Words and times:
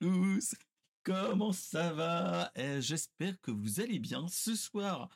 tous. 0.00 0.54
Comment 1.02 1.52
ça 1.52 1.92
va? 1.92 2.50
Eh, 2.54 2.80
J'espère 2.80 3.40
que 3.40 3.50
vous 3.50 3.80
allez 3.80 3.98
bien. 3.98 4.26
Ce 4.28 4.54
soir, 4.54 5.08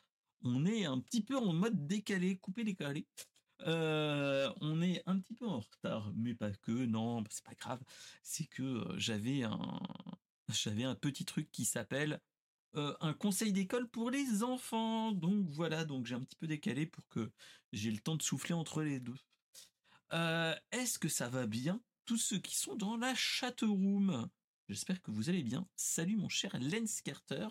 on 0.43 0.65
est 0.65 0.85
un 0.85 0.99
petit 0.99 1.23
peu 1.23 1.37
en 1.37 1.53
mode 1.53 1.87
décalé, 1.87 2.37
coupé 2.37 2.63
décalé. 2.63 3.07
Euh, 3.67 4.51
on 4.61 4.81
est 4.81 5.03
un 5.05 5.19
petit 5.19 5.35
peu 5.35 5.47
en 5.47 5.59
retard, 5.59 6.11
mais 6.15 6.33
pas 6.33 6.51
que. 6.51 6.71
Non, 6.71 7.23
c'est 7.29 7.43
pas 7.43 7.55
grave. 7.55 7.81
C'est 8.23 8.45
que 8.45 8.63
euh, 8.63 8.99
j'avais 8.99 9.43
un, 9.43 9.79
j'avais 10.49 10.83
un 10.83 10.95
petit 10.95 11.25
truc 11.25 11.51
qui 11.51 11.65
s'appelle 11.65 12.21
euh, 12.75 12.95
un 13.01 13.13
conseil 13.13 13.51
d'école 13.51 13.89
pour 13.89 14.11
les 14.11 14.43
enfants. 14.43 15.11
Donc 15.11 15.49
voilà, 15.49 15.85
donc 15.85 16.05
j'ai 16.05 16.15
un 16.15 16.21
petit 16.21 16.37
peu 16.37 16.47
décalé 16.47 16.85
pour 16.85 17.07
que 17.09 17.31
j'ai 17.73 17.91
le 17.91 17.99
temps 17.99 18.15
de 18.15 18.21
souffler 18.21 18.53
entre 18.53 18.81
les 18.83 18.99
deux. 18.99 19.17
Est-ce 20.71 20.97
que 20.97 21.09
ça 21.09 21.29
va 21.29 21.45
bien 21.45 21.81
tous 22.05 22.17
ceux 22.17 22.39
qui 22.39 22.55
sont 22.55 22.75
dans 22.75 22.97
la 22.97 23.13
chatroom? 23.13 24.29
J'espère 24.69 25.01
que 25.01 25.09
vous 25.09 25.29
allez 25.29 25.41
bien. 25.41 25.67
Salut 25.75 26.15
mon 26.15 26.29
cher 26.29 26.55
Lens 26.59 27.01
Carter. 27.01 27.47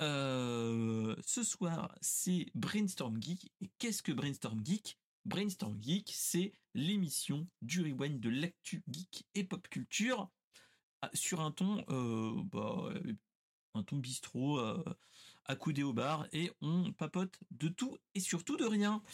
Euh, 0.00 1.14
ce 1.24 1.44
soir, 1.44 1.94
c'est 2.00 2.46
Brainstorm 2.56 3.22
Geek. 3.22 3.52
Et 3.60 3.70
qu'est-ce 3.78 4.02
que 4.02 4.10
Brainstorm 4.10 4.60
Geek? 4.66 4.98
Brainstorm 5.24 5.80
Geek, 5.80 6.10
c'est 6.12 6.52
l'émission 6.74 7.46
du 7.62 7.82
rewind 7.82 8.18
de 8.18 8.30
l'actu 8.30 8.82
geek 8.90 9.24
et 9.36 9.44
pop 9.44 9.68
culture 9.68 10.28
ah, 11.02 11.10
sur 11.14 11.40
un 11.40 11.52
ton, 11.52 11.84
euh, 11.88 12.42
bah, 12.46 12.92
un 13.74 13.84
ton 13.84 13.98
bistrot, 13.98 14.58
euh, 14.58 14.82
accoudé 15.44 15.84
au 15.84 15.92
bar, 15.92 16.26
et 16.32 16.50
on 16.60 16.92
papote 16.94 17.38
de 17.52 17.68
tout 17.68 17.96
et 18.16 18.20
surtout 18.20 18.56
de 18.56 18.64
rien. 18.64 19.04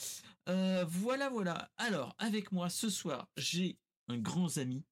Euh, 0.48 0.86
voilà, 0.88 1.28
voilà. 1.28 1.70
Alors, 1.76 2.14
avec 2.16 2.50
moi 2.50 2.70
ce 2.70 2.88
soir, 2.88 3.28
j'ai 3.36 3.76
un 4.08 4.16
grand 4.16 4.56
ami, 4.56 4.84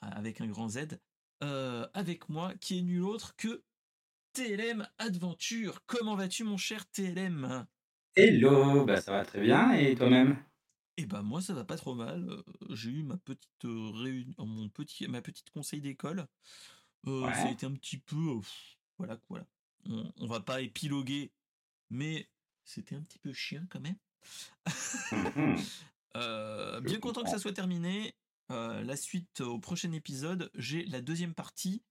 avec 0.00 0.40
un 0.40 0.46
grand 0.46 0.70
Z, 0.70 0.98
euh, 1.42 1.86
avec 1.94 2.28
moi, 2.28 2.54
qui 2.56 2.78
est 2.78 2.82
nul 2.82 3.02
autre 3.02 3.34
que 3.36 3.62
TLM 4.32 4.86
Adventure. 4.98 5.82
Comment 5.86 6.14
vas-tu, 6.16 6.44
mon 6.44 6.56
cher 6.56 6.86
TLM 6.90 7.66
Hello, 8.14 8.84
bah 8.84 9.00
ça 9.00 9.12
va 9.12 9.24
très 9.24 9.40
bien 9.40 9.72
et 9.72 9.94
toi-même? 9.94 10.36
Eh 10.98 11.04
ben 11.04 11.22
moi 11.22 11.42
ça 11.42 11.52
va 11.52 11.64
pas 11.64 11.76
trop 11.76 11.94
mal. 11.94 12.26
Euh, 12.28 12.42
J'ai 12.70 12.90
eu 12.90 13.02
ma 13.02 13.18
petite 13.18 13.64
réunion, 13.64 14.34
mon 14.38 14.68
petit, 14.68 15.06
ma 15.08 15.20
petite 15.20 15.50
conseil 15.50 15.80
d'école. 15.80 16.26
Euh, 17.06 17.30
ça 17.32 17.48
a 17.48 17.50
été 17.50 17.66
un 17.66 17.72
petit 17.74 17.98
peu, 17.98 18.16
euh, 18.16 18.40
voilà 18.98 19.16
quoi. 19.16 19.40
On, 19.88 20.10
on 20.16 20.26
va 20.26 20.40
pas 20.40 20.62
épiloguer, 20.62 21.32
mais 21.90 22.28
c'était 22.64 22.96
un 22.96 23.02
petit 23.02 23.18
peu 23.18 23.32
chiant 23.32 23.66
quand 23.70 23.80
même. 23.80 23.96
Euh, 26.16 26.80
Je 26.80 26.86
bien 26.86 26.98
content 26.98 27.22
que 27.22 27.28
ça 27.28 27.38
soit 27.38 27.52
terminé. 27.52 28.14
Euh, 28.52 28.82
la 28.82 28.96
suite 28.96 29.40
au 29.40 29.58
prochain 29.58 29.90
épisode, 29.92 30.50
j'ai 30.54 30.84
la 30.84 31.00
deuxième 31.00 31.34
partie, 31.34 31.82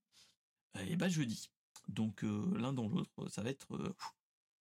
et 0.86 0.96
bah 0.96 1.08
jeudi. 1.08 1.50
Donc 1.88 2.24
euh, 2.24 2.46
l'un 2.58 2.72
dans 2.72 2.88
l'autre, 2.88 3.28
ça 3.28 3.42
va 3.42 3.50
être, 3.50 3.74
euh, 3.76 3.94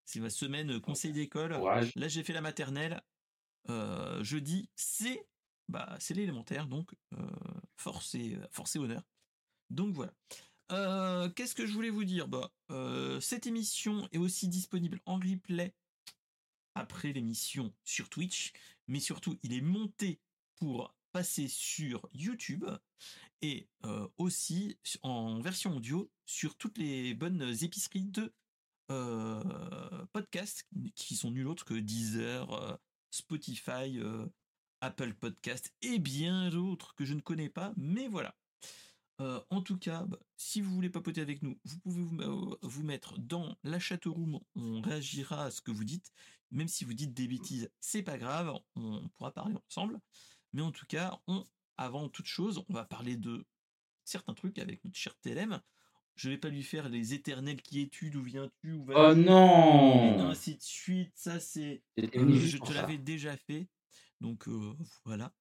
c'est 0.06 0.20
ma 0.20 0.30
semaine 0.30 0.72
euh, 0.72 0.80
conseil 0.80 1.14
d'école. 1.14 1.54
Là 1.96 2.08
j'ai 2.08 2.24
fait 2.24 2.34
la 2.34 2.42
maternelle. 2.42 3.02
Euh, 3.70 4.24
jeudi, 4.24 4.70
c'est 4.76 5.28
bah 5.68 5.96
c'est 6.00 6.14
l'élémentaire, 6.14 6.68
donc 6.68 6.94
euh, 7.14 7.28
force 7.78 8.14
et 8.16 8.38
force 8.52 8.76
et 8.76 8.80
honneur. 8.80 9.04
Donc 9.70 9.94
voilà. 9.94 10.14
Euh, 10.72 11.30
Qu'est-ce 11.30 11.56
que 11.56 11.66
je 11.66 11.74
voulais 11.74 11.90
vous 11.90 12.04
dire? 12.06 12.28
Bah, 12.28 12.52
euh, 12.72 13.20
Cette 13.20 13.48
émission 13.48 14.08
est 14.12 14.18
aussi 14.18 14.48
disponible 14.48 15.00
en 15.06 15.16
replay 15.16 15.74
après 16.76 17.14
l'émission 17.14 17.74
sur 17.84 18.10
Twitch, 18.10 18.54
mais 18.88 19.00
surtout 19.00 19.40
il 19.44 19.54
est 19.54 19.62
monté 19.62 20.20
pour 20.56 20.95
passer 21.16 21.48
sur 21.48 22.10
YouTube 22.12 22.66
et 23.42 23.70
aussi 24.18 24.78
en 25.02 25.40
version 25.40 25.78
audio 25.78 26.12
sur 26.26 26.58
toutes 26.58 26.78
les 26.78 27.14
bonnes 27.14 27.56
épiceries 27.62 28.04
de 28.04 28.34
euh, 28.92 30.06
podcasts 30.12 30.68
qui 30.94 31.16
sont 31.16 31.32
nul 31.32 31.48
autre 31.48 31.64
que 31.64 31.74
Deezer, 31.74 32.78
Spotify, 33.12 33.98
Apple 34.82 35.14
Podcast 35.14 35.74
et 35.82 36.00
bien 36.00 36.50
d'autres 36.50 36.94
que 36.96 37.06
je 37.06 37.14
ne 37.14 37.22
connais 37.22 37.48
pas, 37.50 37.72
mais 37.78 38.10
voilà. 38.10 38.36
En 39.20 39.62
tout 39.62 39.78
cas, 39.78 40.04
bah, 40.04 40.20
si 40.36 40.60
vous 40.60 40.76
voulez 40.76 40.90
papoter 40.90 41.22
avec 41.22 41.42
nous, 41.42 41.58
vous 41.64 41.80
pouvez 41.80 42.26
vous, 42.26 42.58
vous 42.62 42.84
mettre 42.84 43.18
dans 43.20 43.56
la 43.64 43.80
chatroom, 43.80 44.42
on 44.56 44.82
réagira 44.82 45.46
à 45.46 45.52
ce 45.52 45.62
que 45.62 45.72
vous 45.72 45.86
dites. 45.86 46.12
Même 46.52 46.68
si 46.68 46.84
vous 46.84 46.94
dites 46.94 47.14
des 47.14 47.30
bêtises, 47.30 47.72
c'est 47.80 48.04
pas 48.04 48.18
grave, 48.18 48.54
on 48.76 49.08
pourra 49.16 49.32
parler 49.32 49.56
ensemble. 49.70 50.02
Mais 50.56 50.62
en 50.64 50.72
tout 50.72 50.86
cas, 50.88 51.20
on, 51.28 51.46
avant 51.78 52.10
toute 52.10 52.28
chose, 52.28 52.64
on 52.70 52.74
va 52.74 52.86
parler 52.86 53.18
de 53.18 53.46
certains 54.06 54.34
trucs 54.34 54.58
avec 54.58 54.84
notre 54.86 54.98
cher 54.98 55.16
TLM. 55.20 55.62
Je 56.16 56.30
vais 56.30 56.38
pas 56.38 56.48
lui 56.50 56.64
faire 56.64 56.88
les 56.90 57.14
éternelles 57.14 57.62
qui 57.62 57.82
es-tu, 57.82 58.10
d'où 58.10 58.24
viens-tu, 58.24 58.72
où 58.74 58.86
Oh 58.96 59.14
vas-tu, 59.14 59.20
et 59.20 59.24
non! 59.26 60.30
ainsi 60.30 60.56
de 60.56 60.62
suite. 60.62 61.12
Ça, 61.16 61.40
c'est. 61.42 61.84
Euh, 62.00 62.40
je 62.40 62.58
te 62.58 62.72
l'avais 62.72 62.98
déjà 62.98 63.36
fait. 63.36 63.68
Donc 64.22 64.48
euh, 64.48 64.74
voilà. 65.04 65.34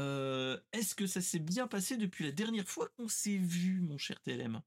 Euh, 0.00 0.60
Est-ce 0.72 0.94
que 0.94 1.06
ça 1.06 1.22
s'est 1.22 1.38
bien 1.38 1.66
passé 1.68 1.96
depuis 1.96 2.24
la 2.24 2.32
dernière 2.32 2.68
fois 2.68 2.88
qu'on 2.96 3.08
s'est 3.08 3.38
vu, 3.38 3.80
mon 3.80 3.96
cher 3.96 4.20
TLM 4.20 4.60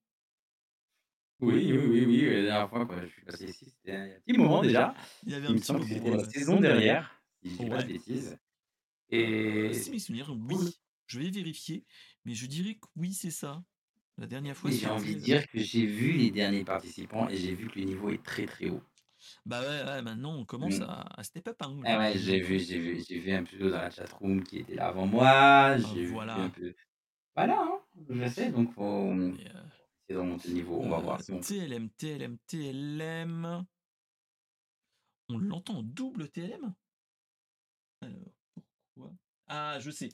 Oui, 1.39 1.71
oui, 1.71 1.77
oui, 1.77 2.05
oui, 2.05 2.25
la 2.25 2.41
dernière 2.41 2.69
fois 2.69 2.85
quand 2.88 2.99
je 3.01 3.07
suis 3.07 3.21
passé 3.25 3.45
ici, 3.45 3.65
c'était 3.69 3.95
un 3.95 4.19
petit 4.25 4.38
moment 4.39 4.61
déjà. 4.63 4.95
Il 5.23 5.31
y 5.33 5.35
avait 5.35 5.47
Il 5.47 5.49
un 5.49 5.53
me 5.53 5.59
petit 5.59 5.65
semble 5.65 5.81
que 5.85 5.94
moment. 5.94 6.05
c'était 6.05 6.17
la 6.17 6.29
saison 6.31 6.59
dernière, 6.59 7.21
si 7.44 7.51
je 7.51 7.57
dis 7.57 7.65
pas 7.69 7.83
de 7.83 7.88
bêtises. 7.88 8.38
Euh, 9.13 9.73
si 9.73 9.90
Et 9.90 9.91
mes 9.91 10.00
souvenirs, 10.00 10.29
oui. 10.31 10.78
Je 11.07 11.19
vais 11.19 11.29
vérifier, 11.29 11.85
mais 12.25 12.34
je 12.34 12.45
dirais 12.47 12.75
que 12.75 12.88
oui, 12.95 13.13
c'est 13.13 13.31
ça. 13.31 13.63
La 14.18 14.28
dernière 14.28 14.57
fois, 14.57 14.72
Et 14.72 14.73
j'ai 14.73 14.88
envie 14.88 15.13
de 15.16 15.19
euh, 15.19 15.23
dire 15.23 15.47
que 15.47 15.59
j'ai 15.59 15.85
vu 15.85 16.12
les 16.13 16.31
derniers 16.31 16.66
participants 16.66 17.29
et 17.29 17.38
j'ai 17.38 17.53
vu 17.56 17.69
que 17.69 17.79
le 17.79 17.85
niveau 17.85 18.09
est 18.09 18.23
très 18.23 18.45
très 18.45 18.69
haut. 18.69 18.84
Bah 19.45 19.62
ouais, 19.62 19.84
ouais, 19.84 20.01
maintenant 20.01 20.35
on 20.38 20.45
commence 20.45 20.79
Mmh. 20.79 20.84
à, 20.84 21.19
à 21.19 21.23
step 21.23 21.47
up. 21.47 21.57
Hein, 21.62 21.81
Ah 21.85 21.97
ouais, 22.00 22.18
j'ai 22.18 22.41
euh, 22.41 22.45
vu, 22.45 22.59
j'ai 22.59 22.79
vu, 22.79 23.03
j'ai 23.07 23.19
vu 23.19 23.31
un 23.31 23.44
peu 23.44 23.57
dans 23.69 23.78
la 23.78 23.90
chatroom 23.90 24.44
qui 24.44 24.59
était 24.59 24.75
là 24.75 24.88
avant 24.88 25.07
moi, 25.07 25.28
ah, 25.29 25.78
j'ai 25.78 26.06
vu 26.06 26.09
un 26.09 26.13
voilà. 26.13 26.50
peu. 26.50 26.74
Voilà, 27.35 27.62
hein, 27.62 27.79
je 28.09 28.28
sais, 28.28 28.51
donc 28.51 28.74
faut 28.74 29.12
euh, 29.13 29.34
de 30.09 30.16
remonter 30.16 30.50
le 30.50 30.53
niveau. 30.56 30.79
On 30.81 30.89
va 30.89 30.97
euh, 30.97 31.01
voir 31.01 31.22
si 31.22 31.31
on 31.31 31.39
peut. 31.39 31.45
TLM, 31.45 31.89
TLM, 31.91 32.38
TLM. 32.47 33.66
On 35.29 35.38
l'entend 35.38 35.78
en 35.79 35.84
double 35.84 36.29
TLM 36.29 36.74
Alors, 38.01 38.37
Ah, 39.47 39.80
je 39.80 39.91
sais. 39.91 40.09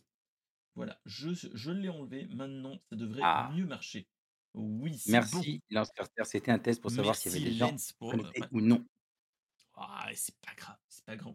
Voilà, 0.75 0.99
je, 1.05 1.29
je 1.33 1.71
l'ai 1.71 1.89
enlevé. 1.89 2.25
Maintenant, 2.27 2.79
ça 2.89 2.95
devrait 2.95 3.21
Ah, 3.23 3.51
mieux 3.55 3.65
marcher. 3.65 4.07
Oui, 4.55 4.97
c'est 4.97 5.11
bon. 5.11 5.17
merci, 5.17 5.61
Lance 5.69 5.89
Carter. 5.95 6.23
C'était 6.25 6.51
un 6.51 6.59
test 6.59 6.81
pour 6.81 6.91
savoir 6.91 7.15
s'il 7.15 7.31
y 7.31 7.35
avait 7.35 7.45
des 7.45 7.55
gens 7.55 7.75
pour. 7.97 8.13
ou 8.51 8.61
non. 8.61 8.85
Ah, 9.75 10.07
c'est 10.15 10.35
pas 10.39 10.53
grave, 10.55 10.77
c'est 10.87 11.03
pas 11.05 11.15
grave. 11.15 11.33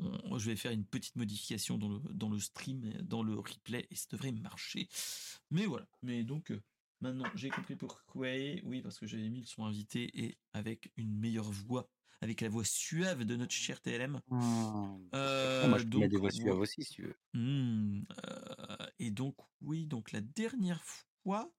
On- 0.00 0.18
on- 0.24 0.38
je 0.38 0.50
vais 0.50 0.56
faire 0.56 0.72
une 0.72 0.84
petite 0.84 1.16
modification 1.16 1.78
dans 1.78 1.88
le, 1.88 2.00
dans 2.12 2.28
le 2.28 2.38
stream, 2.40 2.92
dans 3.02 3.22
le 3.22 3.34
replay, 3.38 3.86
et 3.90 3.94
ça 3.96 4.06
devrait 4.10 4.32
marcher. 4.32 4.88
Mais 5.50 5.66
voilà. 5.66 5.86
Mais 6.02 6.22
donc, 6.24 6.50
euh, 6.50 6.60
maintenant, 7.00 7.26
j'ai 7.34 7.50
compris 7.50 7.76
pourquoi. 7.76 8.28
Oui, 8.64 8.82
parce 8.82 8.98
que 8.98 9.06
j'avais 9.06 9.28
mis 9.28 9.40
le 9.40 9.46
son 9.46 9.64
invité 9.64 10.10
et 10.24 10.38
avec 10.52 10.92
une 10.96 11.16
meilleure 11.16 11.50
voix, 11.50 11.88
avec 12.20 12.40
la 12.40 12.48
voix 12.48 12.64
suave 12.64 13.24
de 13.24 13.36
notre 13.36 13.52
cher 13.52 13.80
TLM. 13.80 14.20
Moi, 14.28 14.98
Euh, 15.14 15.62
je 15.78 15.84
peux 15.84 15.98
mettre 15.98 16.08
des 16.08 16.08
donc, 16.08 16.20
voix 16.20 16.30
suaves 16.30 16.58
aussi, 16.58 16.82
si 16.82 16.94
tu 16.94 17.02
veux. 17.02 17.16
Hmm, 17.34 18.02
euh, 18.26 18.86
et 18.98 19.10
donc, 19.10 19.36
oui, 19.60 19.86
donc 19.86 20.12
la 20.12 20.20
dernière 20.20 20.82
fois, 21.22 21.52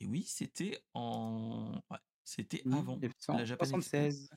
et 0.00 0.06
oui, 0.06 0.24
c'était 0.26 0.82
en. 0.94 1.80
Ouais, 1.90 1.98
c'était 2.24 2.62
avant 2.72 2.98
la 3.28 3.44
Japan 3.44 3.64
Expo. 3.64 3.96
1976. 3.98 4.30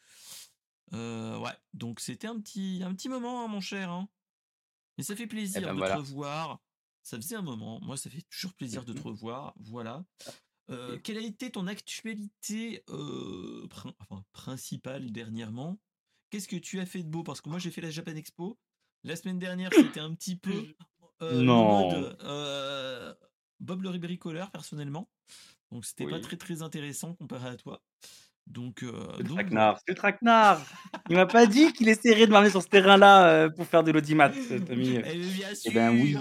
Euh, 0.94 1.40
ouais, 1.40 1.56
donc 1.74 2.00
c'était 2.00 2.28
un 2.28 2.40
petit, 2.40 2.82
un 2.84 2.94
petit 2.94 3.10
moment, 3.10 3.44
hein, 3.44 3.48
mon 3.48 3.62
cher. 3.62 3.90
hein. 3.92 4.08
Mais 4.98 5.04
ça 5.04 5.16
fait 5.16 5.24
Eh 5.24 5.28
plaisir 5.28 5.62
ben 5.62 5.74
de 5.76 5.80
te 5.80 5.98
revoir. 5.98 6.60
Ça 7.02 7.18
faisait 7.18 7.36
un 7.36 7.42
moment. 7.42 7.80
Moi, 7.82 7.98
ça 7.98 8.10
fait 8.10 8.22
toujours 8.30 8.54
plaisir 8.54 8.84
de 8.86 8.94
te 8.94 9.02
revoir. 9.02 9.54
Voilà. 9.60 10.06
Euh, 10.70 10.98
quelle 11.04 11.18
a 11.18 11.22
été 11.22 11.52
ton 11.52 11.68
actualité 11.68 12.84
euh, 12.90 13.68
prin- 13.70 13.94
enfin, 14.00 14.24
principale 14.32 15.12
dernièrement? 15.12 15.80
Qu'est-ce 16.30 16.48
que 16.48 16.56
tu 16.56 16.80
as 16.80 16.86
fait 16.86 17.04
de 17.04 17.08
beau? 17.10 17.24
Parce 17.24 17.42
que 17.42 17.50
moi, 17.50 17.60
j'ai 17.60 17.72
fait 17.72 17.82
la 17.82 17.92
Japan 17.92 18.16
Expo. 18.16 18.58
La 19.04 19.16
semaine 19.16 19.38
dernière, 19.38 19.72
c'était 19.74 20.00
un 20.00 20.14
petit 20.16 20.36
peu 20.36 20.66
euh, 21.22 21.42
Non. 21.44 21.88
mode 21.92 22.18
euh, 22.24 23.14
Bob 23.60 23.84
le 23.84 23.98
bricoleur, 24.00 24.52
personnellement. 24.52 25.08
Donc, 25.72 25.86
c'était 25.86 26.08
pas 26.08 26.20
très 26.20 26.38
très 26.38 26.62
intéressant 26.62 27.14
comparé 27.14 27.50
à 27.50 27.56
toi. 27.58 27.84
Donc, 28.48 28.84
euh, 28.84 29.18
le 29.18 29.24
donc 29.24 29.38
traquenard, 29.38 29.78
c'est 29.80 29.92
le 29.92 29.96
traquenard. 29.96 30.62
Il 31.10 31.16
m'a 31.16 31.26
pas 31.26 31.46
dit 31.46 31.74
qu'il 31.74 31.90
essaierait 31.90 32.28
de 32.28 32.32
m'amener 32.32 32.50
sur 32.52 32.62
ce 32.62 32.68
terrain-là 32.68 33.28
euh, 33.30 33.50
pour 33.50 33.66
faire 33.68 33.84
de 33.84 33.92
l'audimat, 33.92 34.26
ami. 34.26 34.40
Eh 34.50 34.76
bien 34.76 35.02
Eh 35.66 35.72
ben 35.72 35.90
oui, 36.00 36.16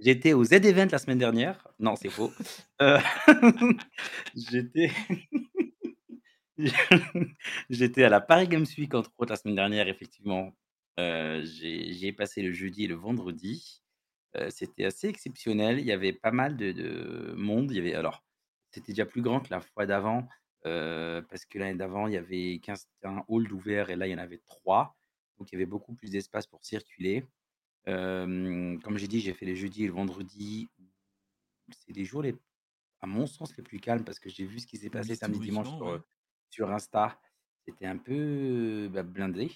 j'étais 0.00 0.32
au 0.32 0.44
Z-Event 0.44 0.88
la 0.90 0.98
semaine 0.98 1.18
dernière. 1.18 1.66
Non, 1.78 1.96
c'est 1.96 2.10
faux. 2.10 2.32
Euh, 2.80 2.98
j'étais... 4.34 4.90
j'étais 7.70 8.04
à 8.04 8.08
la 8.08 8.20
Paris 8.20 8.48
Games 8.48 8.66
Week, 8.78 8.94
entre 8.94 9.10
autres, 9.18 9.32
la 9.32 9.36
semaine 9.36 9.54
dernière, 9.56 9.88
effectivement. 9.88 10.52
Euh, 11.00 11.42
j'ai- 11.44 11.92
J'y 11.92 12.08
ai 12.08 12.12
passé 12.12 12.42
le 12.42 12.52
jeudi 12.52 12.84
et 12.84 12.88
le 12.88 12.94
vendredi. 12.94 13.82
Heu, 14.36 14.50
c'était 14.50 14.84
assez 14.86 15.08
exceptionnel. 15.08 15.78
Il 15.80 15.86
y 15.86 15.92
avait 15.92 16.12
pas 16.12 16.32
mal 16.32 16.56
de 16.56 16.72
de 16.72 17.34
monde. 17.36 17.70
Il 17.70 17.76
y 17.76 17.80
avait 17.80 17.94
alors, 17.94 18.24
c'était 18.72 18.92
déjà 18.92 19.06
plus 19.06 19.22
grand 19.22 19.40
que 19.40 19.50
la 19.50 19.60
fois 19.60 19.86
d'avant, 19.86 20.28
heu, 20.66 21.24
parce 21.30 21.44
que 21.46 21.58
l'année 21.58 21.76
d'avant, 21.78 22.06
il 22.08 22.14
y 22.14 22.16
avait 22.18 22.60
15 22.62 22.88
un 23.04 23.24
hall 23.28 23.48
d'ouvert 23.48 23.90
et 23.90 23.96
là, 23.96 24.06
il 24.08 24.12
y 24.12 24.14
en 24.14 24.18
avait 24.18 24.40
3. 24.46 24.96
Donc 25.38 25.50
il 25.52 25.54
y 25.54 25.58
avait 25.58 25.66
beaucoup 25.66 25.94
plus 25.94 26.10
d'espace 26.10 26.46
pour 26.46 26.64
circuler. 26.64 27.26
Comme 27.86 28.96
j'ai 28.96 29.08
dit, 29.08 29.20
j'ai 29.20 29.34
fait 29.34 29.46
les 29.46 29.56
jeudis 29.56 29.84
et 29.84 29.86
le 29.86 29.92
vendredi. 29.92 30.68
C'est 31.70 31.92
les 31.92 32.04
jours 32.04 32.22
les 32.22 32.34
à 33.00 33.06
mon 33.06 33.26
sens, 33.26 33.56
les 33.56 33.62
plus 33.64 33.80
calmes 33.80 34.04
parce 34.04 34.20
que 34.20 34.30
j'ai 34.30 34.44
vu 34.44 34.60
ce 34.60 34.66
qui 34.66 34.76
s'est 34.76 34.90
passé 34.90 35.16
samedi, 35.16 35.40
dimanche 35.40 35.68
sur, 35.68 35.86
ouais. 35.86 35.94
heu, 35.94 36.02
sur 36.50 36.70
Insta. 36.70 37.20
C'était 37.66 37.86
un 37.86 37.96
peu, 37.96 38.88
bah, 38.92 39.02
blindé. 39.02 39.50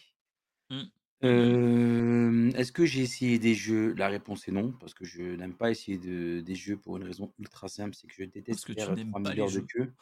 Mmh. 0.71 0.83
Mmh. 1.23 2.51
Est-ce 2.57 2.73
que 2.73 2.85
j'ai 2.85 3.03
essayé 3.03 3.39
des 3.39 3.55
jeux? 3.55 3.95
La 3.95 4.09
réponse 4.09 4.49
est 4.49 4.53
non, 4.53 4.73
parce 4.73 4.95
que 4.95 5.05
je 5.05 5.23
n'aime 5.23 5.55
pas 5.55 5.71
essayer 5.71 5.99
de 5.99 6.41
des 6.41 6.55
jeux 6.55 6.77
pour 6.77 6.97
une 6.97 7.05
raison 7.05 7.33
ultra 7.39 7.69
simple, 7.69 7.95
c'est 7.95 8.07
que 8.07 8.15
je 8.15 8.25
Parce 8.25 8.33
déteste 8.33 8.65
que 8.65 8.73
tu 8.73 8.79
faire, 8.81 8.95
n'aimes 8.95 9.11
trois 9.11 9.21
pas 9.21 9.31
mille 9.31 9.41
les 9.41 9.43
heures 9.43 9.51
de 9.53 9.61
queue. 9.61 9.93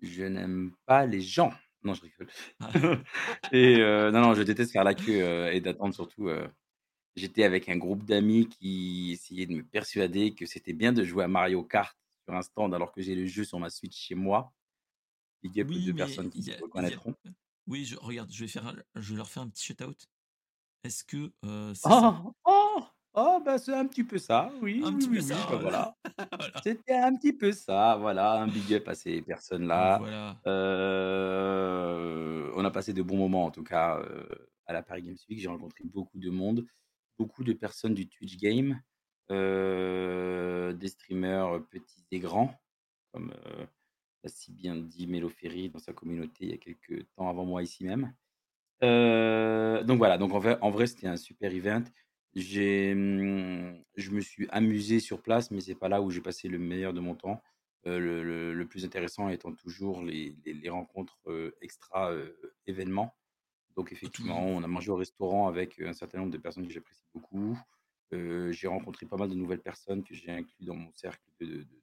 Je 0.00 0.24
n'aime 0.24 0.72
pas 0.86 1.06
les 1.06 1.20
gens. 1.20 1.52
Non, 1.84 1.94
je 1.94 2.02
rigole. 2.02 2.28
Ah. 2.60 2.70
Et 3.52 3.76
non, 3.78 4.20
non, 4.20 4.34
je 4.34 4.42
déteste 4.42 4.72
faire 4.72 4.84
la 4.84 4.94
queue, 4.94 5.20
heu, 5.20 5.52
et 5.52 5.60
d'attendre 5.60 5.94
surtout, 5.94 6.28
j'étais 7.16 7.44
avec 7.44 7.68
un 7.68 7.76
groupe 7.78 8.04
d'amis 8.04 8.48
qui 8.48 9.12
essayaient 9.12 9.46
de 9.46 9.54
me 9.56 9.64
persuader 9.64 10.34
que 10.34 10.46
c'était 10.46 10.72
bien 10.74 10.92
de 10.92 11.04
jouer 11.04 11.24
à 11.24 11.28
Mario 11.28 11.62
Kart 11.64 11.96
sur 12.26 12.34
un 12.36 12.42
stand 12.42 12.74
alors 12.74 12.92
que 12.92 13.02
j'ai 13.02 13.14
le 13.14 13.26
jeu 13.26 13.44
sur 13.44 13.58
ma 13.60 13.70
Switch 13.70 13.96
chez 13.98 14.14
moi. 14.14 14.52
Big 15.42 15.60
up 15.60 15.74
aux 15.74 15.78
Oui, 15.78 15.80
2 15.80 15.92
mais 15.92 15.94
personnes 15.94 16.30
qui 16.30 16.38
il 16.40 16.46
y 16.46 16.50
se 16.50 16.52
a 16.52 16.56
il 16.80 16.88
y 16.88 16.92
a 16.92 16.96
reconnaîtront. 16.96 17.14
oui, 17.68 17.86
je 17.86 17.96
regarde, 17.96 18.32
je 18.32 18.42
vais 18.44 18.48
faire 18.48 18.68
un 18.68 18.76
je 18.96 19.12
vais 19.12 19.18
leur 19.18 19.30
faire 19.30 19.44
un 19.44 19.50
petit 19.50 19.64
shout 19.64 19.82
out. 19.84 20.08
Est-ce 20.84 21.04
que, 21.04 21.32
ça? 21.74 21.90
Oh! 21.90 22.32
Oh! 22.44 22.82
Oh, 23.14 23.40
bah, 23.44 23.58
c'est 23.58 23.74
un 23.74 23.86
petit 23.86 24.04
peu 24.04 24.16
ça, 24.18 24.50
oui, 24.62 24.80
Un 24.80 24.94
petit 24.94 25.08
oui, 25.08 25.10
peu 25.10 25.20
oui, 25.20 25.22
ça, 25.22 25.46
voilà. 25.46 25.60
voilà. 25.60 25.96
Voilà. 26.38 26.60
C'était 26.64 26.94
un 26.94 27.14
petit 27.16 27.32
peu 27.34 27.52
ça, 27.52 27.96
voilà, 28.00 28.40
un 28.42 28.48
big 28.48 28.72
up 28.74 28.88
à 28.88 28.94
ces 28.94 29.20
personnes-là. 29.22 29.98
Voilà. 29.98 30.40
Heu, 30.46 32.50
on 32.56 32.64
a 32.64 32.70
passé 32.70 32.92
de 32.94 33.02
bons 33.02 33.16
moments 33.18 33.44
en 33.46 33.50
tout 33.50 33.62
cas, 33.64 33.98
heu, 34.00 34.26
à 34.66 34.72
la 34.72 34.82
Paris 34.82 35.02
Games 35.02 35.16
Week. 35.28 35.38
J'ai 35.40 35.48
rencontré 35.48 35.84
beaucoup 35.84 36.18
de 36.18 36.30
monde, 36.30 36.66
beaucoup 37.18 37.44
de 37.44 37.52
personnes 37.52 37.94
du 37.94 38.08
Twitch 38.08 38.36
game, 38.38 38.80
des 39.30 40.88
streamers, 40.88 41.64
petits 41.70 42.04
et 42.10 42.18
grands, 42.20 42.54
comme, 43.12 43.32
heu, 43.32 43.66
l'a 44.24 44.30
si 44.30 44.52
bien 44.52 44.76
dit 44.76 45.06
Mélo 45.06 45.30
dans 45.72 45.78
sa 45.80 45.92
communauté 45.92 46.46
il 46.46 46.50
y 46.50 46.54
a 46.54 46.58
quelques 46.58 47.06
temps 47.16 47.28
avant 47.28 47.44
moi 47.46 47.62
ici 47.62 47.84
même. 47.84 48.14
Donc 48.82 49.98
voilà, 49.98 50.18
donc 50.18 50.32
en 50.34 50.70
vrai 50.70 50.86
c'était 50.86 51.08
un 51.08 51.16
super 51.16 51.52
event. 51.54 51.84
Mmh, 52.34 53.82
je 53.96 54.10
me 54.10 54.20
suis 54.20 54.48
amusé 54.50 55.00
sur 55.00 55.22
place, 55.22 55.50
mais 55.50 55.60
c'est 55.60 55.74
pas 55.74 55.88
là 55.88 56.00
où 56.02 56.10
j'ai 56.10 56.20
passé 56.22 56.48
le 56.48 56.58
meilleur 56.58 56.94
de 56.94 57.00
mon 57.00 57.14
temps. 57.14 57.42
Le 57.84 58.64
plus 58.64 58.84
intéressant 58.84 59.28
étant 59.28 59.52
toujours 59.54 60.02
les 60.02 60.68
rencontres, 60.70 61.18
extra, 61.60 62.12
événements. 62.66 63.14
Donc 63.76 63.92
effectivement, 63.92 64.44
on 64.44 64.62
a 64.62 64.66
mangé 64.66 64.90
au 64.90 64.96
restaurant 64.96 65.48
avec, 65.48 65.80
un 65.80 65.92
certain 65.92 66.18
nombre 66.18 66.32
de 66.32 66.38
personnes 66.38 66.66
que 66.66 66.72
j'apprécie 66.72 67.06
beaucoup. 67.14 67.58
J'ai 68.10 68.66
rencontré 68.66 69.06
pas 69.06 69.16
mal 69.16 69.30
de 69.30 69.34
nouvelles 69.34 69.62
personnes 69.62 70.04
que 70.04 70.14
j'ai 70.14 70.30
inclus 70.30 70.64
dans 70.64 70.74
mon 70.74 70.92
cercle 70.92 71.24
de 71.40 71.46
de 71.46 71.62
de 71.62 71.82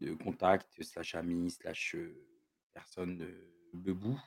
de 0.00 0.14
contacts 0.14 0.82
slash 0.82 1.14
amis 1.14 1.50
slash, 1.50 1.96
personnes, 2.72 3.26
bebou. 3.72 4.18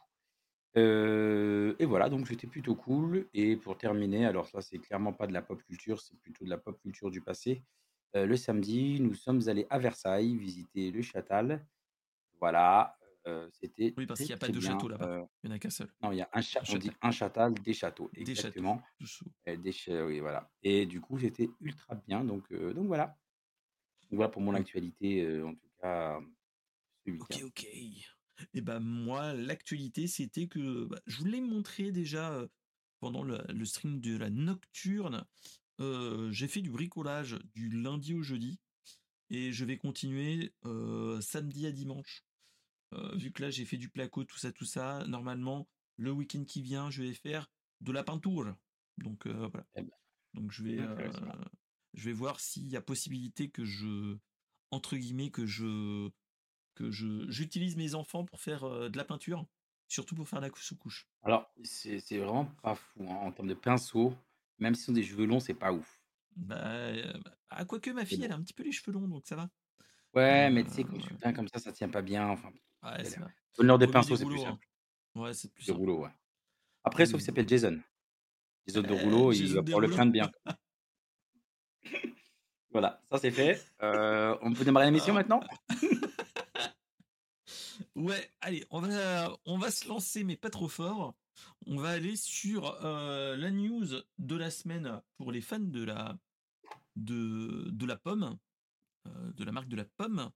Heu 0.76 1.76
et 1.78 1.86
voilà, 1.86 2.10
donc 2.10 2.28
c'était 2.28 2.48
plutôt 2.48 2.76
cool 2.76 3.28
et 3.34 3.56
pour 3.58 3.78
terminer, 3.78 4.26
alors 4.26 4.48
ça, 4.48 4.62
c'est 4.62 4.80
clairement 4.80 5.14
pas 5.14 5.28
de 5.28 5.34
la 5.34 5.44
pop 5.44 5.62
culture, 5.64 6.02
c'est 6.02 6.18
plutôt 6.20 6.46
de 6.46 6.50
la 6.50 6.58
pop 6.58 6.80
culture 6.82 7.12
du 7.12 7.22
passé. 7.22 7.64
Le 8.16 8.36
samedi, 8.36 9.00
nous 9.00 9.14
sommes 9.14 9.48
allés 9.48 9.66
à 9.70 9.80
Versailles 9.80 10.36
visiter 10.36 10.92
le 10.92 11.02
Châtal. 11.02 11.66
Voilà, 12.40 12.98
heu, 13.28 13.50
c'était 13.54 13.98
Oui, 13.98 14.06
parce 14.08 14.24
qu'il 14.24 14.34
y 14.34 14.36
a 14.36 14.38
pas 14.38 14.48
très 14.48 14.50
2 14.50 14.60
bien, 14.60 14.88
châteaux 14.88 14.88
là-bas. 14.88 15.12
heu 15.12 15.24
Il 15.44 15.50
y 15.50 15.54
en 15.54 15.56
a 15.56 15.60
qu'un 15.60 15.70
seul. 15.70 15.94
non, 16.04 16.12
il 16.14 16.18
y 16.20 16.22
a 16.22 16.30
un 16.34 16.42
cha 16.42 16.64
Un 16.68 16.76
on 16.76 16.78
dit 16.78 16.92
un 17.02 17.12
Châtal, 17.12 17.54
des 17.56 17.74
châteaux, 17.74 18.12
Des 18.20 18.36
châteaux, 18.36 18.66
exactement. 18.66 18.82
Heu, 19.48 19.58
des 19.58 19.72
cha 19.74 20.06
oui, 20.06 20.20
voilà 20.22 20.52
et 20.64 20.86
du 20.88 21.02
coup, 21.02 21.20
c'était 21.20 21.50
ultra 21.62 21.96
bien 21.96 22.24
donc 22.26 22.52
heu, 22.54 22.74
donc 22.76 22.88
voilà. 22.88 23.18
Voilà 24.12 24.30
pour 24.30 24.42
mon 24.42 24.56
O 24.56 24.56
actualité, 24.56 25.42
en 25.44 25.56
tout 25.56 25.70
cas, 25.82 26.22
OK. 27.20 27.44
OK. 27.44 27.66
Et 28.54 28.62
bah, 28.62 28.80
moi, 28.80 29.34
l'actualité, 29.34 30.08
c'était 30.08 30.48
que, 30.48 30.86
bah, 30.86 31.02
je 31.08 31.18
vous 31.18 31.26
l'ai 31.26 31.42
montré 31.42 31.92
déjà, 31.92 32.48
pendant 33.00 33.24
le 33.24 33.44
le 33.50 33.66
stream 33.66 34.02
de 34.02 34.18
la 34.18 34.30
nocturne. 34.30 35.26
J'ai 35.80 36.48
fait 36.48 36.62
du 36.62 36.72
bricolage 36.72 37.40
du 37.56 37.70
lundi 37.70 38.14
au 38.16 38.22
jeudi 38.24 38.60
et 39.32 39.54
je 39.54 39.66
vais 39.66 39.78
continuer, 39.78 40.56
samedi 41.22 41.68
à 41.68 41.74
dimanche. 41.74 42.23
Heu, 42.94 43.18
vu 43.18 43.32
que 43.32 43.42
là, 43.44 43.50
j'ai 43.52 43.66
fait 43.66 43.78
du 43.78 43.90
placo, 43.90 44.24
tout 44.24 44.38
ça, 44.38 44.52
tout 44.52 44.66
ça, 44.66 45.06
normalement, 45.08 45.68
le 45.98 46.12
week-end 46.12 46.46
qui 46.46 46.62
vient, 46.62 46.90
je 46.90 47.04
vais 47.04 47.14
faire 47.14 47.52
de 47.82 47.92
la 47.92 48.04
peinture. 48.04 48.56
Donc 48.98 49.28
heu, 49.28 49.34
voilà. 49.52 49.68
Eh 49.76 49.82
ben, 49.84 49.92
Donc 50.36 50.52
je 50.52 50.64
vais, 50.64 50.82
intéressant. 50.84 51.34
je 51.94 52.06
vais 52.06 52.14
voir 52.14 52.40
s'il 52.40 52.68
y 52.68 52.76
a 52.78 52.82
possibilité 52.82 53.50
que 53.52 53.66
je 53.66 54.18
entre 54.72 54.98
guillemets, 54.98 55.32
que 55.32 55.46
je 55.46 56.10
que 56.76 56.92
je 56.92 57.30
j'utilise 57.32 57.78
mes 57.78 57.96
enfants 57.96 58.26
pour 58.26 58.42
faire, 58.42 58.66
de 58.92 58.98
la 58.98 59.06
peinture, 59.06 59.48
surtout 59.90 60.16
pour 60.16 60.30
faire 60.30 60.42
la 60.42 60.50
cou 60.52 60.60
sous-couche. 60.62 61.10
Alors, 61.22 61.52
c'est 61.66 62.00
c'est 62.00 62.18
vraiment 62.18 62.46
pas 62.46 62.76
fou, 62.76 63.04
hein, 63.10 63.16
en 63.16 63.32
termes 63.34 63.50
de 63.50 63.54
pinceau, 63.56 64.14
même 64.58 64.74
s'ils 64.74 64.92
ont 64.92 64.94
des 64.94 65.04
cheveux 65.04 65.26
longs, 65.26 65.42
c'est 65.42 65.54
pas 65.54 65.74
ouf. 65.74 66.02
Bah, 66.36 66.92
bah, 67.24 67.38
ah 67.50 67.66
quoique 67.66 67.90
ma 67.92 68.06
fille, 68.06 68.24
elle 68.24 68.32
a 68.32 68.36
un 68.36 68.42
petit 68.44 68.54
peu 68.54 68.64
les 68.64 68.72
cheveux 68.72 68.92
longs, 68.92 69.08
donc 69.08 69.26
ça 69.28 69.36
va. 69.36 69.50
Ouais, 70.14 70.50
mais 70.52 70.64
tu 70.66 70.72
sais, 70.72 70.86
quand 70.86 70.98
tu 71.00 71.16
peins 71.16 71.34
comme 71.34 71.48
ça, 71.48 71.60
ça 71.60 71.72
tient 71.72 71.90
pas 71.90 72.02
bien, 72.04 72.28
enfin, 72.30 72.52
ouais, 72.84 73.04
mieux 73.64 73.78
des 73.78 73.88
pinceaux, 73.88 74.16
c'est 74.16 74.26
plus 74.26 74.40
hein. 74.40 74.52
simple. 74.52 74.68
Ouais, 75.16 75.34
c'est 75.34 75.52
plus 75.52 75.64
Des 75.64 75.68
simple. 75.68 75.80
rouleaux, 75.80 76.04
ouais. 76.04 76.10
Après, 76.84 77.06
sauf 77.06 77.14
qu'il 77.14 77.22
oui. 77.22 77.26
s'appelle 77.26 77.48
Jason. 77.50 77.80
Jason 78.68 78.82
de 78.82 78.94
Heu, 78.94 78.94
rouleau, 78.94 79.32
il 79.32 79.54
va 79.54 79.64
pouvoir 79.64 79.82
le 79.82 79.90
peindre 79.90 80.12
bien. 80.12 80.32
Voilà, 82.72 83.00
ça 83.12 83.20
c'est 83.20 83.30
fait. 83.30 83.64
Heu, 83.84 84.36
on 84.42 84.52
peut 84.52 84.66
démarrer 84.66 84.88
l'émission 84.88 85.14
maintenant? 85.14 85.42
Ouais, 87.96 88.30
allez, 88.42 88.66
on 88.70 88.82
va 88.82 89.38
on 89.46 89.58
va 89.58 89.72
se 89.72 89.88
lancer, 89.88 90.24
mais 90.24 90.36
pas 90.38 90.50
trop 90.50 90.68
fort. 90.68 91.16
On 91.66 91.78
va 91.78 91.90
aller 91.90 92.16
sur, 92.16 92.66
heu, 92.86 93.36
la 93.36 93.52
news 93.52 93.86
de 94.18 94.36
la 94.36 94.52
semaine 94.52 95.02
pour 95.18 95.32
les 95.32 95.42
fans 95.42 95.60
de 95.60 95.84
la 95.84 96.18
de 96.96 97.70
de 97.72 97.86
la 97.86 97.98
pomme, 97.98 98.38
heu, 99.08 99.34
de 99.36 99.44
la 99.44 99.52
marque 99.52 99.70
de 99.70 99.76
la 99.78 99.86
pomme, 99.86 100.32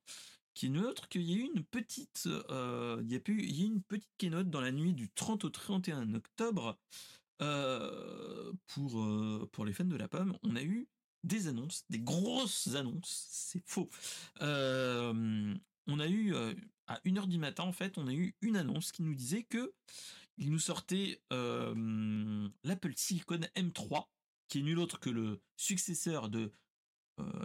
qui 0.58 0.66
est 0.66 0.70
neutre, 0.70 1.08
qu'il 1.08 1.22
y 1.22 1.36
a 1.36 1.38
eu 1.38 1.50
une 1.54 1.64
petite, 1.64 2.24
heu, 2.26 3.00
il 3.04 3.12
y 3.12 3.16
a 3.16 3.20
eu 3.28 3.66
une 3.68 3.84
petite 3.84 4.10
keynote 4.18 4.50
dans 4.50 4.60
la 4.60 4.72
nuit 4.72 4.94
du 4.94 5.08
30 5.12 5.46
au 5.46 5.52
31 5.52 6.16
octobre, 6.16 6.80
heu, 7.44 8.54
pour, 8.68 9.00
heu, 9.00 9.48
pour 9.52 9.66
les 9.66 9.74
fans 9.74 9.86
de 9.86 9.96
la 9.96 10.08
pomme. 10.08 10.36
On 10.44 10.56
a 10.56 10.64
eu 10.64 10.88
des 11.24 11.48
annonces, 11.48 11.86
des 11.92 12.00
grosses 12.00 12.74
annonces, 12.76 13.28
c'est 13.32 13.62
faux. 13.68 13.90
On 14.42 16.00
a 16.00 16.08
eu, 16.08 16.34
à 16.88 17.00
1:00 17.06 17.28
du 17.28 17.38
matin, 17.38 17.64
en 17.64 17.72
fait, 17.72 18.00
on 18.00 18.08
a 18.08 18.14
eu 18.14 18.36
une 18.42 18.58
annonce 18.58 18.92
qui 18.92 19.04
nous 19.04 19.14
disait 19.14 19.46
qu'ils 19.46 20.52
nous 20.52 20.60
sortaient, 20.60 21.22
hem, 21.30 22.52
l'Apple 22.64 22.94
Silicon 22.96 23.42
M3, 23.56 24.10
qui 24.48 24.60
est 24.60 24.64
nul 24.64 24.80
autre 24.80 25.00
que 25.00 25.12
le 25.12 25.40
successeur 25.56 26.30
de, 26.30 26.52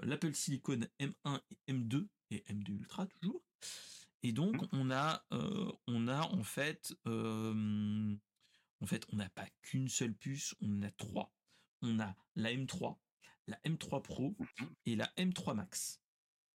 l'Apple 0.02 0.34
Silicon 0.34 0.80
M1 1.00 1.40
et 1.50 1.72
M2 1.72 2.08
et 2.32 2.44
M2 2.48 2.72
Ultra 2.74 3.06
toujours. 3.06 3.42
Et 4.22 4.32
donc 4.32 4.62
Mmh. 4.62 4.68
on 4.72 4.90
a, 4.90 5.24
heu, 5.32 5.72
on 5.88 6.08
a 6.08 6.22
en 6.22 6.42
fait, 6.42 6.94
en 7.06 8.86
fait, 8.86 9.06
on 9.12 9.16
n'a 9.16 9.28
pas 9.30 9.46
qu'une 9.62 9.88
seule 9.88 10.14
puce, 10.14 10.54
on 10.60 10.82
a 10.82 10.90
3. 10.90 11.34
On 11.82 11.98
a 12.00 12.16
la 12.36 12.52
M3, 12.52 13.00
la 13.46 13.58
M3 13.64 14.02
Pro 14.02 14.36
Mmh 14.38 14.46
mh. 14.60 14.74
et 14.86 14.96
la 14.96 15.12
M3 15.16 15.54
Max, 15.54 16.00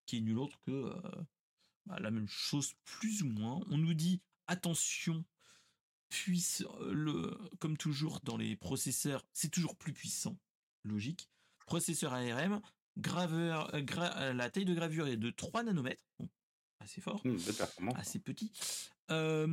qui 0.05 0.17
est 0.17 0.21
nul 0.21 0.39
autre 0.39 0.59
que, 0.61 0.71
heu, 0.71 1.01
bah, 1.85 1.99
la 1.99 2.11
même 2.11 2.27
chose 2.27 2.73
plus 2.85 3.23
ou 3.23 3.27
moins. 3.29 3.59
On 3.69 3.77
nous 3.77 3.93
dit: 3.93 4.21
«Attention, 4.47 5.25
puisse 6.09 6.63
le 6.81 7.37
comme 7.59 7.77
toujours 7.77 8.19
dans 8.21 8.37
les 8.37 8.55
processeurs, 8.55 9.25
c'est 9.33 9.51
toujours 9.51 9.75
plus 9.77 9.93
puissant», 9.93 10.39
logique. 10.83 11.29
Processeur 11.65 12.13
ARM, 12.13 12.61
graveur, 12.97 13.71
gra 13.81 14.29
heu, 14.29 14.33
la 14.33 14.49
taille 14.49 14.65
de 14.65 14.73
gravure 14.73 15.07
est 15.07 15.17
de 15.17 15.29
3 15.29 15.63
nanomètres, 15.63 16.03
assez 16.79 17.01
fort, 17.01 17.23
Mmh, 17.23 17.37
hein. 17.81 17.91
assez 17.95 18.19
petit. 18.19 18.51
On 19.09 19.47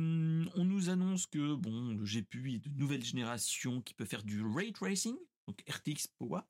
nous 0.65 0.89
annonce 0.89 1.27
que 1.27 1.55
bon, 1.55 1.89
le 1.93 2.05
GPU 2.05 2.53
est 2.55 2.59
de 2.59 2.69
nouvelle 2.77 3.03
génération 3.03 3.81
qui 3.81 3.93
peut 3.93 4.05
faire 4.05 4.23
du 4.23 4.43
ray 4.43 4.73
tracing, 4.73 5.15
donc 5.47 5.63
RTX 5.69 6.07
POA. 6.17 6.47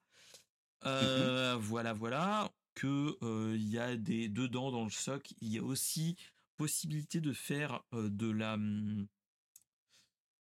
Mmh 0.84 0.90
mh. 0.90 0.90
Heu, 0.90 1.56
voilà, 1.60 1.94
voilà, 1.94 2.52
que, 2.76 3.18
il 3.56 3.68
y 3.68 3.80
a 3.80 3.96
des 3.96 4.30
dedans 4.30 4.72
dans 4.72 4.84
le 4.84 4.90
soc, 4.90 5.34
il 5.42 5.50
y 5.50 5.58
a 5.58 5.64
aussi 5.64 6.16
possibilité 6.58 7.22
de 7.22 7.34
faire, 7.34 7.84
de 7.94 8.30
la, 8.30 8.58
mmh 8.58 9.08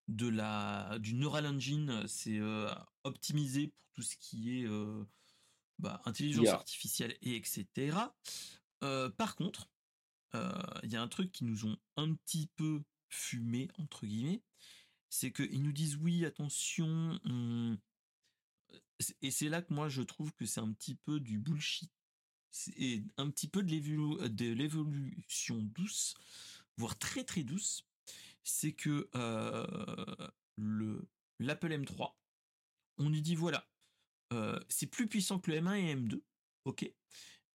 de 0.07 0.27
la 0.27 0.97
du 1.00 1.15
Neural 1.15 1.47
Engine, 1.47 2.03
c'est, 2.07 2.39
optimisé 3.03 3.67
pour 3.69 3.91
tout 3.93 4.01
ce 4.03 4.15
qui 4.17 4.59
est, 4.62 4.67
bah, 5.79 6.01
intelligence 6.05 6.46
artificielle 6.53 7.17
et 7.22 7.36
etc. 7.36 7.98
Euh, 8.84 9.10
par 9.10 9.36
contre, 9.36 9.70
euh, 10.36 10.51
il 10.84 10.91
y 10.91 10.96
a 10.96 11.01
un 11.01 11.08
truc 11.08 11.32
qui 11.32 11.44
nous 11.46 11.65
ont 11.65 11.77
un 11.98 12.13
petit 12.13 12.48
peu 12.55 12.84
fumé 13.10 13.70
entre 13.77 14.05
guillemets, 14.05 14.41
c'est 15.10 15.32
qu'ils 15.32 15.62
nous 15.63 15.72
disent 15.72 15.96
oui, 15.98 16.25
attention, 16.25 17.20
on- 17.25 17.77
et 19.22 19.32
c'est 19.32 19.50
là 19.50 19.62
que 19.62 19.74
moi 19.74 19.89
je 19.89 20.01
trouve 20.01 20.34
que 20.34 20.46
c'est 20.46 20.60
un 20.62 20.72
petit 20.72 20.96
peu 20.96 21.20
du 21.20 21.38
bullshit, 21.39 21.91
c'est 22.51 23.03
un 23.17 23.29
petit 23.29 23.48
peu 23.48 23.63
de 23.63 24.46
l'évolution 24.53 25.58
douce, 25.62 26.15
voire 26.77 26.98
très 26.98 27.24
très 27.24 27.44
douce. 27.44 27.86
C'est 28.44 28.74
que 28.74 29.10
euh, 29.15 30.27
le 30.58 31.08
l'Apple 31.39 31.72
M3, 31.72 32.13
on 32.98 33.10
lui 33.10 33.22
dit 33.22 33.36
voilà, 33.36 33.67
euh, 34.35 34.59
c'est 34.69 34.87
plus 34.87 35.07
puissant 35.07 35.39
que 35.39 35.51
le 35.51 35.57
M1 35.61 35.75
et 35.77 35.95
M2, 35.95 36.21
ok, 36.65 36.91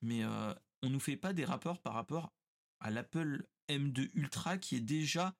mais 0.02 0.24
euh, 0.24 0.54
on 0.82 0.90
nous 0.90 1.00
fait 1.00 1.16
pas 1.16 1.32
des 1.32 1.44
rapports 1.44 1.80
par 1.80 1.94
rapport 1.94 2.32
à 2.80 2.90
l'Apple 2.90 3.46
M2 3.68 4.10
Ultra 4.14 4.58
qui 4.58 4.76
est 4.76 4.80
déjà 4.80 5.36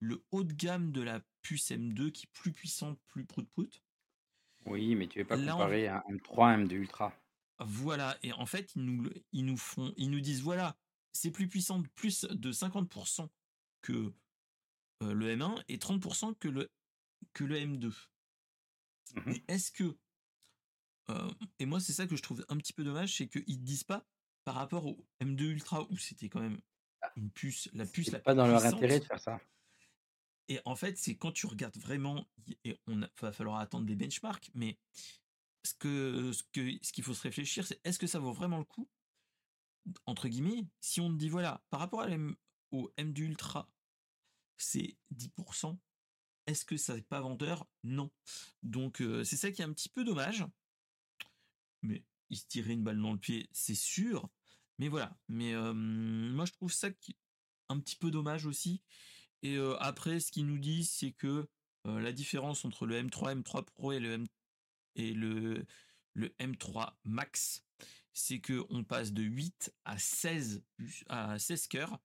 le 0.00 0.24
haut 0.30 0.44
de 0.44 0.52
gamme 0.52 0.92
de 0.92 1.00
la 1.02 1.20
puce 1.42 1.70
M2 1.70 2.10
qui 2.12 2.26
est 2.26 2.32
plus 2.32 2.52
puissante, 2.52 2.98
plus 3.06 3.24
prout-prout. 3.24 3.82
Oui, 4.66 4.94
mais 4.96 5.06
tu 5.08 5.20
ne 5.20 5.24
pas 5.24 5.36
Là, 5.36 5.54
on- 5.54 5.58
comparer 5.58 5.88
un 5.88 6.02
M3 6.10 6.44
à 6.48 6.48
un 6.54 6.64
M2 6.64 6.72
Ultra. 6.74 7.14
Voilà, 7.60 8.18
et 8.22 8.32
en 8.32 8.44
fait, 8.44 8.74
ils 8.74 8.84
nous, 8.84 9.08
ils 9.32 9.44
nous 9.46 9.56
font, 9.56 9.94
ils 9.96 10.10
nous 10.10 10.20
disent 10.20 10.42
voilà, 10.42 10.76
c'est 11.12 11.30
plus 11.30 11.48
puissant 11.48 11.78
de 11.78 11.88
plus 11.94 12.24
de 12.24 12.52
50% 12.52 13.30
que 13.80 14.12
euh, 15.02 15.12
le 15.14 15.34
M1 15.36 15.62
et 15.68 15.78
30% 15.78 16.34
que 16.38 16.48
le, 16.48 16.70
que 17.32 17.44
le 17.44 17.56
M2. 17.56 17.86
Mhm. 19.14 19.22
Mais 19.26 19.44
est-ce 19.48 19.70
que. 19.70 19.96
Euh, 21.10 21.30
et 21.58 21.66
moi, 21.66 21.80
c'est 21.80 21.92
ça 21.92 22.06
que 22.06 22.16
je 22.16 22.22
trouve 22.22 22.44
un 22.48 22.56
petit 22.56 22.72
peu 22.72 22.84
dommage, 22.84 23.16
c'est 23.16 23.28
qu'ils 23.28 23.60
ne 23.60 23.64
disent 23.64 23.84
pas 23.84 24.04
par 24.44 24.54
rapport 24.54 24.86
au 24.86 25.06
M2 25.20 25.44
Ultra 25.44 25.86
où 25.90 25.96
c'était 25.96 26.28
quand 26.28 26.40
même 26.40 26.60
une 27.16 27.30
puce, 27.30 27.68
la 27.72 27.86
puce 27.86 28.10
la 28.12 28.20
pas 28.20 28.34
dans 28.34 28.46
leur 28.46 28.64
intérêt 28.64 29.00
de 29.00 29.04
faire 29.04 29.20
ça. 29.20 29.40
Et 30.48 30.60
en 30.64 30.76
fait, 30.76 30.96
c'est 30.96 31.16
quand 31.16 31.32
tu 31.32 31.46
regardes 31.46 31.76
vraiment, 31.76 32.28
et 32.64 32.76
on 32.86 33.02
a- 33.02 33.10
va 33.20 33.32
falloir 33.32 33.58
attendre 33.58 33.86
des 33.86 33.96
benchmarks, 33.96 34.50
mais 34.54 34.78
ce 35.64 35.74
que 35.74 36.32
ce 36.32 36.44
que 36.52 36.78
ce 36.82 36.92
qu'il 36.92 37.02
faut 37.02 37.14
se 37.14 37.22
réfléchir, 37.22 37.66
c'est 37.66 37.80
est-ce 37.84 37.98
que 37.98 38.06
ça 38.06 38.20
vaut 38.20 38.32
vraiment 38.32 38.58
le 38.58 38.64
coup? 38.64 38.88
Entre 40.04 40.28
guillemets, 40.28 40.66
si 40.80 41.00
on 41.00 41.10
te 41.12 41.16
dit 41.18 41.28
voilà, 41.28 41.64
par 41.70 41.80
rapport 41.80 42.02
à 42.02 42.08
au 42.72 42.90
M2 42.96 43.22
Ultra, 43.22 43.68
c'est 44.56 44.96
10%, 45.10 45.78
est-ce 46.46 46.64
que 46.64 46.76
ça 46.76 46.94
n'est 46.94 47.02
pas 47.02 47.20
vendeur? 47.20 47.66
Non. 47.84 48.10
Donc 48.62 49.00
euh, 49.00 49.24
c'est 49.24 49.36
ça 49.36 49.50
qui 49.50 49.62
est 49.62 49.64
un 49.64 49.72
petit 49.72 49.88
peu 49.88 50.04
dommage. 50.04 50.44
Mais 51.82 52.04
il 52.30 52.36
se 52.38 52.46
tirait 52.46 52.72
une 52.72 52.82
balle 52.82 53.00
dans 53.00 53.12
le 53.12 53.18
pied, 53.18 53.48
c'est 53.52 53.74
sûr. 53.74 54.28
Mais 54.78 54.88
voilà. 54.88 55.16
Mais 55.28 55.54
euh, 55.54 55.72
moi 55.72 56.44
je 56.44 56.52
trouve 56.52 56.72
ça 56.72 56.88
un 57.68 57.80
petit 57.80 57.96
peu 57.96 58.10
dommage 58.10 58.46
aussi. 58.46 58.82
Et 59.42 59.56
euh, 59.56 59.76
après, 59.80 60.20
ce 60.20 60.32
qu'ils 60.32 60.46
nous 60.46 60.58
disent, 60.58 60.90
c'est 60.90 61.12
que 61.12 61.48
euh, 61.86 62.00
la 62.00 62.12
différence 62.12 62.64
entre 62.64 62.86
le 62.86 63.00
M3, 63.00 63.42
M3 63.42 63.64
Pro 63.64 63.92
et 63.92 64.00
le, 64.00 64.12
M 64.14 64.26
et 64.96 65.12
le, 65.14 65.64
le 66.14 66.28
M3 66.40 66.94
Max, 67.04 67.64
c'est 68.12 68.40
que 68.40 68.64
on 68.70 68.82
passe 68.82 69.12
de 69.12 69.22
8 69.22 69.72
à 69.84 69.98
16, 69.98 70.64
bus- 70.78 71.04
à 71.08 71.38
16 71.38 71.66
cœurs 71.68 71.98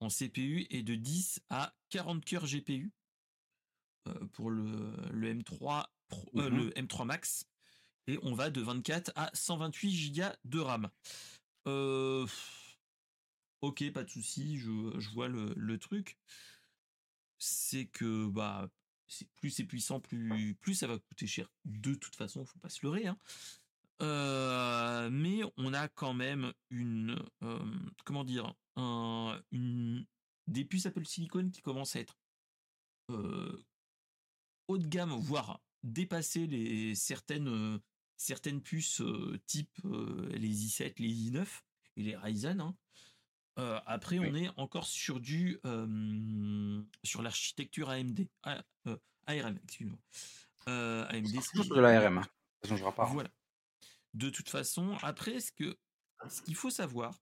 en 0.00 0.08
CPU 0.08 0.66
et 0.70 0.82
de 0.82 0.94
10 0.96 1.40
à 1.50 1.74
40 1.90 2.24
cœurs 2.24 2.46
GPU 2.46 2.92
pour 4.32 4.50
le, 4.50 4.94
le 5.12 5.34
M3 5.34 5.86
Pro- 6.08 6.30
Mhm. 6.34 6.56
le 6.56 6.70
M3 6.70 7.04
Max 7.04 7.46
on 8.22 8.34
va 8.34 8.50
de 8.50 8.60
24 8.60 9.12
à 9.14 9.30
128 9.34 10.12
Go 10.12 10.24
de 10.44 10.58
RAM. 10.58 10.90
Euh, 11.66 12.26
ok, 13.60 13.90
pas 13.92 14.04
de 14.04 14.10
souci, 14.10 14.58
je, 14.58 15.10
vois 15.12 15.28
le, 15.28 15.78
truc. 15.78 16.18
C'est 17.38 17.86
que 17.86 18.26
bah 18.26 18.68
plus 19.36 19.50
c'est 19.50 19.64
puissant, 19.64 20.00
plus 20.00 20.74
ça 20.74 20.86
va 20.86 20.98
coûter 20.98 21.26
cher. 21.26 21.50
De 21.64 21.94
toute 21.94 22.16
façon, 22.16 22.44
faut 22.44 22.58
pas 22.58 22.68
se 22.68 22.84
leurrer. 22.84 23.06
Hein. 23.06 23.18
Euh, 24.02 25.10
mais 25.10 25.40
on 25.58 25.74
a 25.74 25.88
quand 25.88 26.14
même 26.14 26.52
une 26.70 27.22
euh, 27.42 27.58
comment 28.04 28.24
dire 28.24 28.54
un, 28.76 29.42
une 29.52 30.06
des 30.46 30.64
puces 30.64 30.86
Apple 30.86 31.04
Silicon 31.04 31.50
qui 31.50 31.60
commencent 31.60 31.96
à 31.96 32.00
être 32.00 32.16
haut 34.68 34.78
de 34.78 34.86
gamme, 34.86 35.10
voire 35.10 35.60
dépasser 35.82 36.46
les 36.46 36.94
certaines 36.94 37.80
certaines 38.20 38.60
puces 38.62 39.02
type 39.46 39.78
les 39.84 40.66
i7, 40.66 40.94
les 40.98 41.08
i9 41.30 41.46
et 41.96 42.02
les 42.02 42.16
Ryzen. 42.16 42.60
hein. 42.60 42.76
Après, 43.86 44.18
Oui. 44.18 44.28
on 44.30 44.34
est 44.34 44.48
encore 44.56 44.86
sur 44.86 45.20
du 45.20 45.58
sur 47.04 47.22
l'architecture 47.22 47.88
AMD, 47.90 48.28
Ah, 48.42 48.62
ARM, 49.26 49.58
excuse-moi. 49.64 49.98
AMD, 50.66 51.32
de 51.32 51.80
l'ARM. 51.80 52.22
Ça 52.62 52.68
changera 52.68 52.94
pas. 52.94 53.04
hein. 53.06 53.12
voilà. 53.12 53.30
De 54.14 54.28
toute 54.28 54.48
façon, 54.50 54.96
après, 55.02 55.40
ce 55.40 55.52
que 55.52 55.78
ce 56.28 56.42
qu'il 56.42 56.54
faut 56.56 56.70
savoir, 56.70 57.18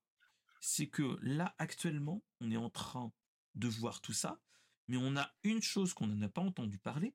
c'est 0.60 0.88
que 0.88 1.18
là 1.22 1.54
actuellement, 1.58 2.24
on 2.40 2.50
est 2.50 2.56
en 2.56 2.70
train 2.70 3.12
de 3.54 3.68
voir 3.68 4.00
tout 4.00 4.12
ça, 4.12 4.40
mais 4.88 4.96
on 4.96 5.16
a 5.16 5.30
une 5.44 5.62
chose 5.62 5.94
qu'on 5.94 6.08
n'en 6.08 6.22
a 6.22 6.28
pas 6.28 6.40
entendu 6.40 6.78
parler, 6.78 7.14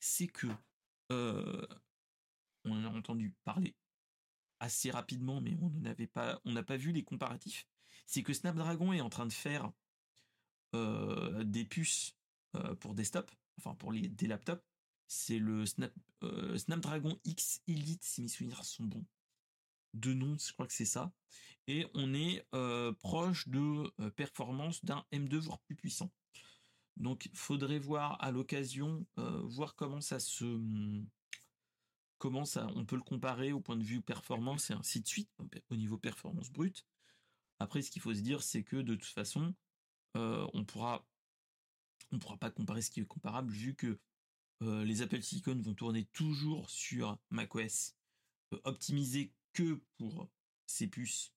c'est 0.00 0.28
que 0.28 0.46
euh, 1.12 1.66
on 2.66 2.72
en 2.72 2.84
a 2.84 2.88
entendu 2.88 3.34
parler 3.44 3.74
assez 4.60 4.90
rapidement, 4.90 5.40
mais 5.40 5.56
on 5.60 5.70
n'avait 5.70 6.06
pas, 6.06 6.40
n'a 6.44 6.62
pas 6.62 6.76
vu 6.76 6.92
les 6.92 7.04
comparatifs. 7.04 7.66
C'est 8.06 8.22
que 8.22 8.32
Snapdragon 8.32 8.92
est 8.92 9.00
en 9.00 9.08
train 9.08 9.26
de 9.26 9.32
faire 9.32 9.72
euh, 10.74 11.44
des 11.44 11.64
puces 11.64 12.16
euh, 12.54 12.74
pour 12.76 12.94
desktop, 12.94 13.30
enfin 13.58 13.74
pour 13.74 13.92
des 13.92 14.26
laptops. 14.26 14.64
C'est 15.08 15.38
le 15.38 15.64
euh, 16.22 16.58
Snapdragon 16.58 17.18
X 17.24 17.62
Elite, 17.68 18.02
si 18.02 18.22
mes 18.22 18.28
souvenirs 18.28 18.64
sont 18.64 18.84
bons. 18.84 19.04
De 19.94 20.12
nom, 20.12 20.36
je 20.38 20.52
crois 20.52 20.66
que 20.66 20.72
c'est 20.72 20.84
ça. 20.84 21.12
Et 21.68 21.86
on 21.94 22.14
est 22.14 22.44
proche 23.00 23.48
de 23.48 23.88
performance 24.10 24.84
d'un 24.84 25.04
M2 25.10 25.38
voire 25.38 25.58
plus 25.60 25.74
puissant. 25.74 26.12
Donc, 26.96 27.28
faudrait 27.34 27.80
voir 27.80 28.22
à 28.22 28.30
l'occasion, 28.30 29.04
voir 29.16 29.74
comment 29.74 30.00
ça 30.00 30.20
se, 30.20 30.44
comment 32.18 32.44
ça, 32.44 32.68
on 32.74 32.84
peut 32.84 32.96
le 32.96 33.02
comparer 33.02 33.52
au 33.52 33.60
point 33.60 33.76
de 33.76 33.84
vue 33.84 34.00
performance 34.00 34.70
et 34.70 34.74
ainsi 34.74 35.00
de 35.00 35.06
suite, 35.06 35.30
au 35.70 35.76
niveau 35.76 35.98
performance 35.98 36.50
brute. 36.50 36.86
Après, 37.58 37.82
ce 37.82 37.90
qu'il 37.90 38.02
faut 38.02 38.14
se 38.14 38.20
dire, 38.20 38.42
c'est 38.42 38.62
que 38.62 38.76
de 38.76 38.94
toute 38.94 39.12
façon, 39.12 39.54
euh, 40.16 40.46
on 40.54 40.64
on 42.12 42.18
pourra 42.18 42.36
pas 42.38 42.50
comparer 42.50 42.82
ce 42.82 42.90
qui 42.90 43.00
est 43.00 43.06
comparable 43.06 43.50
vu 43.50 43.74
que 43.74 43.98
euh, 44.62 44.84
les 44.84 45.02
Apple 45.02 45.22
Silicon 45.22 45.58
vont 45.60 45.74
tourner 45.74 46.04
toujours 46.06 46.70
sur 46.70 47.18
macOS, 47.30 47.94
euh, 48.54 48.60
optimisé 48.64 49.32
que 49.52 49.80
pour 49.98 50.28
ces 50.66 50.86
puces, 50.86 51.32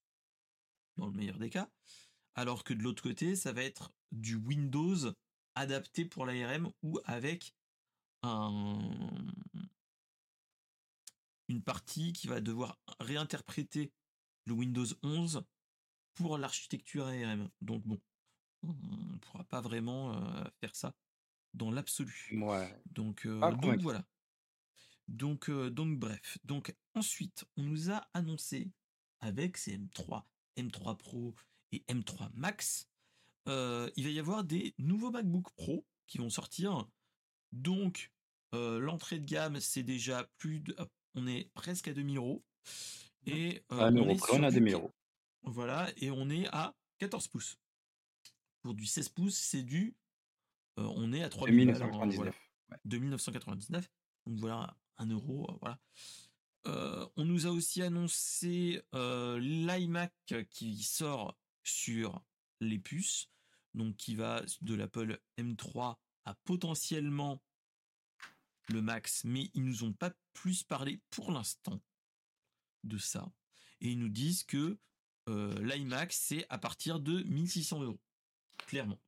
dans 0.98 1.08
le 1.08 1.14
meilleur 1.14 1.40
des 1.40 1.50
cas, 1.50 1.70
alors 2.36 2.64
que 2.64 2.74
de 2.74 2.84
l'autre 2.84 3.04
côté, 3.04 3.36
ça 3.36 3.52
va 3.52 3.64
être 3.64 3.92
du 4.12 4.36
Windows 4.36 5.14
adapté 5.56 6.06
pour 6.06 6.26
l'ARM 6.26 6.72
ou 6.84 7.00
avec 7.06 7.54
un, 8.24 8.80
une 11.50 11.62
partie 11.64 12.14
qui 12.14 12.28
va 12.28 12.40
devoir 12.40 12.80
réinterpréter 13.00 13.92
le 14.46 14.54
Windows 14.54 14.86
11 15.04 15.44
pour 16.14 16.38
l'architecture 16.38 17.08
ARM. 17.08 17.50
Donc 17.62 17.84
bon, 17.86 18.00
on 18.64 18.68
ne 18.68 19.18
pourra 19.18 19.44
pas 19.44 19.62
vraiment 19.62 20.14
euh, 20.14 20.44
faire 20.62 20.76
ça 20.76 20.96
dans 21.54 21.72
l'absolu. 21.72 22.30
Ouais. 22.34 22.82
Donc, 22.92 23.26
euh, 23.26 23.40
Pas 23.40 23.52
donc 23.52 23.80
voilà. 23.80 24.06
Donc, 25.08 25.50
euh, 25.50 25.70
donc 25.72 25.98
bref. 25.98 26.38
Donc 26.44 26.76
ensuite, 26.94 27.46
on 27.58 27.64
nous 27.64 27.92
a 27.92 28.08
annoncé 28.14 28.72
avec 29.20 29.58
ces 29.58 29.78
M3, 29.78 30.24
M3 30.56 30.98
Pro 30.98 31.36
et 31.72 31.84
M3 31.90 32.30
Max, 32.34 32.88
il 33.48 34.04
va 34.04 34.10
y 34.12 34.20
avoir 34.20 34.44
des 34.44 34.76
nouveaux 34.78 35.10
MacBook 35.10 35.52
Pro 35.56 35.84
qui 36.06 36.20
vont 36.20 36.30
sortir. 36.30 36.88
Donc 37.52 38.12
l'entrée 38.54 39.20
de 39.20 39.26
gamme, 39.26 39.60
c'est 39.60 39.82
déjà 39.82 40.30
plus 40.38 40.60
de, 40.60 40.76
on 41.16 41.28
est 41.28 41.50
presque 41.54 41.88
à 41.88 41.94
2000 41.94 42.18
euros. 42.18 42.44
Et 43.26 43.64
euh, 43.72 43.80
À 43.80 43.86
un 43.88 43.96
on 43.96 44.00
euro 44.00 44.10
est 44.12 44.18
sur 44.18 44.36
du 44.36 44.42
2000 44.56 44.74
qu- 44.74 44.80
euros. 44.80 44.94
Voilà, 45.44 45.90
et 45.98 46.12
on 46.12 46.30
est 46.30 46.48
à 46.48 46.76
14 47.00 47.28
pouces. 47.28 47.58
Pour 48.62 48.74
du 48.74 48.86
16 48.86 49.10
pouces, 49.10 49.38
c'est 49.38 49.64
du. 49.64 49.96
euh, 50.80 50.84
on 50.96 51.14
est 51.14 51.24
à 51.24 51.30
3000 51.30 51.68
balles. 51.68 51.82
hein, 51.84 51.90
voilà. 51.92 52.06
2999. 52.06 52.36
Ouais. 52.70 52.78
2999. 52.86 53.90
Donc 54.26 54.40
voilà, 54.40 54.76
1 54.98 55.08
euro. 55.08 55.50
euh, 55.50 55.56
Voilà. 55.62 55.80
Euh, 56.68 57.08
on 57.16 57.24
nous 57.26 57.48
a 57.48 57.52
aussi 57.52 57.82
annoncé 57.82 58.82
euh, 58.94 59.40
l'iMac 59.40 60.14
qui 60.50 60.84
sort 60.84 61.38
sur 61.64 62.22
les 62.60 62.78
puces, 62.80 63.30
donc 63.74 63.96
qui 63.96 64.16
va 64.16 64.44
de 64.62 64.76
l'Apple 64.76 65.20
M3 65.38 65.96
à 66.26 66.34
potentiellement 66.44 67.42
le 68.72 68.82
Max, 68.82 69.24
mais 69.24 69.50
ils 69.54 69.64
nous 69.64 69.84
ont 69.84 69.94
pas 69.94 70.12
plus 70.34 70.64
parlé 70.64 71.00
pour 71.10 71.32
l'instant. 71.32 71.82
de 72.84 72.98
ça. 72.98 73.30
Et 73.82 73.92
ils 73.92 74.00
nous 74.00 74.10
disent 74.10 74.44
que 74.44 74.78
euh, 75.28 75.60
l'iMac, 75.62 76.14
c'est 76.14 76.46
à 76.50 76.58
partir 76.58 77.00
de 77.00 77.24
1600 77.24 77.84
euros. 77.84 78.00
Clairement. 78.68 79.00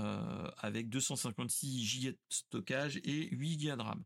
Euh, 0.00 0.50
avec 0.58 0.88
256 0.88 2.02
Go 2.02 2.10
de 2.10 2.18
stockage 2.30 2.96
et 3.04 3.28
8 3.34 3.56
Go 3.58 3.76
de 3.76 3.82
RAM. 3.82 4.04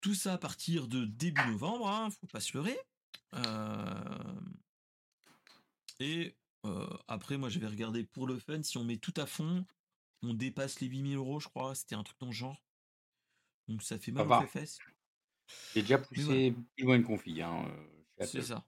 Tout 0.00 0.14
ça 0.14 0.34
à 0.34 0.38
partir 0.38 0.86
de 0.86 1.06
début 1.06 1.46
novembre, 1.46 1.88
hein, 1.88 2.10
faut 2.10 2.26
pas 2.26 2.40
se 2.40 2.52
leurrer. 2.54 2.78
Euh, 3.34 4.40
et 6.00 6.34
après, 7.08 7.36
moi 7.36 7.50
j'avais 7.50 7.66
regardé 7.66 8.04
pour 8.04 8.26
le 8.26 8.38
fun, 8.38 8.62
si 8.62 8.78
on 8.78 8.84
met 8.84 8.96
tout 8.96 9.14
à 9.16 9.26
fond, 9.26 9.66
on 10.22 10.34
dépasse 10.34 10.80
les 10.80 10.88
8000 10.88 11.16
euros, 11.16 11.40
je 11.40 11.48
crois. 11.48 11.74
C'était 11.74 11.94
un 11.94 12.02
truc 12.02 12.18
dans 12.18 12.26
le 12.26 12.32
genre. 12.32 12.63
Donc 13.68 13.82
ça 13.82 13.98
fait 13.98 14.12
mal 14.12 14.30
aux 14.30 14.46
fesses. 14.46 14.78
J'ai 15.74 15.82
déjà 15.82 15.98
poussé 15.98 16.54
plus 16.76 16.84
loin 16.84 16.96
une 16.96 17.04
config. 17.04 17.40
Hein, 17.40 17.70
c'est 18.20 18.42
ça. 18.42 18.66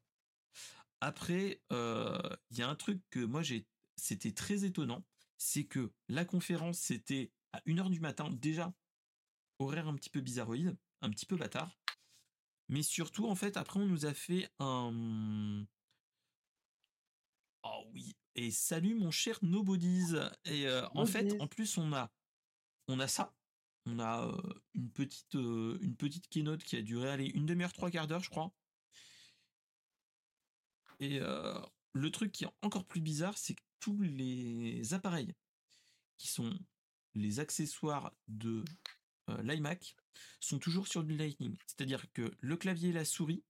Après, 1.01 1.63
il 1.71 2.59
y 2.59 2.63
a 2.63 2.69
un 2.69 2.77
truc 2.77 3.03
que 3.11 3.21
moi 3.21 3.43
j'ai, 3.43 3.67
c'était 3.97 4.33
très 4.33 4.65
étonnant, 4.65 5.05
c'est 5.39 5.65
que 5.65 5.93
la 6.09 6.25
conférence 6.25 6.79
c'était 6.79 7.33
à 7.53 7.61
1h 7.61 7.91
du 7.91 8.01
matin 8.01 8.31
déjà, 8.31 8.75
horaire 9.59 9.89
un 9.89 9.95
petit 9.95 10.11
peu 10.11 10.21
bizarroïde, 10.21 10.77
un 11.03 11.11
petit 11.11 11.27
peu 11.27 11.37
bâtard, 11.37 11.79
mais 12.69 12.83
surtout 12.83 13.27
en 13.27 13.35
fait 13.35 13.57
après 13.57 13.81
on 13.81 13.87
nous 13.87 14.07
a 14.07 14.15
fait 14.15 14.51
un, 14.59 15.67
oh 17.63 17.85
oui, 17.93 18.17
et 18.35 18.51
salut 18.51 18.95
mon 18.95 19.11
cher 19.11 19.39
Nobodies, 19.43 20.15
et 20.47 20.67
en 20.95 21.07
fait 21.07 21.41
en 21.41 21.47
plus 21.47 21.79
on 21.79 21.93
a, 21.93 22.11
on 22.89 22.99
a 23.01 23.09
ça, 23.09 23.35
on 23.87 23.99
a 24.01 24.37
une 24.75 24.91
petite, 24.91 25.35
une 25.35 25.97
petite 25.97 26.29
keynote 26.29 26.63
qui 26.63 26.77
a 26.77 26.83
duré 26.83 27.27
une 27.27 27.47
demi-heure, 27.47 27.73
trois 27.73 27.91
quarts 27.91 28.07
d'heure 28.07 28.23
je 28.23 28.31
crois 28.31 28.53
et 31.01 31.21
le 31.93 32.11
truc 32.11 32.33
qui 32.33 32.45
est 32.45 32.51
encore 32.63 32.87
plus 32.87 33.01
bizarre, 33.01 33.37
c'est 33.37 33.55
que 33.55 33.63
tous 33.81 34.01
les 34.01 34.95
appareils 34.95 35.35
qui 36.17 36.29
sont 36.29 36.59
les 37.15 37.41
accessoires 37.41 38.13
de 38.29 38.65
l'iMac 39.43 39.97
sont 40.41 40.59
toujours 40.59 40.89
sur 40.89 41.05
du 41.05 41.17
Lightning. 41.17 41.57
C'est-à-dire 41.67 42.11
que 42.13 42.35
le 42.41 42.57
clavier 42.57 42.91
et 42.91 42.93
la 42.93 43.05
souris 43.05 43.45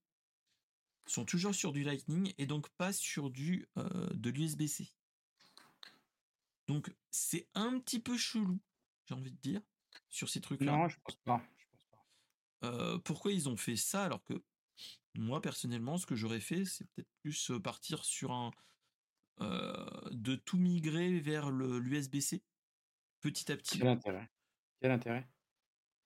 sont 1.06 1.24
toujours 1.24 1.54
sur 1.54 1.72
du 1.72 1.84
Lightning 1.84 2.32
et 2.38 2.46
donc 2.46 2.68
pas 2.70 2.92
sur 2.92 3.30
du 3.30 3.68
de 3.76 4.30
l'USB-C. 4.30 4.92
Donc 6.66 6.92
c'est 7.10 7.48
un 7.54 7.78
petit 7.78 8.00
peu 8.00 8.16
chelou, 8.16 8.58
j'ai 9.06 9.14
envie 9.14 9.30
de 9.30 9.40
dire, 9.40 9.60
sur 10.16 10.30
ces 10.30 10.40
trucs-là? 10.40 10.72
Non, 10.72 10.88
je 10.88 10.96
pense 11.00 11.16
pas. 11.24 11.42
pourquoi 13.04 13.32
ils 13.32 13.48
ont 13.48 13.56
fait 13.56 13.76
ça 13.76 14.04
alors 14.04 14.24
que 14.24 14.42
moi, 15.14 15.40
personnellement, 15.40 15.96
ce 15.96 16.06
que 16.06 16.14
j'aurais 16.14 16.40
fait, 16.40 16.64
c'est 16.64 16.84
peut-être 16.90 17.08
plus 17.22 17.52
partir 17.62 18.04
sur 18.04 18.32
un. 18.32 18.50
de 19.38 20.36
tout 20.36 20.58
migrer 20.58 21.20
vers 21.20 21.50
l'USB-C, 21.50 22.42
petit 23.20 23.52
à 23.52 23.56
petit. 23.56 23.78
Quel 23.78 23.88
intérêt? 23.88 24.30
Quel 24.80 24.90
intérêt? 24.90 25.28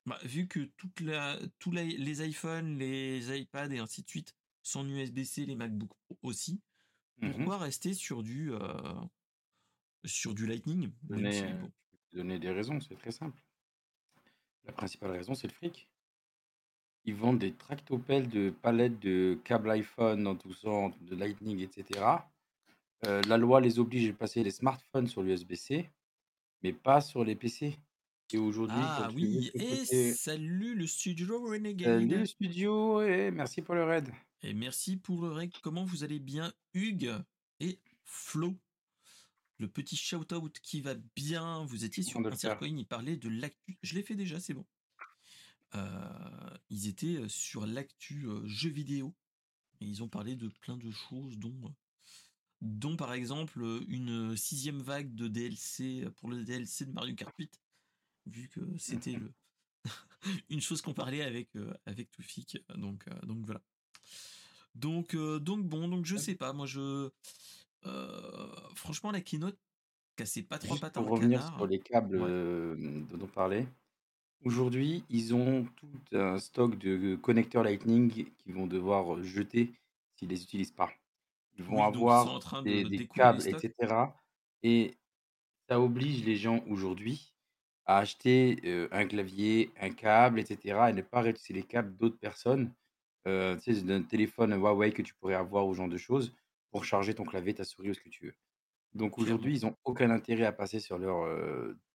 Bah, 0.06 0.18
Vu 0.24 0.48
que 0.48 0.60
toute 0.76 1.00
la, 1.00 1.38
tous 1.58 1.70
les 1.70 2.28
iPhones, 2.28 2.78
les 2.78 3.38
iPads 3.38 3.70
et 3.72 3.78
ainsi 3.78 4.02
de 4.02 4.08
suite 4.08 4.34
sont 4.62 4.86
USB-C, 4.86 5.46
les 5.46 5.56
MacBook 5.56 5.92
aussi, 6.22 6.60
mmh 7.18 7.30
pourquoi 7.30 7.58
rester 7.58 7.92
sur 7.92 8.22
du, 8.22 8.50
sur 10.04 10.34
du 10.34 10.46
Lightning 10.46 10.90
donner, 11.02 11.54
donner 12.12 12.38
des 12.38 12.50
raisons, 12.50 12.80
c'est 12.80 12.96
très 12.96 13.10
simple. 13.10 13.40
La 14.70 14.76
principale 14.76 15.10
raison, 15.10 15.34
c'est 15.34 15.48
le 15.48 15.52
fric. 15.52 15.88
Ils 17.04 17.16
vendent 17.16 17.40
des 17.40 17.52
tractopelles 17.52 18.28
de 18.28 18.50
palettes 18.50 19.00
de 19.00 19.36
câbles 19.42 19.68
iPhone 19.68 20.38
tout 20.38 20.54
ça, 20.54 20.92
de 21.00 21.16
Lightning, 21.16 21.58
etc. 21.58 22.00
Euh, 23.04 23.20
la 23.26 23.36
loi 23.36 23.60
les 23.60 23.80
oblige 23.80 24.10
à 24.10 24.12
passer 24.12 24.44
les 24.44 24.52
smartphones 24.52 25.08
sur 25.08 25.24
l'USB-C, 25.24 25.90
mais 26.62 26.72
pas 26.72 27.00
sur 27.00 27.24
les 27.24 27.34
PC. 27.34 27.76
Et 28.32 28.38
aujourd'hui, 28.38 28.76
Ah 28.80 29.10
oui, 29.12 29.50
et 29.54 30.12
salut 30.12 30.76
le 30.76 30.86
studio 30.86 31.42
Renegade. 31.48 32.00
Salut 32.02 32.18
le 32.18 32.26
studio 32.26 33.02
et 33.02 33.32
merci 33.32 33.62
pour 33.62 33.74
le 33.74 33.82
raid. 33.82 34.08
Et 34.44 34.54
merci 34.54 34.96
pour 34.96 35.20
le 35.22 35.32
raid. 35.32 35.50
Comment 35.64 35.84
vous 35.84 36.04
allez 36.04 36.20
bien, 36.20 36.52
Hugues 36.74 37.16
et 37.58 37.80
Flo? 38.04 38.54
Le 39.60 39.68
petit 39.68 39.94
shout-out 39.94 40.58
qui 40.62 40.80
va 40.80 40.94
bien. 40.94 41.66
Vous 41.66 41.84
étiez 41.84 42.02
sur 42.02 42.18
un 42.18 42.56
Coin, 42.56 42.68
il 42.78 42.86
parlait 42.86 43.18
de 43.18 43.28
l'actu. 43.28 43.78
Je 43.82 43.94
l'ai 43.94 44.02
fait 44.02 44.14
déjà, 44.14 44.40
c'est 44.40 44.54
bon. 44.54 44.64
Euh, 45.74 46.56
ils 46.70 46.88
étaient 46.88 47.28
sur 47.28 47.66
l'actu 47.66 48.26
jeux 48.44 48.70
vidéo 48.70 49.14
et 49.82 49.84
ils 49.84 50.02
ont 50.02 50.08
parlé 50.08 50.34
de 50.34 50.48
plein 50.48 50.78
de 50.78 50.90
choses, 50.90 51.38
dont, 51.38 51.74
dont 52.62 52.96
par 52.96 53.12
exemple 53.12 53.62
une 53.86 54.34
sixième 54.34 54.80
vague 54.80 55.14
de 55.14 55.28
DLC 55.28 56.08
pour 56.16 56.30
le 56.30 56.42
DLC 56.42 56.86
de 56.86 56.92
Mario 56.92 57.14
Kart 57.14 57.34
8, 57.38 57.60
vu 58.28 58.48
que 58.48 58.60
c'était 58.78 59.12
le 59.12 59.30
une 60.48 60.62
chose 60.62 60.80
qu'on 60.80 60.94
parlait 60.94 61.22
avec 61.22 61.50
avec 61.84 62.10
Toufik. 62.12 62.64
Donc 62.76 63.04
donc 63.26 63.44
voilà. 63.44 63.62
Donc 64.74 65.14
donc 65.14 65.68
bon 65.68 65.86
donc 65.86 66.06
je 66.06 66.16
sais 66.16 66.34
pas 66.34 66.54
moi 66.54 66.66
je 66.66 67.10
franchement 68.74 69.10
la 69.10 69.20
keynote 69.20 69.58
cassait 70.16 70.42
pas 70.42 70.58
trois 70.58 70.76
pattes 70.78 70.94
pour 70.94 71.08
revenir 71.08 71.42
sur 71.42 71.66
les 71.66 71.78
câbles 71.78 72.18
dont 72.78 73.18
on 73.22 73.26
parlait. 73.26 73.66
Aujourd'hui, 74.44 75.04
ils 75.10 75.34
ont 75.34 75.66
tout 75.76 76.00
un 76.12 76.38
stock 76.38 76.78
de 76.78 77.14
connecteurs 77.16 77.62
Lightning 77.62 78.10
qu'ils 78.10 78.54
vont 78.54 78.66
devoir 78.66 79.22
jeter 79.22 79.72
s'ils 80.14 80.28
les 80.28 80.42
utilisent 80.42 80.72
pas. 80.72 80.90
Ils 81.58 81.64
vont 81.64 81.82
avoir 81.82 82.40
des 82.62 83.08
câbles 83.14 83.46
etc. 83.46 83.72
et 84.62 84.96
ça 85.68 85.80
oblige 85.80 86.24
les 86.24 86.36
gens 86.36 86.64
aujourd'hui 86.68 87.34
à 87.86 87.98
acheter, 87.98 88.88
un 88.92 89.06
clavier, 89.06 89.70
un 89.80 89.90
câble 89.90 90.40
etc. 90.40 90.78
et 90.88 90.92
ne 90.92 91.02
pas 91.02 91.20
réutiliser 91.20 91.54
les 91.54 91.66
câbles 91.66 91.96
d'autres 91.96 92.18
personnes, 92.18 92.72
tu 93.26 93.60
sais, 93.60 93.82
d'un 93.82 94.02
téléphone 94.02 94.54
Huawei 94.54 94.92
que 94.92 95.02
tu 95.02 95.14
pourrais 95.14 95.34
avoir 95.34 95.66
ou 95.66 95.74
genre 95.74 95.88
de 95.88 95.98
choses 95.98 96.32
pour 96.70 96.84
charger 96.84 97.14
ton 97.14 97.24
clavier, 97.24 97.54
ta 97.54 97.64
souris 97.64 97.90
ou 97.90 97.94
ce 97.94 98.00
que 98.00 98.08
tu 98.08 98.26
veux. 98.26 98.34
Donc 98.94 99.18
aujourd'hui, 99.18 99.54
ils 99.54 99.66
ont 99.66 99.76
aucun 99.84 100.10
intérêt 100.10 100.44
à 100.44 100.52
passer 100.52 100.80
sur 100.80 100.98
leur, 100.98 101.26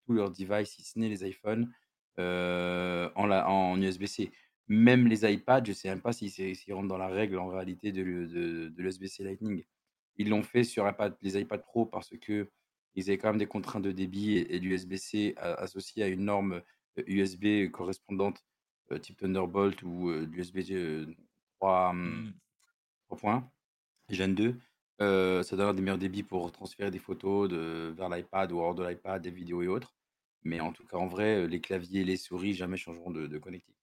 tous 0.05 0.13
leurs 0.13 0.31
devices, 0.31 0.69
si 0.69 0.83
ce 0.83 0.97
n'est 0.99 1.09
les 1.09 1.27
iPhones 1.27 1.71
euh, 2.19 3.09
en, 3.15 3.29
en 3.29 3.81
USB-C. 3.81 4.31
Même 4.67 5.07
les 5.07 5.31
iPads, 5.31 5.65
je 5.65 5.71
ne 5.71 5.75
sais 5.75 5.89
même 5.89 6.01
pas 6.01 6.13
s'ils 6.13 6.55
rentrent 6.73 6.87
dans 6.87 6.97
la 6.97 7.07
règle 7.07 7.37
en 7.37 7.47
réalité 7.47 7.91
de, 7.91 8.03
de, 8.03 8.69
de 8.69 8.81
l'USB-C 8.81 9.23
Lightning. 9.23 9.63
Ils 10.17 10.29
l'ont 10.29 10.43
fait 10.43 10.63
sur 10.63 10.87
iPad, 10.87 11.15
les 11.21 11.39
iPad 11.39 11.61
Pro 11.63 11.85
parce 11.85 12.09
que 12.21 12.49
ils 12.95 13.09
avaient 13.09 13.17
quand 13.17 13.29
même 13.29 13.37
des 13.37 13.47
contraintes 13.47 13.83
de 13.83 13.91
débit 13.91 14.37
et, 14.37 14.59
l'USB-C 14.59 15.35
associé 15.37 16.03
à 16.03 16.07
une 16.07 16.23
norme 16.23 16.61
USB 16.95 17.69
correspondante 17.69 18.41
euh, 18.91 18.97
type 18.97 19.17
Thunderbolt 19.17 19.83
ou 19.83 20.09
l'USB 20.09 20.59
3, 21.59 21.93
3 23.07 23.17
points, 23.17 23.51
Gen 24.09 24.35
2. 24.35 24.59
ça 24.99 25.55
donne 25.55 25.75
des 25.75 25.81
meilleurs 25.81 25.97
débits 25.97 26.23
pour 26.23 26.51
transférer 26.51 26.91
des 26.91 26.99
photos 26.99 27.49
de, 27.49 27.93
vers 27.97 28.09
l'iPad 28.09 28.51
ou 28.51 28.59
hors 28.59 28.75
de 28.75 28.85
l'iPad, 28.85 29.21
des 29.21 29.31
vidéos 29.31 29.61
et 29.61 29.67
autres. 29.67 29.95
Mais 30.43 30.59
en 30.59 30.71
tout 30.71 30.85
cas, 30.85 30.97
en 30.97 31.07
vrai, 31.07 31.47
les 31.47 31.59
claviers 31.59 32.01
et 32.01 32.05
les 32.05 32.17
souris 32.17 32.53
jamais 32.53 32.77
changeront 32.77 33.09
de, 33.09 33.25
de 33.25 33.37
connectique. 33.39 33.75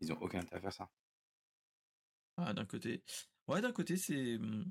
Ils 0.00 0.08
n'ont 0.08 0.18
aucun 0.20 0.40
intérêt 0.40 0.58
à 0.58 0.60
faire 0.60 0.72
ça. 0.72 0.90
Ah, 2.38 2.52
d'un 2.54 2.64
côté. 2.64 3.02
Ouais, 3.48 3.60
d'un 3.60 3.72
côté, 3.72 3.96
c'est. 3.96 4.38
Mmh, 4.38 4.70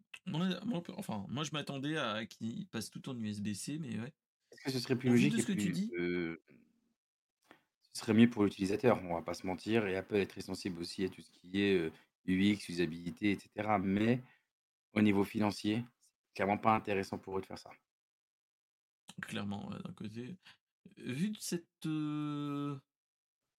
enfin, 0.97 1.25
moi, 1.29 1.43
je 1.43 1.51
m'attendais 1.51 1.97
à 1.97 2.25
qu'ils 2.25 2.67
passent 2.67 2.89
tout 2.89 3.07
en 3.09 3.17
USB-C, 3.17 3.77
mais 3.79 3.99
ouais. 3.99 4.13
Est-ce 4.51 4.61
que 4.61 4.71
ce 4.71 4.79
serait 4.79 4.95
plus 4.95 5.09
logique 5.09 5.39
ce 5.39 5.45
que 5.45 5.53
tu 5.53 5.71
dis 5.71 5.91
ce 7.93 8.01
serait 8.01 8.13
mieux 8.13 8.29
pour 8.29 8.43
l'utilisateur, 8.43 9.01
on 9.05 9.15
va 9.15 9.21
pas 9.21 9.33
se 9.33 9.47
mentir, 9.47 9.87
et 9.87 9.95
Apple 9.95 10.17
est 10.17 10.25
très 10.25 10.41
sensible 10.41 10.81
aussi 10.81 11.05
à 11.05 11.09
tout 11.09 11.21
ce 11.21 11.29
qui 11.29 11.61
est 11.61 11.89
UX, 12.27 12.67
usabilité, 12.67 13.31
etc. 13.31 13.77
Mais 13.81 14.21
au 14.95 15.01
niveau 15.01 15.23
financier, 15.23 15.85
c'est 16.27 16.35
clairement 16.35 16.57
pas 16.57 16.75
intéressant 16.75 17.17
pour 17.17 17.37
eux 17.37 17.41
de 17.41 17.45
faire 17.45 17.59
ça. 17.59 17.71
Clairement, 19.21 19.69
d'un 19.69 19.93
côté 19.93 20.37
vu 20.97 21.29
de 21.29 21.37
cette 21.39 21.87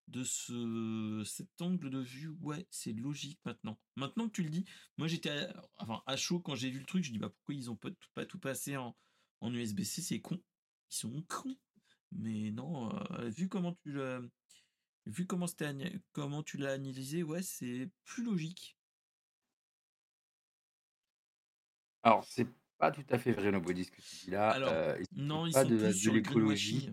de 0.09 0.23
ce 0.23 1.23
cet 1.25 1.61
angle 1.61 1.91
de 1.91 1.99
vue, 2.01 2.29
ouais, 2.41 2.67
c'est 2.71 2.93
logique 2.93 3.41
maintenant. 3.45 3.79
Maintenant 3.97 4.27
que 4.29 4.33
tu 4.33 4.43
le 4.43 4.51
dis, 4.51 4.65
moi 4.99 5.09
j'étais 5.09 5.31
à, 5.31 5.63
enfin 5.79 6.03
à 6.07 6.17
chaud 6.17 6.41
quand 6.41 6.55
j'ai 6.55 6.71
vu 6.71 6.79
le 6.79 6.87
truc, 6.87 7.05
je 7.05 7.11
dis 7.11 7.19
bah 7.19 7.31
pourquoi 7.31 7.55
ils 7.55 7.71
ont 7.71 7.77
pas 7.77 7.91
tout, 7.91 8.09
pas 8.15 8.27
tout 8.27 8.39
passé 8.39 8.77
en, 8.77 8.97
en 9.41 9.53
USB-C, 9.53 10.03
c'est 10.03 10.21
con. 10.21 10.41
Ils 10.91 10.97
sont 10.97 11.25
cons. 11.29 11.57
Mais 12.13 12.51
non, 12.53 12.91
vu 13.29 13.49
comment 13.49 13.75
tu 13.83 13.93
l'as 13.93 14.21
vu 15.07 15.27
comment 15.27 15.47
comment 16.13 16.43
tu 16.43 16.57
l'as 16.57 16.73
analysé, 16.73 17.23
ouais, 17.23 17.43
c'est 17.43 17.91
plus 18.05 18.25
logique. 18.25 18.77
Alors, 22.07 22.23
c'est 22.25 22.47
pas 22.79 22.93
tout 22.93 23.03
à 23.11 23.19
fait 23.19 23.33
vrai, 23.33 23.51
Nobody, 23.51 23.83
ce 23.85 23.91
que 23.91 24.01
tu 24.01 24.27
dis 24.27 24.31
là. 24.31 24.51
Alors, 24.51 24.73
non, 25.17 25.45
ils 25.45 25.53
sont 25.53 25.67
plus 25.67 25.93
sur 25.93 26.15
l'écologie. 26.15 26.93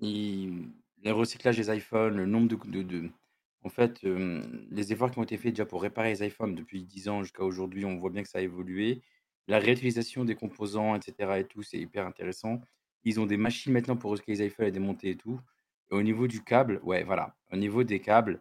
Et 0.00 0.48
le 1.02 1.10
recyclage 1.10 1.56
des 1.56 1.76
iPhones, 1.76 2.16
le 2.16 2.24
nombre 2.24 2.46
de, 2.66 2.82
de, 2.82 3.10
En 3.64 3.68
fait, 3.68 4.04
les 4.04 4.92
efforts 4.92 5.10
qui 5.10 5.18
ont 5.18 5.24
été 5.24 5.36
faits 5.36 5.54
déjà 5.54 5.66
pour 5.66 5.82
réparer 5.82 6.10
les 6.10 6.24
iPhones 6.24 6.54
depuis 6.54 6.84
10 6.84 7.08
ans 7.08 7.24
jusqu'à 7.24 7.42
aujourd'hui, 7.42 7.84
on 7.84 7.96
voit 7.96 8.10
bien 8.10 8.22
que 8.22 8.28
ça 8.28 8.38
a 8.38 8.42
évolué. 8.42 9.02
La 9.48 9.58
réutilisation 9.58 10.24
des 10.24 10.36
composants 10.36 10.94
et 10.94 11.00
cetera 11.02 11.40
et 11.40 11.44
tout, 11.44 11.64
c'est 11.64 11.78
hyper 11.78 12.06
intéressant. 12.06 12.60
Ils 13.02 13.18
ont 13.18 13.26
des 13.26 13.36
machines 13.36 13.72
maintenant 13.72 13.96
pour 13.96 14.12
recycler 14.12 14.36
les 14.36 14.46
iPhones 14.46 14.66
et 14.66 14.70
démonter 14.70 15.10
et 15.10 15.16
tout. 15.16 15.40
Et 15.90 15.94
au 15.96 16.02
niveau 16.02 16.28
du 16.28 16.44
câble, 16.44 16.78
ouais, 16.84 17.02
voilà, 17.02 17.34
au 17.50 17.56
niveau 17.56 17.82
des 17.82 17.98
câbles, 17.98 18.40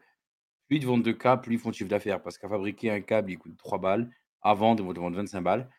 plus 0.67 0.77
ils 0.77 0.85
vendent 0.85 1.03
de 1.03 1.11
câbles, 1.11 1.41
plus 1.41 1.55
ils 1.55 1.59
font 1.59 1.71
de 1.71 1.75
chiffre 1.75 1.89
d'affaires 1.89 2.21
parce 2.21 2.37
qu'à 2.37 2.47
fabriquer 2.47 2.91
un 2.91 3.01
câble, 3.01 3.31
il 3.31 3.39
coûte 3.39 3.57
3 3.57 3.79
balles. 3.79 4.11
Ils 4.45 4.57
vont 4.57 4.75
te 4.75 4.99
vendre 4.99 5.17
25 5.17 5.41
balles. 5.41 5.69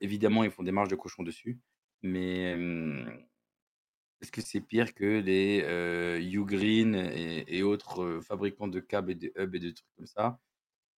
Évidemment, 0.00 0.44
ils 0.44 0.50
font 0.50 0.62
des 0.62 0.72
marges 0.72 0.88
de 0.90 0.96
cochon 0.96 1.22
dessus, 1.24 1.60
mais 2.02 2.52
hem, 2.52 3.26
est-ce 4.20 4.32
que 4.32 4.40
c'est 4.40 4.60
pire 4.60 4.94
que 4.94 5.20
les, 5.20 5.62
heu, 5.64 6.20
Ugreen 6.22 6.94
et 6.94 7.44
et 7.48 7.62
autres, 7.62 8.20
fabricants 8.22 8.68
de 8.68 8.80
câbles 8.80 9.12
et 9.12 9.14
de 9.16 9.32
hubs 9.36 9.54
et 9.54 9.60
de 9.60 9.70
trucs 9.70 9.88
comme 9.96 10.06
ça? 10.06 10.40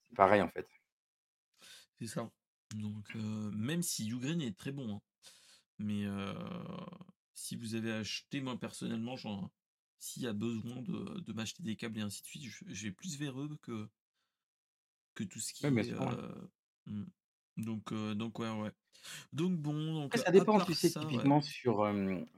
C'est 0.10 0.16
pareil, 0.18 0.42
en 0.44 0.50
fait. 0.50 0.68
C'est 2.00 2.08
ça. 2.08 2.32
Donc, 2.76 3.16
même 3.16 3.82
si 3.84 4.10
Ugreen 4.10 4.42
est 4.42 4.58
très 4.58 4.72
bon, 4.72 4.96
hein, 4.98 5.02
mais 5.80 6.06
si 7.34 7.56
vous 7.56 7.76
avez 7.76 7.92
acheté 7.92 8.42
moi 8.42 8.60
personnellement, 8.60 9.16
s'il 10.00 10.24
y 10.24 10.28
a 10.28 10.34
besoin 10.34 10.82
de 10.82 11.20
de 11.22 11.34
m'acheter 11.34 11.64
des 11.64 11.76
câbles 11.76 12.00
et 12.00 12.02
ainsi 12.02 12.22
de 12.22 12.28
suite, 12.28 12.44
je 12.46 12.66
je 12.68 12.84
vais 12.88 12.92
plus 12.92 13.18
vers 13.18 13.40
eux 13.40 13.58
que 13.62 13.90
que 15.16 15.24
tout 15.24 15.40
ce 15.40 15.54
qui 15.54 15.88
est, 15.90 15.92
mmh, 15.94 16.18
donc 17.58 17.92
heu, 17.92 18.16
donc 18.16 18.40
ouais, 18.40 18.50
ouais. 18.50 18.72
Donc 19.34 19.54
bon, 19.58 20.02
donc 20.02 20.16
ça 20.16 20.32
dépend, 20.32 20.60
tu 20.62 20.74
sais, 20.74 20.90
ça, 20.90 21.02
ouais. 21.02 21.08
typiquement 21.08 21.42
sur, 21.42 21.84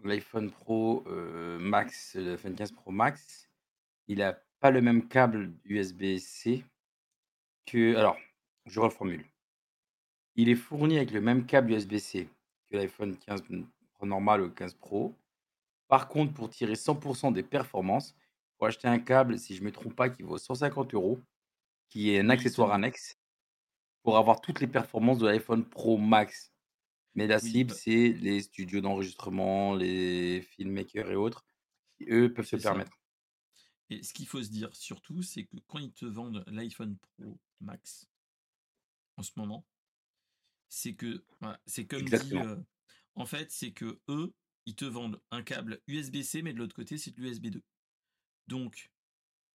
l'iPhone 0.04 0.50
Pro, 0.52 1.04
Max, 1.60 2.16
l'iPhone 2.16 2.56
15 2.56 2.72
Pro 2.72 2.92
Max, 2.92 3.50
il 4.08 4.22
a 4.22 4.40
pas 4.60 4.72
le 4.72 4.82
même 4.82 5.08
câble 5.08 5.54
USB-C 5.66 6.64
que 7.66 7.96
alors, 7.96 8.18
je 8.66 8.80
reformule. 8.80 9.26
Il 10.36 10.50
est 10.50 10.56
fourni 10.56 10.98
avec 10.98 11.12
le 11.12 11.22
même 11.22 11.46
câble 11.46 11.72
USB-C 11.72 12.28
que 12.70 12.78
l'iPhone 12.78 13.16
15 13.18 13.44
n 13.52 13.68
normal 14.02 14.42
ou 14.42 14.50
15 14.50 14.74
Pro. 14.76 15.16
Par 15.88 16.08
contre, 16.08 16.34
pour 16.34 16.50
tirer 16.50 16.74
100% 16.76 17.32
des 17.32 17.44
performances, 17.44 18.16
faut 18.58 18.66
acheter 18.66 18.88
un 18.88 19.00
câble, 19.00 19.40
si 19.40 19.56
je 19.56 19.64
me 19.64 19.72
trompe 19.72 19.96
pas, 19.96 20.10
qui 20.10 20.24
vaut 20.24 20.38
150 20.38 20.94
€, 20.94 21.20
qui 21.90 22.12
est 22.12 22.20
un 22.20 22.30
accessoire 22.30 22.72
annexe, 22.72 23.18
pour 24.06 24.18
avoir 24.20 24.42
toutes 24.42 24.62
les 24.62 24.68
performances 24.68 25.20
de 25.20 25.28
l'iPhone 25.28 25.66
Pro 25.70 25.98
Max. 26.00 26.54
Mais 27.16 27.28
la 27.28 27.40
Oui, 27.42 27.62
cible, 27.62 27.70
bah 27.70 27.76
c'est 27.76 28.14
les 28.14 28.42
studios 28.42 28.82
d'enregistrement, 28.82 29.76
les 29.76 30.42
filmmakers 30.42 31.12
et 31.12 31.16
autres, 31.18 31.46
qui 31.98 32.06
eux, 32.12 32.34
peuvent 32.34 32.46
se 32.48 32.58
ça. 32.58 32.58
permettre. 32.58 33.00
Et 33.90 34.04
ce 34.04 34.14
qu'il 34.14 34.28
faut 34.28 34.44
se 34.44 34.50
dire 34.50 34.76
surtout, 34.76 35.24
c'est 35.24 35.46
que 35.46 35.58
quand 35.68 35.80
ils 35.80 35.92
te 35.94 36.06
vendent 36.06 36.44
l'iPhone 36.48 36.98
Pro 37.00 37.40
Max 37.62 38.08
en 39.18 39.24
ce 39.24 39.32
moment 39.36 39.66
c'est 40.70 40.96
que 40.96 41.26
voilà, 41.42 41.62
c'est 41.66 41.88
comme 41.88 42.10
dit, 42.10 42.36
heu, 42.38 42.64
en 43.16 43.26
fait, 43.26 43.52
c'est 43.52 43.72
qu'eux, 43.74 44.34
ils 44.66 44.76
te 44.76 44.86
vendent 44.86 45.22
un 45.32 45.44
câble 45.44 45.82
USB-C, 45.88 46.42
mais 46.42 46.54
de 46.54 46.58
l'autre 46.60 46.76
côté, 46.76 46.98
c'est 46.98 47.12
de 47.12 47.22
l'USB 47.22 47.48
2. 47.48 47.64
Donc 48.48 48.92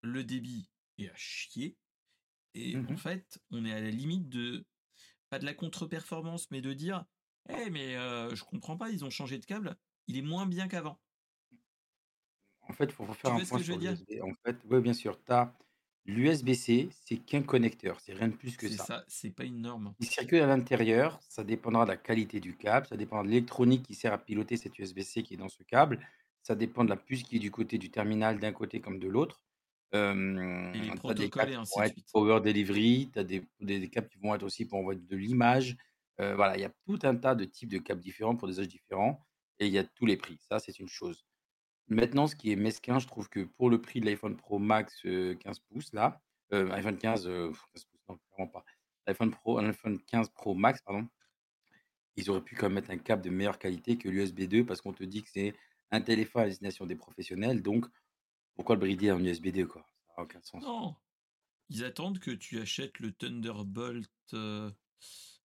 le 0.03 0.25
débit 0.25 0.71
est 0.99 1.09
à 1.11 1.17
chier 1.17 1.79
et 2.55 2.79
Mmh 2.79 2.81
en 2.87 2.97
mh. 2.97 2.99
fait, 2.99 3.41
on 3.51 3.65
est 3.65 3.73
à 3.73 3.81
la 3.81 3.91
limite 3.91 4.29
de 4.29 4.67
pas 5.31 5.39
de 5.41 5.47
la 5.47 5.55
contre-performance, 5.55 6.51
mais 6.53 6.63
de 6.63 6.73
dire: 6.75 7.07
«Eh 7.51 7.71
mais 7.71 7.97
heu, 7.97 8.35
je 8.35 8.45
comprends 8.45 8.77
pas, 8.79 8.91
ils 8.91 9.05
ont 9.05 9.11
changé 9.11 9.39
de 9.39 9.47
câble, 9.47 9.77
il 10.09 10.17
est 10.19 10.23
moins 10.23 10.47
bien 10.47 10.69
qu'avant». 10.69 11.01
En 12.63 12.73
fait, 12.73 12.91
faut 12.91 13.07
faire 13.13 13.33
Tu 13.33 13.33
un 13.35 13.41
point 13.43 13.59
sur 13.59 13.77
l'USB. 13.77 14.23
En 14.23 14.33
fait, 14.47 14.57
ouais, 14.71 14.81
bien 14.81 14.95
sûr, 14.95 15.23
tu 15.23 15.31
as 15.33 15.55
l'USB-C, 16.07 16.89
c'est 16.91 17.19
qu'un 17.19 17.43
connecteur, 17.43 18.01
c'est 18.01 18.15
rien 18.15 18.29
de 18.29 18.37
plus 18.37 18.57
que 18.57 18.71
ça, 18.71 19.05
c'est 19.09 19.31
pas 19.31 19.45
une 19.45 19.61
norme. 19.61 19.95
Il 20.01 20.07
circule 20.07 20.41
à 20.43 20.47
l'intérieur, 20.49 21.21
ça 21.29 21.45
dépendra 21.45 21.85
de 21.85 21.91
la 21.91 21.97
qualité 21.97 22.41
du 22.41 22.57
câble, 22.57 22.87
ça 22.89 22.97
dépendra 22.97 23.23
de 23.25 23.29
l'électronique 23.29 23.85
qui 23.85 23.95
sert 23.95 24.13
à 24.13 24.19
piloter 24.19 24.57
cet 24.57 24.77
USB-C 24.81 25.23
qui 25.23 25.35
est 25.35 25.37
dans 25.37 25.49
ce 25.49 25.63
câble, 25.63 26.01
ça 26.43 26.57
dépend 26.57 26.83
de 26.85 26.89
la 26.91 26.97
puce 26.97 27.23
qui 27.23 27.37
est 27.37 27.39
du 27.39 27.51
côté 27.53 27.79
du 27.79 27.91
terminal 27.93 28.41
d'un 28.41 28.53
côté 28.53 28.81
comme 28.81 28.99
de 28.99 29.07
l'autre. 29.09 29.41
Et 30.73 30.81
les 30.81 30.91
des 31.15 31.31
protocoles 31.31 31.51
et 31.51 31.55
qui 31.55 31.55
ainsi 31.55 31.79
vont 31.79 31.83
de 31.83 31.87
être 31.87 31.97
suite. 32.03 32.13
power 32.13 32.41
delivery, 32.41 33.11
tu 33.13 33.19
as 33.19 33.25
des 33.25 33.43
des 33.61 33.89
câbles 33.91 34.09
qui 34.09 34.19
vont 34.19 34.35
être 34.35 34.43
aussi 34.45 34.67
pour 34.67 34.79
envoyer 34.79 35.01
de 35.01 35.17
l'image. 35.17 35.77
Heu, 36.21 36.35
voilà, 36.35 36.57
il 36.57 36.61
y 36.61 36.65
a 36.65 36.73
tout 36.87 36.99
un 37.03 37.17
tas 37.17 37.35
de 37.35 37.45
types 37.45 37.71
de 37.71 37.79
câbles 37.79 38.01
différents 38.01 38.37
pour 38.37 38.49
des 38.49 38.55
usages 38.55 38.69
différents 38.69 39.21
et 39.59 39.67
il 39.67 39.73
y 39.73 39.79
a 39.79 39.85
tous 39.85 40.07
les 40.07 40.17
prix. 40.17 40.39
Ça, 40.41 40.59
c'est 40.59 40.79
une 40.79 40.89
chose. 40.89 41.25
Maintenant, 41.89 42.27
ce 42.29 42.37
qui 42.37 42.53
est 42.53 42.57
mesquin, 42.57 42.99
je 43.01 43.07
trouve 43.09 43.29
que 43.31 43.41
pour 43.43 43.71
le 43.71 43.81
prix 43.83 44.01
de 44.01 44.07
l'iPhone 44.07 44.37
Pro 44.37 44.59
Max, 44.61 45.05
heu, 45.07 45.35
15 45.37 45.61
pouces 45.61 45.93
là, 45.95 46.23
heu, 46.53 46.71
iPhone 46.73 46.99
15, 46.99 47.29
heu, 47.29 47.53
15 47.75 47.85
pouces, 47.87 48.03
non, 48.09 48.19
clairement 48.35 48.53
pas. 48.53 48.65
L'iPhone 49.09 49.31
Pro 49.33 49.59
iPhone 49.59 50.01
15 50.05 50.31
Pro 50.31 50.55
Max, 50.55 50.83
pardon 50.83 51.09
ils 52.17 52.31
auraient 52.31 52.43
pu 52.45 52.55
quand 52.57 52.67
même 52.67 52.75
mettre 52.75 52.91
un 52.91 52.99
câble 52.99 53.23
de 53.23 53.31
meilleure 53.31 53.59
qualité 53.59 53.99
que 53.99 54.09
l'USB 54.09 54.41
2 54.43 54.65
parce 54.65 54.81
qu'on 54.81 54.93
te 54.93 55.05
dit 55.05 55.23
que 55.23 55.31
c'est 55.31 55.55
un 55.91 56.01
téléphone 56.01 56.43
à 56.43 56.47
destination 56.47 56.87
des 56.87 56.95
professionnels, 56.97 57.63
donc 57.63 57.87
pourquoi 58.61 58.77
le 58.77 58.81
brider 58.81 59.11
en 59.11 59.25
USB 59.25 59.49
2, 59.49 59.67
quoi? 59.67 59.87
Ça 60.07 60.13
a 60.19 60.23
aucun 60.25 60.43
sens. 60.43 60.63
Non! 60.63 60.97
Ils 61.71 61.85
attendent 61.85 62.19
que 62.21 62.31
tu 62.33 62.61
achètes 62.61 63.01
le 63.01 63.13
Thunderbolt, 63.13 64.11
heu, 64.35 64.75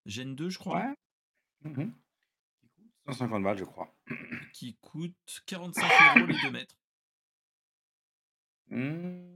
Gen 0.06 0.36
2, 0.36 0.50
je 0.50 0.60
crois? 0.60 0.84
Ouais. 0.84 0.94
Mmh 1.64 1.82
mh. 1.84 1.94
Qui 2.62 2.68
coûte 2.70 2.94
150 3.06 3.44
balles, 3.44 3.58
je 3.58 3.64
crois. 3.66 3.94
Qui 4.52 4.76
coûte 4.78 5.44
45 5.46 6.24
€ 6.24 6.26
les 6.28 6.40
2 6.40 6.50
mètres. 6.50 6.76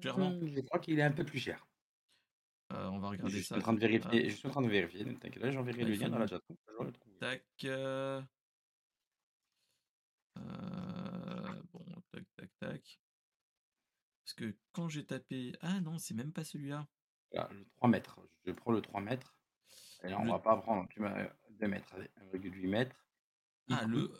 Clairement. 0.02 0.38
Mmh, 0.42 0.48
je 0.56 0.62
crois 0.62 0.80
qu'il 0.80 1.00
est 1.00 1.02
un 1.04 1.12
peu 1.12 1.26
plus 1.26 1.39
cher. 1.39 1.65
Heu, 2.72 2.76
on 2.92 3.00
va 3.00 3.10
Je 3.24 3.28
regarder 3.28 3.42
suis 3.42 3.56
en 3.56 3.60
ça. 3.60 3.60
train 3.60 3.74
de 3.74 3.80
vérifier 3.80 4.30
je 4.30 4.36
suis 4.36 4.48
en 4.48 4.52
train 4.52 4.62
de 4.62 4.68
vérifier, 4.68 5.06
ne 5.06 5.13
t'inquiète 5.13 5.42
pas, 5.42 5.52
j'enverrai 5.52 5.84
le 5.86 5.94
lien 5.96 6.10
dans 6.10 6.18
la 6.20 6.28
trouver. 6.28 6.44
tac, 7.20 7.44
bon, 11.74 11.86
tac, 12.12 12.26
tac, 12.36 12.50
tac. 12.60 13.00
Parce 14.30 14.36
que 14.36 14.56
quand 14.74 14.89
j'ai 14.89 15.08
tapé 15.08 15.54
ah 15.60 15.82
non, 15.82 15.98
c'est 15.98 16.13
même 16.13 16.32
pas 16.32 16.44
celui-là. 16.44 16.88
Le 17.32 17.65
3 17.76 17.89
mètres. 17.89 18.20
Je 18.46 18.52
prends 18.52 18.72
le 18.72 18.82
3 18.82 19.02
mètres 19.02 19.36
et 20.04 20.10
là, 20.10 20.20
on 20.20 20.26
Le 20.26 20.32
va 20.32 20.39
pas 20.39 20.58
prendre, 20.58 20.88
tu 20.89 21.00
vois, 21.00 21.18
heu, 21.20 21.30
2 21.52 21.68
mètres, 21.68 21.94
allez, 21.94 22.10
1,8 22.18 22.68
mètres. 22.68 23.08
Ah 23.70 23.86
le 23.86 24.12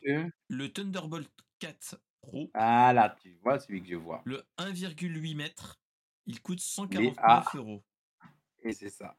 le 0.48 0.72
Thunderbolt 0.74 1.30
4 1.60 2.02
Pro 2.22 2.54
voilà, 2.54 3.10
tu 3.22 3.34
vois 3.42 3.60
celui 3.60 3.82
que 3.82 3.90
je 3.90 3.96
vois. 3.96 4.24
le 4.24 4.48
1,8 4.58 5.36
mètres, 5.36 5.82
il 6.26 6.42
coûte 6.42 6.62
Il 6.90 7.02
est 7.02 7.18
à 7.18 7.42
149 7.54 7.82
€ 7.82 7.84
et 8.64 8.74
c'est 8.74 8.90
ça. 8.90 9.18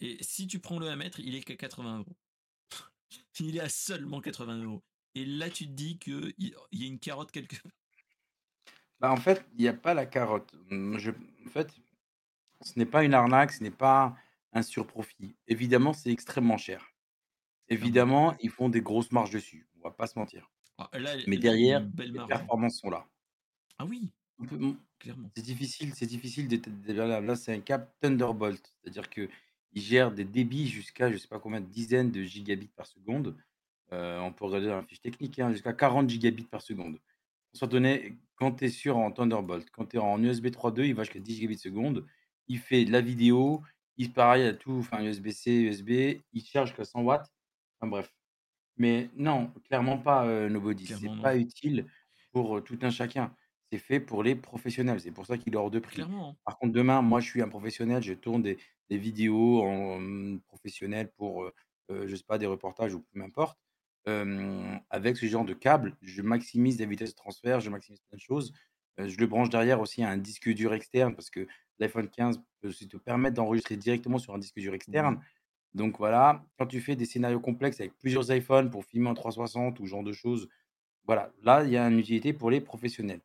et 0.00 0.22
si 0.22 0.46
tu 0.46 0.60
prends 0.60 0.78
le 0.78 0.88
1 0.88 0.96
mètre, 0.96 1.20
il 1.20 1.34
est 1.34 1.42
qu'à 1.42 1.56
80 1.56 2.00
€. 2.02 2.16
Il 3.40 3.56
est 3.56 3.60
à 3.60 3.68
seulement 3.68 4.20
80 4.20 4.62
€ 4.64 4.82
et 5.16 5.24
là, 5.26 5.50
tu 5.50 5.66
te 5.66 5.72
dis 5.72 5.98
qu'il 5.98 6.34
il 6.38 6.54
y 6.80 6.84
a 6.84 6.86
une 6.88 6.98
carotte 7.00 7.30
quelque 7.32 7.56
part. 7.62 7.72
Bah, 9.00 9.10
en 9.12 9.16
fait, 9.16 9.44
il 9.56 9.62
y 9.62 9.68
a 9.68 9.74
pas 9.74 9.94
la 9.94 10.06
carotte. 10.06 10.54
Mmh, 10.70 10.98
je 10.98 11.10
en 11.46 11.50
fait, 11.50 11.68
ce 12.62 12.78
n'est 12.78 12.86
pas 12.86 13.04
une 13.04 13.14
arnaque, 13.14 13.52
ce 13.52 13.62
n'est 13.62 13.70
pas 13.70 14.16
un 14.52 14.62
surprofit. 14.62 15.36
Évidemment, 15.48 15.92
c'est 15.94 16.10
extrêmement 16.12 16.58
cher. 16.58 16.88
Évidemment, 17.68 18.36
ils 18.40 18.50
font 18.50 18.68
des 18.70 18.82
grosses 18.82 19.12
marges 19.12 19.30
dessus, 19.32 19.68
on 19.78 19.82
va 19.82 19.92
pas 19.92 20.06
se 20.08 20.18
mentir. 20.18 20.50
Ah 20.78 20.88
là 20.98 21.16
Mais 21.26 21.38
derrière, 21.38 21.82
les 21.98 22.12
marge, 22.12 22.38
hein. 22.38 22.50
performances 22.50 22.80
sont 22.80 22.90
là. 22.90 23.06
Ah 23.78 23.84
oui, 23.86 24.12
peut 24.48 24.56
mmh, 24.56 24.76
clairement. 24.98 25.30
c'est 25.36 25.42
difficile 25.42 25.94
c'est 25.94 26.06
difficile 26.06 26.48
de 26.48 26.56
de 26.56 26.92
là 26.92 27.06
là 27.06 27.20
là, 27.20 27.36
c'est 27.36 27.52
un 27.54 27.60
câble 27.60 27.90
Thunderbolt, 28.00 28.74
c'est-à-dire 28.82 29.10
qu'il 29.10 29.30
gère 29.74 30.12
des 30.12 30.24
débits 30.24 30.68
jusqu'à 30.68 31.10
je 31.10 31.16
sais 31.18 31.28
pas 31.28 31.40
combien 31.40 31.60
de 31.60 31.66
dizaines 31.66 32.10
de 32.12 32.22
gigabits 32.22 32.68
par 32.68 32.86
seconde. 32.86 33.36
Heu, 33.92 34.20
on 34.20 34.32
peut 34.32 34.44
regarder 34.46 34.68
dans 34.68 34.76
la 34.76 34.82
fiche 34.84 35.00
technique, 35.02 35.38
hein, 35.40 35.52
jusqu'à 35.52 35.72
40 35.74 36.08
gigabits 36.10 36.46
par 36.46 36.62
seconde. 36.62 36.98
Sans 37.54 37.68
quand 38.36 38.52
tu 38.56 38.64
es 38.66 38.68
sur 38.68 38.96
en 38.98 39.10
Thunderbolt, 39.12 39.70
quand 39.70 39.86
tu 39.86 39.96
es 39.96 40.00
en 40.00 40.22
USB 40.22 40.50
3.2, 40.50 40.84
il 40.84 40.94
va 40.94 41.04
jusqu'à 41.04 41.20
10 41.20 41.34
gigabits 41.36 41.58
seconde. 41.58 42.06
Il 42.48 42.58
fait 42.58 42.84
de 42.84 42.92
la 42.92 43.00
vidéo, 43.00 43.62
il 43.96 44.12
pareil 44.12 44.44
à 44.46 44.52
tout, 44.54 44.72
enfin 44.72 45.02
USB-C, 45.04 45.50
USB, 45.52 45.90
il 46.32 46.44
charge 46.44 46.68
jusqu'à 46.70 46.84
100 46.84 47.02
watts. 47.02 47.32
Enfin 47.80 47.88
bref. 47.90 48.14
Mais 48.76 49.10
non, 49.16 49.52
clairement 49.64 49.98
pas, 49.98 50.26
heu, 50.26 50.48
Nobody, 50.48 50.86
c'est 50.88 51.10
pas 51.20 51.36
utile 51.36 51.86
pour, 52.32 52.58
heu, 52.58 52.62
tout 52.62 52.78
un 52.82 52.90
chacun. 52.90 53.34
C'est 53.72 53.78
fait 53.78 54.00
pour 54.00 54.22
les 54.22 54.34
professionnels, 54.36 55.00
c'est 55.00 55.12
pour 55.12 55.26
ça 55.26 55.38
qu'il 55.38 55.54
est 55.54 55.56
hors 55.56 55.70
de 55.70 55.78
prix. 55.80 56.06
Clairement, 56.06 56.28
hein. 56.28 56.36
Par 56.44 56.58
contre, 56.58 56.72
demain, 56.74 57.02
moi, 57.02 57.20
je 57.20 57.28
suis 57.30 57.42
un 57.42 57.48
professionnel, 57.48 58.02
je 58.02 58.14
tourne 58.14 58.42
des 58.42 58.58
des 58.90 58.98
vidéos 58.98 59.62
en, 59.62 59.98
mmh, 60.00 60.42
professionnel 60.48 61.10
pour, 61.16 61.44
heu 61.44 61.52
heu, 61.90 62.06
je 62.08 62.16
sais 62.16 62.24
pas, 62.24 62.38
des 62.38 62.46
reportages 62.46 62.94
ou 62.94 63.00
peu 63.02 63.18
m'importe. 63.18 63.58
Avec 64.06 65.16
ce 65.16 65.26
genre 65.26 65.44
de 65.44 65.54
câble, 65.54 65.96
je 66.02 66.22
maximise 66.22 66.78
la 66.80 66.86
vitesse 66.86 67.10
de 67.10 67.16
transfert, 67.16 67.60
je 67.60 67.70
maximise 67.70 68.00
plein 68.00 68.16
de 68.16 68.22
choses. 68.22 68.52
Je 68.98 69.16
le 69.16 69.26
branche 69.26 69.50
derrière 69.50 69.80
aussi 69.80 70.02
à 70.04 70.10
un 70.10 70.18
disque 70.18 70.48
dur 70.50 70.72
externe 70.72 71.14
parce 71.14 71.30
que 71.30 71.46
l'iPhone 71.78 72.08
15 72.08 72.40
peut 72.60 72.68
aussi 72.68 72.86
te 72.86 72.96
permettre 72.96 73.34
d'enregistrer 73.34 73.76
directement 73.76 74.18
sur 74.18 74.34
un 74.34 74.38
disque 74.38 74.58
dur 74.60 74.70
Oui. 74.70 74.76
externe. 74.76 75.20
Donc 75.74 75.98
voilà, 75.98 76.44
quand 76.56 76.66
tu 76.66 76.80
fais 76.80 76.94
des 76.94 77.04
scénarios 77.04 77.40
complexes 77.40 77.80
avec 77.80 77.98
plusieurs 77.98 78.30
iPhones 78.30 78.70
pour 78.70 78.84
filmer 78.84 79.08
en 79.08 79.14
360 79.14 79.80
ou 79.80 79.86
ce 79.86 79.90
genre 79.90 80.04
de 80.04 80.12
choses, 80.12 80.48
voilà, 81.06 81.32
là, 81.42 81.64
il 81.64 81.70
y 81.70 81.76
a 81.76 81.86
une 81.88 81.98
utilité 81.98 82.32
pour 82.32 82.50
les 82.50 82.60
professionnels. 82.60 83.22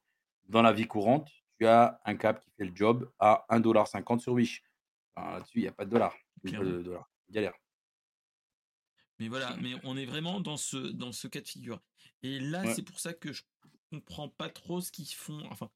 Dans 0.48 0.64
la 0.64 0.74
vie 0.74 0.88
courante, 0.88 1.30
tu 1.60 1.68
as 1.68 2.02
un 2.06 2.16
câble 2.16 2.40
qui 2.40 2.50
fait 2.58 2.66
le 2.66 2.72
job 2.76 3.12
à 3.20 3.46
1,50$ 3.50 4.20
sur 4.20 4.34
Wish. 4.34 4.64
Là-dessus, 5.16 5.60
il 5.60 5.62
n'y 5.62 5.68
a 5.68 5.72
pas 5.72 5.86
de 5.86 5.92
dollars. 5.92 6.16
de 6.44 6.82
dollars. 6.82 7.10
Galère. 7.30 7.54
Mais 9.20 9.28
voilà, 9.28 9.56
mais 9.58 9.74
on 9.84 9.98
est 9.98 10.06
vraiment 10.06 10.40
dans 10.40 10.58
ce, 10.58 10.78
dans 10.78 11.12
ce 11.12 11.28
cas 11.28 11.42
de 11.42 11.48
figure. 11.48 11.82
Et 12.24 12.40
là, 12.40 12.74
c'est 12.74 12.84
pour 12.84 13.00
ça 13.00 13.14
que 13.14 13.34
je 13.34 13.44
comprends 13.92 14.30
pas 14.30 14.50
trop 14.50 14.82
ce 14.82 14.92
qu'ils 14.92 15.08
font. 15.08 15.46
Enfin, 15.50 15.70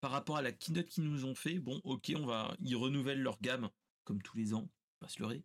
par 0.00 0.10
rapport 0.10 0.36
à 0.36 0.42
la 0.42 0.52
keynote 0.52 0.86
qu'ils 0.86 1.04
nous 1.04 1.24
ont 1.24 1.34
fait, 1.34 1.58
bon, 1.58 1.80
ok, 1.84 2.12
on 2.16 2.26
va, 2.26 2.56
ils 2.60 2.76
renouvellent 2.76 3.22
leur 3.22 3.40
gamme, 3.40 3.68
comme 4.04 4.22
tous 4.22 4.36
les 4.36 4.54
ans, 4.54 4.70
on 5.00 5.06
va 5.06 5.08
se 5.08 5.20
leurrer. 5.20 5.44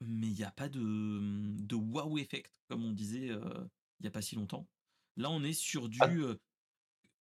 Mais 0.00 0.26
il 0.26 0.34
n'y 0.34 0.44
a 0.44 0.50
pas 0.50 0.68
de, 0.68 0.80
de 0.80 1.74
wow 1.76 2.18
effect, 2.18 2.52
comme 2.68 2.84
on 2.84 2.92
disait 2.92 3.30
euh, 3.30 3.68
il 4.00 4.02
n'y 4.02 4.08
a 4.08 4.10
pas 4.10 4.22
si 4.22 4.34
longtemps. 4.34 4.68
Là, 5.16 5.30
on 5.30 5.44
est 5.44 5.52
sur 5.52 5.88
du, 5.88 5.98
ah. 6.02 6.10
euh, 6.10 6.36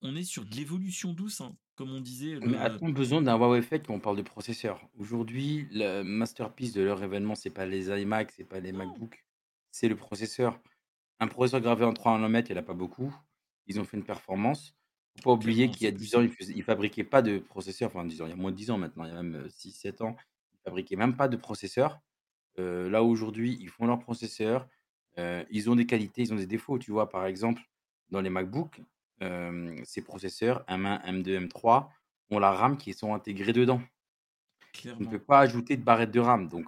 on 0.02 0.16
est 0.16 0.24
sur 0.24 0.46
de 0.46 0.56
l'évolution 0.56 1.14
douce, 1.14 1.42
hein, 1.42 1.56
comme 1.76 1.92
on 1.92 2.02
disait. 2.02 2.40
Mais 2.42 2.58
a-t-on 2.58 2.90
besoin 2.90 3.22
d'un 3.22 3.38
wow 3.38 3.56
effect 3.56 3.88
quand 3.88 3.94
on 3.94 4.00
parle 4.00 4.18
de 4.18 4.22
processeur? 4.22 4.82
Aujourd'hui, 4.98 5.68
le 5.72 6.04
masterpiece 6.04 6.74
de 6.74 6.82
leur 6.82 7.02
événement, 7.04 7.36
c'est 7.36 7.50
pas 7.50 7.66
les 7.66 7.90
iMac, 7.90 8.32
c'est 8.32 8.44
pas 8.44 8.60
les 8.60 8.72
MacBooks, 8.72 9.26
c'est 9.72 9.88
le 9.88 9.96
processeur. 9.96 10.60
Un 11.20 11.28
processeur 11.28 11.62
gravé 11.62 11.86
en 11.86 11.94
3 11.94 12.14
nanomètres, 12.14 12.50
il 12.50 12.54
n'y 12.54 12.60
en 12.60 12.64
a 12.64 12.66
pas 12.66 12.74
beaucoup. 12.74 13.16
Ils 13.68 13.80
ont 13.80 13.84
fait 13.84 13.98
une 13.98 14.04
performance. 14.04 14.76
Faut 15.18 15.24
pas 15.24 15.32
oublier 15.32 15.70
qu'il 15.70 15.84
y 15.84 15.88
a 15.88 15.92
10 15.92 16.16
ans, 16.16 16.22
ils, 16.22 16.58
ne 16.58 16.64
fabriquaient 16.64 17.04
pas 17.04 17.22
de 17.22 17.40
processeur. 17.40 17.90
Enfin, 17.90 18.06
10 18.06 18.22
ans, 18.22 18.26
il 18.26 18.30
y 18.30 18.34
a 18.34 18.36
moins 18.36 18.52
de 18.52 18.58
10 18.58 18.72
ans 18.72 18.78
maintenant, 18.78 19.06
il 19.06 19.10
y 19.10 19.12
a 19.12 19.22
même 19.22 19.48
6-7 19.48 20.04
ans, 20.04 20.16
ils 20.54 20.60
fabriquaient 20.64 20.96
même 20.96 21.16
pas 21.16 21.28
de 21.28 21.38
processeur. 21.38 22.00
là, 22.58 23.04
aujourd'hui, 23.04 23.58
ils 23.62 23.70
font 23.70 23.86
leur 23.86 24.00
processeur. 24.00 24.68
ils 25.18 25.70
ont 25.70 25.76
des 25.76 25.86
qualités, 25.86 26.24
ils 26.24 26.34
ont 26.34 26.38
des 26.38 26.48
défauts. 26.48 26.80
Tu 26.80 26.92
vois, 26.92 27.10
par 27.10 27.26
exemple, 27.26 27.62
dans 28.10 28.22
les 28.22 28.30
MacBooks, 28.30 28.82
ces 29.84 30.02
processeurs 30.02 30.64
M1, 30.68 31.04
M2, 31.06 31.48
M3 31.48 31.88
ont 32.30 32.40
la 32.40 32.52
RAM 32.52 32.78
qui 32.78 32.94
sont 32.94 33.14
intégrés 33.14 33.54
dedans. 33.54 33.82
On 34.86 35.00
ne 35.02 35.08
peut 35.08 35.20
pas 35.20 35.40
ajouter 35.40 35.78
de 35.78 35.84
barrettes 35.84 36.12
de 36.12 36.20
RAM. 36.20 36.48
Donc, 36.48 36.66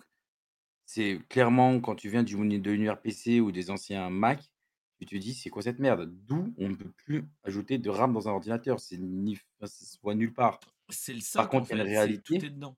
c'est 0.86 1.20
clairement 1.30 1.80
quand 1.80 1.96
tu 1.96 2.10
viens 2.10 2.24
du 2.24 2.36
de 2.36 2.72
l'univers 2.72 3.02
PC 3.02 3.40
ou 3.40 3.52
des 3.52 3.72
anciens 3.72 4.10
Mac, 4.10 4.52
tu 5.00 5.06
te 5.06 5.16
dis 5.16 5.34
c'est 5.34 5.50
quoi 5.50 5.62
cette 5.62 5.80
merde? 5.80 6.10
D'où 6.26 6.54
on 6.58 6.70
ne 6.70 6.76
peut 6.76 6.92
plus 6.92 7.26
ajouter 7.44 7.78
de 7.78 7.90
RAM 7.90 8.14
dans 8.14 8.30
un 8.30 8.32
ordinateur? 8.32 8.80
C'est 8.80 8.98
ni, 8.98 9.38
soit 9.64 10.16
nulle 10.16 10.34
part. 10.34 10.60
C'est 10.90 11.14
le 11.14 11.20
Par 11.34 11.50
contre, 11.50 11.72
il 11.72 11.78
y 11.78 11.82
a 11.82 11.84
une 11.84 11.90
réalité. 11.90 12.38
dedans. 12.38 12.78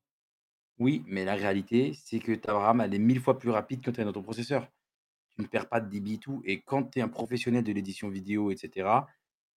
Oui, 0.78 1.04
mais 1.06 1.24
la 1.24 1.34
réalité, 1.34 1.92
c'est 1.92 2.20
que 2.20 2.32
ta 2.32 2.54
RAM, 2.56 2.80
elle 2.80 2.94
est 2.94 2.98
mille 2.98 3.20
fois 3.20 3.38
plus 3.38 3.50
rapide 3.50 3.82
quand 3.84 3.92
tu 3.92 4.00
es 4.00 4.04
dans 4.04 4.12
ton 4.12 4.22
processeur. 4.22 4.68
Tu 5.30 5.42
ne 5.42 5.46
perds 5.46 5.68
pas 5.68 5.80
de 5.80 5.88
débit 5.88 6.14
et 6.14 6.18
tout. 6.18 6.42
Et 6.44 6.60
quand 6.60 6.84
tu 6.84 6.98
es 6.98 7.02
un 7.02 7.08
professionnel 7.08 7.64
de 7.64 7.72
l'édition 7.72 8.08
vidéo, 8.08 8.50
etc., 8.50 8.88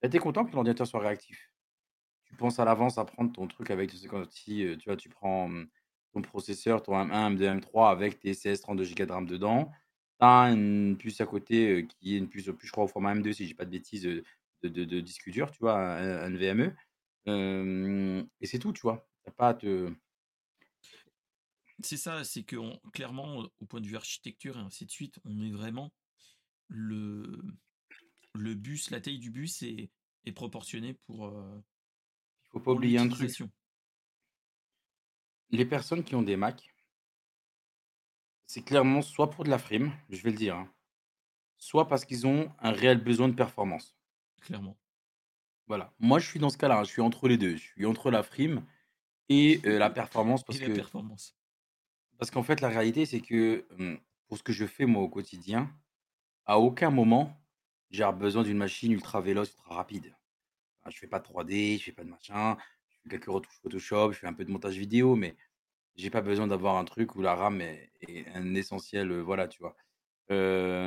tu 0.08 0.16
es 0.16 0.18
content 0.18 0.44
que 0.44 0.52
l'ordinateur 0.52 0.86
soit 0.86 1.00
réactif? 1.00 1.52
Tu 2.24 2.34
penses 2.36 2.58
à 2.58 2.64
l'avance 2.64 2.98
à 2.98 3.04
prendre 3.04 3.32
ton 3.32 3.46
truc 3.46 3.70
avec, 3.70 3.90
si 4.30 4.64
euh, 4.64 4.76
tu 4.76 4.88
vois, 4.88 4.96
tu 4.96 5.08
prends 5.08 5.48
mmh, 5.48 5.68
ton 6.12 6.22
processeur, 6.22 6.82
ton 6.82 6.92
M1, 6.92 7.36
M2, 7.36 7.60
M3 7.60 7.90
avec 7.90 8.20
tes 8.20 8.34
16, 8.34 8.60
32 8.60 8.94
Go 8.94 9.04
de 9.06 9.12
RAM 9.12 9.26
dedans. 9.26 9.70
Tu 10.20 10.26
as 10.26 10.50
une 10.52 10.96
puce 10.96 11.20
à 11.20 11.26
côté 11.26 11.86
qui 11.88 12.14
est 12.14 12.18
une 12.18 12.28
puce, 12.28 12.44
je 12.44 12.72
crois, 12.72 12.84
au 12.84 12.88
format 12.88 13.14
M2, 13.14 13.32
si 13.32 13.46
dis 13.46 13.54
pas 13.54 13.64
de 13.64 13.70
bêtises, 13.70 14.04
de, 14.04 14.24
de, 14.62 15.00
disque 15.00 15.30
dur, 15.30 15.50
tu 15.50 15.58
vois, 15.60 15.78
un, 15.78 16.30
VME. 16.30 16.74
et 17.26 18.46
c'est 18.46 18.58
tout, 18.58 18.72
tu 18.72 18.82
vois. 18.82 19.08
pas 19.36 19.54
te. 19.54 19.92
C'est 21.82 21.96
ça, 21.96 22.24
c'est 22.24 22.42
que 22.42 22.56
clairement, 22.92 23.48
au 23.60 23.66
point 23.66 23.80
de 23.80 23.86
vue 23.86 23.96
architecture 23.96 24.58
et 24.58 24.60
ainsi 24.60 24.84
de 24.84 24.90
suite, 24.90 25.18
on 25.24 25.40
est 25.40 25.50
vraiment 25.50 25.92
le, 26.68 27.42
le 28.34 28.54
bus, 28.54 28.90
la 28.90 29.00
taille 29.00 29.18
du 29.18 29.30
bus 29.30 29.62
est, 29.62 29.90
est 30.24 30.32
proportionnée 30.32 30.94
pour. 30.94 31.26
Euh, 31.26 31.62
Il 32.44 32.48
faut 32.50 32.60
pas 32.60 32.72
oublier 32.72 32.98
un 32.98 33.08
truc. 33.08 33.30
Les 35.50 35.66
personnes 35.66 36.04
qui 36.04 36.14
ont 36.14 36.22
des 36.22 36.36
Mac, 36.36 36.72
c'est 38.46 38.62
clairement 38.62 39.02
soit 39.02 39.30
pour 39.30 39.44
de 39.44 39.50
la 39.50 39.58
frime, 39.58 39.92
je 40.08 40.22
vais 40.22 40.30
le 40.30 40.36
dire, 40.36 40.56
hein, 40.56 40.72
soit 41.56 41.88
parce 41.88 42.04
qu'ils 42.04 42.26
ont 42.26 42.52
un 42.60 42.72
réel 42.72 43.02
besoin 43.02 43.28
de 43.28 43.34
performance. 43.34 43.96
Clairement. 44.40 44.76
Voilà. 45.66 45.94
Moi, 46.00 46.18
je 46.18 46.26
suis 46.26 46.40
dans 46.40 46.50
ce 46.50 46.58
cas-là. 46.58 46.80
Hein, 46.80 46.84
je 46.84 46.90
suis 46.90 47.02
entre 47.02 47.28
les 47.28 47.36
deux. 47.36 47.56
Je 47.56 47.62
suis 47.62 47.86
entre 47.86 48.10
la 48.10 48.22
frime 48.22 48.64
et 49.28 49.60
euh, 49.66 49.78
la 49.78 49.90
performance 49.90 50.42
parce 50.42 50.58
et 50.58 50.66
la 50.66 50.74
performance. 50.74 51.36
Parce 52.18 52.30
qu'en 52.30 52.42
fait, 52.42 52.60
la 52.60 52.68
réalité, 52.68 53.06
c'est 53.06 53.20
que 53.20 53.66
hum, 53.78 53.98
pour 54.26 54.38
ce 54.38 54.42
que 54.42 54.52
je 54.52 54.66
fais 54.66 54.86
moi 54.86 55.02
au 55.02 55.08
quotidien, 55.08 55.70
à 56.44 56.58
aucun 56.58 56.90
moment 56.90 57.39
j'ai 57.90 58.08
besoin 58.12 58.42
d'une 58.42 58.58
machine 58.58 58.92
ultra 58.92 59.20
véloce, 59.20 59.50
ultra 59.50 59.74
rapide. 59.74 60.14
Je 60.86 60.92
je 60.92 60.98
fais 60.98 61.06
pas 61.06 61.18
de 61.18 61.24
3D, 61.24 61.78
je 61.78 61.84
fais 61.84 61.92
pas 61.92 62.04
de 62.04 62.08
machin, 62.08 62.56
je 62.88 62.96
fais 63.02 63.08
quelques 63.10 63.26
retouches 63.26 63.58
Photoshop, 63.62 64.12
je 64.12 64.18
fais 64.18 64.26
un 64.26 64.32
peu 64.32 64.44
de 64.44 64.50
montage 64.50 64.76
vidéo, 64.76 65.14
mais 65.16 65.36
j'ai 65.96 66.10
pas 66.10 66.22
besoin 66.22 66.46
d'avoir 66.46 66.76
un 66.76 66.84
truc 66.84 67.14
où 67.16 67.22
la 67.22 67.34
RAM 67.34 67.60
est, 67.60 67.90
un 68.34 68.54
essentiel, 68.54 69.12
voilà, 69.20 69.48
tu 69.48 69.62
vois. 69.62 69.76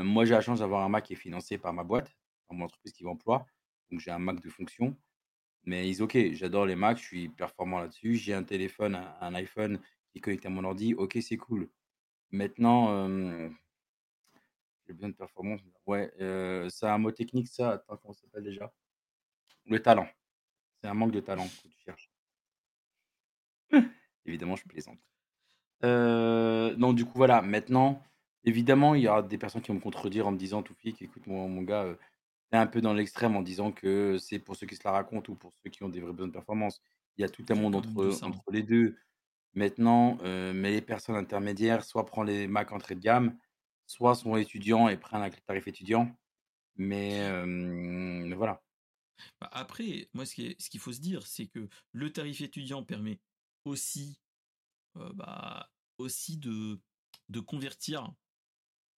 moi, 0.03 0.25
j'ai 0.25 0.33
la 0.33 0.41
chance 0.41 0.59
d'avoir 0.59 0.83
un 0.83 0.89
Mac 0.89 1.05
qui 1.05 1.13
est 1.13 1.17
financé 1.17 1.57
par 1.57 1.73
ma 1.73 1.83
boîte, 1.83 2.11
par 2.47 2.57
mon 2.57 2.65
entreprise 2.65 2.93
qui 2.93 3.03
m'emploie. 3.03 3.45
Donc, 3.91 3.99
j'ai 3.99 4.11
un 4.11 4.19
Mac 4.19 4.41
de 4.41 4.49
fonction. 4.49 4.97
Mais 5.65 5.89
ils, 5.89 6.01
ok, 6.03 6.17
j'adore 6.33 6.65
les 6.65 6.75
Macs, 6.75 6.97
je 6.97 7.03
suis 7.03 7.29
performant 7.29 7.79
là-dessus. 7.79 8.15
J'ai 8.15 8.33
un 8.33 8.43
téléphone, 8.43 8.95
un, 9.21 9.33
iPhone 9.35 9.79
qui 10.11 10.17
est 10.17 10.21
connecté 10.21 10.47
à 10.47 10.51
mon 10.51 10.63
ordi. 10.63 10.93
Ok, 10.95 11.17
c'est 11.21 11.37
cool. 11.37 11.69
Maintenant, 12.31 13.07
j'ai 14.87 14.93
besoin 14.93 15.09
de 15.09 15.15
performance. 15.15 15.61
Ouais, 15.85 16.11
c'est 16.69 16.87
un 16.87 16.97
mot 16.97 17.11
technique, 17.11 17.47
ça. 17.47 17.71
Attends, 17.71 17.97
comment 17.97 18.13
ça 18.13 18.21
s'appelle 18.21 18.43
déjà? 18.43 18.71
Le 19.65 19.81
talent. 19.81 20.07
C'est 20.81 20.87
un 20.87 20.93
manque 20.93 21.11
de 21.11 21.21
talent 21.21 21.47
que 21.47 21.67
tu 21.69 21.77
cherches. 21.85 22.09
Évidemment, 24.25 24.55
je 24.55 24.65
plaisante. 24.65 24.99
Euh, 25.83 26.75
non, 26.77 26.93
du 26.93 27.05
coup, 27.05 27.13
voilà. 27.15 27.41
Maintenant, 27.41 28.01
évidemment, 28.43 28.95
il 28.95 29.03
y 29.03 29.07
aura 29.07 29.21
des 29.23 29.37
personnes 29.37 29.61
qui 29.61 29.69
vont 29.69 29.75
me 29.75 29.79
contredire 29.79 30.27
en 30.27 30.31
me 30.31 30.37
disant, 30.37 30.63
tout 30.63 30.73
flic, 30.73 31.01
écoute, 31.01 31.27
mon, 31.27 31.47
mon 31.49 31.61
gars, 31.61 31.83
euh, 31.83 31.95
t'es 32.51 32.57
un 32.57 32.67
peu 32.67 32.81
dans 32.81 32.93
l'extrême 32.93 33.35
en 33.35 33.41
disant 33.41 33.71
que 33.71 34.17
c'est 34.19 34.39
pour 34.39 34.55
ceux 34.55 34.67
qui 34.67 34.75
se 34.75 34.83
la 34.83 34.91
racontent 34.91 35.31
ou 35.31 35.35
pour 35.35 35.53
ceux 35.63 35.69
qui 35.69 35.83
ont 35.83 35.89
des 35.89 35.99
vrais 35.99 36.13
besoins 36.13 36.27
de 36.27 36.33
performance. 36.33 36.81
Il 37.17 37.21
y 37.21 37.25
a 37.25 37.29
tout 37.29 37.45
un 37.49 37.55
monde 37.55 37.75
entre, 37.75 38.23
entre 38.23 38.51
les 38.51 38.63
deux. 38.63 38.97
Maintenant, 39.53 40.17
euh, 40.23 40.51
mais 40.53 40.71
les 40.71 40.81
personnes 40.81 41.15
intermédiaires, 41.15 41.83
soit 41.83 42.05
prend 42.05 42.23
les 42.23 42.47
Mac 42.47 42.71
entrée 42.71 42.95
de 42.95 43.01
gamme, 43.01 43.37
soit 43.85 44.15
sont 44.15 44.35
étudiants 44.35 44.87
et 44.87 44.97
prennent 44.97 45.21
un 45.21 45.29
tarif 45.29 45.67
étudiant. 45.67 46.15
Mais, 46.75 47.19
voilà. 48.35 48.63
Bah, 49.39 49.49
après, 49.51 50.09
moi, 50.13 50.25
ce 50.25 50.35
qu'il 50.35 50.79
faut 50.79 50.93
se 50.93 50.99
dire, 50.99 51.25
c'est 51.27 51.47
que 51.47 51.67
le 51.91 52.11
tarif 52.11 52.41
étudiant 52.41 52.83
permet 52.83 53.19
aussi, 53.65 54.19
bah, 54.95 55.71
aussi 55.97 56.37
de, 56.37 56.79
de 57.29 57.39
convertir, 57.39 58.11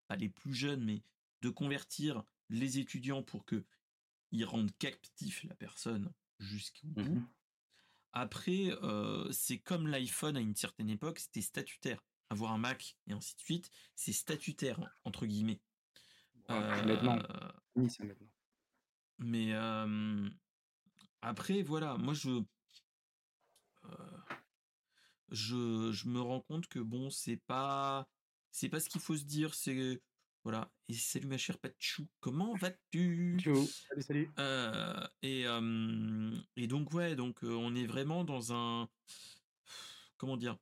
pas 0.08 0.16
les 0.16 0.28
plus 0.28 0.54
jeunes, 0.54 0.84
mais 0.84 1.02
de 1.42 1.50
convertir 1.50 2.24
les 2.48 2.78
étudiants 2.78 3.22
pour 3.22 3.44
que 3.44 3.64
ils 4.30 4.44
rendent 4.44 4.76
captif 4.78 5.44
la 5.44 5.54
personne 5.54 6.12
jusqu'au 6.38 6.88
bout. 6.88 7.02
Mmh 7.02 7.28
Après, 8.12 8.70
c'est 9.30 9.58
comme 9.58 9.86
l'iPhone 9.86 10.36
à 10.36 10.40
une 10.40 10.56
certaine 10.56 10.90
époque, 10.90 11.18
c'était 11.18 11.40
statutaire 11.40 12.02
avoir 12.34 12.52
un 12.52 12.58
Mac 12.58 12.96
et 13.06 13.12
ainsi 13.12 13.34
de 13.36 13.40
suite, 13.40 13.70
c'est 13.94 14.12
statutaire, 14.12 14.78
entre 15.04 15.26
guillemets. 15.26 15.60
maintenant. 16.48 17.18
Mais 19.18 19.52
après, 21.22 21.62
voilà, 21.62 21.96
moi 21.96 22.14
je, 22.14 22.42
je, 25.30 25.90
je 25.92 26.08
me 26.08 26.20
rends 26.20 26.40
compte 26.40 26.66
que 26.66 26.78
bon, 26.80 27.10
c'est 27.10 27.38
pas 27.46 28.08
c'est 28.50 28.68
pas 28.68 28.80
ce 28.80 28.88
qu'il 28.88 29.00
faut 29.00 29.16
se 29.16 29.24
dire, 29.24 29.54
c'est 29.54 30.00
voilà. 30.44 30.70
Et 30.88 30.94
salut 30.94 31.26
ma 31.26 31.38
chère 31.38 31.58
Patchou, 31.58 32.06
comment 32.20 32.54
vas-tu? 32.56 33.38
Salut, 33.42 34.02
salut. 34.02 34.30
et, 35.22 35.46
et 36.56 36.66
donc 36.66 36.92
ouais, 36.92 37.16
donc 37.16 37.38
on 37.42 37.74
est 37.74 37.86
vraiment 37.86 38.24
dans 38.24 38.52
un 38.52 38.88
comment 40.18 40.36
dire 40.36 40.58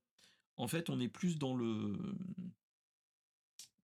en 0.63 0.69
fait, 0.69 0.91
on 0.91 1.01
est 1.01 1.09
plus 1.09 1.39
dans 1.39 1.57
le 1.57 1.99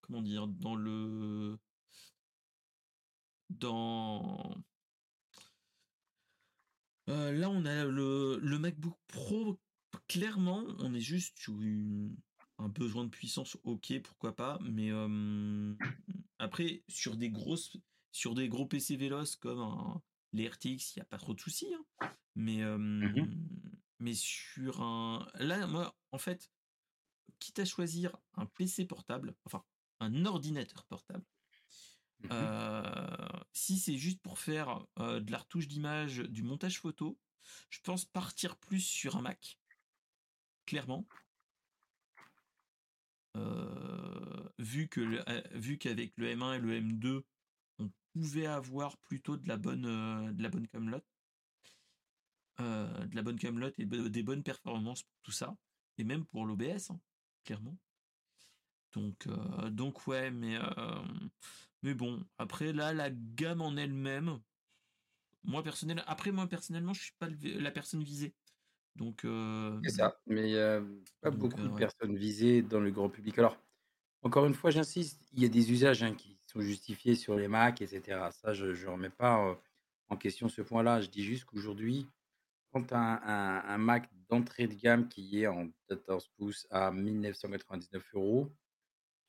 comment 0.00 0.22
dire, 0.22 0.46
dans 0.46 0.76
le 0.76 1.58
dans 3.50 4.56
euh, 7.08 7.32
là, 7.32 7.50
on 7.50 7.64
a 7.64 7.84
le, 7.84 8.38
le, 8.40 8.58
MacBook 8.60 8.96
Pro. 9.08 9.58
Clairement, 10.06 10.62
on 10.78 10.94
est 10.94 11.00
juste 11.00 11.36
sur 11.38 11.54
un 12.58 12.68
besoin 12.68 13.02
de 13.04 13.10
puissance. 13.10 13.56
Ok, 13.64 13.92
pourquoi 14.04 14.36
pas. 14.36 14.60
Mais 14.62 14.90
après, 16.38 16.84
sur 16.86 17.16
des 17.16 17.30
grosses, 17.30 17.76
sur 18.12 18.36
des 18.36 18.48
gros 18.48 18.66
PC 18.66 18.96
véloces 18.96 19.34
comme 19.34 20.00
les 20.32 20.46
RTX, 20.46 20.94
il 20.94 20.98
n'y 20.98 21.02
a 21.02 21.06
pas 21.06 21.18
trop 21.18 21.34
de 21.34 21.40
soucis. 21.40 21.74
Hein. 21.74 22.12
Mais 22.36 22.62
mmh 22.62 23.26
mais 24.00 24.14
sur 24.14 24.80
un 24.80 25.26
là, 25.34 25.66
moi, 25.66 25.96
en 26.12 26.18
fait, 26.18 26.50
quitte 27.38 27.58
à 27.58 27.64
choisir 27.64 28.16
un 28.34 28.46
PC 28.46 28.84
portable, 28.86 29.34
enfin 29.44 29.64
un 30.00 30.24
ordinateur 30.26 30.84
portable, 30.84 31.24
mmh 32.20 32.30
si 33.52 33.78
c'est 33.78 33.96
juste 33.96 34.20
pour 34.22 34.38
faire 34.38 34.86
de 34.98 35.30
la 35.30 35.38
retouche 35.38 35.68
d'image, 35.68 36.18
du 36.18 36.42
montage 36.42 36.80
photo, 36.80 37.18
Je 37.70 37.80
pense 37.80 38.04
partir 38.04 38.56
plus 38.56 38.80
sur 38.80 39.16
un 39.16 39.22
Mac, 39.22 39.58
clairement. 40.66 41.06
vu 44.58 44.88
qu'avec 44.88 46.12
le 46.16 46.34
M1 46.34 46.56
et 46.56 46.58
le 46.58 46.80
M2, 46.80 47.22
on 47.78 47.90
pouvait 48.12 48.46
avoir 48.46 48.96
plutôt 48.98 49.36
de 49.36 49.48
la 49.48 49.56
bonne 49.56 49.82
de 50.34 50.42
la 50.42 50.48
bonne 50.48 50.66
camelote, 50.68 51.06
de 52.58 53.14
la 53.14 53.22
bonne 53.22 53.38
camelote 53.38 53.78
et 53.78 53.86
des 53.86 54.22
bonnes 54.22 54.42
performances 54.42 55.04
pour 55.04 55.20
tout 55.22 55.32
ça, 55.32 55.56
et 55.98 56.04
même 56.04 56.24
pour 56.26 56.44
l'OBS, 56.44 56.90
hein, 56.90 57.00
clairement. 57.48 57.78
Donc 58.92 59.26
donc 59.70 60.06
ouais, 60.06 60.30
mais 60.30 60.58
mais 61.82 61.94
bon, 61.94 62.22
après 62.36 62.72
là, 62.74 62.92
la 62.92 63.10
gamme 63.10 63.62
en 63.62 63.76
elle-même, 63.76 64.38
moi 65.44 65.62
personnellement, 65.62 66.04
après 66.06 66.30
moi 66.30 66.46
personnellement, 66.46 66.92
je 66.92 67.04
suis 67.04 67.14
pas 67.18 67.28
la 67.42 67.70
personne 67.70 68.02
visée. 68.02 68.34
Donc 68.96 69.24
c'est 69.84 69.90
ça, 69.90 70.20
mais 70.26 70.50
il 70.50 70.52
y 70.52 70.58
a 70.58 70.82
pas 71.22 71.30
beaucoup 71.30 71.62
de 71.62 71.68
personnes 71.68 72.16
visées 72.16 72.60
dans 72.60 72.80
le 72.80 72.90
grand 72.90 73.08
public. 73.08 73.38
Alors, 73.38 73.56
encore 74.22 74.44
une 74.44 74.54
fois, 74.54 74.70
j'insiste, 74.70 75.22
il 75.32 75.42
y 75.42 75.46
a 75.46 75.48
des 75.48 75.72
usages 75.72 76.02
hein, 76.02 76.14
qui 76.14 76.38
sont 76.46 76.60
justifiés 76.60 77.14
sur 77.14 77.36
les 77.36 77.48
Mac, 77.48 77.80
etc. 77.80 78.28
Ça, 78.32 78.52
je 78.52 78.66
ne 78.66 78.90
remets 78.90 79.10
pas 79.10 79.58
en 80.08 80.16
question 80.16 80.48
ce 80.48 80.60
point-là. 80.60 81.00
Je 81.00 81.08
dis 81.08 81.22
juste 81.22 81.44
qu'aujourd'hui, 81.44 82.06
quand 82.72 82.92
as 82.92 83.72
un, 83.72 83.78
Mac 83.78 84.10
d'entrée 84.28 84.66
de 84.66 84.74
gamme 84.74 85.08
qui 85.08 85.42
est 85.42 85.46
en 85.46 85.68
14 85.88 86.28
pouces 86.36 86.66
à 86.70 86.90
1999 86.90 88.04
euros, 88.14 88.52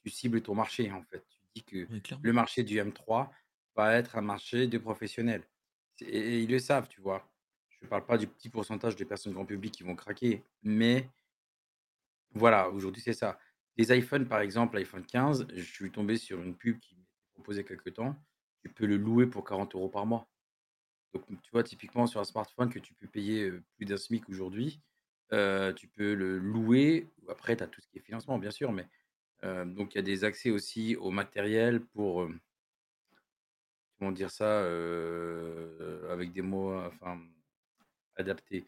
tu 0.04 0.10
cibles 0.10 0.42
ton 0.42 0.56
marché 0.56 0.92
en 0.92 1.04
fait. 1.04 1.26
Tu 1.30 1.40
dis 1.56 1.64
que 1.64 1.88
le 2.22 2.34
marché 2.34 2.64
du 2.64 2.78
M3 2.78 3.30
va 3.76 3.96
être 3.96 4.18
un 4.18 4.22
marché 4.22 4.68
de 4.68 4.78
professionnels. 4.78 5.44
Et, 6.02 6.42
ils 6.42 6.50
le 6.50 6.60
savent, 6.60 6.88
tu 6.88 7.02
vois. 7.02 7.28
Je 7.70 7.86
ne 7.86 7.90
parle 7.90 8.06
pas 8.06 8.18
du 8.18 8.28
petit 8.28 8.50
pourcentage 8.50 8.96
de 8.96 9.04
personnes 9.04 9.34
grand 9.34 9.46
public 9.46 9.74
qui 9.74 9.84
vont 9.84 9.96
craquer, 9.96 10.44
mais 10.64 11.10
voilà, 12.34 12.70
aujourd'hui 12.70 13.02
c'est 13.02 13.14
ça. 13.14 13.40
Les 13.78 13.98
iPhones, 13.98 14.28
par 14.28 14.42
exemple, 14.42 14.76
l'iPhone 14.76 15.06
15, 15.06 15.48
je 15.54 15.62
suis 15.62 15.92
tombé 15.92 16.18
sur 16.18 16.42
une 16.42 16.56
pub 16.56 16.80
qui 16.80 16.96
m'était 16.96 17.10
proposée 17.34 17.64
quelque 17.64 17.90
temps. 17.90 18.16
Tu 18.62 18.70
peux 18.70 18.86
le 18.86 18.98
louer 18.98 19.26
pour 19.26 19.46
40 19.46 19.74
euros 19.76 19.88
par 19.88 20.06
mois. 20.06 20.30
Donc, 21.14 21.26
tu 21.42 21.52
vois, 21.52 21.64
typiquement 21.64 22.06
sur 22.06 22.20
un 22.20 22.26
smartphone 22.26 22.70
que 22.70 22.80
tu 22.80 22.94
peux 22.94 23.08
payer 23.08 23.52
plus 23.78 23.86
d'un 23.86 23.98
SMIC 23.98 24.28
aujourd'hui, 24.30 24.82
tu 25.30 25.88
peux 25.88 26.14
le 26.14 26.38
louer. 26.38 27.08
Après, 27.28 27.56
tu 27.56 27.64
as 27.64 27.68
tout 27.68 27.82
ce 27.82 27.88
qui 27.88 27.98
est 27.98 28.02
financement, 28.02 28.38
bien 28.40 28.52
sûr, 28.52 28.72
mais 28.72 28.88
donc, 29.44 29.94
il 29.94 29.98
y 29.98 30.00
a 30.00 30.04
des 30.04 30.24
accès 30.24 30.50
aussi 30.50 30.96
au 30.96 31.12
matériel 31.12 31.82
pour, 31.82 32.30
comment 33.98 34.12
dire 34.12 34.32
ça, 34.32 34.60
avec 36.12 36.32
des 36.32 36.42
mots 36.42 36.76
enfin, 36.76 37.22
adaptés, 38.16 38.66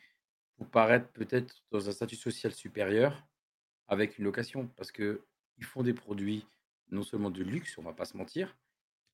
pour 0.56 0.70
paraître 0.70 1.10
peut-être 1.10 1.64
dans 1.72 1.90
un 1.90 1.92
statut 1.92 2.16
social 2.16 2.54
supérieur 2.54 3.28
avec 3.88 4.18
une 4.18 4.26
location. 4.26 4.68
Parce 4.78 4.92
qu'ils 4.92 5.20
font 5.64 5.84
des 5.84 5.94
produits 5.94 6.46
non 6.90 7.04
seulement 7.04 7.32
de 7.32 7.44
luxe, 7.44 7.78
on 7.78 7.84
va 7.84 7.94
pas 7.94 8.06
se 8.06 8.16
mentir, 8.16 8.56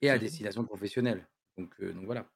et 0.01 0.10
à 0.10 0.17
destination 0.17 0.63
professionnelle. 0.63 1.27
Donc, 1.57 1.81
donc 1.81 2.05
voilà. 2.05 2.29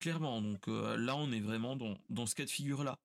Clairement, 0.00 0.40
donc 0.40 0.66
là 0.66 1.14
on 1.16 1.30
est 1.30 1.40
vraiment 1.40 1.76
dans, 1.76 1.98
dans 2.08 2.26
ce 2.26 2.34
cas 2.34 2.44
de 2.44 2.50
figure 2.50 2.82
là. 2.82 2.98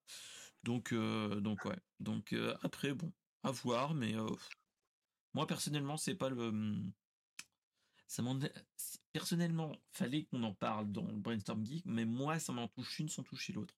Donc 0.65 0.93
donc 0.93 1.63
ouais. 1.65 1.79
Donc 1.99 2.35
après 2.61 2.93
bon, 2.93 3.13
à 3.43 3.51
voir, 3.51 3.93
mais 3.93 4.15
moi, 5.35 5.45
personnellement, 5.45 5.97
c'est 5.97 6.15
pas 6.15 6.29
le. 6.29 6.51
Mmh, 6.51 6.93
ça 8.07 8.23
Personnellement, 9.11 9.75
fallait 9.91 10.23
qu'on 10.23 10.43
en 10.43 10.53
parle 10.53 10.91
dans 10.93 11.05
le 11.05 11.17
Brainstorm 11.17 11.65
Geek, 11.65 11.85
mais 11.85 12.05
moi, 12.05 12.39
ça 12.39 12.53
m'en 12.53 12.69
touche 12.69 12.99
une 12.99 13.09
sans 13.09 13.23
toucher 13.23 13.51
l'autre. 13.51 13.75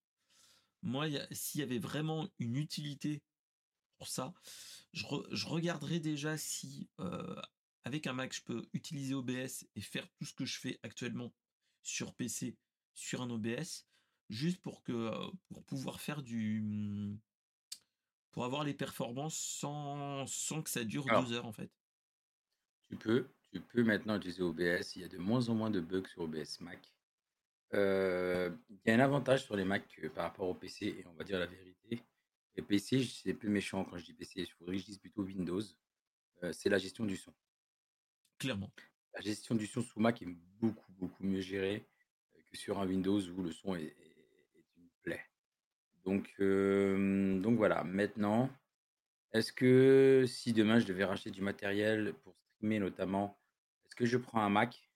Moi, 0.83 1.07
s'il 1.31 1.61
y 1.61 1.63
avait 1.63 1.79
vraiment 1.79 2.29
une 2.37 2.57
utilité 2.57 3.23
pour 3.97 4.07
ça, 4.07 4.33
je, 4.93 5.05
regarderais 5.47 5.99
déjà 5.99 6.37
si, 6.37 6.89
avec 7.83 8.05
un 8.05 8.13
Mac, 8.13 8.33
je 8.35 8.43
peux 8.43 8.67
utiliser 8.73 9.15
OBS 9.15 9.65
et 9.75 9.81
faire 9.81 10.07
tout 10.11 10.25
ce 10.25 10.33
que 10.35 10.45
je 10.45 10.59
fais 10.59 10.79
actuellement 10.83 11.33
sur 11.81 12.13
PC, 12.13 12.55
sur 12.93 13.23
un 13.23 13.29
OBS, 13.31 13.87
juste 14.29 14.61
pour 14.61 14.83
que 14.83 15.11
pour 15.49 15.63
pouvoir 15.63 15.99
faire 15.99 16.21
du 16.21 16.61
mmh, 16.61 17.19
pour 18.31 18.45
avoir 18.45 18.63
les 18.63 18.73
performances 18.73 19.37
sans, 19.37 20.27
sans 20.27 20.61
que 20.61 20.69
ça 20.69 20.83
dure 20.83 21.05
deux 21.05 21.33
heures 21.33 21.45
en 21.45 21.51
fait. 21.51 21.71
Tu 22.89 22.95
peux, 22.95 23.27
tu 23.51 23.59
peux 23.59 23.83
maintenant 23.83 24.17
utiliser 24.17 24.43
OBS. 24.43 24.95
Il 24.95 25.01
y 25.01 25.05
a 25.05 25.07
de 25.07 25.17
moins 25.17 25.49
en 25.49 25.55
moins 25.55 25.69
de 25.69 25.79
bugs 25.79 26.07
sur 26.07 26.21
OBS 26.21 26.59
Mac. 26.61 26.93
Euh, 27.73 28.49
il 28.69 28.79
y 28.85 28.91
a 28.91 28.95
un 28.95 28.99
avantage 28.99 29.43
sur 29.43 29.55
les 29.55 29.65
Mac 29.65 29.83
par 30.15 30.25
rapport 30.25 30.47
au 30.47 30.53
PC, 30.53 30.85
et 30.85 31.05
on 31.07 31.13
va 31.13 31.23
dire 31.23 31.39
la 31.39 31.47
vérité. 31.47 32.03
Les 32.55 32.63
PC, 32.63 33.03
c'est 33.03 33.33
plus 33.33 33.49
méchant 33.49 33.83
quand 33.85 33.97
je 33.97 34.05
dis 34.05 34.13
PC, 34.13 34.41
il 34.41 34.51
faudrait 34.51 34.75
que 34.75 34.81
je 34.81 34.85
dise 34.85 34.97
plutôt 34.99 35.23
Windows. 35.23 35.61
Euh, 36.43 36.53
c'est 36.53 36.69
la 36.69 36.77
gestion 36.77 37.05
du 37.05 37.17
son. 37.17 37.33
Clairement. 38.37 38.71
La 39.13 39.21
gestion 39.21 39.55
du 39.55 39.67
son 39.67 39.81
sous 39.81 39.99
Mac 39.99 40.21
est 40.21 40.27
beaucoup, 40.59 40.91
beaucoup 40.93 41.23
mieux 41.23 41.41
gérée 41.41 41.87
que 42.51 42.57
sur 42.57 42.79
un 42.79 42.87
Windows 42.87 43.19
où 43.19 43.43
le 43.43 43.51
son 43.51 43.75
est. 43.75 43.95
Donc, 46.07 46.33
donc 46.39 47.57
voilà. 47.57 47.83
Maintenant, 47.83 48.49
est-ce 49.33 49.51
que 49.51 50.23
si 50.25 50.53
demain 50.53 50.79
je 50.79 50.87
devais 50.87 51.03
racheter 51.03 51.31
du 51.31 51.41
matériel 51.41 52.13
pour 52.23 52.33
streamer 52.55 52.79
notamment, 52.79 53.37
est-ce 53.85 53.95
que 53.95 54.05
je 54.05 54.17
prends 54.17 54.41
un 54.41 54.49
Mac 54.49 54.89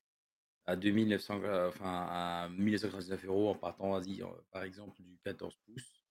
à 0.66 0.78
2900, 0.78 1.42
enfin 1.68 2.08
à 2.10 2.48
1999 2.50 3.26
euros 3.26 3.50
en 3.50 3.56
partant, 3.56 3.92
vas-y, 3.92 4.24
par 4.52 4.64
exemple, 4.64 5.02
du 5.02 5.20
14 5.26 5.58
pouces, 5.66 6.02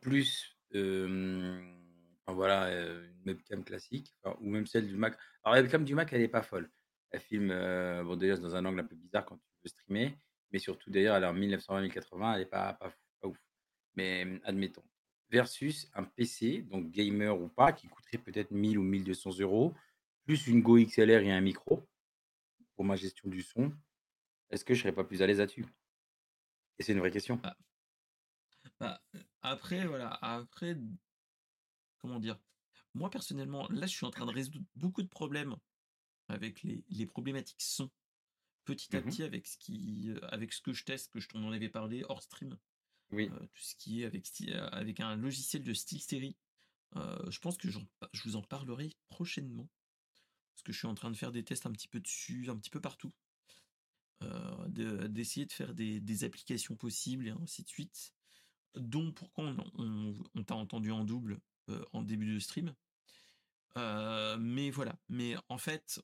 plus, 0.00 0.56
enfin 0.72 2.32
voilà, 2.32 2.70
une 2.70 3.22
webcam 3.26 3.62
classique, 3.62 4.16
ou 4.40 4.48
même 4.48 4.66
celle 4.66 4.88
du 4.88 4.96
Mac. 4.96 5.18
Alors 5.44 5.56
la 5.56 5.60
webcam 5.60 5.84
du 5.84 5.94
Mac, 5.94 6.10
elle 6.14 6.22
est 6.22 6.28
pas 6.28 6.42
folle. 6.42 6.70
Elle 7.10 7.20
filme, 7.20 7.48
bon 8.04 8.16
déjà 8.16 8.38
dans 8.38 8.56
un 8.56 8.64
angle 8.64 8.80
un 8.80 8.84
peu 8.84 8.96
bizarre 8.96 9.26
quand 9.26 9.36
tu 9.36 9.44
veux 9.64 9.68
streamer, 9.68 10.16
mais 10.50 10.58
surtout 10.58 10.90
d'ailleurs, 10.90 11.16
elle 11.16 11.24
est 11.24 11.26
en 11.26 11.34
1920-1080, 11.34 12.36
elle 12.36 12.40
est 12.40 12.46
pas, 12.46 12.72
pas 12.72 12.90
ouf 13.28 13.36
mais 13.96 14.40
admettons. 14.44 14.82
Versus 15.30 15.90
un 15.94 16.04
PC, 16.04 16.62
donc 16.62 16.90
gamer 16.90 17.40
ou 17.40 17.48
pas, 17.48 17.72
qui 17.72 17.88
coûterait 17.88 18.18
peut-être 18.18 18.50
1000 18.50 18.78
ou 18.78 18.82
1200 18.82 19.38
euros, 19.40 19.74
plus 20.24 20.46
une 20.46 20.62
Go 20.62 20.78
XLR 20.78 21.22
et 21.22 21.32
un 21.32 21.40
micro 21.40 21.82
pour 22.74 22.84
ma 22.84 22.96
gestion 22.96 23.28
du 23.28 23.42
son. 23.42 23.72
Est-ce 24.50 24.64
que 24.64 24.74
je 24.74 24.82
serais 24.82 24.92
pas 24.92 25.04
plus 25.04 25.22
à 25.22 25.26
l'aise 25.26 25.38
là-dessus? 25.38 25.66
Et 26.78 26.82
c'est 26.82 26.92
une 26.92 26.98
vraie 26.98 27.10
question. 27.10 27.36
Bah, 27.36 27.56
bah, 28.78 29.02
après, 29.42 29.86
voilà, 29.86 30.18
après, 30.20 30.76
comment 31.98 32.20
dire? 32.20 32.38
Moi, 32.94 33.08
personnellement, 33.08 33.66
là, 33.70 33.86
je 33.86 33.92
suis 33.92 34.06
en 34.06 34.10
train 34.10 34.26
de 34.26 34.32
résoudre 34.32 34.66
beaucoup 34.74 35.02
de 35.02 35.08
problèmes 35.08 35.56
avec 36.28 36.62
les, 36.62 36.84
les 36.88 37.06
problématiques 37.06 37.62
son 37.62 37.90
petit 38.64 38.94
à 38.96 39.00
mmh 39.00 39.04
petit 39.04 39.22
avec 39.22 39.46
ce 39.46 39.58
qui 39.58 40.14
avec 40.22 40.52
ce 40.52 40.60
que 40.60 40.72
je 40.72 40.84
teste 40.84 41.12
que 41.12 41.20
je 41.20 41.28
t'en 41.28 41.50
avais 41.50 41.68
parlé 41.68 42.04
hors 42.08 42.22
stream 42.22 42.56
oui. 43.12 43.28
tout 43.28 43.62
ce 43.62 43.74
qui 43.76 44.02
est 44.02 44.04
avec, 44.04 44.26
avec 44.72 45.00
un 45.00 45.16
logiciel 45.16 45.62
de 45.62 45.74
style 45.74 46.00
série. 46.00 46.36
je 46.94 47.38
pense 47.38 47.56
que 47.56 47.70
je 47.70 47.78
vous 48.24 48.36
en 48.36 48.42
parlerai 48.42 48.90
prochainement. 49.08 49.68
Parce 50.54 50.62
que 50.62 50.72
je 50.72 50.78
suis 50.78 50.88
en 50.88 50.94
train 50.94 51.10
de 51.10 51.16
faire 51.16 51.32
des 51.32 51.44
tests 51.44 51.66
un 51.66 51.72
petit 51.72 51.88
peu 51.88 52.00
dessus, 52.00 52.46
un 52.48 52.56
petit 52.56 52.70
peu 52.70 52.80
partout. 52.80 53.12
d'essayer 54.68 55.46
de, 55.46 55.52
faire 55.52 55.74
des, 55.74 56.24
applications 56.24 56.76
possibles 56.76 57.28
et 57.28 57.30
ainsi 57.30 57.62
de 57.62 57.68
suite. 57.68 58.14
Donc 58.74 59.14
pourquoi 59.14 59.54
on, 59.76 60.14
on, 60.34 60.44
t'a 60.44 60.54
entendu 60.54 60.90
en 60.90 61.04
double 61.04 61.40
en 61.92 62.02
début 62.02 62.34
de 62.34 62.38
stream. 62.38 62.74
mais 63.76 64.70
voilà. 64.70 64.98
Mais 65.08 65.36
en 65.48 65.58
fait, 65.58 66.00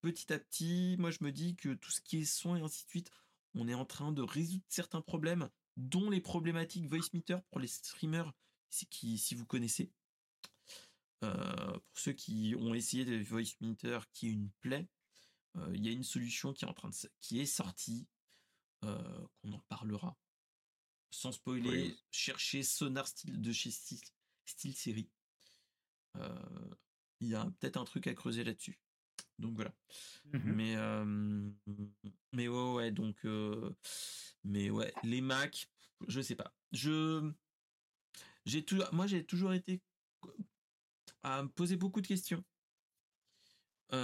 petit 0.00 0.32
à 0.32 0.38
petit, 0.38 0.96
moi 0.98 1.10
je 1.10 1.22
me 1.22 1.32
dis 1.32 1.56
que 1.56 1.74
tout 1.74 1.90
ce 1.90 2.00
qui 2.00 2.18
est 2.18 2.24
son 2.24 2.56
et 2.56 2.60
ainsi 2.60 2.84
de 2.84 2.90
suite, 2.90 3.10
on 3.54 3.68
est 3.68 3.74
en 3.74 3.84
train 3.84 4.12
de 4.12 4.22
résoudre 4.22 4.64
certains 4.68 5.00
problèmes 5.00 5.48
dont 5.80 6.10
les 6.10 6.20
problématiques 6.20 6.86
voice 6.86 7.10
meter 7.12 7.38
pour 7.50 7.60
les 7.60 7.66
streamers, 7.66 8.32
qui, 8.90 9.18
si 9.18 9.34
vous 9.34 9.46
connaissez. 9.46 9.92
Euh, 11.22 11.72
pour 11.72 11.98
ceux 11.98 12.12
qui 12.12 12.54
ont 12.58 12.74
essayé 12.74 13.04
des 13.04 13.22
voice 13.22 13.56
meter 13.60 13.98
qui 14.12 14.28
est 14.28 14.32
une 14.32 14.50
plaie, 14.60 14.88
euh, 15.56 15.70
il 15.74 15.84
y 15.84 15.88
a 15.88 15.92
une 15.92 16.04
solution 16.04 16.52
qui 16.52 16.64
est 16.64 16.68
en 16.68 16.72
train 16.74 16.88
de 16.88 16.94
qui 17.20 17.40
est 17.40 17.46
sortie, 17.46 18.06
euh, 18.84 19.26
qu'on 19.42 19.52
en 19.52 19.60
parlera. 19.68 20.16
Sans 21.10 21.32
spoiler, 21.32 21.96
chercher 22.10 22.62
Sonar 22.62 23.08
style 23.08 23.40
de 23.40 23.52
chez 23.52 23.70
Style, 23.70 24.00
style 24.46 24.76
série. 24.76 25.10
Il 27.20 27.28
y 27.28 27.34
a 27.34 27.44
peut-être 27.58 27.76
un 27.76 27.84
truc 27.84 28.06
à 28.06 28.14
creuser 28.14 28.44
là-dessus. 28.44 28.78
Donc 29.40 29.54
voilà. 29.56 29.72
Mmh 30.32 30.52
mais 30.52 30.76
mais 32.32 32.48
ouais 32.48 32.72
ouais 32.74 32.90
donc 32.92 33.16
mais 34.44 34.70
ouais 34.70 34.92
les 35.02 35.20
Mac, 35.20 35.68
je 36.08 36.20
sais 36.20 36.36
pas. 36.36 36.54
Je 36.72 37.32
j'ai 38.46 38.64
tout 38.64 38.80
moi 38.92 39.06
j'ai 39.06 39.24
toujours 39.24 39.52
été 39.52 39.80
à 41.22 41.42
me 41.42 41.48
poser 41.48 41.76
beaucoup 41.76 42.00
de 42.00 42.06
questions. 42.06 42.44
je 43.92 43.96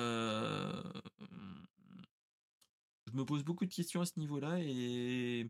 me 3.12 3.24
pose 3.24 3.44
beaucoup 3.44 3.64
de 3.66 3.72
questions 3.72 4.00
à 4.00 4.06
ce 4.06 4.18
niveau-là 4.18 4.58
et 4.60 5.48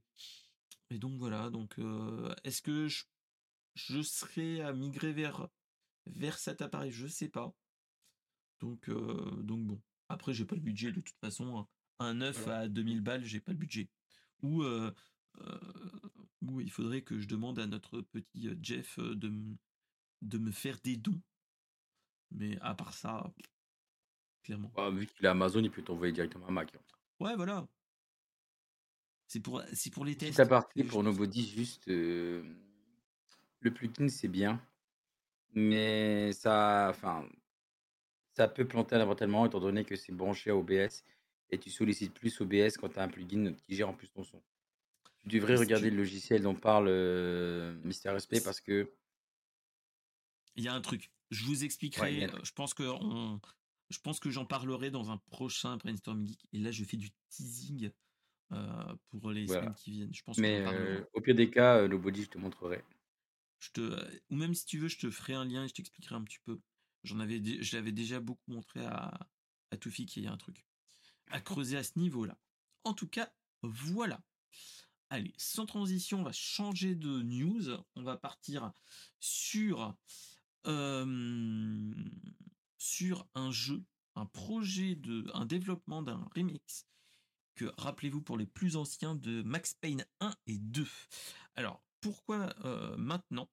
et 0.91 0.99
donc 0.99 1.19
voilà, 1.19 1.51
donc 1.51 1.79
est-ce 2.45 2.63
que 2.63 2.87
je, 2.87 3.05
je 3.75 4.03
serais 4.03 4.61
à 4.61 4.73
migrer 4.73 5.13
vers, 5.13 5.49
vers 6.07 6.39
cet 6.39 6.63
appareil? 6.63 6.93
Je 6.93 7.07
sais 7.07 7.29
pas. 7.29 7.53
Donc, 8.61 8.91
donc 8.91 9.67
bon. 9.67 9.81
Après, 10.09 10.33
j'ai 10.33 10.45
pas 10.45 10.55
le 10.55 10.61
budget 10.61 10.93
de 10.93 11.01
toute 11.01 11.19
façon. 11.19 11.59
Hein. 11.59 11.69
Un 11.99 12.15
9 12.15 12.49
à 12.49 12.69
2000 12.69 13.01
balles, 13.01 13.25
j'ai 13.25 13.41
pas 13.41 13.53
le 13.53 13.59
budget. 13.59 13.89
Ou, 14.43 14.65
ou 16.43 16.61
il 16.61 16.71
faudrait 16.71 17.03
que 17.03 17.19
je 17.19 17.27
demande 17.27 17.59
à 17.59 17.67
notre 17.67 18.01
petit 18.01 18.49
Jeff 18.63 18.99
de, 18.99 19.33
de 20.23 20.39
me 20.39 20.51
faire 20.51 20.79
des 20.83 20.97
dons. 20.97 21.21
Mais 22.31 22.59
à 22.61 22.75
part 22.75 22.93
ça, 22.93 23.33
clairement. 24.43 24.73
Bah, 24.75 24.91
vu 24.91 25.07
qu'il 25.07 25.27
a 25.27 25.31
Amazon, 25.31 25.63
il 25.63 25.71
peut 25.71 25.83
t'envoyer 25.83 26.13
directement 26.13 26.47
à 26.47 26.51
Mac. 26.51 26.75
Hein. 26.75 26.81
Ouais, 27.21 27.37
voilà. 27.37 27.67
C'est 29.29 29.41
pour, 29.41 29.63
c'est 29.73 29.93
pour 29.93 30.05
les 30.05 30.17
tests. 30.17 30.37
C'est 30.37 30.49
partie 30.49 30.85
pour 30.85 31.03
Nobody, 31.03 31.49
juste 31.49 31.89
le 31.89 32.45
plugin, 33.75 34.09
c'est 34.09 34.29
bien. 34.29 34.61
Mais 35.55 36.33
ça, 36.33 36.89
enfin, 36.91 37.29
ça 38.37 38.49
peut 38.49 38.67
planter 38.67 38.97
involontairement 38.97 39.47
étant 39.47 39.61
donné 39.61 39.85
que 39.85 39.97
c'est 39.97 40.13
branché 40.13 40.51
à 40.51 40.57
OBS 40.57 41.05
et 41.51 41.59
tu 41.59 41.71
sollicites 41.71 42.13
plus 42.13 42.41
OBS 42.41 42.77
quand 42.79 42.91
tu 42.91 42.99
as 42.99 43.03
un 43.03 43.09
plugin 43.09 43.55
qui 43.55 43.75
gère 43.75 43.89
en 43.89 43.95
plus 43.95 44.09
ton 44.09 44.25
son. 44.25 44.43
Tu 45.21 45.29
devrais 45.29 45.57
regarder 45.57 45.91
le 45.91 45.97
logiciel 45.97 46.43
dont 46.43 46.55
parle 46.55 46.91
Mister 47.83 48.11
Respect 48.11 48.43
parce 48.43 48.61
que 48.61 48.93
il 50.55 50.65
y 50.65 50.69
a 50.69 50.75
un 50.75 50.81
truc. 50.81 51.11
Je 51.31 51.45
vous 51.45 51.65
expliquerai. 51.65 52.29
je 52.43 52.53
pense 52.53 52.75
que 52.75 52.85
je 53.89 53.99
pense 54.01 54.21
que 54.21 54.31
j'en 54.31 54.45
parlerai 54.45 54.91
dans 54.91 55.11
un 55.11 55.17
prochain 55.17 55.77
brainstorming 55.77 56.27
geek. 56.27 56.41
Et 56.53 56.59
là, 56.59 56.71
je 56.71 56.85
fais 56.85 56.97
du 56.97 57.11
teasing 57.29 57.91
pour 59.11 59.31
les 59.31 59.47
semaines 59.47 59.75
qui 59.75 59.93
viennent. 59.93 60.15
Je 60.15 60.23
pense 60.23 60.39
Mais 60.39 60.65
au 61.15 61.21
pire 61.21 61.35
des 61.35 61.51
cas, 61.51 61.87
le 61.87 61.97
body, 61.97 62.25
je 62.25 62.31
te 62.31 62.39
montrerai. 62.39 62.83
Je 63.59 63.71
te, 63.71 64.21
ou 64.31 64.37
même 64.37 64.55
si 64.55 64.67
tu 64.67 64.79
veux, 64.79 64.89
je 64.89 64.99
te 64.99 65.11
ferai 65.11 65.33
un 65.33 65.45
lien 65.45 65.65
et 65.65 65.69
je 65.69 65.75
t'expliquerai 65.75 66.15
un 66.15 66.23
petit 66.23 66.41
peu. 66.45 66.61
J'en 67.07 67.21
avais, 67.21 67.41
je 67.63 67.77
l'avais 67.77 67.93
déjà 67.93 68.19
beaucoup 68.19 68.51
montré 68.51 68.85
à, 68.85 69.17
à 69.71 69.77
qu'il 69.77 70.25
y 70.25 70.27
a 70.27 70.33
un 70.33 70.37
truc 70.37 70.67
à 71.29 71.41
creuser 71.41 71.77
à 71.77 71.85
ce 71.85 71.99
niveau-là. 71.99 72.37
En 72.85 72.95
tout 72.95 73.09
cas, 73.09 73.33
voilà. 73.63 74.21
Allez, 75.09 75.33
sans 75.37 75.67
transition, 75.67 76.21
on 76.21 76.25
va 76.25 76.33
changer 76.33 76.95
de 76.97 77.23
news. 77.23 77.71
On 77.95 78.03
va 78.03 78.17
partir 78.17 78.73
sur, 79.21 79.97
sur 82.79 83.29
un 83.35 83.51
jeu, 83.51 83.85
un 84.17 84.27
projet 84.27 84.97
de, 84.97 85.31
un 85.35 85.47
développement 85.47 86.03
d'un 86.03 86.29
remix 86.35 86.87
que, 87.55 87.73
rappelez-vous, 87.79 88.21
pour 88.21 88.37
les 88.37 88.47
plus 88.47 88.77
anciens 88.77 89.15
de 89.15 89.43
Max 89.43 89.75
Payne 89.75 90.05
1 90.21 90.35
et 90.47 90.59
2. 90.59 90.87
Alors, 91.55 91.83
pourquoi 92.01 92.55
maintenant? 92.99 93.49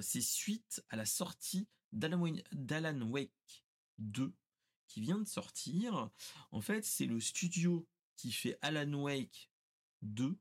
C'est 0.00 0.20
suite 0.20 0.82
à 0.88 0.96
la 0.96 1.06
sortie 1.06 1.68
d'Alan 1.92 3.02
Wake 3.02 3.64
2 3.98 4.32
qui 4.86 5.00
vient 5.00 5.18
de 5.18 5.28
sortir. 5.28 6.10
En 6.50 6.60
fait, 6.60 6.84
c'est 6.84 7.06
le 7.06 7.20
studio 7.20 7.86
qui 8.16 8.32
fait 8.32 8.58
Alan 8.60 8.92
Wake 8.94 9.50
2 10.02 10.36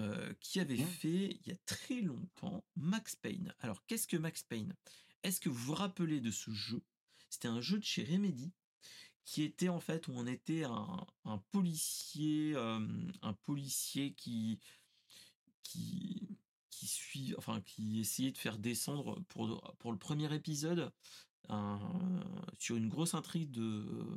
euh, 0.00 0.34
qui 0.40 0.58
avait 0.58 0.76
mmh. 0.76 0.86
fait 0.86 1.38
il 1.40 1.48
y 1.48 1.52
a 1.52 1.56
très 1.66 2.00
longtemps 2.00 2.64
Max 2.76 3.14
Payne. 3.14 3.54
Alors, 3.60 3.84
qu'est-ce 3.86 4.08
que 4.08 4.16
Max 4.16 4.42
Payne? 4.42 4.74
Est-ce 5.22 5.40
que 5.40 5.48
vous 5.48 5.66
vous 5.66 5.74
rappelez 5.74 6.20
de 6.20 6.30
ce 6.30 6.50
jeu? 6.50 6.82
C'était 7.30 7.48
un 7.48 7.60
jeu 7.60 7.78
de 7.78 7.84
chez 7.84 8.04
Remedy 8.04 8.52
qui 9.24 9.42
était 9.42 9.68
en 9.68 9.80
fait 9.80 10.08
où 10.08 10.12
on 10.14 10.26
était 10.26 10.64
un, 10.64 11.38
policier, 11.50 12.52
euh, 12.56 12.86
un 13.22 13.32
policier 13.32 14.14
qui 14.14 14.58
qui 15.62 16.33
qui 16.74 16.86
suit, 16.86 17.34
enfin 17.38 17.60
qui 17.60 18.00
essayait 18.00 18.32
de 18.32 18.38
faire 18.38 18.58
descendre 18.58 19.22
pour 19.28 19.76
pour 19.78 19.92
le 19.92 19.98
premier 19.98 20.32
épisode 20.34 20.92
sur 22.58 22.76
une 22.76 22.88
grosse 22.88 23.14
intrigue 23.14 23.50
de 23.50 24.16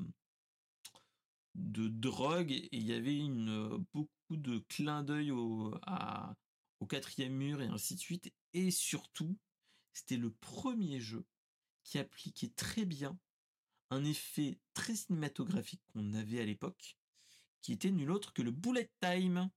de 1.55 1.87
drogue 1.87 2.51
et 2.51 2.69
il 2.71 2.83
y 2.83 2.93
avait 2.93 3.17
une 3.17 3.85
beaucoup 3.93 4.37
de 4.37 4.59
clins 4.69 5.03
d'œil 5.03 5.31
au, 5.31 5.73
au 6.79 6.85
quatrième 6.85 7.33
mur 7.33 7.61
et 7.61 7.67
ainsi 7.67 7.95
de 7.95 7.99
suite. 7.99 8.31
Et 8.53 8.71
surtout 8.71 9.37
c'était 9.93 10.17
le 10.17 10.31
premier 10.31 10.99
jeu 10.99 11.25
qui 11.83 11.97
appliquait 11.97 12.51
très 12.55 12.85
bien 12.85 13.17
un 13.89 14.03
effet 14.03 14.59
très 14.73 14.95
cinématographique 14.95 15.81
qu'on 15.93 16.13
avait 16.13 16.41
à 16.41 16.45
l'époque 16.45 16.97
qui 17.61 17.73
était 17.73 17.91
nul 17.91 18.11
autre 18.11 18.33
que 18.33 18.41
le 18.41 18.51
bullet 18.51 18.91
time 19.01 19.49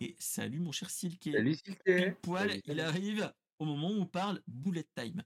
et 0.00 0.16
salut 0.18 0.60
mon 0.60 0.72
cher 0.72 0.90
Silke. 0.90 1.30
Salut 1.32 1.54
Silke. 1.54 2.20
Poil 2.22 2.60
il 2.64 2.80
arrive 2.80 3.32
au 3.58 3.64
moment 3.64 3.90
où 3.90 4.00
on 4.00 4.06
parle 4.06 4.42
bullet 4.46 4.86
time. 4.94 5.22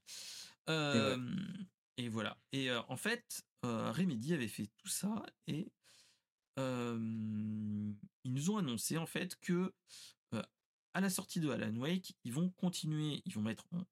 Et 1.97 2.09
voilà. 2.09 2.39
Et 2.53 2.71
en 2.73 2.97
fait, 2.97 3.45
Remedy 3.63 4.35
avait 4.35 4.49
fait 4.49 4.69
tout 4.77 4.89
ça 4.89 5.25
et 5.47 5.73
ils 6.57 8.33
nous 8.33 8.51
ont 8.51 8.59
annoncé 8.59 8.99
en 8.99 9.07
fait 9.07 9.37
que 9.41 9.73
à 10.93 11.01
la 11.01 11.09
sortie 11.11 11.41
de 11.41 11.49
Alan 11.51 11.75
Wake, 11.77 12.17
ils 12.25 12.33
vont 12.33 12.51
continuer, 12.51 13.23
ils 13.25 13.33
vont 13.33 13.43
mettre 13.43 13.65
en 13.73 13.87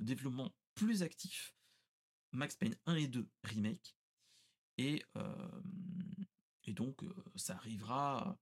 développement 0.00 0.54
plus 0.74 1.02
actif 1.02 1.54
Max 2.32 2.56
Payne 2.56 2.76
1 2.86 2.94
et 2.94 3.08
2 3.08 3.28
remake. 3.44 3.96
Et 4.76 5.04
et 6.64 6.72
donc 6.72 7.02
ça 7.34 7.54
arrivera 7.56 8.38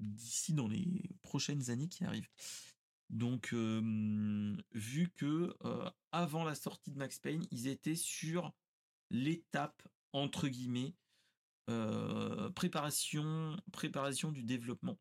d'ici 0.00 0.54
dans 0.54 0.68
les 0.68 1.02
prochaines 1.22 1.70
années 1.70 1.88
qui 1.88 2.04
arrivent. 2.04 2.28
Donc, 3.10 3.54
vu 3.54 5.10
que 5.16 5.56
avant 6.12 6.44
la 6.44 6.54
sortie 6.54 6.90
de 6.90 6.98
Max 6.98 7.18
Payne, 7.18 7.46
ils 7.50 7.66
étaient 7.68 7.96
sur 7.96 8.52
l'étape 9.10 9.82
entre 10.12 10.48
guillemets 10.48 10.94
préparation, 12.54 13.56
préparation 13.72 14.30
du 14.30 14.42
développement 14.42 14.98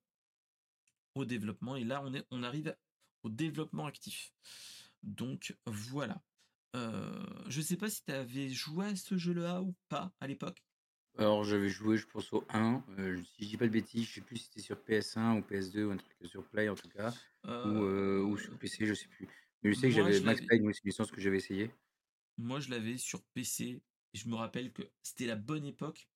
au 1.16 1.26
développement. 1.26 1.76
Et 1.76 1.84
là, 1.84 2.02
on 2.06 2.14
est, 2.14 2.26
on 2.32 2.44
arrive 2.44 2.76
au 3.24 3.30
développement 3.30 3.86
actif. 3.86 4.34
Donc 5.04 5.58
voilà. 5.66 6.22
je 6.74 7.62
sais 7.62 7.78
pas 7.78 7.90
si 7.90 8.04
tu 8.04 8.12
avais 8.12 8.50
joué 8.50 8.88
à 8.88 8.96
ce 8.96 9.18
jeu-là 9.18 9.62
ou 9.62 9.76
pas 9.90 10.14
à 10.20 10.28
l'époque. 10.28 10.67
Alors, 11.18 11.44
j'avais 11.44 11.70
joué, 11.70 11.98
je 11.98 12.06
pense, 12.06 12.32
au 12.32 12.44
1. 12.50 12.84
Euh, 13.00 13.22
si 13.24 13.44
je 13.44 13.50
dis 13.50 13.58
pas 13.58 13.66
de 13.66 13.72
bêtises, 13.72 14.08
je 14.08 14.14
sais 14.14 14.22
plus 14.22 14.38
si 14.38 14.46
c'était 14.46 14.62
sur 14.62 14.78
PS1 14.78 15.38
ou 15.38 15.42
PS2 15.42 15.84
ou 15.84 15.92
un 15.92 15.98
truc 15.98 16.14
sur 16.26 16.44
Play 16.46 16.70
en 16.70 16.76
tout 16.76 16.90
cas, 16.90 17.14
ou, 17.44 17.50
euh, 17.50 18.22
ou 18.22 18.38
sur 18.38 18.58
PC, 18.58 18.86
je 18.86 18.94
sais 18.94 19.08
plus. 19.08 19.28
Mais 19.64 19.74
je 19.74 19.80
sais 19.80 19.90
que 19.90 19.96
j'avais 19.96 20.20
Max 20.20 20.42
Payne, 20.46 20.72
c'est 20.74 20.84
une 20.84 20.90
licence 20.90 21.12
que 21.12 21.20
j'avais 21.20 21.38
essayé. 21.38 21.72
moi, 22.38 22.60
je 22.60 22.70
l'avais 22.70 22.98
sur 22.98 23.24
PC. 23.34 23.82
Et 24.14 24.18
je 24.18 24.30
me 24.30 24.36
rappelle 24.36 24.72
que 24.72 24.84
c'était 25.04 25.26
la 25.26 25.36
bonne 25.36 25.66
époque, 25.66 26.08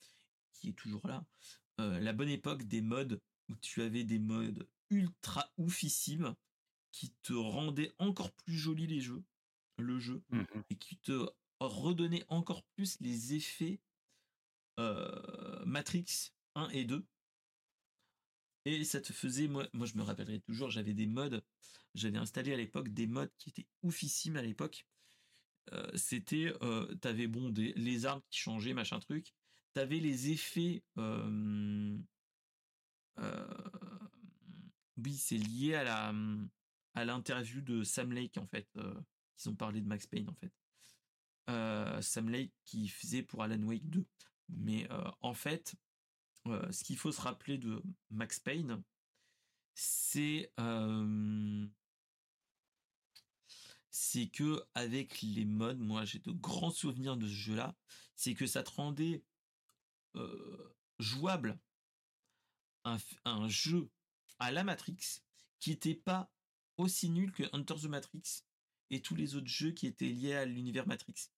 qui 0.53 0.69
est 0.69 0.73
toujours 0.73 1.05
là, 1.07 1.25
euh, 1.79 1.99
la 1.99 2.13
bonne 2.13 2.29
époque 2.29 2.63
des 2.63 2.81
modes 2.81 3.19
où 3.49 3.55
tu 3.55 3.81
avais 3.81 4.03
des 4.03 4.19
modes 4.19 4.67
ultra 4.89 5.51
oufissimes 5.57 6.35
qui 6.91 7.11
te 7.23 7.33
rendaient 7.33 7.91
encore 7.97 8.31
plus 8.31 8.55
joli 8.55 8.87
les 8.87 9.01
jeux, 9.01 9.23
le 9.77 9.99
jeu, 9.99 10.23
mmh 10.29 10.43
et 10.69 10.75
qui 10.75 10.97
te 10.97 11.27
redonnaient 11.59 12.25
encore 12.29 12.63
plus 12.75 12.99
les 13.01 13.33
effets 13.33 13.79
euh, 13.79 13.90
Matrix 15.65 16.32
1 16.55 16.69
et 16.69 16.86
2. 16.86 17.05
Et 18.65 18.84
ça 18.84 19.01
te 19.01 19.11
faisait, 19.11 19.47
moi, 19.47 19.67
je 19.74 19.97
me 19.97 20.03
rappellerai 20.03 20.39
toujours, 20.41 20.69
j'avais 20.69 20.93
des 20.93 21.07
modes, 21.07 21.43
j'avais 21.95 22.17
installé 22.17 22.53
à 22.53 22.57
l'époque 22.57 22.89
des 22.89 23.07
modes 23.07 23.32
qui 23.38 23.49
étaient 23.49 23.67
oufissimes 23.82 24.38
à 24.38 24.41
l'époque. 24.41 24.86
Euh, 25.74 25.89
c'était, 25.95 26.53
euh, 26.61 26.93
t'avais 26.95 27.28
bon 27.28 27.49
des, 27.49 27.74
les 27.74 28.05
armes 28.05 28.22
qui 28.30 28.39
changeaient, 28.39 28.74
machin 28.74 28.99
truc. 28.99 29.34
T'avais 29.74 29.99
les 29.99 30.32
effets. 30.32 30.84
Euh, 30.97 31.97
oui, 34.97 35.15
c'est 35.15 35.38
lié 35.38 35.76
à 35.76 35.84
la 35.84 36.13
à 36.93 37.05
l'interview 37.05 37.61
de 37.61 37.84
Sam 37.84 38.11
Lake 38.11 38.38
en 38.38 38.45
fait. 38.47 38.67
ils 38.76 39.49
ont 39.49 39.55
parlé 39.55 39.80
de 39.82 39.88
Max 39.88 40.07
Payne 40.07 40.30
en 40.30 40.36
fait. 40.36 40.51
Sam 42.01 42.30
Lake 42.30 42.53
qui 42.65 42.89
faisait 42.89 43.24
pour 43.24 43.43
Alan 43.43 43.61
Wake 43.63 43.89
2. 43.89 44.05
Mais 44.51 44.87
en 45.21 45.33
fait, 45.33 45.75
ce 46.45 46.83
qu'il 46.83 46.97
faut 46.97 47.11
se 47.11 47.21
rappeler 47.21 47.57
de 47.57 47.81
Max 48.09 48.39
Payne, 48.39 48.83
c'est 49.73 50.51
c'est 53.89 54.27
que 54.27 54.63
avec 54.73 55.21
les 55.21 55.45
modes, 55.45 55.79
moi 55.79 56.05
j'ai 56.05 56.19
de 56.19 56.31
grands 56.31 56.71
souvenirs 56.71 57.17
de 57.17 57.27
ce 57.27 57.33
jeu-là, 57.33 57.75
c'est 58.15 58.33
que 58.33 58.45
ça 58.47 58.63
te 58.63 58.71
rendait 58.71 59.23
jouable 60.99 61.59
un, 62.83 62.97
un, 63.25 63.47
jeu 63.47 63.89
à 64.39 64.51
la 64.51 64.63
Matrix 64.63 65.21
qui 65.59 65.69
n'était 65.71 65.95
pas 65.95 66.31
aussi 66.77 67.09
nul 67.09 67.31
que 67.31 67.43
Hunter 67.53 67.75
the 67.75 67.85
Matrix 67.85 68.43
et 68.89 69.01
tous 69.01 69.15
les 69.15 69.35
autres 69.35 69.47
jeux 69.47 69.71
qui 69.71 69.87
étaient 69.87 70.09
liés 70.09 70.33
à 70.35 70.45
l'univers 70.45 70.87
Matrix 70.87 71.29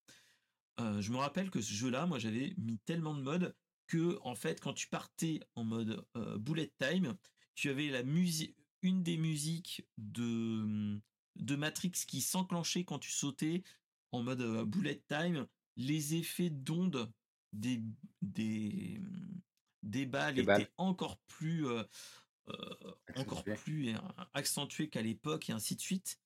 je 0.80 1.12
me 1.12 1.18
rappelle 1.18 1.50
que 1.50 1.62
ce 1.62 1.74
jeu-là, 1.74 2.06
moi, 2.06 2.20
j'avais 2.20 2.54
mis 2.58 2.80
tellement 2.80 3.14
de 3.14 3.22
modes 3.22 3.56
que, 3.88 4.18
en 4.24 4.36
fait, 4.36 4.60
quand 4.60 4.74
tu 4.74 4.88
partais 4.88 5.40
en 5.56 5.64
mode 5.64 6.06
bullet 6.40 6.72
time, 6.80 7.16
tu 7.56 7.70
avais 7.70 7.90
la 7.90 8.04
musique, 8.04 8.56
une 8.82 9.04
des 9.04 9.18
musiques 9.18 9.88
de, 9.98 11.00
de 11.36 11.56
Matrix 11.56 11.92
qui 12.08 12.22
s'enclenchait 12.22 12.84
quand 12.86 13.00
tu 13.00 13.12
sautais 13.12 13.64
en 14.12 14.24
mode 14.24 14.42
euh, 14.42 14.66
bullet 14.66 15.02
time. 15.08 15.48
Les 15.76 16.16
effets 16.16 16.50
d'onde 16.50 17.12
des, 17.52 17.82
des, 18.22 19.00
des 19.84 20.06
balles 20.06 20.36
Les 20.36 20.42
étaient 20.42 20.46
balles. 20.46 20.72
encore 20.78 21.20
plus, 21.28 21.66
euh, 21.68 21.84
euh, 22.50 22.96
encore 23.16 23.44
plus 23.44 23.90
euh, 23.90 23.98
accentués 24.34 24.90
qu'à 24.90 25.02
l'époque 25.02 25.50
et 25.50 25.54
ainsi 25.54 25.76
de 25.76 25.82
suite. 25.82 26.20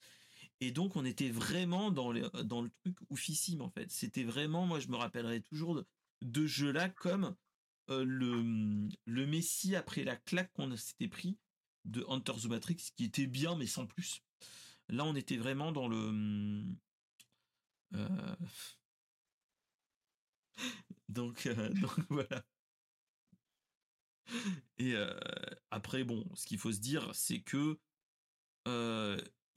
Et 0.60 0.72
donc, 0.72 0.96
on 0.96 1.06
était 1.06 1.30
vraiment 1.30 1.92
dans 1.92 2.12
le, 2.12 2.30
dans 2.44 2.62
le 2.62 2.72
truc 2.84 2.98
oufissime, 3.10 3.62
en 3.62 3.70
fait. 3.70 3.92
C'était 3.92 4.24
vraiment, 4.24 4.66
moi, 4.66 4.80
je 4.80 4.88
me 4.88 4.96
rappellerai 4.96 5.42
toujours 5.42 5.76
de, 5.76 5.86
de 6.22 6.42
ce 6.42 6.48
jeu-là 6.48 6.90
comme 6.90 7.36
euh, 7.90 8.04
le, 8.04 8.90
le 9.06 9.28
Messi 9.28 9.76
après 9.76 10.04
la 10.04 10.16
claque 10.16 10.52
qu'on 10.54 10.76
s'était 10.76 11.08
pris 11.08 11.38
de 11.86 12.04
Hunter 12.10 12.34
the 12.42 12.46
Matrix, 12.46 12.78
qui 12.96 13.06
était 13.06 13.28
bien, 13.28 13.56
mais 13.56 13.68
sans 13.68 13.86
plus. 13.86 14.24
Là, 14.90 15.06
on 15.06 15.16
était 15.16 15.38
vraiment 15.38 15.72
dans 15.72 15.88
le. 15.88 16.64
euh, 17.94 18.36
donc, 21.10 21.46
euh, 21.46 21.70
donc, 21.74 22.00
voilà. 22.10 22.44
Et 24.78 24.94
après, 25.72 26.04
bon, 26.04 26.26
ce 26.36 26.46
qu'il 26.46 26.58
faut 26.58 26.72
se 26.72 26.80
dire, 26.80 27.10
c'est 27.14 27.40
que 27.42 27.80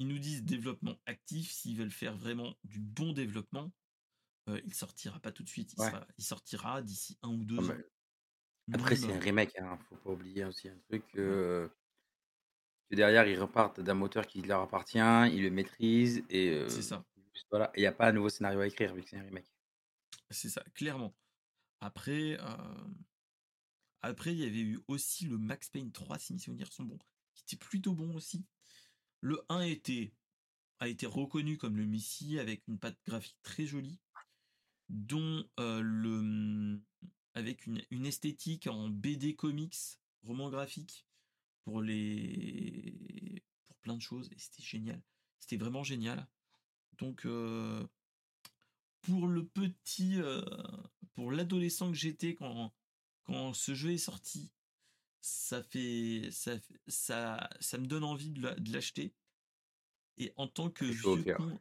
ils 0.01 0.09
nous 0.09 0.18
disent 0.18 0.42
développement 0.42 0.96
actif. 1.07 1.53
S'ils 1.53 1.76
veulent 1.76 1.92
faire 1.92 2.16
vraiment 2.16 2.57
du 2.64 2.80
bon 2.80 3.12
développement, 3.12 3.70
euh, 4.48 4.61
il 4.64 4.74
sortira 4.74 5.20
pas 5.20 5.30
tout 5.30 5.44
de 5.44 5.48
suite. 5.48 5.74
Il, 5.74 5.80
Ouais. 5.80 5.90
sera- 5.90 6.07
il 6.18 6.24
sortira 6.24 6.82
d'ici 6.82 7.18
un 7.22 7.28
ou 7.28 7.44
deux 7.44 7.70
ans. 7.70 7.76
Après, 8.72 8.96
c'est 8.96 9.12
un 9.12 9.18
remake, 9.20 9.57
hein. 9.59 9.78
Faut 9.88 9.96
pas 9.96 10.11
oublier 10.11 10.44
aussi 10.44 10.68
un 10.68 10.78
truc 10.88 11.05
euh, 11.16 11.68
que 12.90 12.96
derrière, 12.96 13.26
ils 13.26 13.38
repartent 13.38 13.80
d'un 13.80 13.94
moteur 13.94 14.26
qui 14.26 14.42
leur 14.42 14.62
appartient, 14.62 14.98
ils 14.98 15.42
le 15.42 15.51
maîtrisent 15.51 16.24
et 16.30 16.66
C'est 16.68 16.78
euh, 16.78 16.82
ça. 16.82 17.05
voilà. 17.51 17.70
Il 17.76 17.80
n'y 17.80 17.86
a 17.86 17.92
pas 17.92 18.09
un 18.09 18.12
nouveau 18.12 18.28
scénario 18.28 18.61
à 18.61 18.66
écrire 18.66 18.94
vu 18.94 19.03
que 19.03 19.09
c'est 19.11 19.18
un 19.18 19.22
remake. 19.22 19.53
C'est 20.30 20.48
ça, 20.48 20.62
clairement. 20.74 21.14
Après, 21.80 22.38
euh, 22.40 22.84
après, 24.03 24.32
il 24.32 24.38
y 24.38 24.44
avait 24.46 24.61
eu 24.61 24.80
aussi 24.88 25.26
le 25.26 25.36
Max 25.38 25.68
Payne 25.68 25.92
3, 25.92 26.18
si 26.18 26.32
mes 26.32 26.38
souvenirs 26.38 26.72
sont 26.72 26.84
bons, 26.84 26.98
qui 27.34 27.42
était 27.42 27.57
plutôt 27.57 27.94
bon 27.94 28.14
aussi. 28.14 28.44
Le 29.20 29.44
1 29.48 29.62
était, 29.62 30.12
a 30.78 30.88
été 30.88 31.06
reconnu 31.06 31.58
comme 31.58 31.76
le 31.76 31.86
Messi 31.86 32.38
avec 32.38 32.66
une 32.68 32.78
patte 32.78 32.98
graphique 33.06 33.36
très 33.42 33.66
jolie, 33.66 34.00
dont 34.88 35.44
euh, 35.58 35.80
le 35.82 36.80
avec 37.34 37.66
une, 37.66 38.06
esthétique 38.06 38.66
en 38.66 38.88
BD 38.88 39.36
comics, 39.36 39.76
roman 40.22 40.50
graphique 40.50 41.06
pour 41.64 41.80
les 41.80 43.44
pour 43.66 43.76
plein 43.78 43.96
de 43.96 44.02
choses 44.02 44.28
et 44.32 44.38
c'était 44.38 44.62
génial. 44.62 45.00
C'était 45.38 45.56
vraiment 45.56 45.84
génial. 45.84 46.26
Donc 46.98 47.24
euh, 47.24 47.86
pour 49.02 49.28
le 49.28 49.46
petit 49.46 50.20
euh, 50.20 50.42
pour 51.14 51.30
l'adolescent 51.30 51.90
que 51.90 51.96
j'étais 51.96 52.34
quand 52.34 52.72
ce 53.52 53.74
jeu 53.74 53.92
est 53.92 53.98
sorti, 53.98 54.50
ça 55.20 55.62
fait 55.62 56.28
ça 56.30 56.56
ça 56.88 57.48
ça 57.60 57.78
me 57.78 57.86
donne 57.86 58.04
envie 58.04 58.30
de 58.30 58.42
la- 58.42 58.54
de 58.54 58.72
l'acheter 58.72 59.14
et 60.16 60.32
en 60.36 60.48
tant 60.48 60.70
que 60.70 60.84
vieux 61.16 61.22
con 61.36 61.60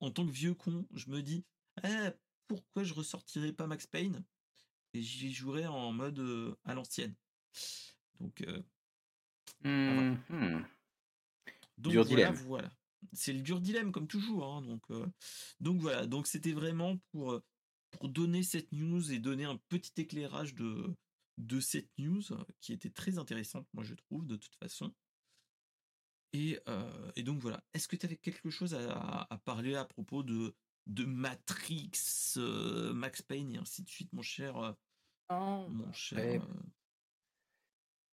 en 0.00 0.10
tant 0.10 0.26
que 0.26 0.32
vieux 0.32 0.54
con, 0.54 0.86
je 0.94 1.08
me 1.10 1.22
dis 1.22 1.44
Eh, 1.84 2.10
pourquoi 2.48 2.82
je 2.84 2.92
ressortirais 2.92 3.52
pas 3.52 3.66
Max 3.66 3.86
Payne? 3.86 4.24
Et 4.94 5.00
j'y 5.02 5.32
jouerais 5.32 5.66
en 5.66 5.92
mode 5.92 6.18
euh, 6.18 6.54
à 6.64 6.74
l'ancienne. 6.74 7.14
Donc 8.20 8.40
euh, 8.42 8.62
Dur 11.92 12.04
voilà. 12.46 12.70
C'est 13.12 13.32
le 13.32 13.40
dur 13.40 13.60
dilemme 13.60 13.90
comme 13.92 14.06
toujours. 14.06 14.44
hein, 14.44 14.62
donc, 14.62 14.82
euh, 14.90 15.06
donc 15.60 15.80
voilà. 15.80 16.06
Donc 16.06 16.26
c'était 16.26 16.52
vraiment 16.52 16.98
pour, 17.10 17.40
pour 17.90 18.08
donner 18.08 18.42
cette 18.42 18.70
news 18.72 19.12
et 19.12 19.18
donner 19.18 19.44
un 19.44 19.56
petit 19.68 19.92
éclairage 19.96 20.54
de, 20.54 20.94
de 21.38 21.60
cette 21.60 21.90
news 21.98 22.22
qui 22.60 22.72
était 22.72 22.90
très 22.90 23.18
intéressante, 23.18 23.66
moi 23.72 23.84
je 23.84 23.94
trouve, 23.94 24.26
de 24.26 24.36
toute 24.36 24.54
façon. 24.56 24.94
Et, 26.32 26.58
euh, 26.68 27.12
et 27.16 27.22
donc 27.22 27.40
voilà. 27.40 27.62
Est-ce 27.74 27.88
que 27.88 27.96
tu 27.96 28.06
avais 28.06 28.16
quelque 28.16 28.50
chose 28.50 28.74
à, 28.74 29.26
à 29.28 29.38
parler 29.38 29.74
à 29.74 29.84
propos 29.84 30.22
de, 30.22 30.54
de 30.86 31.04
Matrix, 31.04 31.90
euh, 32.38 32.92
Max 32.94 33.22
Payne 33.22 33.54
et 33.54 33.58
ainsi 33.58 33.82
de 33.82 33.88
suite, 33.88 34.12
mon 34.12 34.22
cher, 34.22 34.74
Non, 35.30 35.68
mon 35.68 35.92
cher. 35.92 36.42
euh, 36.42 36.62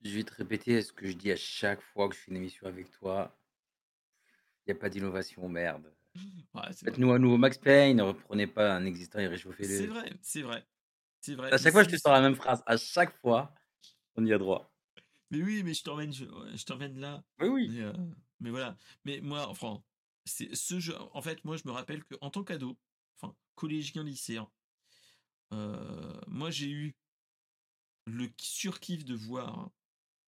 je 0.04 0.12
vais 0.16 0.24
te 0.24 0.34
répéter 0.34 0.82
ce 0.82 0.92
que 0.94 1.08
je 1.08 1.14
dis 1.14 1.32
à 1.32 1.36
chaque 1.36 1.82
fois 1.82 2.10
que 2.10 2.16
je 2.16 2.20
fais 2.22 2.32
une 2.32 2.38
émission 2.38 2.68
avec 2.68 2.90
toi. 2.92 3.38
Il 4.66 4.72
n'y 4.72 4.78
a 4.78 4.80
pas 4.80 4.90
d'innovation, 4.90 5.48
merde. 5.50 5.94
ouais, 6.54 6.74
c'est. 6.74 6.86
Faites-nous 6.86 7.12
un 7.12 7.20
nouveau 7.20 7.38
Max 7.38 7.58
Payne, 7.58 7.98
ne 7.98 8.04
reprenez 8.04 8.48
pas 8.48 8.76
un 8.76 8.86
existant 8.86 9.20
et 9.20 9.24
C'est 9.24 9.30
réchauffez-le. 9.30 9.86
vrai, 9.88 10.14
c'est 10.22 10.42
vrai. 10.42 10.66
C'est 11.22 11.36
vrai. 11.36 11.48
À 11.50 11.52
Mais 11.52 11.58
chaque 11.58 11.74
fois, 11.74 11.84
je 11.84 11.90
te 11.90 11.98
sors 11.98 12.14
la 12.14 12.22
même 12.22 12.36
phrase. 12.36 12.64
À 12.66 12.78
chaque 12.78 13.18
fois, 13.20 13.54
on 14.16 14.26
y 14.26 14.34
a 14.34 14.38
droit. 14.38 14.72
Mais 15.32 15.42
oui, 15.44 15.64
mais 15.64 15.74
je 15.74 15.84
t'emmène, 15.84 16.12
je, 16.14 16.26
je 16.56 16.66
t'emmène 16.66 17.00
là. 17.00 17.24
Oui, 17.40 17.48
oui. 17.48 17.70
Mais, 17.72 17.82
euh, 17.82 17.94
mais 18.40 18.50
voilà. 18.50 18.76
Mais 19.06 19.22
moi, 19.22 19.48
enfin, 19.48 19.84
c'est 20.26 20.56
ce 20.56 20.80
jeu. 20.80 20.96
En 21.14 21.22
fait, 21.22 21.44
moi, 21.46 21.58
je 21.58 21.64
me 21.66 21.72
rappelle 21.72 22.04
que 22.04 22.16
en 22.22 22.30
tant 22.30 22.44
qu'ado, 22.44 22.78
enfin, 23.22 23.36
collégien, 23.56 24.04
lycéen, 24.04 24.50
euh, 25.54 26.20
moi, 26.28 26.52
j'ai 26.52 26.70
eu 26.70 26.96
le 28.08 28.30
surkiff 28.42 29.06
de 29.06 29.16
voir 29.16 29.72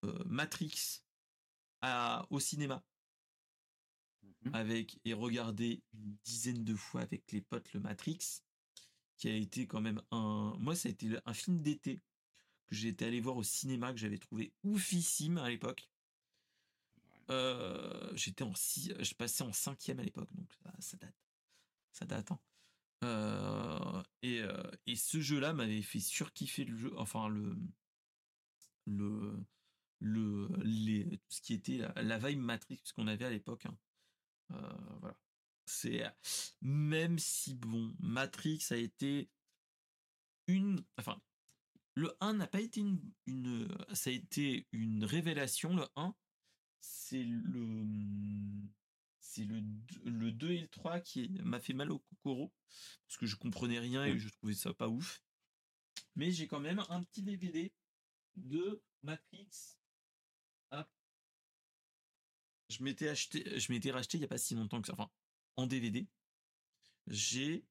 euh, 0.06 0.24
Matrix 0.26 1.02
à, 1.82 2.28
au 2.30 2.40
cinéma 2.40 2.84
Mhm. 4.44 4.54
avec 4.54 5.00
et 5.06 5.14
regarder 5.14 5.84
une 5.94 6.16
dizaine 6.24 6.64
de 6.64 6.76
fois 6.76 7.02
avec 7.02 7.32
les 7.32 7.42
potes 7.42 7.74
le 7.74 7.80
Matrix, 7.80 8.20
qui 9.22 9.28
a 9.30 9.36
été 9.36 9.68
quand 9.68 9.82
même 9.82 10.02
un. 10.10 10.56
Moi, 10.58 10.76
ça 10.76 10.90
a 10.90 10.92
été 10.92 11.16
un 11.28 11.34
film 11.36 11.62
d'été 11.62 12.02
que 12.68 12.88
été 12.88 13.06
allé 13.06 13.22
voir 13.22 13.38
au 13.38 13.44
cinéma 13.44 13.92
que 13.94 14.00
j'avais 14.00 14.18
trouvé 14.18 14.52
oufissime 14.64 15.38
à 15.38 15.48
l'époque. 15.48 15.88
Euh, 17.30 18.12
j'étais 18.16 18.44
en 18.44 18.56
six, 18.56 18.92
je 19.00 19.14
passais 19.14 19.44
en 19.44 19.54
cinquième 19.54 20.00
à 20.00 20.04
l'époque, 20.04 20.30
donc 20.34 20.52
ça, 20.64 20.74
ça 20.80 20.98
date, 20.98 21.16
ça 21.92 22.06
date. 22.06 22.32
hein. 22.32 22.40
Euh, 23.04 24.04
et, 24.24 24.42
euh, 24.42 24.72
et 24.88 24.96
ce 24.96 25.22
jeu-là 25.22 25.54
m'avait 25.54 25.84
fait 25.84 26.00
surkiffer 26.00 26.66
le 26.66 26.76
jeu, 26.76 26.92
enfin 26.98 27.30
le 27.30 27.56
le 28.88 29.46
le 30.00 30.50
les, 30.64 31.06
tout 31.20 31.20
ce 31.30 31.42
qui 31.42 31.54
était 31.54 31.78
la, 31.78 31.94
la 32.02 32.18
vibe 32.18 32.40
Matrix 32.40 32.82
qu'on 32.96 33.08
avait 33.08 33.26
à 33.26 33.30
l'époque. 33.30 33.68
hein. 33.68 33.78
Euh, 34.52 34.98
voilà. 35.00 35.16
C'est 35.74 36.04
même 36.62 37.18
si 37.18 37.56
bon, 37.56 37.96
Matrix 38.00 38.60
a 38.72 38.76
été 38.76 39.30
une, 40.48 40.84
enfin 40.98 41.22
le 41.96 42.16
1 42.20 42.34
n'a 42.34 42.48
pas 42.48 42.60
été 42.60 42.82
une, 42.82 43.00
une 43.26 43.68
ça 43.94 44.10
a 44.10 44.14
été 44.14 44.68
une 44.74 45.06
révélation 45.06 45.76
le 45.76 45.88
1 45.96 46.14
c'est 46.82 47.24
le 47.24 47.86
c'est 49.20 49.46
le, 49.46 49.64
le 50.04 50.32
2 50.34 50.52
et 50.52 50.62
le 50.62 50.68
3 50.68 51.00
qui 51.00 51.30
m'a 51.44 51.62
fait 51.62 51.74
mal 51.74 51.92
au 51.92 52.00
kokoro 52.00 52.54
parce 53.08 53.18
que 53.18 53.26
je 53.26 53.38
comprenais 53.38 53.80
rien 53.80 54.06
et 54.06 54.20
je 54.20 54.28
trouvais 54.30 54.54
ça 54.54 54.74
pas 54.74 54.90
ouf. 54.90 55.24
Mais 56.16 56.32
j'ai 56.32 56.48
quand 56.48 56.60
même 56.60 56.84
un 56.90 57.02
petit 57.04 57.24
DVD 57.24 57.74
de 58.36 58.84
Matrix 59.04 59.78
je 62.72 62.84
m'étais 62.84 63.10
acheté 63.10 63.60
je 63.60 63.72
m'étais 63.72 63.92
racheté 63.92 64.18
il 64.18 64.22
y 64.22 64.26
a 64.26 64.28
pas 64.28 64.38
si 64.38 64.56
longtemps 64.56 64.82
que 64.82 64.88
ça 64.88 64.94
enfin 64.94 65.10
en 65.58 65.68
DVD 65.68 66.08
j'ai 67.08 67.66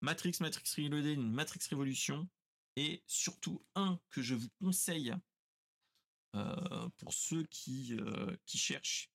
Matrix 0.00 0.36
Matrix 0.40 0.64
Reloaded 0.76 1.18
Matrix 1.18 1.60
Révolution 1.70 2.28
et 2.76 3.02
surtout 3.06 3.64
un 3.74 4.00
que 4.10 4.22
je 4.22 4.34
vous 4.34 4.48
conseille 4.60 5.14
euh, 6.34 6.88
pour 6.96 7.12
ceux 7.12 7.44
qui, 7.44 7.94
euh, 7.94 8.36
qui 8.46 8.56
cherchent, 8.56 9.12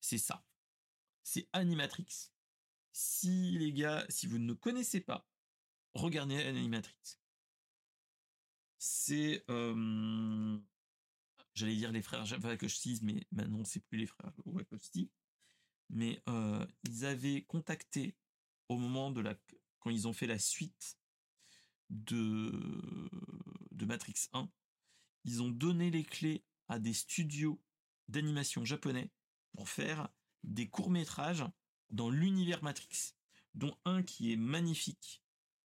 c'est 0.00 0.18
ça. 0.18 0.44
C'est 1.24 1.48
Animatrix. 1.52 2.30
Si 2.92 3.58
les 3.58 3.72
gars, 3.72 4.04
si 4.08 4.26
vous 4.26 4.38
ne 4.38 4.52
connaissez 4.52 5.00
pas, 5.00 5.26
regardez 5.94 6.36
Animatrix. 6.36 7.18
C'est, 8.78 9.44
euh, 9.50 10.58
j'allais 11.54 11.76
dire 11.76 11.92
les 11.92 12.02
frères 12.02 12.26
Wachowski, 12.42 13.00
mais 13.02 13.26
maintenant 13.32 13.64
c'est 13.64 13.80
plus 13.80 13.98
les 13.98 14.06
frères 14.06 14.32
Wachowski. 14.44 15.10
Mais 15.92 16.22
euh, 16.28 16.66
ils 16.84 17.04
avaient 17.04 17.42
contacté 17.42 18.16
au 18.68 18.76
moment 18.76 19.10
de 19.10 19.20
la, 19.20 19.34
quand 19.80 19.90
ils 19.90 20.08
ont 20.08 20.12
fait 20.12 20.26
la 20.26 20.38
suite 20.38 20.98
de, 21.90 23.10
de 23.70 23.84
Matrix 23.84 24.28
1, 24.32 24.50
ils 25.24 25.42
ont 25.42 25.50
donné 25.50 25.90
les 25.90 26.04
clés 26.04 26.44
à 26.68 26.78
des 26.78 26.94
studios 26.94 27.62
d'animation 28.08 28.64
japonais 28.64 29.10
pour 29.52 29.68
faire 29.68 30.08
des 30.42 30.68
courts-métrages 30.68 31.44
dans 31.90 32.10
l'univers 32.10 32.62
Matrix, 32.62 33.12
dont 33.54 33.76
un 33.84 34.02
qui 34.02 34.32
est 34.32 34.36
magnifique. 34.36 35.22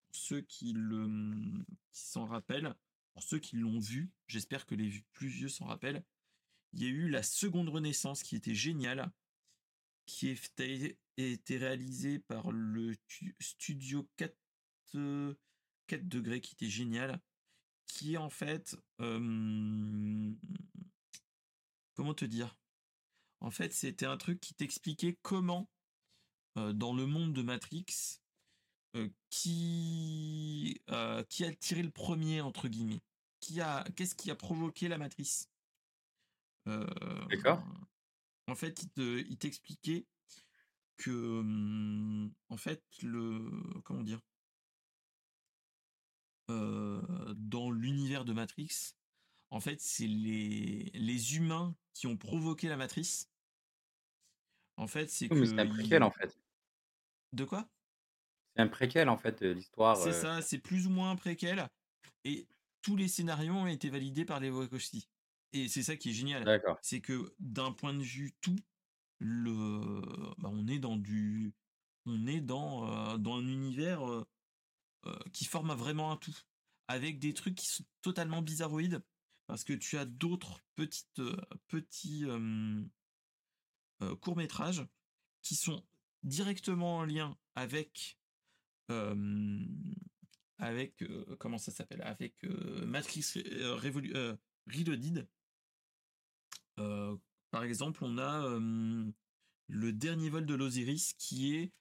Pour 0.07 0.15
ceux 0.15 0.41
qui 0.41 0.73
qui 0.73 2.01
s'en 2.01 2.25
rappellent, 2.25 2.75
pour 3.13 3.23
ceux 3.23 3.39
qui 3.39 3.55
l'ont 3.55 3.79
vu, 3.79 4.11
j'espère 4.27 4.65
que 4.65 4.75
les 4.75 5.03
plus 5.13 5.27
vieux 5.27 5.49
s'en 5.49 5.65
rappellent. 5.65 6.03
il 6.73 6.83
y 6.83 6.85
a 6.85 6.89
eu 6.89 7.09
la 7.09 7.23
seconde 7.23 7.69
renaissance 7.69 8.23
qui 8.23 8.35
était 8.35 8.55
géniale, 8.55 9.11
qui 10.07 10.29
était, 10.29 10.97
été 11.17 11.57
réalisée 11.57 12.17
par 12.17 12.51
le 12.51 12.95
studio 13.39 14.09
4, 14.17 14.35
4 15.87 16.07
degrés, 16.07 16.41
qui 16.41 16.53
était 16.53 16.69
génial, 16.69 17.21
qui 17.85 18.17
en 18.17 18.31
fait, 18.31 18.75
comment 21.93 22.13
te 22.15 22.25
dire? 22.25 22.57
En 23.39 23.51
fait, 23.51 23.71
c'était 23.71 24.07
un 24.07 24.17
truc 24.17 24.39
qui 24.39 24.55
t'expliquait 24.55 25.19
comment, 25.21 25.69
dans 26.55 26.95
le 26.95 27.05
monde 27.05 27.33
de 27.33 27.43
Matrix, 27.43 27.85
qui, 29.29 30.81
qui 31.29 31.45
a 31.45 31.53
tiré 31.59 31.83
le 31.83 31.91
premier 31.91 32.41
entre 32.41 32.67
guillemets. 32.67 33.01
Qui 33.39 33.61
a 33.61 33.83
qu'est-ce 33.95 34.15
qui 34.15 34.31
a 34.31 34.35
provoqué 34.35 34.87
la 34.87 34.97
matrice 34.97 35.51
D'accord. 36.65 37.63
En 38.47 38.55
fait, 38.55 38.85
il 38.97 39.37
t'expliquait 39.37 40.07
que 40.97 41.41
mmh, 41.43 42.33
en 42.49 42.57
fait 42.57 42.83
le 43.03 43.51
comment 43.83 44.03
dire 44.03 44.19
dans 46.49 47.71
l'univers 47.71 48.23
de 48.23 48.33
Matrix, 48.33 48.95
en 49.49 49.59
fait, 49.59 49.79
c'est 49.81 50.07
les, 50.07 50.91
les 50.93 51.35
humains 51.35 51.75
qui 51.93 52.07
ont 52.07 52.17
provoqué 52.17 52.67
la 52.67 52.77
matrice. 52.77 53.29
En 54.75 54.87
fait, 54.87 55.09
c'est 55.09 55.29
que. 55.29 55.45
C'est 55.45 55.59
un 55.59 55.67
préquel, 55.67 56.03
en 56.03 56.11
fait. 56.11 56.37
De 57.33 57.43
quoi? 57.43 57.67
C'est 58.55 58.61
un 58.61 58.67
préquel, 58.67 59.09
en 59.09 59.17
fait, 59.17 59.41
de 59.41 59.49
l'histoire. 59.49 59.97
C'est 59.97 60.13
ça, 60.13 60.41
c'est 60.41 60.59
plus 60.59 60.87
ou 60.87 60.89
moins 60.89 61.11
un 61.11 61.15
préquel. 61.15 61.67
Et 62.23 62.47
tous 62.81 62.95
les 62.95 63.07
scénarios 63.07 63.53
ont 63.53 63.67
été 63.67 63.89
validés 63.89 64.25
par 64.25 64.39
les 64.39 64.49
Wachowski. 64.49 65.07
Et 65.53 65.67
c'est 65.69 65.83
ça 65.83 65.95
qui 65.95 66.09
est 66.09 66.13
génial. 66.13 66.61
C'est 66.81 67.01
que 67.01 67.33
d'un 67.39 67.71
point 67.71 67.93
de 67.93 68.03
vue 68.03 68.35
tout, 68.41 68.57
le, 69.19 70.01
bah, 70.37 70.49
on 70.51 70.67
est 70.67 70.79
dans 70.79 70.97
du, 70.97 71.53
on 72.05 72.27
est 72.27 72.41
dans, 72.41 73.17
dans 73.17 73.37
un 73.37 73.47
univers 73.47 74.01
qui 75.31 75.45
forme 75.45 75.73
vraiment 75.73 76.11
un 76.11 76.17
tout, 76.17 76.37
avec 76.87 77.17
des 77.19 77.33
trucs 77.33 77.55
qui 77.55 77.67
sont 77.67 77.85
totalement 78.01 78.41
bizarroïdes, 78.41 79.01
parce 79.45 79.63
que 79.63 79.73
tu 79.73 79.97
as 79.97 80.05
d'autres 80.05 80.59
petites, 80.75 81.21
petits 81.67 82.25
courts 84.21 84.37
métrages 84.37 84.85
qui 85.41 85.55
sont 85.55 85.83
directement 86.23 86.97
en 86.97 87.05
lien 87.05 87.37
avec 87.55 88.19
avec 90.59 91.03
comment 91.39 91.57
ça 91.57 91.71
s'appelle? 91.71 92.01
Avec 92.01 92.43
Matrix 92.43 93.23
Revolu 93.35 94.13
Reloaded. 94.67 95.27
Par 97.51 97.63
exemple, 97.63 98.03
on 98.03 98.17
a 98.17 98.59
le 99.67 99.93
dernier 99.93 100.29
vol 100.29 100.45
de 100.45 100.55
l'Osiris 100.55 101.13
qui 101.17 101.55
est 101.55 101.71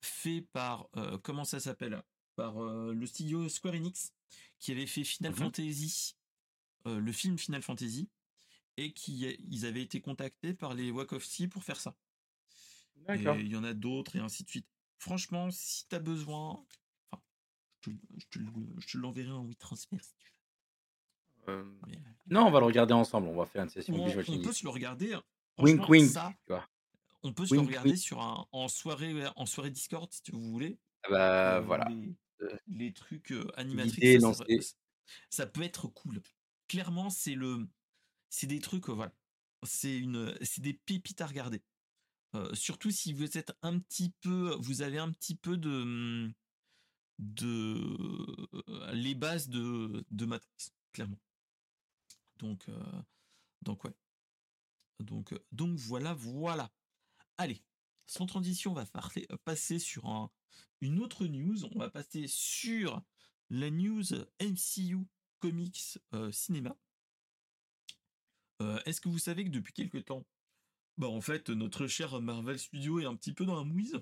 fait 0.00 0.42
par 0.52 0.88
comment 1.22 1.44
ça 1.44 1.60
s'appelle? 1.60 2.02
Par 2.34 2.58
le 2.60 3.06
studio 3.06 3.48
Square 3.48 3.74
Enix 3.74 4.12
qui 4.58 4.72
avait 4.72 4.86
fait 4.86 5.04
Final 5.04 5.32
mmh 5.32 5.36
Fantasy, 5.36 6.16
le 6.86 7.12
film 7.12 7.38
Final 7.38 7.62
Fantasy 7.62 8.08
et 8.76 8.92
qui 8.92 9.26
ils 9.50 9.66
avaient 9.66 9.82
été 9.82 10.00
contactés 10.00 10.54
par 10.54 10.74
les 10.74 10.90
Wachowski 10.90 11.48
pour 11.48 11.62
faire 11.62 11.80
ça. 11.80 11.96
Il 13.08 13.48
y 13.48 13.56
en 13.56 13.64
a 13.64 13.74
d'autres 13.74 14.16
et 14.16 14.20
ainsi 14.20 14.44
de 14.44 14.50
suite. 14.50 14.66
Franchement, 14.98 15.50
si 15.50 15.88
tu 15.88 15.94
as 15.96 15.98
besoin, 15.98 16.64
je 17.84 18.26
te, 18.30 18.98
l'enverrai 18.98 19.30
en 19.30 19.44
WeTransfer 19.44 19.98
si 19.98 20.14
tu 20.16 20.26
veux. 20.26 20.41
Euh, 21.48 21.64
non, 22.28 22.46
on 22.46 22.50
va 22.50 22.60
le 22.60 22.66
regarder 22.66 22.94
ensemble. 22.94 23.28
On 23.28 23.36
va 23.36 23.46
faire 23.46 23.64
une 23.64 23.68
session. 23.68 23.94
On, 23.94 24.06
on 24.06 24.42
peut 24.42 24.52
se 24.52 24.64
le 24.64 24.70
regarder. 24.70 25.14
Hein. 25.14 25.22
Wink 25.58 25.88
wink. 25.88 26.10
on 27.22 27.32
peut 27.32 27.46
se 27.46 27.54
le 27.54 27.60
regarder 27.60 27.96
sur 27.96 28.20
un, 28.20 28.46
en 28.52 28.68
soirée 28.68 29.14
en 29.36 29.46
soirée 29.46 29.70
Discord 29.70 30.10
si 30.10 30.30
vous 30.30 30.50
voulez. 30.50 30.78
Ah 31.04 31.10
bah, 31.10 31.56
euh, 31.56 31.60
voilà. 31.60 31.88
Les, 32.66 32.88
euh, 32.88 32.92
trucs 32.92 33.32
animatrices, 33.56 34.22
ça, 34.22 34.44
ça, 35.30 35.46
peut 35.46 35.62
être 35.62 35.88
cool. 35.88 36.22
Clairement, 36.68 37.10
c'est 37.10 37.34
le, 37.34 37.68
c'est 38.30 38.46
des 38.46 38.60
trucs, 38.60 38.88
voilà. 38.88 39.12
C'est 39.64 39.96
une, 39.96 40.34
c'est 40.42 40.62
des 40.62 40.74
pépites 40.74 41.20
à 41.20 41.26
regarder. 41.26 41.62
surtout 42.54 42.90
si 42.90 43.12
vous 43.12 43.36
êtes 43.36 43.52
un 43.62 43.78
petit 43.78 44.12
peu, 44.20 44.56
vous 44.60 44.82
avez 44.82 44.98
un 44.98 45.10
petit 45.10 45.36
peu 45.36 45.56
de, 45.56 45.82
hum, 45.82 46.32
de 47.18 47.78
les 48.92 49.14
bases 49.14 49.48
de, 49.48 50.04
de 50.10 50.26
Matrix, 50.26 50.72
clairement. 50.92 51.18
Donc, 52.42 52.66
donc 53.62 53.84
ouais. 53.84 53.94
Donc, 55.00 55.34
donc 55.52 55.76
voilà, 55.78 56.12
voilà. 56.14 56.70
Allez, 57.38 57.62
sans 58.06 58.26
transition, 58.26 58.72
on 58.72 58.74
va 58.74 58.86
passer 59.44 59.78
sur 59.78 60.06
un, 60.06 60.30
une 60.80 61.00
autre 61.00 61.26
news. 61.26 61.64
On 61.66 61.78
va 61.78 61.88
passer 61.88 62.26
sur 62.26 63.00
la 63.48 63.70
news 63.70 64.04
MCU 64.40 65.06
Comics 65.40 65.98
Cinéma. 66.30 66.76
Est-ce 68.84 69.00
que 69.00 69.08
vous 69.08 69.18
savez 69.18 69.44
que 69.44 69.50
depuis 69.50 69.72
quelques 69.72 70.04
temps, 70.04 70.24
bah 70.98 71.08
en 71.08 71.20
fait, 71.20 71.50
notre 71.50 71.86
cher 71.88 72.20
Marvel 72.20 72.58
Studio 72.58 73.00
est 73.00 73.06
un 73.06 73.16
petit 73.16 73.32
peu 73.32 73.44
dans 73.44 73.56
la 73.56 73.64
mouise? 73.64 74.00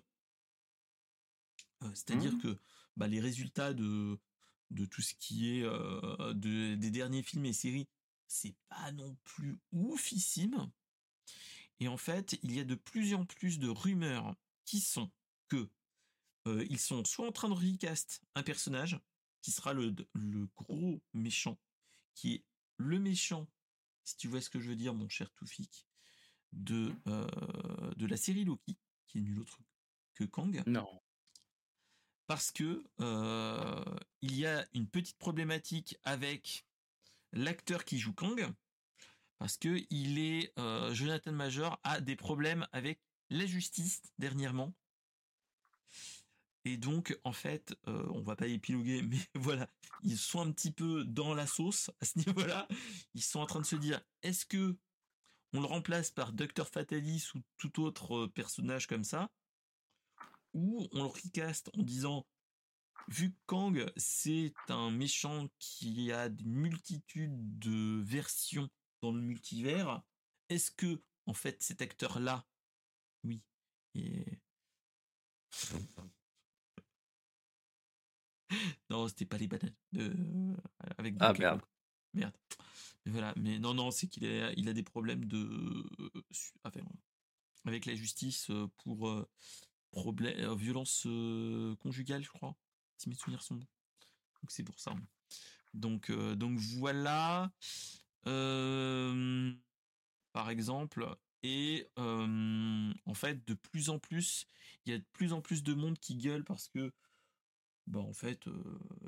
C'est-à-dire 1.94 2.32
mmh. 2.32 2.40
que 2.42 2.58
bah, 2.96 3.06
les 3.06 3.20
résultats 3.20 3.72
de, 3.72 4.18
de 4.70 4.84
tout 4.84 5.00
ce 5.00 5.14
qui 5.14 5.48
est 5.48 5.66
des 6.34 6.90
derniers 6.90 7.22
films 7.22 7.46
et 7.46 7.54
séries, 7.54 7.88
c'est 8.30 8.54
pas 8.68 8.92
non 8.92 9.16
plus 9.24 9.58
oufissime. 9.72 10.70
Et 11.80 11.88
en 11.88 11.96
fait, 11.96 12.38
il 12.42 12.54
y 12.54 12.60
a 12.60 12.64
de 12.64 12.76
plus 12.76 13.12
en 13.14 13.26
plus 13.26 13.58
de 13.58 13.68
rumeurs 13.68 14.36
qui 14.64 14.80
sont 14.80 15.10
que 15.48 15.68
ils 16.46 16.78
sont 16.78 17.04
soit 17.04 17.26
en 17.26 17.32
train 17.32 17.48
de 17.48 17.54
recast 17.54 18.22
un 18.34 18.42
personnage 18.42 18.98
qui 19.42 19.50
sera 19.50 19.72
le, 19.72 19.94
le 20.14 20.46
gros 20.56 21.02
méchant, 21.12 21.58
qui 22.14 22.34
est 22.34 22.44
le 22.76 22.98
méchant, 22.98 23.48
si 24.04 24.16
tu 24.16 24.28
vois 24.28 24.40
ce 24.40 24.48
que 24.48 24.58
je 24.58 24.68
veux 24.68 24.76
dire, 24.76 24.94
mon 24.94 25.08
cher 25.08 25.30
Toufik, 25.32 25.86
de, 26.52 26.92
de 27.96 28.06
la 28.06 28.16
série 28.16 28.44
Loki, 28.44 28.78
qui 29.06 29.18
est 29.18 29.22
nul 29.22 29.38
autre 29.40 29.60
que 30.14 30.24
Kang. 30.24 30.62
Non 30.66 31.02
parce 32.26 32.52
que 32.52 32.84
il 34.20 34.36
y 34.36 34.46
a 34.46 34.64
une 34.72 34.86
petite 34.86 35.18
problématique 35.18 35.98
avec 36.04 36.64
l'acteur 37.32 37.84
qui 37.84 37.98
joue 37.98 38.12
Kang, 38.12 38.46
parce 39.38 39.56
que 39.56 39.84
il 39.90 40.18
est 40.18 40.52
Jonathan 40.92 41.32
Major 41.32 41.80
a 41.82 42.00
des 42.00 42.16
problèmes 42.16 42.66
avec 42.72 43.00
la 43.30 43.46
justice 43.46 44.02
dernièrement. 44.18 44.74
Et 46.66 46.76
donc, 46.76 47.18
en 47.24 47.32
fait, 47.32 47.74
on 47.86 48.20
va 48.20 48.36
pas 48.36 48.46
épiloguer, 48.46 49.02
mais 49.08 49.18
voilà, 49.34 49.68
ils 50.02 50.18
sont 50.18 50.40
un 50.40 50.52
petit 50.52 50.70
peu 50.70 51.04
dans 51.04 51.34
la 51.34 51.46
sauce 51.46 51.90
à 52.00 52.04
ce 52.04 52.18
niveau-là. 52.18 52.68
Ils 53.14 53.22
sont 53.22 53.40
en 53.40 53.46
train 53.46 53.60
de 53.60 53.66
se 53.66 53.76
dire, 53.76 54.00
est-ce 54.22 54.44
que 54.44 54.76
on 55.52 55.60
le 55.60 55.66
remplace 55.66 56.10
par 56.10 56.32
Docteur 56.32 56.68
Fatalis 56.68 57.30
ou 57.34 57.40
tout 57.56 57.82
autre 57.82 58.26
personnage 58.26 58.86
comme 58.86 59.04
ça? 59.04 59.30
Ou 60.52 60.86
on 60.92 61.02
le 61.02 61.08
recast 61.08 61.70
en 61.74 61.82
disant 61.82 62.26
vu 63.08 63.32
que 63.32 63.38
Kang 63.46 63.92
c'est 63.96 64.54
un 64.68 64.90
méchant 64.90 65.48
qui 65.58 66.12
a 66.12 66.26
une 66.26 66.54
multitude 66.54 67.58
de 67.58 68.02
versions 68.02 68.68
dans 69.02 69.12
le 69.12 69.20
multivers, 69.20 70.02
est-ce 70.48 70.70
que 70.70 71.02
en 71.26 71.34
fait 71.34 71.62
cet 71.62 71.82
acteur 71.82 72.20
là, 72.20 72.46
oui, 73.24 73.42
non, 78.88 79.08
c'était 79.08 79.26
pas 79.26 79.38
les 79.38 79.46
bananes 79.46 79.74
de... 79.92 80.14
avec 80.98 81.16
Ah 81.20 81.32
merde. 81.32 81.62
Merde. 82.12 82.36
Mais 83.04 83.12
voilà, 83.12 83.32
mais 83.36 83.58
non, 83.58 83.72
non, 83.74 83.90
c'est 83.90 84.08
qu'il 84.08 84.26
a, 84.26 84.52
il 84.52 84.68
a 84.68 84.72
des 84.72 84.82
problèmes 84.82 85.24
de, 85.24 85.84
avec 87.64 87.86
la 87.86 87.94
justice 87.94 88.50
pour 88.78 89.26
problème, 89.90 90.38
euh, 90.40 90.54
violence 90.54 91.06
conjugale, 91.80 92.22
je 92.22 92.30
crois, 92.30 92.56
si 93.00 93.08
mes 93.08 93.14
souvenirs 93.14 93.42
sont 93.42 93.56
Donc 93.56 94.50
c'est 94.50 94.62
pour 94.62 94.78
ça. 94.78 94.94
Donc, 95.72 96.10
donc 96.12 96.58
voilà. 96.58 97.50
par 100.32 100.50
exemple, 100.50 101.16
et 101.42 101.88
en 101.96 103.14
fait, 103.14 103.46
de 103.46 103.54
plus 103.54 103.88
en 103.88 103.98
plus, 103.98 104.46
il 104.84 104.92
y 104.92 104.94
a 104.94 104.98
de 104.98 105.06
plus 105.12 105.32
en 105.32 105.40
plus 105.40 105.62
de 105.62 105.72
monde 105.74 105.98
qui 105.98 106.16
gueule 106.16 106.44
parce 106.44 106.68
que, 106.68 106.92
bah, 107.86 108.00
en 108.00 108.12
fait, 108.12 108.44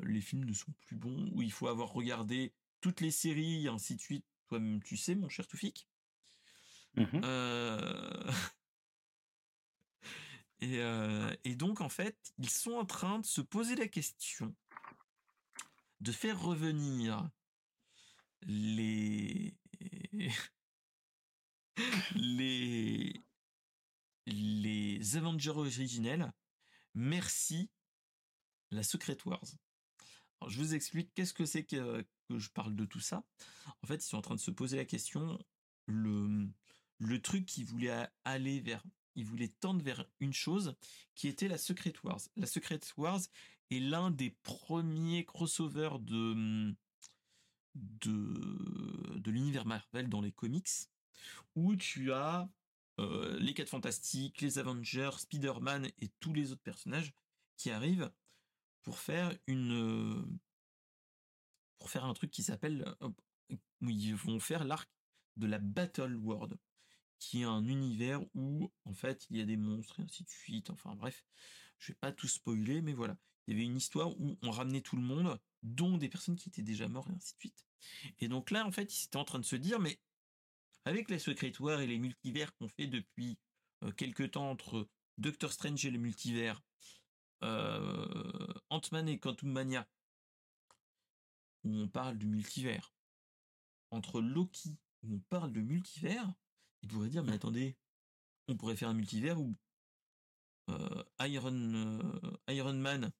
les 0.02 0.20
films 0.20 0.44
ne 0.44 0.54
sont 0.54 0.72
plus 0.80 0.96
bons, 0.96 1.28
ou 1.32 1.42
il 1.42 1.52
faut 1.52 1.68
avoir 1.68 1.92
regardé 1.92 2.54
toutes 2.80 3.00
les 3.00 3.10
séries, 3.10 3.66
et 3.66 3.68
ainsi 3.68 3.96
de 3.96 4.00
suite. 4.00 4.24
Toi-même, 4.48 4.82
tu 4.82 4.96
sais, 4.96 5.14
mon 5.14 5.28
cher 5.28 5.46
Toufik? 5.46 5.86
Mmh 6.96 7.20
Et, 10.62 11.56
donc, 11.56 11.80
en 11.80 11.88
fait, 11.88 12.16
ils 12.38 12.48
sont 12.48 12.74
en 12.74 12.84
train 12.86 13.18
de 13.18 13.26
se 13.26 13.40
poser 13.40 13.74
la 13.74 13.88
question 13.88 14.54
de 16.00 16.12
faire 16.12 16.40
revenir 16.40 17.28
les, 18.42 19.56
les 22.14 23.22
les 24.26 25.16
Avengers 25.16 25.50
originels, 25.50 26.32
merci 26.94 27.70
la 28.70 28.82
Secret 28.82 29.18
Wars. 29.24 29.44
Je 30.48 30.58
vous 30.58 30.74
explique 30.74 31.12
qu'est-ce 31.14 31.34
que 31.34 31.44
c'est 31.44 31.64
que, 31.64 32.04
je 32.30 32.48
parle 32.50 32.74
de 32.74 32.84
tout 32.84 33.00
ça. 33.00 33.24
En 33.82 33.86
fait, 33.86 33.96
ils 33.96 34.08
sont 34.08 34.16
en 34.16 34.22
train 34.22 34.34
de 34.34 34.40
se 34.40 34.50
poser 34.50 34.76
la 34.76 34.84
question 34.84 35.38
le 35.86 37.20
truc 37.20 37.46
qui 37.46 37.64
voulait 37.64 38.06
aller 38.24 38.60
vers 38.60 38.82
il 39.14 39.24
voulait 39.24 39.48
tendre 39.48 39.82
vers 39.82 40.06
une 40.20 40.32
chose 40.32 40.74
qui 41.14 41.28
était 41.28 41.48
la 41.48 41.58
Secret 41.58 41.92
Wars. 42.02 42.20
La 42.36 42.46
Secret 42.46 42.80
Wars 42.96 43.20
est 43.70 43.80
l'un 43.80 44.10
des 44.10 44.30
premiers 44.30 45.24
crossovers 45.24 45.98
de 45.98 46.74
l'univers 49.26 49.66
Marvel 49.66 50.08
dans 50.08 50.20
les 50.20 50.32
comics 50.32 50.68
où 51.54 51.76
tu 51.76 52.12
as 52.12 52.48
euh, 53.00 53.38
les 53.38 53.54
4 53.54 53.68
Fantastiques, 53.68 54.40
les 54.40 54.58
Avengers, 54.58 55.10
Spider-Man 55.18 55.88
et 55.98 56.08
tous 56.20 56.32
les 56.32 56.52
autres 56.52 56.62
personnages 56.62 57.12
qui 57.56 57.70
arrivent 57.70 58.10
pour 58.82 58.98
faire 58.98 59.32
une 59.46 60.38
pour 61.78 61.90
faire 61.90 62.04
un 62.04 62.14
truc 62.14 62.30
qui 62.30 62.42
s'appelle 62.42 62.94
où 63.80 63.90
ils 63.90 64.14
vont 64.14 64.38
faire 64.38 64.64
l'arc 64.64 64.88
de 65.36 65.46
la 65.46 65.58
Battle 65.58 66.14
World 66.16 66.56
qui 67.22 67.42
est 67.42 67.44
un 67.44 67.64
univers 67.64 68.20
où 68.34 68.72
en 68.84 68.94
fait 68.94 69.26
il 69.30 69.36
y 69.36 69.40
a 69.40 69.44
des 69.44 69.56
monstres 69.56 70.00
et 70.00 70.02
ainsi 70.02 70.24
de 70.24 70.28
suite. 70.28 70.70
Enfin 70.70 70.94
bref, 70.96 71.24
je 71.78 71.92
vais 71.92 71.98
pas 72.00 72.10
tout 72.10 72.26
spoiler, 72.26 72.82
mais 72.82 72.94
voilà. 72.94 73.16
Il 73.46 73.54
y 73.54 73.56
avait 73.56 73.64
une 73.64 73.76
histoire 73.76 74.18
où 74.20 74.38
on 74.42 74.50
ramenait 74.50 74.80
tout 74.80 74.96
le 74.96 75.02
monde, 75.02 75.38
dont 75.62 75.98
des 75.98 76.08
personnes 76.08 76.36
qui 76.36 76.48
étaient 76.48 76.62
déjà 76.62 76.88
mortes 76.88 77.10
et 77.10 77.14
ainsi 77.14 77.34
de 77.34 77.38
suite. 77.38 77.66
Et 78.18 78.28
donc 78.28 78.50
là, 78.50 78.66
en 78.66 78.72
fait, 78.72 78.92
ils 78.92 79.06
étaient 79.06 79.16
en 79.16 79.24
train 79.24 79.38
de 79.38 79.44
se 79.44 79.56
dire, 79.56 79.78
mais 79.78 80.00
avec 80.84 81.10
les 81.10 81.18
Secret 81.20 81.52
et 81.52 81.86
les 81.86 81.98
multivers 81.98 82.54
qu'on 82.56 82.68
fait 82.68 82.88
depuis 82.88 83.38
euh, 83.84 83.92
quelques 83.92 84.32
temps 84.32 84.50
entre 84.50 84.88
Doctor 85.18 85.52
Strange 85.52 85.84
et 85.86 85.90
le 85.90 85.98
multivers, 85.98 86.60
euh, 87.44 88.54
Ant-Man 88.70 89.08
et 89.08 89.18
Quantum 89.18 89.50
Mania, 89.50 89.88
où 91.64 91.72
on 91.72 91.88
parle 91.88 92.18
du 92.18 92.26
multivers, 92.26 92.92
entre 93.90 94.20
Loki, 94.20 94.76
où 95.02 95.16
on 95.16 95.20
parle 95.28 95.52
de 95.52 95.60
multivers, 95.60 96.32
il 96.82 96.88
pourrait 96.88 97.08
dire, 97.08 97.24
mais 97.24 97.32
attendez, 97.32 97.76
on 98.48 98.56
pourrait 98.56 98.76
faire 98.76 98.88
un 98.88 98.94
multivers 98.94 99.40
où 99.40 99.56
euh, 100.70 101.04
Iron, 101.20 102.00
Iron 102.48 102.74
Man 102.74 103.12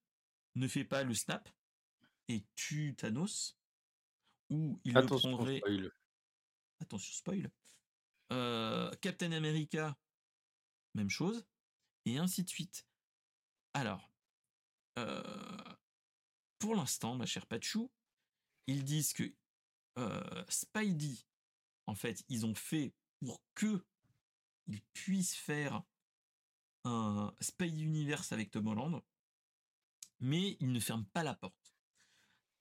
ne 0.54 0.68
fait 0.68 0.84
pas 0.84 1.02
le 1.02 1.14
snap 1.14 1.48
et 2.28 2.44
tue 2.54 2.94
Thanos, 2.96 3.56
ou 4.50 4.80
il 4.84 4.96
Attention, 4.96 5.30
le 5.30 5.36
prendrait. 5.36 5.58
spoil. 5.58 5.92
Attention, 6.80 7.12
spoil. 7.12 7.50
Euh, 8.32 8.90
Captain 9.00 9.32
America, 9.32 9.98
même 10.94 11.10
chose, 11.10 11.44
et 12.04 12.18
ainsi 12.18 12.42
de 12.44 12.48
suite. 12.48 12.86
Alors, 13.74 14.10
euh, 14.98 15.74
pour 16.58 16.74
l'instant, 16.74 17.14
ma 17.14 17.26
chère 17.26 17.46
Pachou, 17.46 17.90
ils 18.66 18.84
disent 18.84 19.12
que 19.12 19.34
euh, 19.98 20.44
Spidey, 20.48 21.18
en 21.86 21.94
fait, 21.94 22.24
ils 22.28 22.46
ont 22.46 22.54
fait 22.54 22.94
pour 23.24 23.40
que 23.54 23.84
ils 24.66 24.82
puissent 24.92 25.36
faire 25.36 25.84
un 26.84 27.32
Spidey 27.40 27.82
Universe 27.82 28.32
avec 28.32 28.50
Tom 28.50 28.66
Holland, 28.66 29.00
mais 30.18 30.56
ils 30.58 30.72
ne 30.72 30.80
ferment 30.80 31.06
pas 31.12 31.22
la 31.22 31.34
porte. 31.34 31.74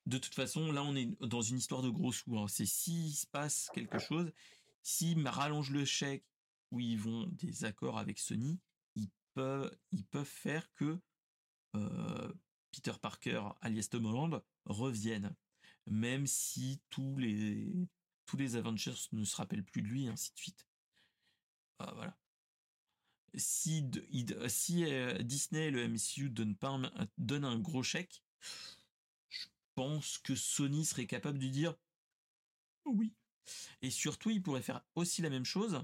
De 0.05 0.17
toute 0.17 0.35
façon, 0.35 0.71
là, 0.71 0.83
on 0.83 0.95
est 0.95 1.19
dans 1.21 1.41
une 1.41 1.57
histoire 1.57 1.81
de 1.81 1.89
gros 1.89 2.11
sous. 2.11 2.37
hein. 2.37 2.47
C'est 2.47 2.65
s'il 2.65 3.13
se 3.13 3.25
passe 3.25 3.69
quelque 3.73 3.99
chose, 3.99 4.31
s'ils 4.83 5.27
rallongent 5.27 5.71
le 5.71 5.85
chèque 5.85 6.25
où 6.71 6.79
ils 6.79 6.99
vont 6.99 7.27
des 7.27 7.65
accords 7.65 7.97
avec 7.97 8.19
Sony, 8.19 8.59
ils 8.95 9.09
peuvent, 9.33 9.75
ils 9.91 10.05
peuvent 10.05 10.25
faire 10.25 10.71
que 10.75 10.99
euh, 11.75 12.33
Peter 12.71 12.93
Parker, 13.01 13.43
alias 13.61 13.87
Tom 13.89 14.05
Holland, 14.05 14.43
revienne. 14.65 15.35
Même 15.87 16.27
si 16.27 16.81
tous 16.89 17.17
les, 17.17 17.87
tous 18.25 18.37
les 18.37 18.55
Avengers 18.55 18.95
ne 19.11 19.23
se 19.23 19.35
rappellent 19.35 19.65
plus 19.65 19.81
de 19.81 19.87
lui, 19.87 20.07
ainsi 20.07 20.31
de 20.33 20.39
suite. 20.39 20.67
Ah, 21.79 21.91
voilà. 21.95 22.17
Si, 23.35 23.89
euh, 23.93 25.17
Disney 25.23 25.71
le 25.71 25.87
MCU 25.87 26.29
donnent 26.29 26.55
pas 26.55 26.69
un, 26.69 27.07
donnent 27.17 27.45
un 27.45 27.59
gros 27.59 27.83
chèque, 27.83 28.23
je 29.29 29.47
pense 29.73 30.17
que 30.17 30.35
Sony 30.35 30.85
serait 30.85 31.07
capable 31.07 31.39
de 31.39 31.47
dire 31.47 31.75
oui. 32.85 33.13
Et 33.81 33.89
surtout, 33.89 34.29
il 34.29 34.41
pourrait 34.41 34.61
faire 34.61 34.83
aussi 34.95 35.21
la 35.21 35.29
même 35.29 35.45
chose. 35.45 35.83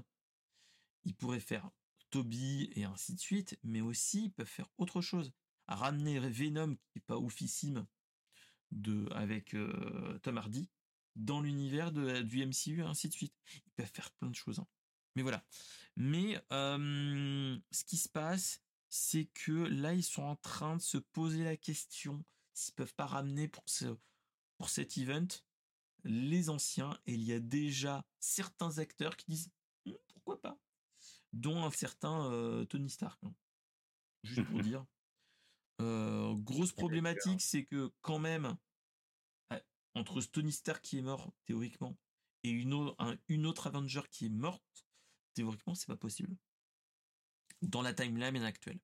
Il 1.04 1.14
pourrait 1.14 1.40
faire 1.40 1.70
Toby 2.10 2.70
et 2.74 2.84
ainsi 2.84 3.14
de 3.14 3.20
suite, 3.20 3.58
mais 3.62 3.80
aussi 3.80 4.24
ils 4.24 4.32
peuvent 4.32 4.46
faire 4.46 4.70
autre 4.78 5.00
chose. 5.00 5.32
Ramener 5.66 6.18
Venom, 6.18 6.76
qui 6.76 6.98
est 6.98 7.06
pas 7.06 7.18
oufissime, 7.18 7.86
de, 8.70 9.08
avec 9.12 9.54
euh, 9.54 10.18
Tom 10.22 10.38
Hardy, 10.38 10.70
dans 11.18 11.40
l'univers 11.42 11.92
du 11.92 12.40
MCU 12.46 12.80
et 12.80 12.82
ainsi 12.82 13.08
de 13.08 13.12
suite. 13.12 13.34
Ils 13.66 13.72
peuvent 13.76 13.90
faire 13.92 14.10
plein 14.12 14.30
de 14.30 14.34
choses. 14.34 14.58
hein. 14.58 14.66
Mais 15.14 15.22
voilà. 15.22 15.44
Mais 15.96 16.40
euh, 16.52 17.58
ce 17.70 17.84
qui 17.84 17.96
se 17.96 18.08
passe, 18.08 18.62
c'est 18.88 19.26
que 19.26 19.52
là, 19.52 19.92
ils 19.94 20.02
sont 20.04 20.22
en 20.22 20.36
train 20.36 20.76
de 20.76 20.82
se 20.82 20.96
poser 20.98 21.44
la 21.44 21.56
question 21.56 22.24
s'ils 22.54 22.74
peuvent 22.74 22.94
pas 22.94 23.06
ramener 23.06 23.48
pour, 23.48 23.64
ce, 23.66 23.86
pour 24.56 24.68
cet 24.70 24.96
event 24.96 25.26
les 26.04 26.48
anciens. 26.50 26.98
Et 27.06 27.14
il 27.14 27.22
y 27.22 27.32
a 27.32 27.40
déjà 27.40 28.06
certains 28.20 28.78
acteurs 28.78 29.16
qui 29.16 29.26
disent 29.30 29.50
Hum, 29.86 29.96
pourquoi 30.08 30.40
pas, 30.40 30.58
dont 31.32 31.64
un 31.64 31.70
certain 31.70 32.30
euh, 32.32 32.64
Tony 32.64 32.88
Stark. 32.90 33.22
hein. 33.24 33.34
Juste 34.22 34.46
pour 34.48 34.60
dire. 34.62 34.86
Euh, 35.80 36.34
grosse 36.34 36.72
problématique, 36.72 37.40
c'est 37.40 37.64
que 37.64 37.92
quand 38.02 38.18
même, 38.18 38.56
entre 39.94 40.20
Tony 40.22 40.52
Stark 40.52 40.82
qui 40.82 40.98
est 40.98 41.02
mort 41.02 41.32
théoriquement 41.44 41.96
et 42.44 42.50
une, 42.50 42.72
au- 42.74 42.94
un- 42.98 43.16
une 43.28 43.46
autre 43.46 43.66
Avenger 43.66 44.02
qui 44.10 44.26
est 44.26 44.30
morte, 44.30 44.86
théoriquement, 45.34 45.74
c'est 45.74 45.86
pas 45.86 45.96
possible. 45.96 46.36
Dans 47.62 47.82
la 47.82 47.92
timeline 47.92 48.42
actuelle. 48.44 48.78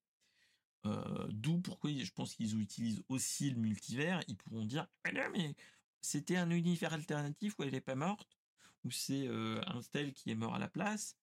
Euh, 0.86 1.28
D'où 1.30 1.60
pourquoi 1.60 1.90
je 1.92 2.10
pense 2.10 2.34
qu'ils 2.34 2.60
utilisent 2.60 3.02
aussi 3.08 3.50
le 3.50 3.56
multivers. 3.56 4.22
Ils 4.28 4.36
pourront 4.36 4.64
dire 4.64 4.86
Ah 5.04 5.12
non, 5.12 5.30
mais 5.32 5.54
c'était 6.02 6.36
un 6.36 6.50
univers 6.50 6.92
alternatif 6.92 7.58
où 7.58 7.62
elle 7.62 7.70
n'est 7.72 7.80
pas 7.80 7.94
morte, 7.94 8.36
ou 8.84 8.90
c'est 8.90 9.26
euh, 9.28 9.62
un 9.66 9.80
tel 9.82 10.12
qui 10.12 10.30
est 10.30 10.34
mort 10.34 10.54
à 10.54 10.58
la 10.58 10.68
place, 10.68 11.16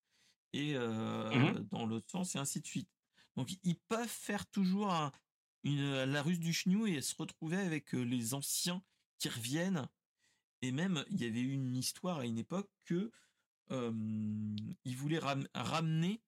et 0.53 0.75
euh, 0.75 1.29
Mhm. 1.53 1.67
dans 1.69 1.85
l'autre 1.85 2.09
sens, 2.09 2.35
et 2.35 2.39
ainsi 2.39 2.61
de 2.61 2.65
suite. 2.65 2.89
Donc 3.35 3.49
ils 3.63 3.77
peuvent 3.77 4.07
faire 4.07 4.49
toujours 4.49 4.91
un- 4.91 5.11
une, 5.63 6.05
la 6.05 6.23
ruse 6.23 6.39
du 6.39 6.53
chenu 6.53 6.89
et 6.89 7.01
se 7.01 7.15
retrouver 7.15 7.57
avec 7.57 7.91
les 7.93 8.33
anciens 8.33 8.83
qui 9.21 9.29
reviennent. 9.29 9.87
Et 10.63 10.71
même, 10.71 11.05
il 11.09 11.21
y 11.21 11.25
avait 11.25 11.41
eu 11.41 11.53
une 11.53 11.75
histoire 11.75 12.19
à 12.19 12.25
une 12.25 12.37
époque 12.39 12.69
que 12.85 13.11
euh, 13.71 13.91
ils 14.83 14.97
voulaient 14.97 15.19
ram- 15.19 15.47
ramener, 15.53 16.21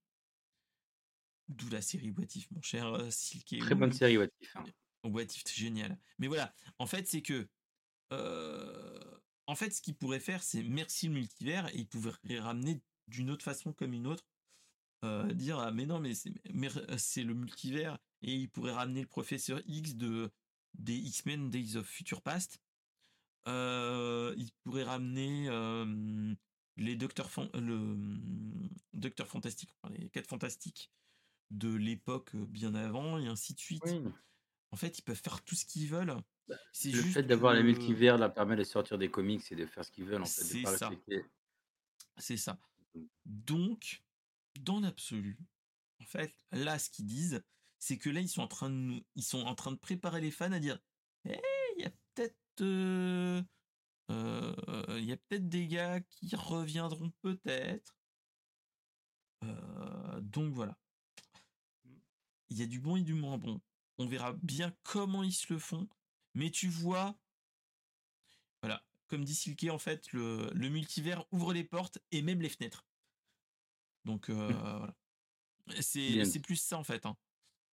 d'où 1.50 1.70
la 1.70 1.82
série 1.82 2.12
What 2.12 2.26
If, 2.36 2.50
mon 2.52 2.62
cher 2.62 2.86
euh, 2.88 3.10
Silky. 3.10 3.58
Très 3.60 3.76
bonne 3.76 3.92
série, 3.92 4.18
What 4.18 4.28
If. 4.42 4.56
hein. 4.56 4.66
What 5.04 5.24
If, 5.24 5.44
c'est 5.46 5.56
génial. 5.56 6.00
Mais 6.20 6.28
voilà, 6.28 6.54
en 6.80 6.86
fait, 6.88 7.08
c'est 7.08 7.22
que. 7.22 7.48
euh, 8.14 9.20
en 9.48 9.56
fait, 9.56 9.72
ce 9.72 9.82
qu'ils 9.82 9.96
pourraient 9.96 10.20
faire, 10.22 10.42
c'est 10.42 10.64
merci 10.64 11.08
le 11.08 11.14
multivers 11.16 11.68
et 11.76 11.80
ils 11.80 11.88
pourraient 11.88 12.40
ramener 12.40 12.82
d'une 13.08 13.30
autre 13.30 13.44
façon 13.44 13.74
comme 13.74 13.94
une 13.94 14.08
autre. 14.08 14.24
euh, 15.04 15.34
dire, 15.34 15.60
ah, 15.60 15.72
mais 15.72 15.86
non, 15.86 16.00
mais 16.00 16.14
c'est 16.16 16.32
mais 16.54 16.70
c'est 16.98 17.24
le 17.24 17.34
multivers 17.34 17.98
et 18.22 18.34
ils 18.34 18.50
pourraient 18.50 18.72
ramener 18.72 19.02
le 19.02 19.08
professeur 19.08 19.62
X 19.66 19.96
de, 19.96 20.32
des 20.76 20.96
X-Men 20.96 21.50
Days 21.50 21.76
of 21.76 21.86
Future 21.86 22.22
Past. 22.22 22.62
Euh, 23.48 24.34
ils 24.38 24.52
pourraient 24.64 24.84
ramener 24.84 25.50
les 26.78 26.96
Docteurs 26.96 27.30
le 27.54 27.98
Docteur 28.94 29.28
Fantastique, 29.28 29.76
les 29.90 30.10
4 30.10 30.28
Fantastiques 30.28 30.92
de 31.52 31.74
l'époque 31.74 32.36
bien 32.36 32.74
avant 32.74 33.20
et 33.20 33.28
ainsi 33.28 33.54
de 33.54 33.60
suite. 33.60 33.84
Oui. 33.86 34.02
En 34.72 34.76
fait, 34.76 34.98
ils 34.98 35.04
peuvent 35.04 35.22
faire 35.22 35.44
tout 35.44 35.56
ce 35.56 35.66
qu'ils 35.66 35.88
veulent. 35.88 36.16
C'est 36.72 36.90
Le 36.90 37.02
juste 37.02 37.14
fait 37.14 37.24
d'avoir 37.24 37.54
les 37.54 37.64
multivers 37.64 38.18
leur 38.18 38.34
permet 38.34 38.56
de 38.56 38.64
sortir 38.64 38.98
des 38.98 39.10
comics 39.10 39.52
et 39.52 39.56
de 39.56 39.66
faire 39.66 39.86
ce 39.86 39.92
qu'ils 39.92 40.06
veulent, 40.06 40.24
en 40.24 40.26
fait, 40.26 40.42
de 40.42 40.48
C'est 40.48 40.78
ça. 40.78 40.92
C'est 42.18 42.38
ça. 42.38 42.60
Donc, 43.26 44.04
dans 44.60 44.80
l'absolu, 44.80 45.38
en 46.00 46.06
fait, 46.06 46.34
là, 46.52 46.80
ce 46.80 46.90
qu'ils 46.90 47.06
disent, 47.06 47.44
c'est 47.80 47.98
que 47.98 48.10
là, 48.10 48.20
ils 48.20 48.30
sont 48.30 48.42
en 48.42 48.48
train 48.48 48.70
de, 48.70 49.04
ils 49.16 49.24
sont 49.24 49.42
en 49.42 49.56
train 49.56 49.72
de 49.72 49.78
préparer 49.78 50.22
les 50.22 50.32
fans 50.32 50.52
à 50.52 50.60
dire, 50.60 50.80
Eh, 51.26 51.40
il 51.78 51.84
y 51.84 51.86
a 51.86 51.92
peut-être, 52.14 52.24
euh, 52.26 52.30
euh, 52.30 52.43
il 52.62 53.46
y 54.10 55.12
a 55.12 55.18
peut-être 55.18 55.50
des 55.50 55.68
gars 55.68 56.02
qui 56.02 56.36
reviendront 56.36 57.12
peut-être. 57.22 57.98
Euh, 59.44 60.22
donc 60.22 60.54
voilà. 60.54 60.78
Il 62.50 62.58
y 62.60 62.64
a 62.64 62.68
du 62.68 62.80
bon 62.80 62.96
et 62.98 63.02
du 63.02 63.14
moins 63.14 63.38
bon. 63.38 63.62
On 63.98 64.08
verra 64.08 64.34
bien 64.34 64.76
comment 64.84 65.24
ils 65.24 65.34
se 65.34 65.52
le 65.52 65.60
font. 65.60 65.88
Mais 66.36 66.50
tu 66.52 66.68
vois, 66.68 67.16
voilà, 68.62 68.84
comme 69.08 69.24
dit 69.24 69.36
Silke, 69.36 69.68
en 69.70 69.78
fait, 69.80 70.12
le, 70.14 70.50
le 70.54 70.70
multivers 70.70 71.26
ouvre 71.32 71.54
les 71.54 71.64
portes 71.64 72.00
et 72.12 72.22
même 72.22 72.42
les 72.42 72.50
fenêtres. 72.50 72.86
Donc 74.06 74.30
euh, 74.30 74.50
Mmh. 74.50 74.78
voilà. 74.78 74.96
C'est 75.82 76.42
plus 76.42 76.58
ça 76.58 76.78
en 76.78 76.84
fait. 76.84 77.06
hein. 77.06 77.18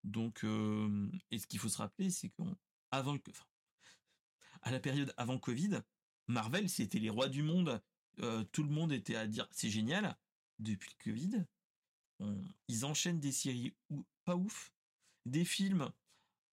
Donc 0.05 0.45
euh, 0.45 1.11
et 1.31 1.39
ce 1.39 1.47
qu'il 1.47 1.59
faut 1.59 1.69
se 1.69 1.79
rappeler, 1.79 2.11
c'est 2.11 2.31
qu'avant 2.31 2.55
avant 2.91 3.13
le 3.15 3.21
enfin, 3.29 3.45
à 4.63 4.71
la 4.71 4.81
période 4.81 5.13
avant 5.17 5.39
Covid, 5.39 5.81
Marvel 6.29 6.69
c'était 6.69 6.99
les 6.99 7.11
rois 7.11 7.29
du 7.29 7.43
monde. 7.43 7.83
Euh, 8.21 8.45
tout 8.53 8.63
le 8.63 8.71
monde 8.71 8.93
était 8.93 9.17
à 9.17 9.27
dire 9.27 9.47
c'est 9.51 9.71
génial. 9.71 10.17
Depuis 10.59 10.91
le 10.99 11.05
Covid, 11.13 11.45
on- 12.21 12.43
ils 12.69 12.85
enchaînent 12.85 13.21
des 13.21 13.33
séries 13.33 13.75
ou, 13.91 14.05
pas 14.25 14.37
ouf, 14.37 14.73
des 15.27 15.45
films 15.45 15.91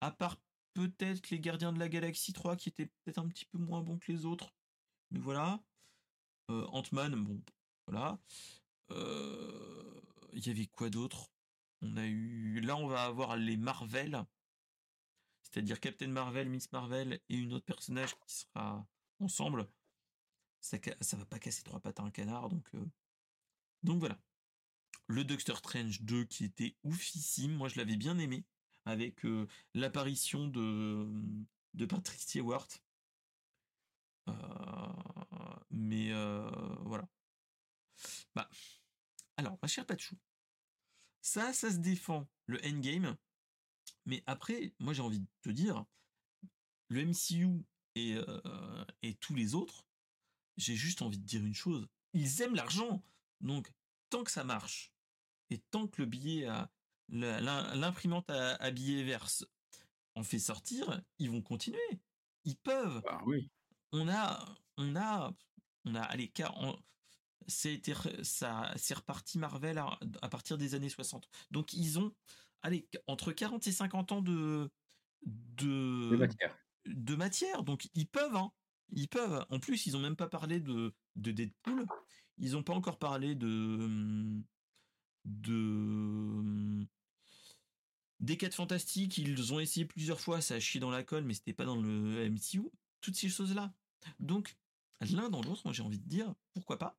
à 0.02 0.12
part 0.12 0.38
peut-être 0.74 1.30
les 1.32 1.40
Gardiens 1.40 1.74
de 1.74 1.80
la 1.80 1.90
Galaxie 1.90 2.34
3 2.34 2.56
qui 2.56 2.70
étaient 2.70 2.86
peut-être 2.86 3.18
un 3.18 3.28
petit 3.28 3.46
peu 3.46 3.58
moins 3.58 3.82
bons 3.82 3.98
que 3.98 4.12
les 4.12 4.26
autres. 4.26 4.54
Mais 5.12 5.20
voilà. 5.20 5.60
Euh, 6.52 6.66
Ant-Man, 6.68 7.16
bon, 7.16 7.42
voilà. 7.88 8.20
Euh, 8.92 10.02
Il 10.34 10.46
y 10.46 10.50
avait 10.52 10.68
quoi 10.68 10.90
d'autre? 10.90 11.32
On 11.82 11.98
a 11.98 12.06
eu. 12.06 12.62
Là, 12.62 12.78
on 12.78 12.88
va 12.88 13.04
avoir 13.06 13.36
les 13.38 13.58
Marvel. 13.58 14.24
C'est-à-dire 15.52 15.80
Captain 15.80 16.08
Marvel, 16.08 16.50
Miss 16.50 16.72
Marvel 16.72 17.20
et 17.30 17.36
une 17.36 17.54
autre 17.54 17.66
personnage 17.66 18.16
qui 18.20 18.36
sera 18.36 18.86
ensemble. 19.20 19.68
Ça, 20.60 20.78
ça 21.02 21.18
va 21.18 21.26
pas 21.26 21.40
casser 21.40 21.64
trois 21.64 21.80
pattes 21.80 22.00
à 22.00 22.04
un 22.04 22.12
canard, 22.12 22.50
donc. 22.50 22.68
euh, 22.76 22.86
Donc 23.84 24.00
voilà. 24.00 24.20
Le 25.08 25.24
Doctor 25.24 25.58
Strange 25.58 26.02
2 26.02 26.26
qui 26.26 26.44
était 26.46 26.76
oufissime. 26.84 27.54
Moi, 27.54 27.70
je 27.70 27.78
l'avais 27.78 27.96
bien 27.96 28.18
aimé. 28.20 28.46
Avec 28.86 29.26
euh, 29.26 29.48
l'apparition 29.74 30.48
de, 30.48 31.08
de 31.74 31.86
Patrick 31.86 32.20
Stewart. 32.20 32.68
Euh, 34.30 34.34
mais 35.72 36.12
voilà. 36.82 37.08
Bah, 38.36 38.50
alors, 39.38 39.58
ma 39.62 39.68
chère 39.68 39.86
Pachou, 39.86 40.16
ça, 41.22 41.54
ça 41.54 41.72
se 41.72 41.78
défend 41.78 42.28
le 42.48 42.60
endgame. 42.66 43.16
Mais 44.06 44.24
après, 44.26 44.74
moi 44.80 44.94
j'ai 44.94 45.02
envie 45.02 45.20
de 45.20 45.28
te 45.42 45.50
dire, 45.50 45.86
le 46.90 47.02
MCU 47.06 47.66
et, 47.96 48.16
euh, 48.16 48.86
et 49.02 49.16
tous 49.16 49.36
les 49.36 49.56
autres, 49.56 49.86
j'ai 50.56 50.76
juste 50.76 51.02
envie 51.02 51.20
de 51.20 51.26
dire 51.26 51.44
une 51.46 51.54
chose. 51.54 51.88
Ils 52.14 52.42
aiment 52.42 52.56
l'argent. 52.56 53.04
Donc, 53.42 53.72
tant 54.10 54.24
que 54.24 54.32
ça 54.32 54.44
marche, 54.44 54.92
et 55.50 55.60
tant 55.60 55.88
que 55.88 56.02
le 56.02 56.08
billet 56.08 56.48
l'imprimante 57.10 58.30
à, 58.30 58.56
à 58.56 58.72
billets 58.72 59.04
verse 59.04 59.46
en 60.16 60.24
fait 60.24 60.40
sortir, 60.40 61.02
ils 61.20 61.30
vont 61.30 61.42
continuer. 61.42 61.80
Ils 62.44 62.58
peuvent 62.58 63.02
Bah 63.04 63.22
oui. 63.26 63.50
on 63.92 64.08
a, 64.10 64.56
on 64.78 64.96
a, 64.96 65.34
on 65.86 65.96
a, 65.96 66.02
allez, 66.02 66.32
on- 66.56 66.78
c'est 67.48 67.82
reparti 68.94 69.38
Marvel 69.38 69.78
à, 69.78 70.00
à 70.22 70.30
partir 70.30 70.58
des 70.58 70.76
années 70.76 70.90
60. 70.90 71.30
Donc 71.52 71.74
ils 71.74 72.00
ont, 72.00 72.14
allez, 72.62 72.88
entre 73.08 73.32
40 73.32 73.68
et 73.68 73.72
50 73.72 74.12
ans 74.12 74.22
de, 74.22 74.70
de, 75.26 76.10
De 76.12 76.18
matière. 76.18 76.58
de 76.86 77.16
matière. 77.16 77.64
Donc 77.64 77.90
ils 77.94 78.08
peuvent, 78.08 78.36
hein, 78.36 78.52
ils 78.92 79.08
peuvent. 79.08 79.46
En 79.50 79.60
plus, 79.60 79.86
ils 79.86 79.96
ont 79.98 80.00
même 80.02 80.16
pas 80.16 80.28
parlé 80.28 80.60
de, 80.60 80.94
de 81.16 81.32
Deadpool. 81.32 81.86
Ils 82.38 82.56
ont 82.56 82.64
pas 82.64 82.74
encore 82.74 83.00
parlé 83.00 83.36
de, 83.36 84.42
de, 85.26 86.86
des 88.20 88.38
4 88.38 88.56
fantastiques. 88.56 89.18
Ils 89.18 89.54
ont 89.54 89.60
essayé 89.60 89.86
plusieurs 89.86 90.20
fois, 90.22 90.42
ça 90.42 90.56
a 90.56 90.60
chié 90.60 90.80
dans 90.80 90.92
la 90.92 91.04
colle, 91.04 91.24
mais 91.24 91.34
c'était 91.34 91.54
pas 91.54 91.66
dans 91.66 91.76
le 91.82 92.30
MCU. 92.30 92.70
Toutes 93.02 93.16
ces 93.16 93.30
choses-là. 93.30 93.74
Donc, 94.20 94.56
l'un 95.02 95.30
dans 95.30 95.42
l'autre, 95.42 95.62
moi 95.66 95.74
j'ai 95.74 95.84
envie 95.84 96.00
de 96.00 96.08
dire, 96.08 96.34
pourquoi 96.54 96.78
pas. 96.78 96.98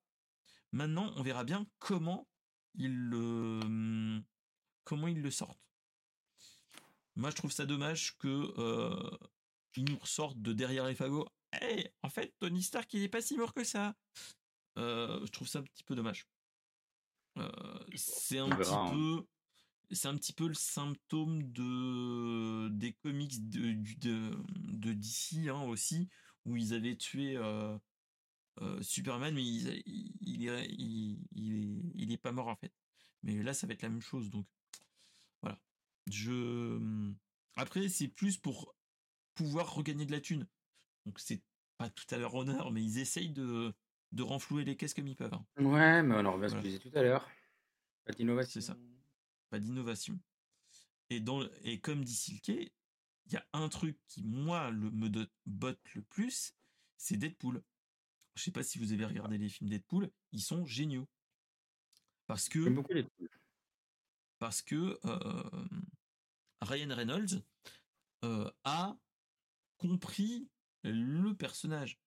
Maintenant, 0.72 1.12
on 1.16 1.22
verra 1.22 1.44
bien 1.44 1.66
comment 1.78 2.28
ils 2.74 2.94
le, 2.94 4.22
comment 4.89 5.07
ils 5.07 5.20
le 5.20 5.30
sortent. 5.30 5.61
Moi, 7.14 7.28
je 7.30 7.36
trouve 7.36 7.53
ça 7.53 7.66
dommage 7.66 8.16
que 8.16 8.55
euh, 8.59 9.18
ils 9.76 9.84
nous 9.84 9.99
ressortent 9.99 10.41
de 10.41 10.55
derrière 10.55 10.86
les 10.86 10.95
fagots. 10.95 11.28
Hey, 11.53 11.91
en 12.03 12.09
fait, 12.09 12.34
Tony 12.39 12.62
Stark, 12.62 12.93
il 12.95 13.03
est 13.03 13.09
pas 13.09 13.20
si 13.20 13.36
mort 13.36 13.53
que 13.53 13.64
ça. 13.64 13.95
Euh, 14.78 15.20
je 15.26 15.30
trouve 15.30 15.47
ça 15.47 15.59
un 15.59 15.62
petit 15.62 15.84
peu 15.84 15.95
dommage. 15.95 16.26
Euh, 17.36 17.51
c'est 17.97 18.39
un 18.39 18.49
petit 18.49 18.72
hein. 18.72 18.91
peu, 18.91 19.26
c'est 19.91 20.09
un 20.09 20.16
petit 20.16 20.32
peu 20.32 20.49
le 20.49 20.55
symptôme 20.55 21.53
de 21.53 22.68
des 22.70 22.95
comics 22.95 23.49
de 23.51 23.72
de, 23.99 24.30
de 24.49 24.93
DC 24.95 25.49
hein, 25.49 25.64
aussi, 25.64 26.09
où 26.47 26.57
ils 26.57 26.72
avaient 26.72 26.97
tué 26.97 27.39
Superman, 28.80 29.34
mais 29.34 29.45
il, 29.45 29.82
il, 29.86 30.12
il 30.22 30.49
est, 30.49 30.66
il, 30.70 31.18
est, 31.36 31.93
il 31.95 32.12
est 32.12 32.16
pas 32.16 32.32
mort 32.32 32.49
en 32.49 32.57
fait. 32.57 32.72
Mais 33.22 33.43
là, 33.43 33.53
ça 33.53 33.66
va 33.66 33.74
être 33.74 33.82
la 33.82 33.91
même 33.91 34.01
chose, 34.01 34.30
donc. 34.30 34.47
Je 36.11 37.12
après, 37.56 37.88
c'est 37.88 38.09
plus 38.09 38.36
pour 38.36 38.74
pouvoir 39.34 39.74
regagner 39.74 40.06
de 40.06 40.12
la 40.12 40.20
thune. 40.20 40.46
Donc 41.06 41.18
c'est 41.18 41.42
pas 41.76 41.90
tout 41.90 42.06
à 42.11 42.18
leur 42.18 42.34
honneur, 42.34 42.70
mais 42.70 42.82
ils 42.82 42.98
essayent 42.98 43.30
de 43.30 43.72
de 44.12 44.22
renflouer 44.22 44.64
les 44.64 44.76
caisses 44.76 44.94
comme 44.94 45.06
ils 45.06 45.16
peuvent. 45.16 45.34
hein. 45.34 45.46
Ouais, 45.59 46.02
mais 46.02 46.14
on 46.14 46.24
en 46.24 46.32
revient 46.32 46.46
à 46.46 46.48
ce 46.48 46.54
que 46.54 46.61
je 46.61 46.66
disais 46.66 46.78
tout 46.78 46.90
à 46.96 47.02
l'heure. 47.02 47.28
Pas 48.04 48.12
d'innovation. 48.12 48.50
C'est 48.52 48.66
ça. 48.66 48.76
Pas 49.50 49.59
d'innovation. 49.59 50.18
Et 51.11 51.20
dans 51.20 51.40
le- 51.40 51.50
et 51.66 51.78
comme 51.80 52.04
dit 52.04 52.14
Silke, 52.14 52.48
il 52.48 53.32
y 53.32 53.36
a 53.36 53.46
un 53.52 53.68
truc 53.68 53.98
qui 54.06 54.22
moi 54.22 54.70
le, 54.70 54.90
me 54.90 55.09
botte 55.46 55.80
le 55.94 56.02
plus, 56.02 56.54
c'est 56.96 57.16
Deadpool. 57.16 57.62
Je 58.34 58.42
sais 58.44 58.50
pas 58.50 58.62
si 58.62 58.78
vous 58.78 58.92
avez 58.92 59.04
regardé 59.04 59.36
les 59.36 59.48
films 59.48 59.68
Deadpool, 59.68 60.11
ils 60.32 60.40
sont 60.42 60.64
géniaux. 60.64 61.06
Parce 62.26 62.48
que 62.48 62.62
J'aime 62.64 62.74
beaucoup 62.74 62.92
parce 64.38 64.62
que 64.62 64.98
euh, 65.04 65.68
Ryan 66.61 66.94
Reynolds 66.94 67.42
euh, 68.24 68.50
a 68.64 68.96
compris 69.76 70.48
le 70.82 71.34
personnage. 71.34 72.00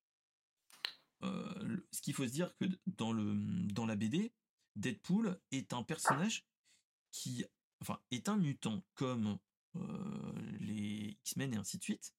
Euh, 1.24 1.86
ce 1.92 2.02
qu'il 2.02 2.14
faut 2.14 2.26
se 2.26 2.32
dire 2.32 2.56
que 2.58 2.66
dans 2.88 3.86
la 3.86 3.96
BD, 3.96 4.34
Deadpool 4.76 5.40
est 5.52 5.74
un 5.74 5.84
personnage 5.84 6.46
qui, 7.12 7.46
enfin, 7.82 8.02
est 8.12 8.28
un 8.28 8.38
mutant 8.38 8.84
comme 8.96 9.38
euh, 9.76 10.58
les 10.60 11.18
X-Men 11.22 11.54
et 11.54 11.58
ainsi 11.58 11.78
de 11.78 11.84
suite. 11.84 12.14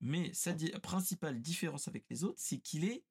Mais 0.00 0.32
sa 0.32 0.54
principale 0.82 1.40
différence 1.40 1.88
avec 1.88 2.04
les 2.10 2.24
autres, 2.24 2.38
c'est 2.38 2.58
qu'il 2.58 2.84
est 2.84 3.04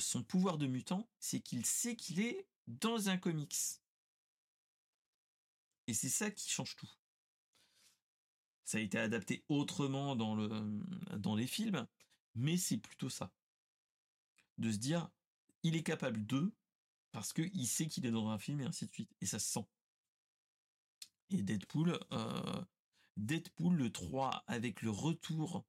son 0.00 0.24
pouvoir 0.24 0.58
de 0.58 0.66
mutant, 0.66 1.08
c'est 1.20 1.38
qu'il 1.38 1.64
sait 1.64 1.94
qu'il 1.94 2.18
est 2.18 2.48
dans 2.66 3.08
un 3.08 3.18
comics. 3.18 3.54
Et 5.88 5.94
c'est 5.94 6.10
ça 6.10 6.30
qui 6.30 6.48
change 6.50 6.76
tout. 6.76 6.90
Ça 8.64 8.76
a 8.76 8.80
été 8.82 8.98
adapté 8.98 9.42
autrement 9.48 10.14
dans, 10.14 10.34
le, 10.34 10.48
dans 11.16 11.34
les 11.34 11.46
films, 11.46 11.88
mais 12.34 12.58
c'est 12.58 12.76
plutôt 12.76 13.08
ça. 13.08 13.32
De 14.58 14.70
se 14.70 14.76
dire, 14.76 15.08
il 15.62 15.76
est 15.76 15.82
capable 15.82 16.26
de, 16.26 16.52
parce 17.10 17.32
qu'il 17.32 17.66
sait 17.66 17.86
qu'il 17.86 18.04
est 18.04 18.10
dans 18.10 18.28
un 18.28 18.38
film 18.38 18.60
et 18.60 18.66
ainsi 18.66 18.84
de 18.84 18.92
suite. 18.92 19.10
Et 19.22 19.26
ça 19.26 19.38
se 19.38 19.50
sent. 19.50 19.66
Et 21.30 21.42
Deadpool, 21.42 21.98
euh, 22.12 22.64
Deadpool 23.16 23.74
le 23.74 23.90
3 23.90 24.44
avec 24.46 24.82
le 24.82 24.90
retour 24.90 25.64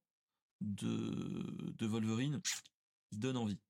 de, 0.60 1.74
de 1.78 1.88
Wolverine, 1.88 2.42
il 3.14 3.20
donne 3.20 3.38
envie. 3.38 3.62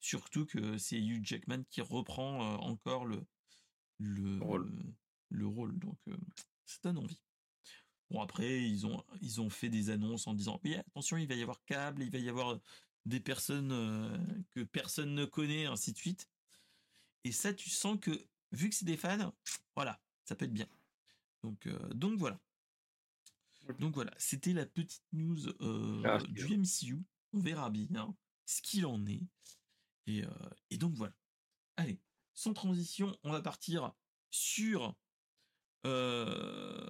Surtout 0.00 0.46
que 0.46 0.78
c'est 0.78 0.98
Hugh 0.98 1.24
Jackman 1.24 1.62
qui 1.70 1.80
reprend 1.80 2.42
euh, 2.42 2.56
encore 2.56 3.04
le, 3.04 3.24
le, 3.98 4.42
Rôle. 4.42 4.72
Le 5.30 5.46
rôle. 5.46 5.78
Donc 5.78 5.98
euh, 6.08 6.16
ça 6.64 6.78
donne 6.82 6.98
envie. 6.98 7.20
Bon 8.10 8.20
après 8.20 8.62
ils 8.62 8.86
ont 8.86 9.02
ils 9.20 9.40
ont 9.40 9.50
fait 9.50 9.68
des 9.68 9.90
annonces 9.90 10.26
en 10.26 10.34
disant 10.34 10.60
oui 10.64 10.74
attention 10.74 11.16
il 11.16 11.26
va 11.26 11.34
y 11.34 11.42
avoir 11.42 11.64
câble, 11.64 12.02
il 12.02 12.10
va 12.10 12.18
y 12.18 12.28
avoir 12.28 12.58
des 13.04 13.20
personnes 13.20 13.72
euh, 13.72 14.18
que 14.50 14.62
personne 14.62 15.14
ne 15.14 15.24
connaît 15.24 15.66
ainsi 15.66 15.92
de 15.92 15.98
suite. 15.98 16.28
Et 17.24 17.32
ça 17.32 17.52
tu 17.52 17.70
sens 17.70 17.98
que 18.00 18.26
vu 18.52 18.68
que 18.68 18.76
c'est 18.76 18.84
des 18.84 18.96
fans, 18.96 19.32
voilà 19.74 20.00
ça 20.24 20.36
peut 20.36 20.44
être 20.44 20.52
bien. 20.52 20.68
Donc 21.42 21.66
euh, 21.66 21.88
donc 21.94 22.18
voilà. 22.18 22.40
Donc 23.78 23.94
voilà, 23.94 24.12
c'était 24.16 24.52
la 24.52 24.66
petite 24.66 25.04
news 25.12 25.48
euh, 25.60 26.02
Ah, 26.04 26.18
du 26.28 26.56
MCU. 26.56 27.04
On 27.32 27.40
verra 27.40 27.70
bien 27.70 28.14
ce 28.44 28.62
qu'il 28.62 28.86
en 28.86 29.04
est. 29.06 29.22
Et, 30.06 30.24
euh, 30.24 30.30
et 30.70 30.78
donc 30.78 30.94
voilà. 30.94 31.14
Allez, 31.76 32.00
sans 32.32 32.54
transition, 32.54 33.16
on 33.24 33.32
va 33.32 33.42
partir 33.42 33.92
sur 34.30 34.94
euh, 35.86 36.88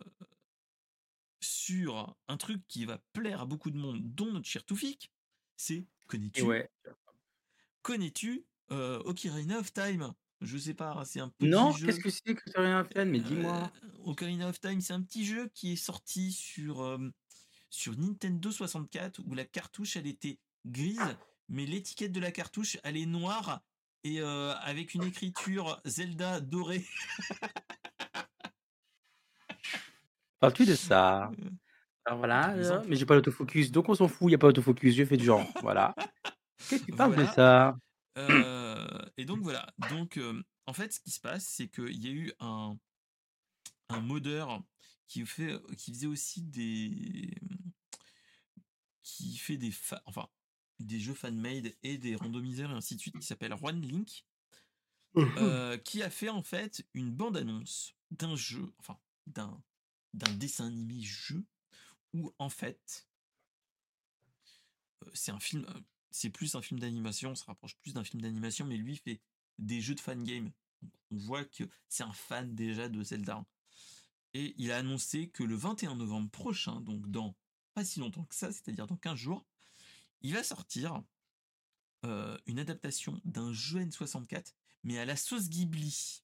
sur 1.40 2.16
un 2.28 2.36
truc 2.36 2.66
qui 2.66 2.84
va 2.84 2.98
plaire 3.12 3.42
à 3.42 3.46
beaucoup 3.46 3.70
de 3.70 3.76
monde, 3.76 4.00
dont 4.02 4.32
notre 4.32 4.48
cher 4.48 4.64
Toufik. 4.64 5.12
C'est 5.56 5.86
connais-tu 6.06 6.42
ouais. 6.42 6.70
connais-tu 7.82 8.46
euh, 8.70 8.98
Ocarina 9.04 9.58
of 9.58 9.72
Time? 9.72 10.12
Je 10.40 10.58
sais 10.58 10.74
pas, 10.74 11.02
c'est 11.04 11.20
un 11.20 11.28
petit 11.30 11.48
Non, 11.48 11.72
qu'est-ce 11.72 12.00
que 12.00 12.10
c'est 12.10 12.34
que 12.34 12.50
tu 12.50 12.58
rien 12.60 12.84
fait 12.84 13.04
Mais 13.04 13.20
dis-moi. 13.20 13.70
Euh, 13.84 13.88
Ocarina 14.04 14.48
of 14.48 14.60
Time, 14.60 14.80
c'est 14.80 14.92
un 14.92 15.02
petit 15.02 15.24
jeu 15.24 15.48
qui 15.54 15.72
est 15.72 15.76
sorti 15.76 16.32
sur, 16.32 16.82
euh, 16.82 16.98
sur 17.70 17.96
Nintendo 17.96 18.50
64 18.50 19.20
où 19.24 19.34
la 19.34 19.44
cartouche 19.44 19.96
elle 19.96 20.06
était 20.06 20.38
grise, 20.66 21.16
mais 21.48 21.64
l'étiquette 21.64 22.12
de 22.12 22.20
la 22.20 22.32
cartouche 22.32 22.76
elle 22.82 22.96
est 22.96 23.06
noire 23.06 23.62
et 24.04 24.20
euh, 24.20 24.54
avec 24.56 24.94
une 24.94 25.04
écriture 25.04 25.80
Zelda 25.84 26.40
dorée. 26.40 26.84
Parles-tu 30.40 30.66
de 30.66 30.74
ça 30.74 31.30
Euh, 31.38 31.50
Alors 32.04 32.18
voilà, 32.18 32.54
euh, 32.54 32.84
mais 32.86 32.96
j'ai 32.96 33.06
pas 33.06 33.14
l'autofocus, 33.14 33.72
donc 33.72 33.88
on 33.88 33.94
s'en 33.94 34.08
fout, 34.08 34.24
il 34.24 34.28
n'y 34.28 34.34
a 34.34 34.38
pas 34.38 34.46
d'autofocus, 34.48 34.94
je 34.94 35.04
fais 35.04 35.16
du 35.16 35.24
genre, 35.24 35.44
voilà. 35.62 35.94
Qu'est-ce 36.68 36.80
que 36.80 36.86
tu 36.86 36.92
parles 36.92 37.16
de 37.16 37.24
ça? 37.26 37.76
Euh, 38.18 38.86
et 39.16 39.24
donc 39.24 39.40
voilà. 39.42 39.66
Donc 39.78 40.16
euh, 40.16 40.42
en 40.66 40.72
fait, 40.72 40.92
ce 40.92 41.00
qui 41.00 41.10
se 41.10 41.20
passe, 41.20 41.46
c'est 41.46 41.68
qu'il 41.68 42.02
y 42.02 42.08
a 42.08 42.12
eu 42.12 42.32
un 42.40 42.76
un 43.88 44.00
modeur 44.00 44.62
qui 45.08 45.24
fait 45.24 45.54
qui 45.76 45.92
faisait 45.92 46.06
aussi 46.06 46.42
des 46.42 47.34
qui 49.02 49.36
fait 49.36 49.56
des 49.56 49.70
fa- 49.70 50.02
enfin 50.06 50.28
des 50.78 51.00
jeux 51.00 51.14
fan-made 51.14 51.74
et 51.82 51.96
des 51.96 52.16
randomiseurs 52.16 52.70
et 52.70 52.74
ainsi 52.74 52.96
de 52.96 53.00
suite 53.00 53.18
qui 53.18 53.26
s'appelle 53.26 53.54
One 53.62 53.80
Link 53.80 54.26
euh, 55.38 55.76
qui 55.78 56.02
a 56.02 56.10
fait 56.10 56.28
en 56.28 56.42
fait 56.42 56.86
une 56.94 57.10
bande-annonce 57.10 57.94
d'un 58.10 58.36
jeu, 58.36 58.72
enfin 58.78 58.98
d'un 59.26 59.62
d'un 60.16 60.32
dessin 60.32 60.66
animé 60.66 61.00
jeu 61.00 61.44
où 62.14 62.32
en 62.38 62.48
fait 62.48 63.06
euh, 65.04 65.10
c'est 65.14 65.30
un 65.30 65.38
film, 65.38 65.64
euh, 65.68 65.80
c'est 66.10 66.30
plus 66.30 66.54
un 66.54 66.62
film 66.62 66.80
d'animation, 66.80 67.30
on 67.30 67.34
se 67.34 67.44
rapproche 67.44 67.76
plus 67.76 67.94
d'un 67.94 68.02
film 68.04 68.22
d'animation, 68.22 68.64
mais 68.66 68.76
lui 68.76 68.96
fait 68.96 69.20
des 69.58 69.80
jeux 69.80 69.94
de 69.94 70.00
fan 70.00 70.24
game. 70.24 70.50
On 71.10 71.16
voit 71.16 71.44
que 71.44 71.64
c'est 71.88 72.02
un 72.02 72.12
fan 72.12 72.54
déjà 72.54 72.88
de 72.88 73.02
Zelda. 73.02 73.44
Et 74.34 74.54
il 74.58 74.72
a 74.72 74.78
annoncé 74.78 75.28
que 75.28 75.44
le 75.44 75.54
21 75.54 75.96
novembre 75.96 76.30
prochain, 76.30 76.80
donc 76.80 77.10
dans 77.10 77.36
pas 77.74 77.84
si 77.84 78.00
longtemps 78.00 78.24
que 78.24 78.34
ça, 78.34 78.50
c'est-à-dire 78.52 78.86
dans 78.86 78.96
15 78.96 79.18
jours, 79.18 79.46
il 80.22 80.32
va 80.32 80.42
sortir 80.42 81.02
euh, 82.04 82.38
une 82.46 82.58
adaptation 82.58 83.20
d'un 83.24 83.52
jeu 83.52 83.80
N64, 83.80 84.54
mais 84.82 84.98
à 84.98 85.04
la 85.04 85.16
sauce 85.16 85.48
Ghibli. 85.48 86.22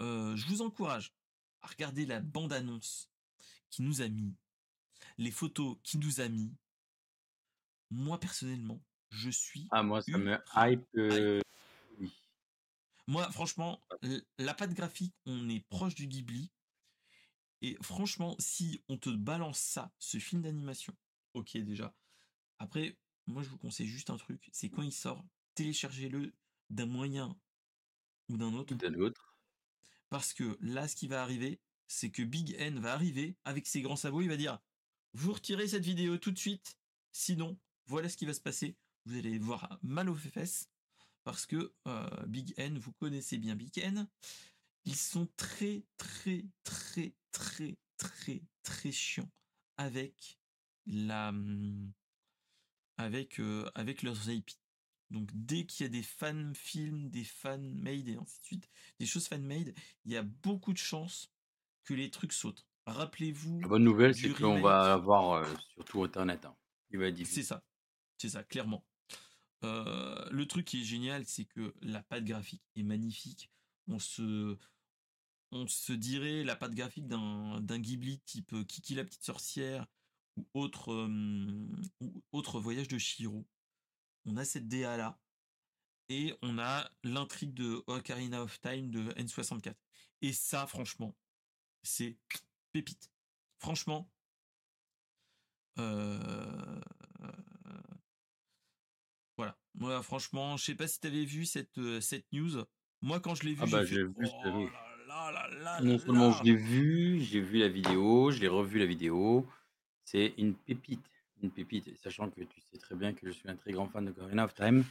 Je 0.00 0.46
vous 0.48 0.60
encourage 0.60 1.15
à 1.66 1.68
regarder 1.68 2.06
la 2.06 2.20
bande-annonce 2.20 3.10
qui 3.70 3.82
nous 3.82 4.00
a 4.00 4.08
mis, 4.08 4.34
les 5.18 5.32
photos 5.32 5.76
qui 5.82 5.98
nous 5.98 6.20
a 6.20 6.28
mis. 6.28 6.54
Moi, 7.90 8.18
personnellement, 8.20 8.80
je 9.10 9.30
suis... 9.30 9.66
Ah, 9.72 9.82
moi, 9.82 10.00
ça 10.00 10.16
me 10.16 10.38
hype. 10.54 10.86
euh. 10.96 11.40
Moi, 13.08 13.30
franchement, 13.32 13.80
la 14.38 14.54
patte 14.54 14.74
graphique, 14.74 15.14
on 15.26 15.48
est 15.48 15.60
proche 15.68 15.94
du 15.94 16.06
Ghibli. 16.06 16.50
Et 17.62 17.76
franchement, 17.82 18.36
si 18.38 18.82
on 18.88 18.98
te 18.98 19.10
balance 19.10 19.58
ça, 19.58 19.90
ce 19.98 20.18
film 20.18 20.42
d'animation, 20.42 20.94
ok 21.34 21.56
déjà. 21.58 21.94
Après, 22.58 22.96
moi 23.26 23.42
je 23.42 23.48
vous 23.48 23.58
conseille 23.58 23.86
juste 23.88 24.10
un 24.10 24.18
truc, 24.18 24.48
c'est 24.52 24.68
quand 24.68 24.82
il 24.82 24.92
sort, 24.92 25.24
téléchargez-le 25.54 26.32
d'un 26.70 26.86
moyen 26.86 27.36
ou 28.28 28.36
d'un 28.36 28.52
autre. 28.54 28.76
Parce 30.08 30.32
que 30.32 30.56
là, 30.60 30.88
ce 30.88 30.96
qui 30.96 31.08
va 31.08 31.22
arriver, 31.22 31.60
c'est 31.88 32.10
que 32.10 32.22
Big 32.22 32.54
N 32.58 32.78
va 32.78 32.92
arriver 32.92 33.36
avec 33.44 33.66
ses 33.66 33.82
grands 33.82 33.96
sabots, 33.96 34.22
il 34.22 34.28
va 34.28 34.36
dire 34.36 34.58
Vous 35.12 35.32
retirez 35.32 35.68
cette 35.68 35.84
vidéo 35.84 36.18
tout 36.18 36.30
de 36.30 36.38
suite, 36.38 36.76
sinon, 37.12 37.58
voilà 37.86 38.08
ce 38.08 38.16
qui 38.16 38.26
va 38.26 38.34
se 38.34 38.40
passer. 38.40 38.76
Vous 39.04 39.16
allez 39.16 39.38
voir 39.38 39.78
mal 39.82 40.08
aux 40.08 40.14
fesses. 40.14 40.68
Parce 41.24 41.46
que 41.46 41.72
euh, 41.86 42.26
Big 42.26 42.54
N, 42.56 42.78
vous 42.78 42.92
connaissez 42.92 43.38
bien 43.38 43.56
Big 43.56 43.78
N, 43.78 44.08
ils 44.84 44.96
sont 44.96 45.28
très, 45.36 45.82
très, 45.96 46.44
très, 46.62 47.14
très, 47.32 47.76
très, 47.96 48.42
très 48.62 48.92
chiants 48.92 49.30
avec 49.76 50.38
la. 50.86 51.30
hum, 51.30 51.92
avec, 52.98 53.40
euh, 53.40 53.70
avec 53.74 54.02
leurs 54.02 54.30
IP. 54.30 54.50
Donc 55.10 55.28
dès 55.32 55.66
qu'il 55.66 55.84
y 55.84 55.86
a 55.86 55.90
des 55.90 56.02
fan 56.02 56.54
films, 56.54 57.10
des 57.10 57.24
fan 57.24 57.74
made 57.74 58.08
et 58.08 58.16
ainsi 58.16 58.40
de 58.40 58.44
suite, 58.44 58.70
des 58.98 59.06
choses 59.06 59.28
fan 59.28 59.42
made, 59.42 59.74
il 60.04 60.12
y 60.12 60.16
a 60.16 60.22
beaucoup 60.22 60.72
de 60.72 60.78
chances 60.78 61.32
que 61.84 61.94
les 61.94 62.10
trucs 62.10 62.32
sautent. 62.32 62.66
Rappelez-vous, 62.86 63.60
La 63.60 63.68
bonne 63.68 63.84
nouvelle, 63.84 64.14
c'est 64.14 64.30
qu'on 64.30 64.60
va 64.60 64.94
avoir 64.94 65.32
euh, 65.32 65.54
sur 65.74 65.84
tout 65.84 66.02
Internet. 66.02 66.44
hein. 66.44 66.56
Il 66.90 66.98
va 66.98 67.06
être 67.06 67.24
c'est 67.26 67.42
ça, 67.42 67.64
c'est 68.18 68.28
ça, 68.28 68.42
clairement. 68.44 68.84
Euh, 69.64 70.28
le 70.30 70.46
truc 70.46 70.66
qui 70.66 70.82
est 70.82 70.84
génial, 70.84 71.24
c'est 71.26 71.44
que 71.46 71.74
la 71.82 72.02
patte 72.02 72.24
graphique 72.24 72.62
est 72.76 72.82
magnifique. 72.82 73.50
On 73.88 73.98
se, 73.98 74.56
on 75.50 75.66
se 75.66 75.92
dirait 75.92 76.44
la 76.44 76.56
patte 76.56 76.74
graphique 76.74 77.06
d'un 77.06 77.60
d'un 77.60 77.78
Ghibli 77.78 78.20
type 78.20 78.52
euh, 78.52 78.64
Kiki 78.64 78.94
la 78.94 79.04
petite 79.04 79.24
sorcière 79.24 79.86
ou 80.36 80.46
autre, 80.54 80.92
euh, 80.92 81.66
ou 82.00 82.22
autre 82.32 82.60
voyage 82.60 82.88
de 82.88 82.98
Shiro. 82.98 83.46
On 84.26 84.36
a 84.36 84.44
cette 84.44 84.68
DA 84.68 84.96
là 84.96 85.18
et 86.08 86.34
on 86.42 86.58
a 86.58 86.90
l'intrigue 87.02 87.54
de 87.54 87.82
Ocarina 87.86 88.42
of 88.42 88.60
Time 88.60 88.90
de 88.90 89.10
N64. 89.12 89.74
Et 90.22 90.32
ça, 90.32 90.66
franchement, 90.66 91.16
c'est 91.82 92.16
pépite. 92.72 93.10
Franchement, 93.58 94.10
euh, 95.78 96.80
voilà. 99.36 99.56
Moi, 99.74 100.02
franchement, 100.02 100.56
je 100.56 100.64
sais 100.64 100.74
pas 100.74 100.88
si 100.88 101.00
tu 101.00 101.06
avais 101.06 101.24
vu 101.24 101.44
cette, 101.44 101.76
euh, 101.78 102.00
cette 102.00 102.30
news. 102.32 102.64
Moi, 103.02 103.20
quand 103.20 103.34
je 103.34 103.44
l'ai 103.44 103.54
vu, 103.54 103.60
Ah 103.62 103.66
bah, 103.70 103.84
j'ai 103.84 104.02
vu, 104.04 104.14
Oh 104.16 104.58
vu. 104.58 104.70
là 105.06 105.30
là 105.30 105.48
là 105.48 105.48
là 105.58 105.80
Non 105.82 105.98
seulement 105.98 106.32
je 106.32 106.42
l'ai 106.44 106.56
vu, 106.56 107.20
j'ai 107.20 107.40
vu 107.40 107.58
la 107.58 107.68
vidéo, 107.68 108.30
je 108.30 108.40
l'ai 108.40 108.48
revu 108.48 108.78
la 108.78 108.86
vidéo. 108.86 109.46
C'est 110.04 110.34
une 110.38 110.54
pépite. 110.54 111.04
Une 111.42 111.50
pépite. 111.50 111.88
Et 111.88 111.96
Sachant 111.96 112.30
que 112.30 112.40
tu 112.42 112.60
sais 112.60 112.78
très 112.78 112.94
bien 112.94 113.12
que 113.12 113.26
je 113.26 113.32
suis 113.32 113.48
un 113.48 113.56
très 113.56 113.72
grand 113.72 113.88
fan 113.88 114.04
de 114.04 114.10
Ocarina 114.10 114.44
of 114.44 114.54
Time. 114.54 114.84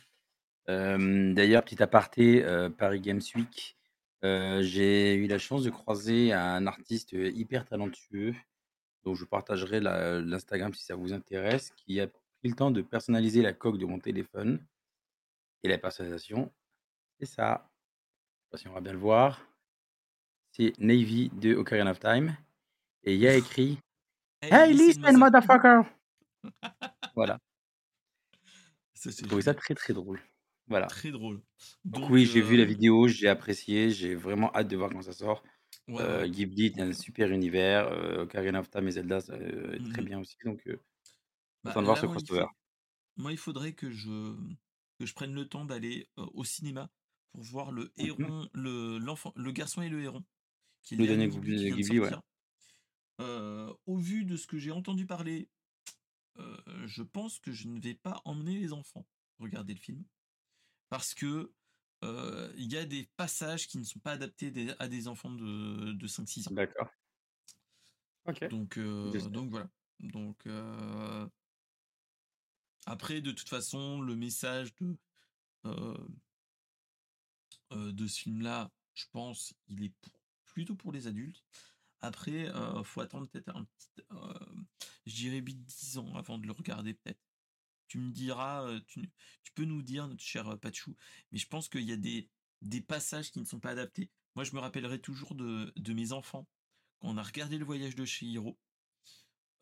Euh, 0.70 1.34
D'ailleurs, 1.34 1.64
petit 1.64 1.82
aparté, 1.82 2.44
euh, 2.44 2.70
Paris 2.70 3.00
Games 3.02 3.22
Week, 3.36 3.78
euh, 4.24 4.62
j'ai 4.64 5.16
eu 5.16 5.28
la 5.28 5.38
chance 5.38 5.64
de 5.64 5.70
croiser 5.70 6.34
un 6.34 6.66
artiste 6.68 7.12
hyper 7.14 7.66
talentueux, 7.66 8.34
dont 9.04 9.16
je 9.16 9.26
partagerai 9.26 9.80
l'Instagram 9.80 10.74
si 10.74 10.84
ça 10.84 10.96
vous 10.96 11.14
intéresse, 11.14 11.72
qui 11.78 12.00
a 12.00 12.08
pris 12.08 12.50
le 12.50 12.56
temps 12.56 12.72
de 12.72 12.82
personnaliser 12.82 13.42
la 13.42 13.54
coque 13.54 13.78
de 13.78 13.86
mon 13.86 14.00
téléphone. 14.00 14.66
Et 15.64 15.68
la 15.68 15.78
personnalisation, 15.78 16.52
c'est 17.20 17.26
ça. 17.26 17.70
Je 17.70 18.44
sais 18.44 18.50
pas 18.52 18.58
si 18.58 18.68
on 18.68 18.74
va 18.74 18.82
bien 18.82 18.94
le 18.94 19.00
voir. 19.00 19.42
C'est 20.52 20.74
Navy 20.80 21.30
de 21.34 21.56
Ocarina 21.56 21.92
of 21.92 22.00
Time. 22.00 22.36
Et 23.04 23.14
il 23.16 23.20
y 23.20 23.28
a 23.28 23.36
écrit 23.36 23.78
Hey, 24.42 24.54
Hey, 24.54 24.74
listen, 24.74 25.02
listen, 25.04 25.18
mother- 25.18 25.20
motherfucker! 25.20 25.84
Voilà. 27.16 27.40
Ça, 28.94 29.12
J'ai 29.18 29.24
c'est 29.24 29.24
trouvé 29.24 29.42
ça 29.42 29.54
très 29.54 29.76
très 29.76 29.94
drôle. 29.94 30.22
Voilà. 30.68 30.88
très 30.88 31.12
drôle. 31.12 31.44
Donc, 31.86 32.10
Donc, 32.10 32.10
oui, 32.10 32.26
j'ai 32.26 32.42
vu 32.42 32.58
la 32.58 32.66
euh, 32.66 32.68
vidéo, 32.68 33.08
j'ai 33.08 33.28
apprécié, 33.30 33.90
j'ai 33.92 34.16
vraiment 34.16 34.54
hâte 34.56 34.68
de 34.68 34.78
voir 34.78 34.92
quand 34.92 35.02
ça 35.04 35.14
sort. 35.14 35.44
ouais, 35.88 36.10
Euh. 36.10 36.28
Ghibli 36.28 36.68
est 36.68 36.82
un 36.82 36.94
super 36.94 37.32
univers. 37.32 37.88
Euh, 37.90 38.24
Ocarina 38.24 38.60
of 38.62 38.70
Time 38.72 38.88
et 38.88 38.92
Zelda, 38.92 39.22
ça, 39.22 39.34
euh, 39.36 39.74
est 39.76 39.82
très 39.82 40.02
Mhm. 40.02 40.04
bien 40.04 40.20
aussi. 40.20 40.38
Donc, 40.46 40.68
Bah, 41.64 41.78
de 41.80 41.86
voir 41.86 41.98
ce 41.98 42.06
moi, 42.06 42.18
il 42.18 42.28
crossover. 42.28 42.46
faut- 42.48 42.48
moi, 43.18 43.32
il 43.34 43.38
faudrait 43.38 43.74
que 43.74 43.92
je, 43.92 44.36
que 45.00 45.06
je 45.06 45.14
prenne 45.14 45.34
le 45.34 45.48
temps 45.50 45.66
d'aller 45.66 46.10
au 46.18 46.44
cinéma 46.46 46.92
pour 47.32 47.44
voir 47.44 47.72
le 47.72 47.94
Mhm. 47.98 48.06
héron, 48.08 48.50
le, 48.54 49.00
l'enfant, 49.00 49.34
le 49.36 49.52
garçon 49.52 49.82
et 49.82 49.90
le 49.90 50.04
héron, 50.04 50.26
qui 50.84 50.96
est 50.96 50.98
Le 50.98 51.06
dernier 51.08 51.28
Ghibli 51.28 52.00
ouais. 52.00 52.12
au 53.86 53.98
vu 53.98 54.26
de 54.26 54.38
ce 54.38 54.48
que 54.48 54.58
j'ai 54.58 54.72
entendu 54.72 55.06
parler, 55.06 55.50
euh, 56.38 56.88
je 56.88 57.04
pense 57.04 57.40
que 57.40 57.52
je 57.52 57.68
ne 57.68 57.80
vais 57.80 57.96
pas 57.96 58.22
emmener 58.26 58.60
les 58.60 58.74
enfants 58.74 59.06
regarder 59.40 59.74
le 59.74 59.80
film 59.80 60.04
parce 60.90 61.14
que 61.14 61.54
euh, 62.04 62.54
il 62.58 62.72
y 62.72 62.78
a 62.78 62.86
des 62.86 63.10
passages 63.18 63.68
qui 63.68 63.78
ne 63.78 63.84
sont 63.84 64.00
pas 64.00 64.12
adaptés 64.14 64.52
des- 64.52 64.74
à 64.80 64.88
des 64.88 65.08
enfants 65.08 65.32
de, 65.32 65.94
de 65.94 66.08
5-6 66.08 66.48
ans. 66.48 66.52
D'accord. 66.54 66.90
Ok. 68.26 68.48
Donc, 68.50 68.78
euh, 68.78 69.12
donc 69.30 69.50
voilà. 69.50 69.70
Donc 70.00 70.46
après, 72.86 73.22
de 73.22 73.32
toute 73.32 73.50
façon, 73.50 74.02
le 74.02 74.16
message 74.16 74.74
de 74.76 74.96
de 77.72 78.08
ce 78.08 78.20
film-là, 78.22 78.72
je 78.94 79.06
pense, 79.12 79.54
il 79.68 79.84
est 79.84 79.90
pour- 80.02 80.20
plutôt 80.46 80.76
pour 80.76 80.92
les 80.92 81.08
adultes. 81.08 81.44
Après, 82.06 82.50
euh, 82.50 82.84
faut 82.84 83.02
attendre 83.02 83.28
peut-être 83.28 83.50
un 83.50 83.64
petit, 83.64 83.90
euh, 84.12 84.34
je 85.08 85.16
dirais 85.16 85.42
8-10 85.42 85.98
ans 85.98 86.16
avant 86.16 86.38
de 86.38 86.46
le 86.46 86.52
regarder 86.52 86.94
peut-être. 86.94 87.20
Tu 87.88 87.98
me 87.98 88.12
diras, 88.12 88.68
euh, 88.68 88.80
tu, 88.88 89.10
peux 89.56 89.66
nous 89.66 89.82
dire, 89.82 90.08
notre 90.08 90.22
cher 90.22 90.48
euh, 90.50 90.56
Pachou, 90.56 90.96
mais 91.32 91.40
je 91.40 91.48
pense 91.48 91.68
qu'il 91.68 91.82
y 91.82 91.92
a 91.92 91.98
des, 91.98 92.30
passages 92.82 93.32
qui 93.32 93.40
ne 93.40 93.46
sont 93.46 93.60
pas 93.60 93.72
adaptés. 93.72 94.12
Moi, 94.36 94.44
je 94.44 94.54
me 94.54 94.60
rappellerai 94.60 95.00
toujours 95.00 95.34
de, 95.34 95.94
mes 95.94 96.12
enfants 96.12 96.48
quand 97.00 97.10
on 97.10 97.18
a 97.18 97.24
regardé 97.24 97.58
le 97.58 97.66
voyage 97.66 97.96
de 97.96 98.06
Chihiro. 98.06 98.60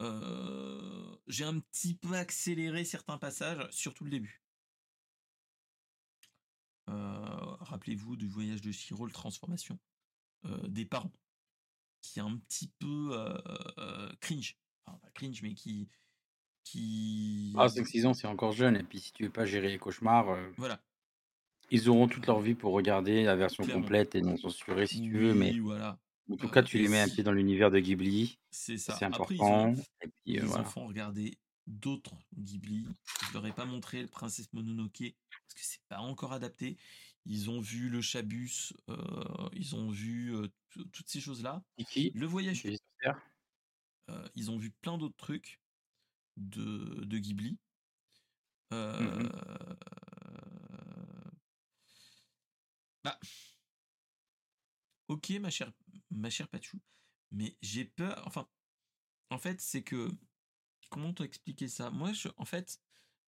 Euh, 0.01 1.15
j'ai 1.27 1.45
un 1.45 1.59
petit 1.59 1.95
peu 1.95 2.13
accéléré 2.13 2.83
certains 2.83 3.17
passages, 3.17 3.65
surtout 3.71 4.03
le 4.03 4.09
début. 4.09 4.43
Euh, 6.89 7.55
Rappelez-vous 7.61 8.17
du 8.17 8.27
voyage 8.27 8.61
de 8.61 8.71
Chihiro, 8.73 9.05
le 9.05 9.13
transformation 9.13 9.79
des 10.67 10.83
parents, 10.83 11.13
qui 12.03 12.19
est 12.19 12.21
un 12.21 12.37
petit 12.37 12.71
peu 12.77 13.17
cringe. 14.21 14.55
Enfin, 14.85 14.99
pas 14.99 15.09
cringe, 15.15 15.41
mais 15.41 15.55
qui. 15.55 15.89
qui... 16.63 17.53
Ah, 17.57 17.67
5-6 17.67 18.05
ans, 18.05 18.13
c'est 18.13 18.27
encore 18.27 18.51
jeune. 18.51 18.75
Et 18.75 18.83
puis, 18.83 18.99
si 18.99 19.11
tu 19.13 19.23
veux 19.23 19.31
pas 19.31 19.45
gérer 19.45 19.69
les 19.69 19.79
cauchemars, 19.79 20.37
Voilà. 20.57 20.79
Ils 21.71 21.89
auront 21.89 22.07
toute 22.07 22.27
leur 22.27 22.39
vie 22.39 22.53
pour 22.53 22.73
regarder 22.73 23.23
la 23.23 23.35
version 23.35 23.63
Clairement. 23.63 23.81
complète 23.83 24.13
et 24.15 24.21
non 24.21 24.37
censurée 24.37 24.85
si 24.85 25.01
tu 25.01 25.17
veux, 25.17 25.33
mais 25.33 25.57
voilà. 25.59 25.97
en 26.29 26.35
tout 26.35 26.49
cas, 26.49 26.61
tu 26.61 26.77
les 26.77 26.87
mets 26.87 26.99
un 27.01 27.07
pied 27.07 27.23
dans 27.23 27.31
l'univers 27.31 27.71
de 27.71 27.79
Ghibli, 27.79 28.37
c'est 28.51 28.77
ça 28.77 28.95
c'est 28.99 29.05
Après, 29.05 29.33
ils 29.33 29.41
ont 29.41 29.45
important 29.45 29.81
et 30.01 30.07
puis, 30.07 30.33
les 30.33 30.39
voilà. 30.41 30.61
enfants 30.61 30.85
regardaient 30.85 31.37
d'autres 31.65 32.13
Ghibli. 32.37 32.85
Je 33.29 33.33
leur 33.33 33.47
ai 33.47 33.53
pas 33.53 33.65
montré 33.65 34.01
le 34.01 34.07
Princesse 34.07 34.51
Mononoke 34.53 35.15
parce 35.31 35.53
que 35.55 35.61
c'est 35.61 35.81
pas 35.87 35.99
encore 35.99 36.33
adapté. 36.33 36.77
Ils 37.26 37.49
ont 37.49 37.61
vu 37.61 37.89
le 37.89 38.01
Chabus, 38.01 38.74
heu, 38.89 38.95
ils 39.53 39.76
ont 39.76 39.89
vu, 39.89 40.34
tout 40.69 40.84
toutes 40.86 41.07
ces 41.09 41.21
choses-là. 41.21 41.63
Le 42.13 42.26
voyage 42.28 42.67
heu, 44.09 44.30
ils 44.36 44.51
ont 44.51 44.57
vu 44.57 44.71
plein 44.71 44.97
d'autres 44.97 45.15
trucs 45.17 45.61
de 46.38 47.05
de 47.05 47.19
Ghibli. 47.19 47.59
Mmh 48.99 49.11
mh. 49.17 49.34
Heu 50.91 51.34
bah 53.03 53.17
OK, 55.09 55.32
ma 55.41 55.49
chère 55.49 55.71
ma 56.11 56.30
chère 56.30 56.47
Patchou, 56.47 56.80
mais 57.32 57.57
j'ai 57.61 57.86
peur 57.86 58.24
enfin, 58.26 58.47
en 59.32 59.39
fait, 59.39 59.61
c'est 59.61 59.84
que 59.84 60.09
comment 60.91 61.13
t'expliquer 61.13 61.67
ça? 61.69 61.91
Moi, 61.91 62.13
je 62.13 62.30
en 62.38 62.45
fait, 62.45 62.80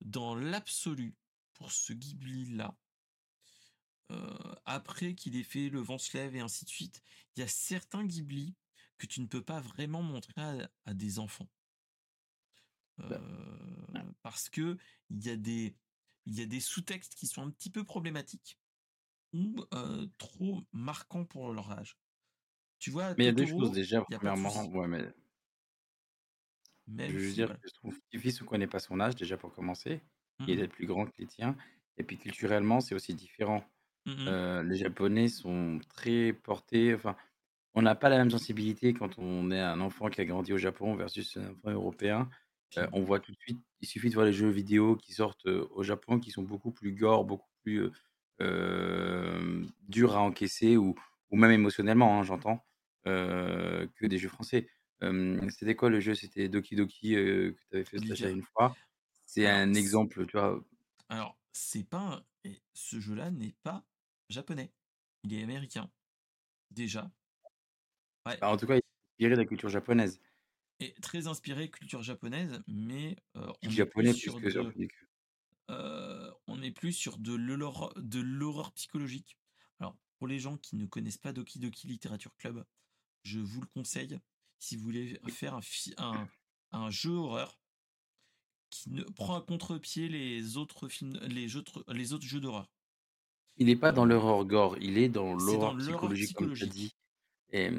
dans 0.01 0.35
l'absolu, 0.35 1.17
pour 1.53 1.71
ce 1.71 1.93
Ghibli-là 1.93 2.77
heu, 4.11 4.55
après 4.65 5.15
qu'il 5.15 5.35
ait 5.37 5.43
fait 5.43 5.69
Le 5.69 5.79
vent 5.81 5.97
se 5.97 6.15
lève 6.17 6.35
et 6.35 6.39
ainsi 6.41 6.65
de 6.65 6.69
suite, 6.69 7.01
il 7.35 7.41
y 7.41 7.43
a 7.43 7.47
certains 7.47 8.05
Ghibli 8.05 8.55
que 8.97 9.05
tu 9.07 9.21
ne 9.21 9.27
peux 9.27 9.43
pas 9.43 9.59
vraiment 9.61 10.01
montrer 10.03 10.33
à 10.41 10.69
à 10.85 10.93
des 10.93 11.19
enfants. 11.19 11.49
Bah, 13.07 13.21
ouais. 13.93 14.01
Heu, 14.01 14.13
parce 14.23 14.49
qu'il 14.49 14.77
y 15.09 15.29
a 15.29 15.37
des 15.37 15.77
il 16.27 16.39
y 16.39 16.41
a 16.41 16.45
des 16.47 16.59
sous-textes 16.59 17.13
qui 17.15 17.27
sont 17.27 17.43
un 17.43 17.51
petit 17.51 17.69
peu 17.69 17.83
problématiques 17.83 18.59
ou, 19.33 19.65
heu, 19.73 20.11
trop 20.19 20.63
marquants 20.73 21.25
pour 21.25 21.53
leur 21.53 21.71
âge. 21.71 21.97
Tu 22.79 22.91
vois, 22.91 23.17
Mais 23.17 23.25
il 23.25 23.27
y 23.27 23.29
a 23.29 23.33
2 23.33 23.45
choses 23.45 23.71
déjà, 23.71 24.01
premièrement, 24.03 24.63
ouais, 24.67 24.87
mais 24.87 25.11
je 27.07 27.17
veux 27.17 27.31
si 27.31 27.33
dire 27.33 27.47
voilà. 27.47 27.59
que 27.59 27.67
je 27.67 27.73
trouve 27.73 27.99
on 28.41 28.45
connaît 28.45 28.67
pas 28.67 28.79
son 28.79 28.99
âge 28.99 29.15
déjà 29.15 29.37
pour 29.37 29.53
commencer. 29.53 30.01
Mmh 30.39 30.47
Il 30.47 30.59
est 30.59 30.67
plus 30.67 30.85
grand 30.87 31.05
que 31.05 31.13
les 31.19 31.27
tiens 31.27 31.55
et 31.97 32.03
puis 32.03 32.17
culturellement, 32.17 32.81
c'est 32.81 32.95
aussi 32.95 33.13
différent. 33.15 33.63
Mmh 34.05 34.13
mh. 34.19 34.35
Heu, 34.35 34.63
les 34.63 34.77
japonais 34.77 35.27
sont 35.29 35.79
très 35.89 36.33
portés 36.33 36.95
enfin, 36.95 37.15
on 37.75 37.81
n'a 37.83 37.95
pas 37.95 38.09
la 38.09 38.17
même 38.19 38.31
sensibilité 38.31 38.93
quand 38.93 39.19
on 39.19 39.51
est 39.51 39.59
un 39.61 39.81
enfant 39.81 40.09
qui 40.09 40.21
a 40.21 40.25
grandi 40.25 40.53
au 40.53 40.57
Japon 40.59 40.95
versus 40.95 41.37
un 41.37 41.51
enfant 41.51 41.71
européen. 41.71 42.29
Heu, 42.77 42.87
on 42.93 43.01
Clairement. 43.01 43.05
voit 43.05 43.19
tout 43.21 43.31
de 43.33 43.37
suite, 43.39 43.61
il 43.81 43.87
suffit 43.87 44.09
de 44.09 44.15
voir 44.15 44.25
les 44.27 44.33
jeux 44.33 44.49
vidéo 44.49 44.95
qui 44.97 45.13
sortent, 45.13 45.45
heu, 45.47 45.67
au 45.71 45.83
Japon, 45.83 46.19
qui 46.19 46.31
sont 46.31 46.43
beaucoup 46.43 46.71
plus 46.71 46.93
gore, 46.93 47.25
beaucoup 47.25 47.49
plus, 47.63 47.81
heu, 47.81 47.93
hem, 48.41 49.69
durs 49.87 50.15
à 50.17 50.21
encaisser 50.21 50.77
ou 50.77 50.95
ou 51.31 51.37
même 51.37 51.51
émotionnellement, 51.51 52.19
hein, 52.19 52.23
j'entends, 52.23 52.65
heu, 53.07 53.89
que 53.95 54.05
des 54.07 54.17
jeux 54.19 54.29
français. 54.29 54.69
Hem, 55.01 55.49
c'était 55.51 55.75
quoi 55.75 55.89
le 55.91 55.99
jeu? 56.01 56.15
C'était 56.15 56.49
Doki 56.49 56.75
Doki, 56.77 57.15
heu, 57.17 57.53
que 57.53 57.61
tu 57.71 57.75
avais 57.77 57.85
fait 57.85 57.99
stagiaire 57.99 58.29
Littéra 58.29 58.31
une 58.31 58.43
fois. 58.43 58.77
C'est 59.25 59.47
alors 59.47 59.49
un 59.49 59.73
c 59.73 59.75
exemple, 59.75 60.25
tu 60.27 60.37
vois? 60.37 60.63
alors 61.09 61.39
c'est 61.53 61.83
pas 61.83 61.99
un 61.99 62.25
et 62.43 62.63
ce 62.73 62.99
jeu-là 62.99 63.31
n'est 63.31 63.53
pas 63.63 63.85
japonais. 64.29 64.71
Il 65.23 65.33
est 65.33 65.43
américain, 65.43 65.91
déjà. 66.71 67.11
Ouais. 68.25 68.37
Bah, 68.37 68.49
en 68.49 68.57
tout 68.57 68.67
cas, 68.67 68.75
il 68.75 68.77
est 68.77 69.09
inspiré 69.11 69.31
de 69.31 69.41
la 69.41 69.45
culture 69.45 69.69
japonaise. 69.69 70.19
Et 70.79 70.93
très 71.01 71.27
inspiré 71.27 71.69
culture 71.69 72.03
japonaise, 72.03 72.61
mais, 72.67 73.15
Geek 73.63 73.91
on 73.95 74.03
est 74.03 74.13
plus 74.13 74.25
que 74.25 74.49
de 74.49 74.87
heu, 75.71 76.33
on 76.47 76.61
est 76.61 76.71
plus 76.71 76.93
sur 76.93 77.17
de 77.17 77.33
l'hor 77.33 77.93
de 77.95 78.19
l'horreur 78.19 78.73
psychologique. 78.73 79.37
Alors, 79.79 79.97
pour 80.19 80.27
les 80.27 80.37
gens 80.37 80.57
qui 80.57 80.75
ne 80.75 80.85
connaissent 80.85 81.17
pas 81.17 81.33
Doki 81.33 81.59
Doki 81.59 81.87
Literature 81.87 82.35
Club, 82.37 82.65
je 83.23 83.39
vous 83.39 83.61
le 83.61 83.67
conseille 83.67 84.19
si 84.59 84.75
vous 84.75 84.83
voulez 84.83 85.19
faire 85.29 85.55
un 85.55 85.61
fi 85.61 85.93
un 85.97 86.27
un 86.71 86.89
jeu 86.89 87.11
horreur 87.11 87.57
qui 88.69 88.89
ne 88.89 89.03
prend 89.03 89.39
à 89.39 89.41
contre-pied 89.41 90.09
les 90.09 90.57
autres 90.57 90.89
films 90.89 91.17
les 91.23 91.55
autres 91.55 91.85
les 91.87 92.13
autres 92.13 92.25
jeux 92.25 92.41
d'horreur. 92.41 92.74
Il 93.57 93.69
est 93.69 93.75
pas 93.77 93.91
dans 93.93 94.05
l'horreur 94.05 94.43
gore, 94.45 94.77
il 94.81 94.97
est 94.97 95.07
dans 95.09 95.33
l'horreur 95.35 95.77
psychologique 95.77 96.33
comme 96.33 96.51
tu 96.51 96.67
dit. 96.67 96.95
Et 97.51 97.69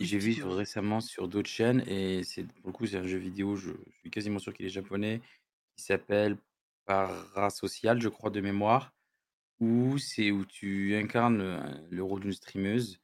j'ai 0.00 0.18
vu 0.18 0.42
récemment 0.44 1.00
sur 1.00 1.28
d'autres 1.28 1.50
chaînes 1.50 1.82
et 1.88 2.24
c'est 2.24 2.44
pour 2.44 2.68
le 2.68 2.72
coup, 2.72 2.86
c'est 2.86 2.98
un 2.98 3.06
jeu 3.06 3.18
vidéo, 3.18 3.56
je 3.56 3.72
je 3.90 3.98
suis 4.00 4.10
quasiment 4.10 4.38
sûr 4.40 4.52
qu'il 4.54 4.66
est 4.66 4.70
japonais, 4.70 5.22
qui 5.76 5.84
s'appelle 5.84 6.38
Parasocial, 6.86 8.00
je 8.02 8.08
crois 8.10 8.30
de 8.30 8.40
mémoire, 8.42 8.94
où 9.60 9.98
c'est 9.98 10.30
où 10.32 10.44
tu 10.46 10.96
incarnes, 10.96 11.86
le 11.90 12.02
rôle 12.04 12.20
d'une 12.22 12.32
streameuse 12.34 12.98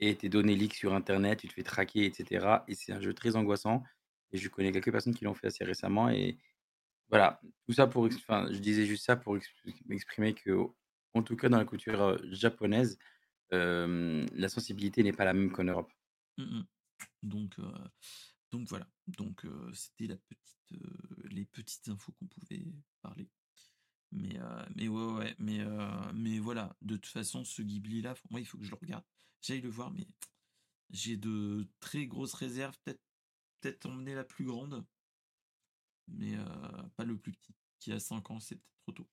et 0.00 0.16
tes 0.16 0.28
données 0.30 0.56
leak 0.56 0.74
sur 0.74 0.94
internet, 0.94 1.40
tu 1.40 1.48
te 1.48 1.54
fais 1.54 1.62
traquer 1.64 2.06
et 2.06 2.12
cetera 2.14 2.64
et 2.68 2.74
c'est 2.76 2.92
un 2.92 3.00
jeu 3.02 3.14
très 3.14 3.36
angoissant 3.36 3.82
et 4.32 4.38
je 4.38 4.48
connais 4.50 4.72
quelques 4.72 4.92
personnes 4.92 5.14
qui 5.14 5.24
l'ont 5.26 5.34
fait 5.34 5.48
assez 5.48 5.64
récemment 5.64 6.08
et 6.10 6.38
voilà, 7.10 7.40
tout 7.66 7.74
ça 7.74 7.86
pour 7.88 8.04
enfin, 8.06 8.48
je 8.52 8.58
disais 8.58 8.86
juste 8.86 9.04
ça 9.06 9.16
pour 9.16 9.38
m'exprimer 9.86 10.34
qu'en 11.16 11.22
tout 11.22 11.36
cas 11.36 11.48
dans 11.48 11.58
la 11.58 11.64
culture, 11.64 12.18
japonaise, 12.30 12.98
la 13.50 14.48
sensibilité 14.48 15.02
n'est 15.02 15.12
pas 15.12 15.24
la 15.24 15.32
même 15.32 15.50
qu'en 15.50 15.64
Europe. 15.64 15.90
Mmh 16.38 16.42
mh. 16.42 16.66
Donc, 17.22 17.56
donc 18.52 18.68
voilà. 18.68 18.86
Donc, 19.08 19.46
c'était 19.72 20.08
les 21.24 21.44
petites 21.46 21.88
infos 21.88 22.12
qu'on 22.12 22.26
pouvait 22.26 22.64
parler. 23.02 23.28
Mais, 24.12 24.38
mais 24.74 24.88
ouais, 24.88 25.12
ouais, 25.14 25.34
mais, 25.38 25.64
mais 26.14 26.38
voilà, 26.38 26.76
de 26.82 26.96
toute 26.96 27.06
façon, 27.06 27.44
ce 27.44 27.62
Ghibli-là, 27.62 28.14
f 28.14 28.22
moi, 28.30 28.40
il 28.40 28.46
faut 28.46 28.58
que 28.58 28.64
je 28.64 28.70
le 28.70 28.76
regarde. 28.76 29.04
J'aille 29.42 29.60
le 29.60 29.68
voir, 29.70 29.90
mais 29.90 30.06
j'ai 30.90 31.16
de 31.16 31.66
très 31.80 32.06
grosses 32.06 32.34
réserves, 32.34 32.76
peut-être 32.84 33.02
peut-être 33.60 33.86
emmener 33.86 34.14
la 34.14 34.24
plus 34.24 34.44
grande 34.44 34.86
mais, 36.08 36.36
pas 36.96 37.04
le 37.04 37.18
plus 37.18 37.32
petit, 37.32 37.54
qui 37.78 37.92
a 37.92 37.98
5 38.00 38.30
ans, 38.30 38.40
c'est 38.40 38.56
peut-être 38.56 38.78
trop 38.84 38.92
tôt. 38.92 39.08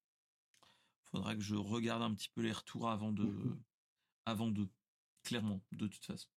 Faudra 1.14 1.36
que 1.36 1.42
je 1.42 1.56
regarde 1.56 2.02
un 2.02 2.14
petit 2.14 2.28
peu 2.28 2.42
les 2.42 2.52
retours 2.52 2.90
avant 2.90 3.14
Mmh 3.22 3.30
de 3.30 3.40
mh. 3.44 3.64
avant 4.26 4.52
de 4.52 4.70
clairement, 5.24 5.62
de 5.72 5.88
toute 5.88 6.06
façon. 6.06 6.30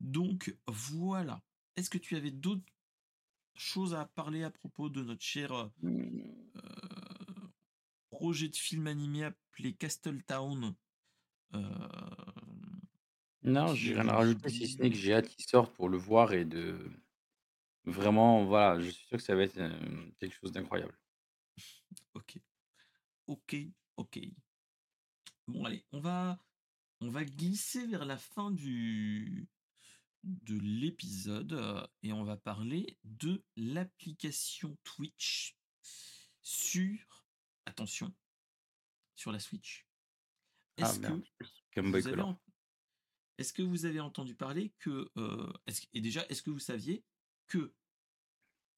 Donc 0.00 0.56
voilà. 0.66 1.42
Est-ce 1.76 1.90
que 1.90 1.98
tu 1.98 2.16
avais 2.16 2.30
d'autres 2.30 2.64
choses 3.56 3.94
à 3.94 4.06
parler 4.06 4.44
à 4.44 4.50
propos 4.50 4.90
de 4.90 5.02
notre 5.02 5.24
cher, 5.24 5.52
heu 5.54 5.70
Mmh. 5.82 6.52
heu, 6.56 6.62
projet 8.10 8.48
de 8.48 8.56
film 8.56 8.86
animé 8.88 9.24
appelé 9.24 9.74
Castle 9.76 10.22
Town? 10.24 10.76
Hem, 11.54 12.82
Non, 13.44 13.72
j'ai 13.74 13.94
rien 13.94 14.08
à 14.08 14.14
rajouter 14.16 14.48
si 14.50 14.66
ce 14.66 14.82
n'est 14.82 14.90
que 14.90 14.96
j'ai 14.96 15.14
hâte 15.14 15.28
qu'il 15.28 15.44
sorte 15.44 15.72
pour 15.74 15.88
le 15.88 15.96
voir 15.96 16.32
et 16.32 16.44
de 16.44 16.90
vraiment, 17.86 18.44
voilà, 18.46 18.80
je 18.80 18.90
suis 18.90 19.06
sûr 19.06 19.18
que 19.18 19.24
ça 19.24 19.34
va 19.36 19.44
être, 19.44 19.58
heu, 19.58 20.12
quelque 20.18 20.34
chose 20.34 20.52
d'incroyable. 20.52 20.98
OK. 22.14 22.40
OK, 23.32 23.56
OK. 23.96 24.20
Bon 25.48 25.64
allez, 25.64 25.86
on 25.92 26.00
va 26.00 26.38
on 27.00 27.10
va 27.10 27.24
glisser 27.24 27.86
vers 27.86 28.04
la 28.04 28.18
fin 28.18 28.50
du 28.50 29.48
de 30.22 30.58
l'épisode, 30.58 31.54
heu, 31.54 31.86
et 32.02 32.12
on 32.12 32.24
va 32.24 32.36
parler 32.36 32.98
de 33.04 33.42
l'application 33.56 34.76
Twitch 34.84 35.56
sur 36.42 37.26
attention, 37.64 38.14
sur 39.16 39.32
la 39.32 39.40
Switch. 39.40 39.86
Ah 40.76 40.82
Est-ce 40.82 41.00
que 41.00 41.80
vous 41.80 41.94
avez 41.96 42.02
Color. 42.02 42.28
en 42.28 42.40
est-ce 43.38 43.54
que 43.54 43.62
vous 43.62 43.86
avez 43.86 44.00
entendu 44.00 44.34
parler 44.34 44.74
que, 44.78 45.10
est-ce 45.66 45.86
et 45.94 46.02
déjà, 46.02 46.26
est-ce 46.28 46.42
que 46.42 46.50
vous 46.50 46.58
saviez 46.58 47.02
que, 47.48 47.74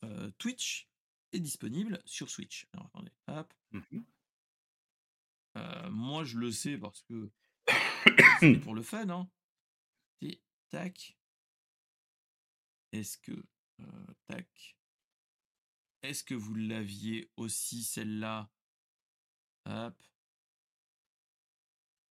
heu, 0.04 0.32
Twitch 0.38 0.88
est 1.32 1.40
disponible 1.40 2.00
sur 2.04 2.30
Switch? 2.30 2.68
Alors 2.72 2.86
attendez, 2.86 3.12
hop. 3.26 3.52
Mmh 3.72 3.80
mh. 3.90 4.00
Heu, 5.56 5.90
moi 5.90 6.24
je 6.24 6.38
le 6.38 6.50
sais 6.52 6.78
parce 6.78 7.02
que 7.02 7.30
c'était 8.40 8.58
pour 8.60 8.74
le 8.74 8.82
fun, 8.82 9.08
hein. 9.08 9.28
Et 10.22 10.40
tac. 10.70 11.16
Est-ce 12.92 13.18
que, 13.18 13.32
heu, 13.32 14.16
tac. 14.26 14.76
Est-ce 16.04 16.22
que 16.22 16.34
vous 16.34 16.54
l'aviez 16.54 17.30
aussi 17.36 17.82
celle-là? 17.82 18.48
Hop. 19.66 19.94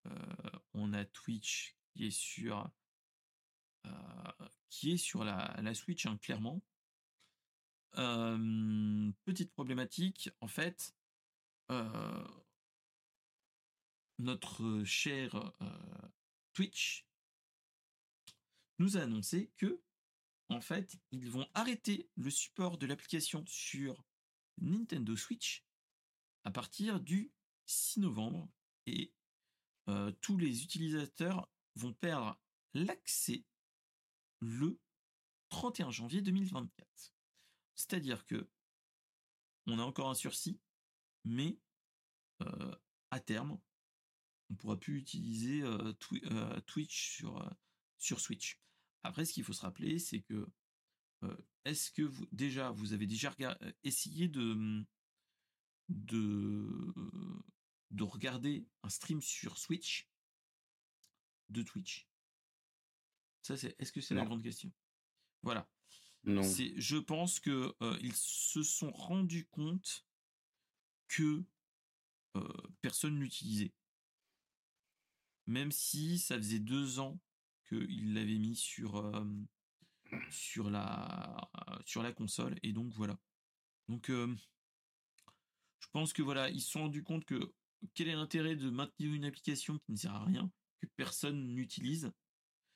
Heu, 0.06 0.12
on 0.74 0.94
a 0.94 1.06
Twitch 1.06 1.76
qui 1.94 2.08
est 2.08 2.12
sur 2.12 2.70
qui 4.70 4.92
est 4.92 4.98
sur 4.98 5.24
la 5.24 5.56
la 5.62 5.74
Switch, 5.74 6.06
hein, 6.06 6.18
clairement. 6.22 6.62
Petite 9.26 9.54
problématique, 9.54 10.30
en 10.42 10.48
fait, 10.48 10.96
notre 14.24 14.84
cher, 14.84 15.36
heu, 15.62 16.12
Twitch 16.54 17.06
nous 18.80 18.98
a 18.98 19.02
annoncé 19.02 19.52
qu'en 19.60 20.62
fait, 20.62 20.98
ils 21.12 21.30
vont 21.30 21.48
arrêter 21.54 22.10
le 22.16 22.30
support 22.30 22.78
de 22.78 22.86
l'application 22.86 23.44
sur 23.48 24.04
Nintendo 24.60 25.16
Switch 25.16 25.66
à 26.44 26.52
partir 26.52 27.00
du 27.00 27.32
6 27.66 28.00
novembre 28.00 28.50
et 28.86 29.14
euh, 29.90 30.12
tous 30.22 30.38
les 30.38 30.64
utilisateurs 30.64 31.50
vont 31.76 31.94
perdre 31.94 32.40
l'accès 32.74 33.46
le 34.40 34.80
31 35.50 35.92
janvier 35.92 36.22
2024. 36.22 37.14
C'est-à-dire 37.76 38.26
que 38.26 38.50
on 39.66 39.80
a 39.80 39.84
encore 39.84 40.10
un 40.10 40.16
sursis, 40.16 40.60
mais 41.24 41.58
euh, 42.42 42.76
à 43.12 43.20
terme, 43.20 43.60
on 44.54 44.56
pourra 44.56 44.80
plus 44.80 44.98
utiliser 45.00 45.64
Twitch 46.68 47.16
sur, 47.18 47.56
sur 47.98 48.20
Switch. 48.20 48.62
Après, 49.02 49.26
ce 49.26 49.34
qu'il 49.34 49.44
faut 49.44 49.54
se 49.54 49.62
rappeler, 49.62 49.98
c'est 49.98 50.22
que 50.22 50.48
est-ce 51.66 51.92
que 51.92 52.04
vous 52.04 52.28
déjà 52.32 52.72
vous 52.72 52.94
avez 52.94 53.08
déjà 53.08 53.34
essayé 53.84 54.28
de 54.28 54.86
de 55.90 56.94
de 57.92 58.04
regarder 58.04 58.68
un 58.84 58.90
stream 58.90 59.22
sur 59.22 59.58
Switch? 59.58 60.10
De 61.50 61.62
Twitch 61.62 62.08
Ça, 63.42 63.58
c'est. 63.58 63.76
Est-ce 63.80 63.92
que 63.92 64.02
c'est 64.02 64.16
la 64.16 64.26
grande 64.26 64.44
question? 64.44 64.72
Voilà. 65.42 65.70
Non. 66.24 66.44
C'est. 66.44 66.74
Je 66.78 66.98
pense 66.98 67.40
que 67.40 67.76
euh, 67.82 67.98
ils 68.02 68.16
se 68.16 68.64
sont 68.64 68.92
rendus 68.92 69.46
compte 69.48 70.06
que 71.08 71.44
euh, 72.36 72.72
personne 72.82 73.20
l'utilisait. 73.20 73.74
Même 75.48 75.72
si 75.72 76.20
ça 76.20 76.38
faisait 76.38 76.60
deux 76.60 77.00
ans 77.00 77.20
qu'ils 77.68 78.14
l'avaient 78.14 78.38
mis 78.38 78.56
sur 78.56 78.98
euh, 78.98 79.26
sur 80.30 80.70
la 80.70 81.50
sur 81.86 82.04
la 82.04 82.14
console 82.14 82.56
et 82.64 82.72
donc 82.72 82.94
voilà. 82.94 83.20
Donc 83.90 84.10
je 84.10 85.88
pense 85.92 86.14
que 86.14 86.22
voilà, 86.22 86.50
ils 86.50 86.62
se 86.62 86.72
sont 86.72 86.82
rendus 86.84 87.04
compte 87.04 87.26
que 87.26 87.54
quel 87.94 88.08
est 88.08 88.16
l'intérêt 88.16 88.56
de 88.56 88.70
maintenir 88.70 89.14
une 89.14 89.26
application 89.26 89.78
qui 89.80 89.92
ne 89.92 89.98
sert 89.98 90.14
à 90.14 90.24
rien, 90.24 90.50
que 90.80 90.88
personne 90.96 91.54
n'utilise 91.54 92.12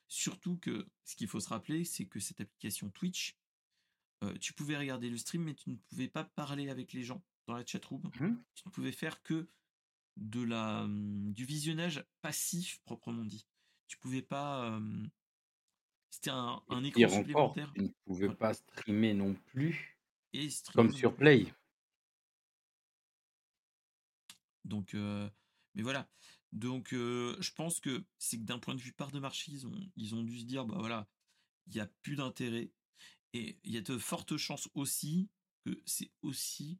Surtout 0.09 0.57
que 0.57 0.87
ce 1.03 1.15
qu'il 1.15 1.27
faut 1.27 1.39
se 1.39 1.49
rappeler, 1.49 1.83
c'est 1.83 2.05
que 2.05 2.19
cette 2.19 2.39
application 2.39 2.89
Twitch, 2.89 3.37
tu 4.39 4.53
pouvais 4.53 4.77
regarder 4.77 5.09
le 5.09 5.17
stream, 5.17 5.43
mais 5.43 5.53
tu 5.53 5.69
ne 5.69 5.75
pouvais 5.75 6.07
pas 6.07 6.23
parler 6.23 6.69
avec 6.69 6.93
les 6.93 7.03
gens 7.03 7.23
dans 7.45 7.55
la 7.55 7.65
chatroom. 7.65 8.01
Mmh. 8.19 8.37
Tu 8.55 8.63
ne 8.65 8.71
pouvais 8.71 8.91
faire 8.91 9.21
que 9.21 9.49
de 10.17 10.43
la, 10.43 10.83
hum, 10.83 11.33
du 11.33 11.45
visionnage 11.45 12.03
passif 12.21 12.81
proprement 12.83 13.23
dit. 13.23 13.47
Tu 13.87 13.97
pouvais 13.97 14.21
pas. 14.21 14.67
Hum, 14.67 15.09
c'était 16.09 16.31
un, 16.31 16.61
écran 16.83 17.09
supplémentaire. 17.09 17.71
tu 17.75 17.83
ne 17.83 17.89
pouvais 18.05 18.33
pas 18.33 18.53
streamer 18.53 19.13
non 19.13 19.35
plus. 19.45 19.99
Et 20.33 20.49
comme 20.73 20.91
sur 20.91 21.15
Play. 21.15 21.53
Donc, 24.65 24.93
mais 24.93 25.83
voilà. 25.83 26.09
Donc, 26.51 26.89
je 26.91 27.51
pense 27.53 27.79
que 27.79 28.03
c'est 28.17 28.37
que 28.37 28.43
d'un 28.43 28.59
point 28.59 28.73
de 28.73 28.81
vue 28.81 28.93
part 28.93 29.11
de 29.11 29.19
marché, 29.19 29.51
ils 29.51 29.67
ont, 29.67 29.91
ils 29.95 30.15
ont 30.15 30.23
dû 30.23 30.39
se 30.39 30.45
dire, 30.45 30.65
bah 30.65 30.77
voilà, 30.79 31.07
il 31.67 31.73
n'y 31.73 31.79
a 31.79 31.87
plus 32.01 32.15
d'intérêt. 32.15 32.71
Et 33.33 33.59
il 33.63 33.73
y 33.73 33.77
a 33.77 33.81
de 33.81 33.97
fortes 33.97 34.37
chances 34.37 34.69
aussi 34.73 35.29
que 35.65 35.81
c'est 35.85 36.11
aussi 36.21 36.79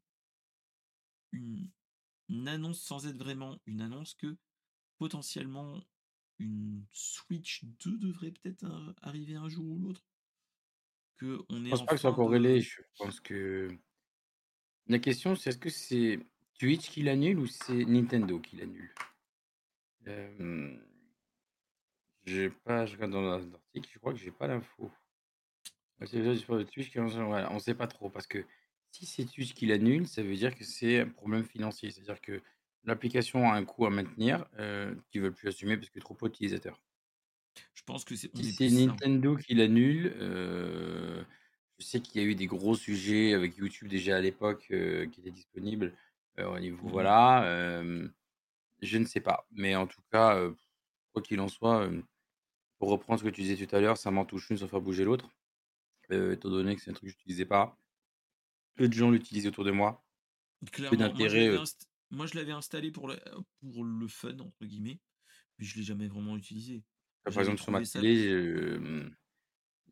une, 1.32 1.70
annonce 2.48 2.82
sans 2.82 3.08
être 3.08 3.18
vraiment 3.18 3.58
une 3.66 3.82
annonce 3.82 4.14
que 4.16 4.38
potentiellement 4.98 5.82
une 6.40 6.86
Switch 6.92 7.64
2 7.64 7.98
devrait 7.98 8.32
peut-être 8.32 8.66
arriver 9.02 9.36
un 9.36 9.50
jour 9.50 9.66
ou 9.66 9.80
l'autre. 9.80 10.06
Que 11.18 11.40
on 11.50 11.66
est 11.66 11.70
je 11.70 11.72
pense 11.72 11.86
pas 11.86 11.92
que 11.92 11.98
ce 11.98 12.02
soit 12.02 12.14
corrélé. 12.14 12.62
Je 12.62 12.82
pense 12.98 13.20
que 13.20 13.70
la 14.88 15.00
question, 15.00 15.36
c'est 15.36 15.50
est-ce 15.50 15.58
que 15.58 15.70
c'est 15.70 16.20
Twitch 16.60 16.90
qui 16.90 17.04
l'annule 17.04 17.40
ou 17.40 17.48
c'est 17.48 17.86
Nintendo 17.86 18.40
qui 18.40 18.58
l'annule? 18.58 18.94
j'ai 22.24 22.50
pas 22.50 22.86
je 22.86 22.94
regarde 22.94 23.12
dans 23.12 23.22
l'article, 23.22 23.90
je 23.92 24.00
crois 24.00 24.14
que 24.14 24.20
j'ai 24.20 24.32
pas 24.32 24.48
l'info. 24.48 24.90
c'est 26.06 26.46
Twitch 26.72 26.92
qui 26.92 27.00
on 27.00 27.60
sait 27.60 27.76
pas 27.76 27.88
trop 27.88 28.10
parce 28.10 28.28
que 28.28 28.46
si 28.92 29.06
c'est 29.06 29.26
Twitch 29.26 29.54
qui 29.54 29.66
l'annule, 29.68 30.08
ça 30.08 30.24
veut 30.24 30.36
dire 30.36 30.56
que 30.56 30.64
c'est 30.64 31.02
un 31.02 31.10
problème 31.10 31.44
financier. 31.44 31.92
C'est-à-dire 31.92 32.22
que 32.22 32.42
l'application 32.84 33.50
a 33.50 33.56
un 33.56 33.66
coût 33.66 33.86
à 33.86 33.90
maintenir, 33.90 34.46
euh, 34.60 34.96
qu'ils 35.12 35.22
veulent 35.22 35.34
plus 35.34 35.50
assumer 35.50 35.78
parce 35.78 35.90
que 35.90 36.00
trop 36.00 36.16
peu 36.16 36.30
d'utilisateurs. 36.30 36.82
Je 37.74 37.84
pense 37.84 38.04
que 38.06 38.16
c'est 38.16 38.36
Si 38.36 38.52
c'est 38.52 38.70
Nintendo 38.70 39.36
qui 39.36 39.54
l'annule, 39.54 40.14
euh, 40.18 41.24
je 41.80 41.86
sais 41.86 42.00
qu'il 42.00 42.22
y 42.22 42.26
a 42.26 42.28
eu 42.28 42.36
des 42.36 42.48
gros 42.48 42.76
sujets 42.76 43.34
avec 43.34 43.58
YouTube 43.58 43.88
déjà 43.88 44.18
à 44.18 44.22
l'époque, 44.22 44.68
euh, 44.72 45.08
qui 45.08 45.22
étaient 45.22 45.32
disponibles. 45.32 45.94
Euh, 46.40 46.48
au 46.48 46.60
niveau 46.60 46.88
mmh 46.88 46.92
voilà, 46.92 47.84
je 48.82 48.98
ne 48.98 49.06
sais 49.06 49.22
pas. 49.22 49.48
Mais 49.52 49.76
en 49.76 49.88
tout 49.88 50.02
cas, 50.12 50.40
quoi 51.14 51.22
qu'il 51.22 51.40
en 51.40 51.48
soit, 51.48 51.90
pour 52.78 52.90
reprendre 52.90 53.20
ce 53.20 53.26
que 53.26 53.30
tu 53.30 53.42
disais 53.42 53.66
tout 53.66 53.76
à 53.76 53.80
l'heure, 53.80 53.98
ça 53.98 54.12
m'en 54.12 54.26
touche 54.26 54.50
une 54.50 54.58
sans 54.58 54.68
faire 54.68 54.82
bouger 54.82 55.04
l'autre. 55.04 55.30
étant 56.12 56.50
donné 56.50 56.76
que 56.76 56.82
c'est 56.82 56.92
un 56.92 56.94
truc 56.94 57.10
que 57.10 57.14
je 57.14 57.18
n'utilisais 57.18 57.46
pas. 57.46 57.78
Peu 58.78 58.88
de 58.88 58.94
gens 58.94 59.12
l'utilisaient 59.12 59.50
autour 59.50 59.66
de 59.66 59.72
moi. 59.72 60.06
Clairement, 60.72 61.14
moi 62.10 62.26
je 62.26 62.36
l'avais 62.36 62.52
installé 62.54 62.92
pour 62.92 63.08
le, 63.08 63.18
pour 63.60 63.84
le 63.84 64.08
fun, 64.08 64.38
entre 64.40 64.66
guillemets, 64.66 65.00
mais 65.58 65.66
je 65.66 65.76
ne 65.76 65.80
l'ai 65.80 65.86
jamais 65.86 66.08
vraiment 66.08 66.38
utilisé. 66.38 66.84
Par 67.24 67.40
exemple, 67.40 67.62
sur 67.62 67.72
ma 67.72 67.82
télé, 67.84 69.12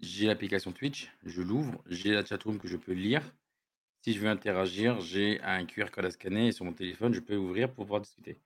j'ai 0.01 0.27
l'application 0.27 0.71
Twitch, 0.71 1.11
je 1.23 1.41
l'ouvre, 1.41 1.83
j'ai 1.87 2.11
la 2.11 2.23
chatroom 2.23 2.59
que 2.59 2.67
je 2.67 2.77
peux 2.77 2.93
lire. 2.93 3.21
Si 4.01 4.13
je 4.13 4.19
veux 4.19 4.29
interagir, 4.29 5.01
j'ai 5.01 5.41
un 5.41 5.65
QR 5.65 5.89
code 5.91 6.05
à 6.05 6.11
scanner 6.11 6.47
et 6.47 6.51
sur 6.51 6.63
mon 6.63 6.73
téléphone, 6.73 7.13
je 7.13 7.19
peux 7.19 7.35
ouvrir 7.35 7.73
pour 7.73 7.85
pouvoir 7.85 8.01
discuter. 8.01 8.39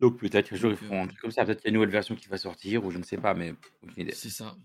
Donc 0.00 0.18
peut-être 0.18 0.48
qu'un 0.48 0.56
jour 0.56 0.70
ils 0.72 0.76
feront 0.76 1.04
un 1.04 1.06
truc 1.06 1.20
comme 1.20 1.30
ça. 1.30 1.44
Peut-être 1.44 1.60
qu'il 1.60 1.66
y 1.66 1.68
a 1.68 1.70
une 1.70 1.74
nouvelle 1.74 1.90
version 1.90 2.16
qui 2.16 2.26
va 2.28 2.36
sortir 2.36 2.84
ou 2.84 2.90
je 2.90 2.98
ne 2.98 3.04
sais 3.04 3.18
pas, 3.18 3.34
mais 3.34 3.54
aucune 3.82 4.02
idée. 4.02 4.12
C'est 4.12 4.30
ça. 4.30 4.56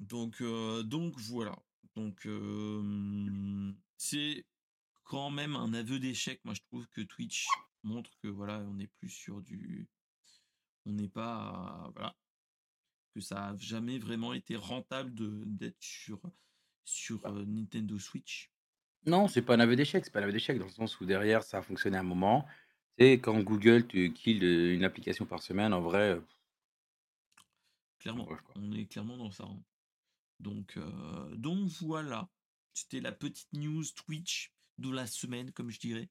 Donc, 0.00 0.42
donc 0.84 1.18
voilà. 1.20 1.56
Donc 1.98 2.28
c'est 3.96 4.46
quand 5.02 5.30
même 5.30 5.56
un 5.56 5.74
aveu 5.74 5.98
d'échec. 5.98 6.40
Moi, 6.44 6.54
je 6.54 6.60
trouve 6.60 6.86
que 6.88 7.00
Twitch 7.00 7.48
montre 7.82 8.10
que 8.22 8.28
voilà, 8.28 8.60
on 8.60 8.74
n'est 8.74 8.86
plus 8.86 9.08
sur 9.08 9.42
du, 9.42 9.88
on 10.86 10.92
n'est 10.92 11.08
pas, 11.08 11.90
voilà, 11.94 12.14
que 13.14 13.20
ça 13.20 13.48
a 13.48 13.56
jamais 13.56 13.98
vraiment 13.98 14.32
été 14.32 14.54
rentable 14.54 15.12
de 15.12 15.42
d'être 15.44 15.82
sur 15.82 16.20
sur 16.84 17.18
bah. 17.18 17.32
Nintendo 17.32 17.98
Switch 17.98 18.52
Non, 19.04 19.26
c'est 19.26 19.42
pas 19.42 19.56
un 19.56 19.60
aveu 19.60 19.74
d'échec, 19.74 20.04
c'est 20.04 20.12
pas 20.12 20.20
un 20.20 20.22
aveu 20.22 20.32
d'échec 20.32 20.56
dans 20.56 20.66
le 20.66 20.70
sens 20.70 21.00
où 21.00 21.04
derrière 21.04 21.42
ça 21.42 21.58
a 21.58 21.62
fonctionné 21.62 21.98
un 21.98 22.04
moment. 22.04 22.46
C'est 22.96 23.14
quand 23.14 23.40
Google 23.40 23.88
tu 23.88 24.12
kills 24.12 24.74
une 24.74 24.84
application 24.84 25.26
par 25.26 25.42
semaine, 25.42 25.72
en 25.72 25.80
vrai. 25.80 26.20
Clairement, 27.98 28.28
on 28.54 28.72
est 28.72 28.86
clairement 28.86 29.16
dans 29.16 29.32
ça. 29.32 29.44
Hein. 29.44 29.60
Donc, 30.40 30.78
donc 31.32 31.68
voilà, 31.80 32.28
c'était 32.74 33.00
la 33.00 33.12
petite 33.12 33.52
news 33.52 33.84
Twitch 33.94 34.52
de 34.78 34.90
la 34.90 35.06
semaine, 35.06 35.52
comme 35.52 35.70
je 35.70 35.80
dirais. 35.80 36.08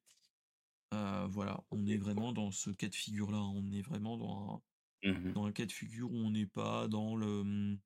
voilà, 0.91 1.63
on 1.71 1.85
est 1.87 1.97
vraiment 1.97 2.33
dans 2.33 2.51
ce 2.51 2.69
cas 2.69 2.89
de 2.89 2.95
figure-là. 2.95 3.39
On 3.39 3.71
est 3.71 3.81
vraiment 3.81 4.17
dans 4.17 4.61
un, 5.03 5.09
mmh 5.09 5.33
dans 5.33 5.45
un 5.45 5.51
cas 5.51 5.65
de 5.65 5.71
figure 5.71 6.11
où 6.11 6.17
on 6.17 6.31
n'est 6.31 6.47
pas 6.47 6.87
dans 6.87 7.15
le 7.15 7.43
mmh, 7.43 7.79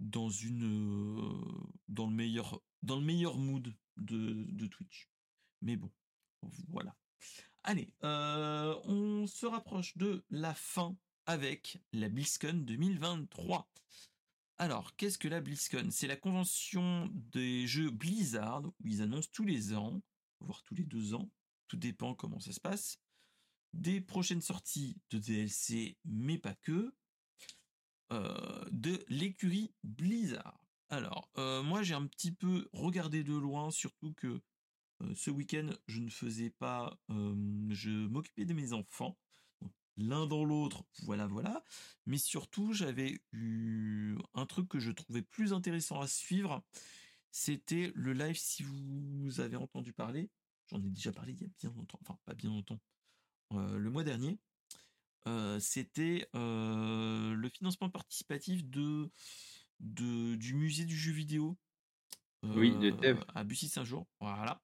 dans 0.00 0.28
une 0.28 1.42
dans 1.88 2.06
le 2.06 2.14
meilleur 2.14 2.62
dans 2.82 2.96
le 2.96 3.04
meilleur 3.04 3.36
mood 3.38 3.74
de, 3.96 4.44
de 4.48 4.66
Twitch. 4.66 5.08
Mais 5.62 5.76
bon, 5.76 5.90
voilà. 6.68 6.94
Allez, 7.64 7.92
on 8.02 9.26
se 9.26 9.46
rapproche 9.46 9.96
de 9.96 10.24
la 10.30 10.54
fin 10.54 10.96
avec 11.26 11.78
la 11.92 12.08
BlizzCon 12.08 12.54
2023. 12.64 13.68
Alors, 14.60 14.96
qu'est-ce 14.96 15.18
que 15.18 15.28
la 15.28 15.40
BlizzCon? 15.40 15.88
C'est 15.92 16.08
la 16.08 16.16
convention 16.16 17.08
des 17.14 17.68
jeux 17.68 17.90
Blizzard 17.90 18.64
où 18.66 18.86
ils 18.88 19.02
annoncent 19.02 19.30
tous 19.32 19.44
les 19.44 19.72
ans, 19.72 20.02
voire 20.40 20.64
tous 20.64 20.74
les 20.74 20.84
deux 20.84 21.14
ans, 21.14 21.30
tout 21.68 21.76
dépend 21.76 22.16
comment 22.16 22.40
ça 22.40 22.52
se 22.52 22.58
passe, 22.58 22.98
des 23.72 24.00
prochaines 24.00 24.40
sorties 24.40 25.00
de 25.10 25.18
DLC, 25.18 25.96
mais 26.04 26.38
pas 26.38 26.54
que, 26.54 26.92
euh, 28.12 28.64
de 28.72 29.04
l'écurie 29.06 29.72
Blizzard. 29.84 30.60
Alors, 30.88 31.30
euh, 31.36 31.62
moi 31.62 31.84
j'ai 31.84 31.94
un 31.94 32.06
petit 32.06 32.32
peu 32.32 32.68
regardé 32.72 33.22
de 33.22 33.34
loin, 33.34 33.70
surtout 33.70 34.12
que 34.14 34.40
euh, 35.02 35.14
ce 35.14 35.30
week-end 35.30 35.70
je 35.86 36.00
ne 36.00 36.10
faisais 36.10 36.50
pas, 36.50 36.98
je 37.08 38.08
m'occupais 38.08 38.44
de 38.44 38.54
mes 38.54 38.72
enfants. 38.72 39.16
L'un 39.98 40.26
dans 40.26 40.44
l'autre, 40.44 40.84
voilà, 41.02 41.26
voilà. 41.26 41.62
Mais 42.06 42.18
surtout, 42.18 42.72
j'avais 42.72 43.20
eu 43.32 44.16
un 44.32 44.46
truc 44.46 44.68
que 44.68 44.78
je 44.78 44.90
trouvais 44.92 45.22
plus 45.22 45.52
intéressant 45.52 46.00
à 46.00 46.06
suivre. 46.06 46.64
C'était 47.30 47.92
le 47.94 48.14
live, 48.14 48.38
si 48.38 48.62
vous 48.62 49.40
avez 49.40 49.56
entendu 49.56 49.92
parler. 49.92 50.30
J'en 50.68 50.82
ai 50.82 50.90
déjà 50.90 51.12
parlé 51.12 51.32
il 51.32 51.40
y 51.42 51.44
a 51.44 51.48
bien 51.58 51.72
longtemps, 51.74 51.98
enfin 52.02 52.18
pas 52.24 52.34
bien 52.34 52.50
longtemps, 52.50 52.80
le 53.52 53.90
mois 53.90 54.04
dernier 54.04 54.38
c'était 55.60 56.28
le 56.34 57.50
financement 57.52 57.90
participatif 57.90 58.64
de, 58.68 59.10
de, 59.80 60.36
du 60.36 60.54
musée 60.54 60.84
du 60.84 60.96
jeu 60.96 61.12
vidéo. 61.12 61.56
oui, 62.42 62.76
de 62.78 62.90
Dev. 62.90 63.20
À 63.34 63.44
Bussy 63.44 63.68
Saint-Jour, 63.68 64.06
voilà. 64.20 64.62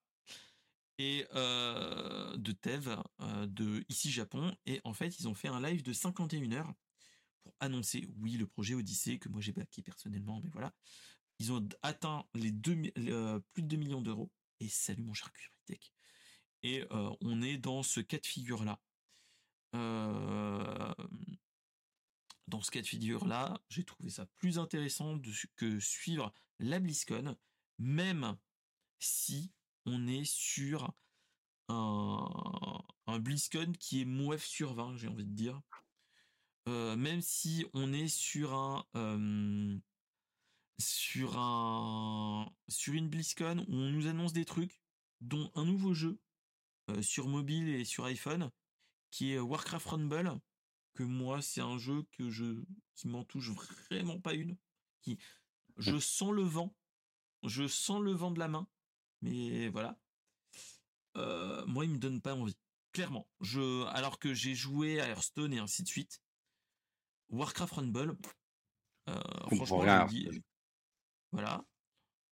Et 0.99 1.27
de 1.33 2.53
Tev 2.53 2.97
de 3.21 3.85
ici 3.89 4.11
Japon. 4.11 4.57
Et 4.67 4.81
en 4.85 4.93
fait, 4.95 5.19
ils 5.19 5.29
ont 5.29 5.35
fait 5.35 5.49
un 5.49 5.61
live 5.61 5.83
de 5.83 5.93
51 5.93 6.53
heures 6.53 6.73
pour 7.43 7.55
annoncer, 7.61 8.09
oui, 8.17 8.33
le 8.33 8.47
projet 8.47 8.75
Odyssée 8.75 9.19
que 9.19 9.29
moi 9.29 9.41
j'ai 9.41 9.53
backé 9.53 9.83
personnellement, 9.83 10.41
mais 10.43 10.51
voilà. 10.51 10.73
Ils 11.41 11.53
ont 11.53 11.69
atteint 11.83 12.25
deux, 12.35 12.75
plus 13.53 13.63
de 13.63 13.69
2 13.69 13.77
millions 13.77 14.03
d'euros. 14.03 14.31
Et 14.61 14.69
salut 14.69 15.03
mon 15.03 15.13
cher 15.13 15.31
Tech. 15.67 15.93
Et 16.63 16.85
on 16.91 17.43
est 17.43 17.59
dans 17.59 17.83
ce 17.83 18.01
cas 18.01 18.19
de 18.19 18.27
figure-là. 18.27 18.81
dans 22.49 22.61
ce 22.61 22.71
cas 22.71 22.81
de 22.81 22.87
figure-là, 22.87 23.61
j'ai 23.69 23.85
trouvé 23.85 24.11
ça 24.11 24.27
plus 24.37 24.59
intéressant 24.59 25.21
que 25.57 25.81
suivre 25.81 26.33
la 26.59 26.79
BlizzCon, 26.79 27.37
même 27.79 28.37
si 28.99 29.53
on 29.87 30.07
est 30.07 30.25
sur 30.25 30.93
un, 31.69 32.29
un 33.07 33.19
BlizzCon 33.19 33.73
qui 33.79 34.03
est 34.03 34.05
mouef 34.05 34.45
sur 34.45 34.75
20, 34.75 34.97
j'ai 34.97 35.09
envie 35.09 35.25
de 35.25 35.35
dire. 35.35 35.61
Euh, 36.69 36.97
même 36.97 37.21
si 37.21 37.67
on 37.75 37.93
est 37.93 38.09
sur 38.09 38.55
un 38.55 38.87
euh, 38.97 39.79
sur 40.79 41.39
un 41.39 42.51
sur 42.69 42.95
une 42.95 43.09
BlizzCon 43.09 43.65
où 43.69 43.75
on 43.75 43.91
nous 43.91 44.07
annonce 44.07 44.33
des 44.33 44.47
trucs, 44.47 44.81
dont 45.21 45.51
un 45.55 45.67
nouveau 45.67 45.93
jeu 45.93 46.19
euh, 46.91 47.03
sur 47.03 47.29
mobile 47.29 47.69
et 47.69 47.85
sur 47.85 48.05
iPhone, 48.07 48.51
qui 49.11 49.33
est 49.33 49.39
Warcraft 49.39 49.87
Rumble, 49.87 50.41
que 50.95 51.03
moi 51.03 51.43
c'est 51.43 51.61
un 51.61 51.77
jeu 51.77 52.05
que 52.13 52.31
je 52.31 52.63
qui 52.95 53.09
m'en 53.09 53.25
touche 53.25 53.51
vraiment 53.91 54.19
pas 54.19 54.33
une, 54.33 54.57
qui 55.03 55.19
je 55.77 55.99
sens 55.99 56.33
le 56.33 56.43
vent, 56.43 56.75
je 57.43 57.69
sens 57.69 58.01
le 58.01 58.13
vent 58.13 58.31
de 58.31 58.39
la 58.39 58.49
main, 58.49 58.67
mais 59.25 59.69
voilà. 59.69 59.99
Euh, 61.17 61.65
moi, 61.67 61.85
il 61.85 61.93
me 61.93 61.99
donne 61.99 62.21
pas 62.21 62.35
envie. 62.35 62.57
Clairement. 62.93 63.27
Je, 63.41 63.85
alors 63.87 64.19
que 64.19 64.35
j'ai 64.35 64.55
joué 64.55 65.01
à 65.01 65.09
Hearthstone 65.09 65.53
et 65.53 65.59
ainsi 65.59 65.83
de 65.83 65.89
suite. 65.89 66.21
Warcraft 67.31 67.75
Rumble. 67.75 68.17
Euh, 69.09 69.21
franchement, 69.57 69.79
rien, 69.79 70.07
voilà. 71.33 71.65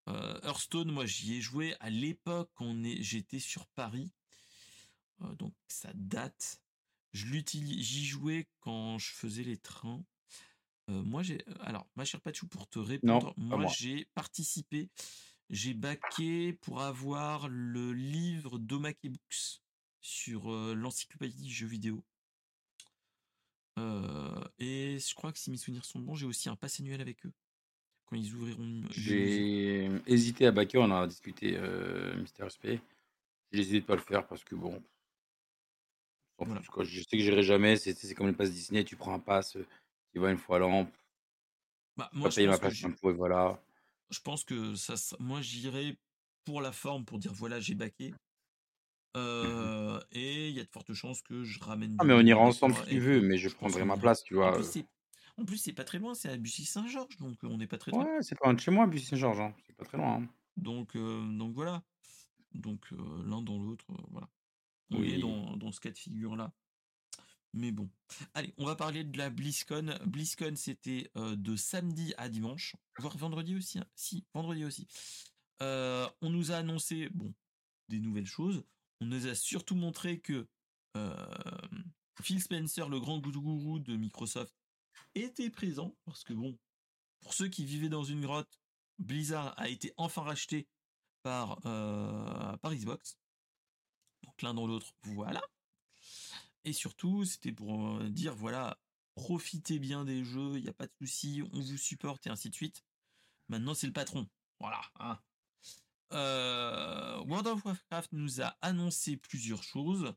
Euh, 0.07 0.39
Hearthstone, 0.43 0.91
moi, 0.91 1.05
j'y 1.05 1.35
ai 1.35 1.41
joué 1.41 1.75
à 1.79 1.89
l'époque 1.89 2.51
on 2.59 2.83
est, 2.83 3.01
j'étais 3.01 3.39
sur 3.39 3.67
Paris. 3.67 4.11
Euh, 5.21 5.35
donc, 5.35 5.53
ça 5.67 5.91
date. 5.95 6.61
Je 7.11 7.25
l'utilise, 7.25 7.85
j'y 7.85 8.05
jouais 8.05 8.47
quand 8.59 8.97
je 8.97 9.11
faisais 9.11 9.43
les 9.43 9.57
trains. 9.57 10.03
moi, 10.87 11.23
j'ai, 11.23 11.43
alors, 11.61 11.87
ma 11.95 12.05
chère 12.05 12.21
Pachou, 12.21 12.47
pour 12.47 12.67
te 12.67 12.79
répondre, 12.79 13.33
moi. 13.37 13.67
j'ai 13.77 14.05
participé 14.13 14.89
j'ai 15.49 15.73
baqué 15.73 16.53
pour 16.53 16.81
avoir 16.81 17.47
le 17.49 17.93
livre 17.93 18.57
d'Omake 18.59 18.97
Books 19.03 19.61
sur 20.01 20.49
l'encyclopédie 20.75 21.43
du 21.43 21.53
jeu 21.53 21.67
vidéo. 21.67 22.03
et 23.77 24.97
je 24.99 25.15
crois 25.15 25.31
que 25.31 25.39
si 25.39 25.51
mes 25.51 25.57
souvenirs 25.57 25.85
sont 25.85 25.99
bons, 25.99 26.15
j'ai 26.15 26.25
aussi 26.25 26.49
un 26.49 26.55
pass 26.55 26.79
annuel 26.79 27.01
avec 27.01 27.25
eux. 27.25 27.33
Quand 28.05 28.15
ils 28.15 28.33
ouvriront. 28.33 28.83
J'ai 28.91 29.89
hésité 30.05 30.45
à 30.47 30.51
baquer, 30.51 30.77
on 30.77 30.83
en 30.83 31.03
a 31.03 31.07
discuté, 31.07 31.55
euh, 31.57 32.15
Mister 32.17 32.45
SP. 32.49 32.83
J'ai 33.51 33.61
hésité 33.61 33.81
de 33.81 33.85
pas 33.85 33.95
le 33.95 34.01
faire 34.01 34.27
parce 34.27 34.43
que 34.43 34.55
bon. 34.55 34.83
Je 36.39 37.01
sais 37.01 37.17
que 37.17 37.23
j'irai 37.23 37.43
jamais. 37.43 37.77
C'est 37.77 38.13
comme 38.15 38.27
le 38.27 38.35
pass 38.35 38.51
Disney, 38.51 38.83
tu 38.83 38.95
prends 38.95 39.13
un 39.13 39.19
pass, 39.19 39.57
qui 40.11 40.19
va 40.19 40.31
une 40.31 40.37
fois 40.37 40.59
l'an. 40.59 40.89
Bah, 41.95 42.09
moi, 42.11 42.29
je 42.29 42.41
ma 42.41 42.57
place 42.57 42.83
voilà 43.03 43.61
je 44.09 44.19
pense 44.19 44.43
que 44.43 44.75
ça, 44.75 44.95
moi 45.19 45.41
j'irai 45.41 45.97
pour 46.45 46.61
la 46.61 46.71
forme, 46.71 47.05
pour 47.05 47.19
dire 47.19 47.33
voilà 47.33 47.59
j'ai 47.59 47.75
baqué. 47.75 48.11
Mmh 49.15 49.99
et 50.11 50.49
il 50.49 50.55
y 50.55 50.59
a 50.59 50.63
de 50.63 50.69
fortes 50.69 50.93
chances 50.93 51.21
que 51.21 51.43
je 51.43 51.59
ramène. 51.59 51.95
Ah 51.99 52.03
mais 52.03 52.13
on 52.13 52.21
ira 52.21 52.41
ensemble 52.41 52.75
si 52.75 52.85
tu 52.85 52.99
veux, 52.99 53.21
mais 53.21 53.37
je 53.37 53.49
prendrai 53.49 53.85
ma 53.85 53.97
place, 53.97 54.23
tu 54.23 54.33
vois. 54.33 54.59
En 55.37 55.45
plus, 55.45 55.57
c'est 55.57 55.73
pas 55.73 55.83
très 55.83 55.99
loin, 55.99 56.13
c'est 56.13 56.29
à 56.29 56.37
Bussy-Saint-Georges, 56.37 57.17
donc 57.17 57.37
on 57.43 57.57
n'est 57.57 57.67
pas 57.67 57.77
très 57.77 57.91
loin. 57.91 58.05
Ouais, 58.05 58.21
c'est 58.21 58.37
pas 58.37 58.45
loin 58.45 58.53
de 58.53 58.59
chez 58.59 58.71
moi, 58.71 58.85
Bussy-Saint-Georges, 58.87 59.39
hein. 59.39 59.53
c'est 59.65 59.75
pas 59.75 59.85
très 59.85 59.97
loin. 59.97 60.21
Hein. 60.21 60.27
Donc, 60.57 60.95
donc 60.95 61.53
voilà. 61.53 61.83
Donc 62.53 62.89
l'un 62.91 63.41
dans 63.41 63.59
l'autre, 63.59 63.85
voilà. 64.09 64.29
On 64.91 65.03
est 65.03 65.17
dans, 65.17 65.57
dans 65.57 65.71
ce 65.71 65.79
cas 65.79 65.89
de 65.91 65.97
figure-là. 65.97 66.51
Mais 67.53 67.71
bon. 67.71 67.89
Allez, 68.33 68.53
on 68.57 68.65
va 68.65 68.75
parler 68.75 69.03
de 69.03 69.17
la 69.17 69.29
BlizzCon. 69.29 69.95
BlizzCon, 70.05 70.55
c'était 70.55 71.11
euh, 71.17 71.35
de 71.35 71.55
samedi 71.55 72.13
à 72.17 72.27
dimanche, 72.27 72.75
voire 72.97 73.15
vendredi 73.15 73.55
aussi. 73.55 73.77
Hein. 73.79 73.85
Si, 73.95 74.25
vendredi 74.33 74.65
aussi. 74.65 74.87
Euh, 75.61 76.09
on 76.21 76.31
nous 76.31 76.51
a 76.51 76.55
annoncé, 76.55 77.09
bon, 77.09 77.33
des 77.89 77.99
nouvelles 77.99 78.25
choses. 78.25 78.63
On 79.01 79.05
nous 79.05 79.27
a 79.27 79.35
surtout 79.35 79.75
montré 79.75 80.19
que 80.19 80.47
euh, 80.97 81.27
Phil 82.21 82.41
Spencer, 82.41 82.89
le 82.89 82.99
grand 82.99 83.19
gourou 83.19 83.79
de 83.79 83.95
Microsoft, 83.95 84.55
était 85.13 85.51
présent. 85.51 85.95
Parce 86.05 86.23
que 86.23 86.33
bon, 86.33 86.57
pour 87.21 87.35
ceux 87.35 87.49
qui 87.49 87.65
vivaient 87.65 87.89
dans 87.89 88.03
une 88.03 88.21
grotte, 88.21 88.59
Blizzard 88.97 89.53
a 89.59 89.69
été 89.69 89.93
enfin 89.97 90.23
racheté 90.23 90.67
par, 91.21 91.61
par 91.61 92.73
Xbox. 92.73 93.19
Donc 94.23 94.41
l'un 94.41 94.53
dans 94.53 94.65
l'autre, 94.65 94.93
voilà. 95.03 95.41
Et 96.65 96.73
surtout, 96.73 97.25
c'était 97.25 97.51
pour 97.51 98.01
dire, 98.05 98.35
voilà, 98.35 98.79
profitez 99.15 99.79
bien 99.79 100.05
des 100.05 100.23
jeux, 100.23 100.57
il 100.57 100.63
n'y 100.63 100.69
a 100.69 100.73
pas 100.73 100.87
de 100.87 100.93
souci, 101.01 101.43
on 101.51 101.59
vous 101.59 101.77
supporte 101.77 102.25
et 102.27 102.29
ainsi 102.29 102.49
de 102.49 102.55
suite. 102.55 102.83
Maintenant, 103.49 103.73
c'est 103.73 103.87
le 103.87 103.93
patron. 103.93 104.27
Voilà. 104.59 104.81
Hein. 104.99 105.19
World 107.25 107.47
of 107.47 107.65
Warcraft 107.65 108.11
nous 108.13 108.41
a 108.41 108.55
annoncé 108.61 109.17
plusieurs 109.17 109.63
choses. 109.63 110.13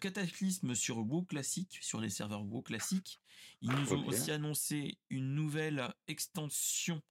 Cataclysme 0.00 0.74
sur 0.74 0.98
WoW 0.98 1.24
classique, 1.24 1.78
sur 1.80 2.00
les 2.00 2.10
serveurs 2.10 2.42
WoW 2.42 2.62
classique. 2.62 3.20
Ils 3.60 3.70
nous 3.70 3.92
ont 3.92 4.06
aussi 4.06 4.30
annoncé 4.30 4.98
une 5.08 5.34
nouvelle 5.34 5.94
extension 6.06 7.02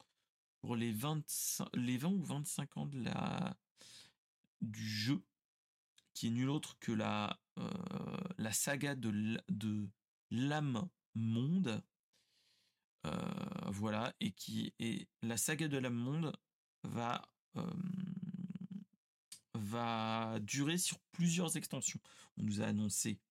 pour 0.61 0.75
les 0.75 0.91
20, 0.91 1.23
les 1.73 1.97
20 1.97 2.09
ou 2.09 2.23
25 2.23 2.77
ans 2.77 2.85
de 2.85 3.01
la, 3.03 3.57
du 4.61 4.87
jeu, 4.87 5.23
qui 6.19 6.27
est 6.27 6.31
nul 6.31 6.49
autre 6.49 6.77
que 6.79 6.91
la 6.91 7.39
euh, 7.59 7.69
la 8.37 8.51
saga 8.51 8.93
de, 8.93 9.39
de 9.47 9.89
l'âme 10.31 10.89
monde. 11.15 11.81
Euh, 13.05 13.69
voilà, 13.69 14.13
et 14.19 14.31
qui 14.33 14.73
est 14.79 15.07
la 15.21 15.37
saga 15.37 15.69
de 15.69 15.77
l'âme 15.77 15.93
monde 15.93 16.37
va 16.83 17.21
euh, 17.55 17.73
va 19.53 20.39
durer 20.41 20.77
sur 20.77 20.99
plusieurs 21.13 21.55
extensions. 21.55 22.01
On 22.35 22.43
nous 22.43 22.59
a 22.61 22.65
annoncé 22.65 23.21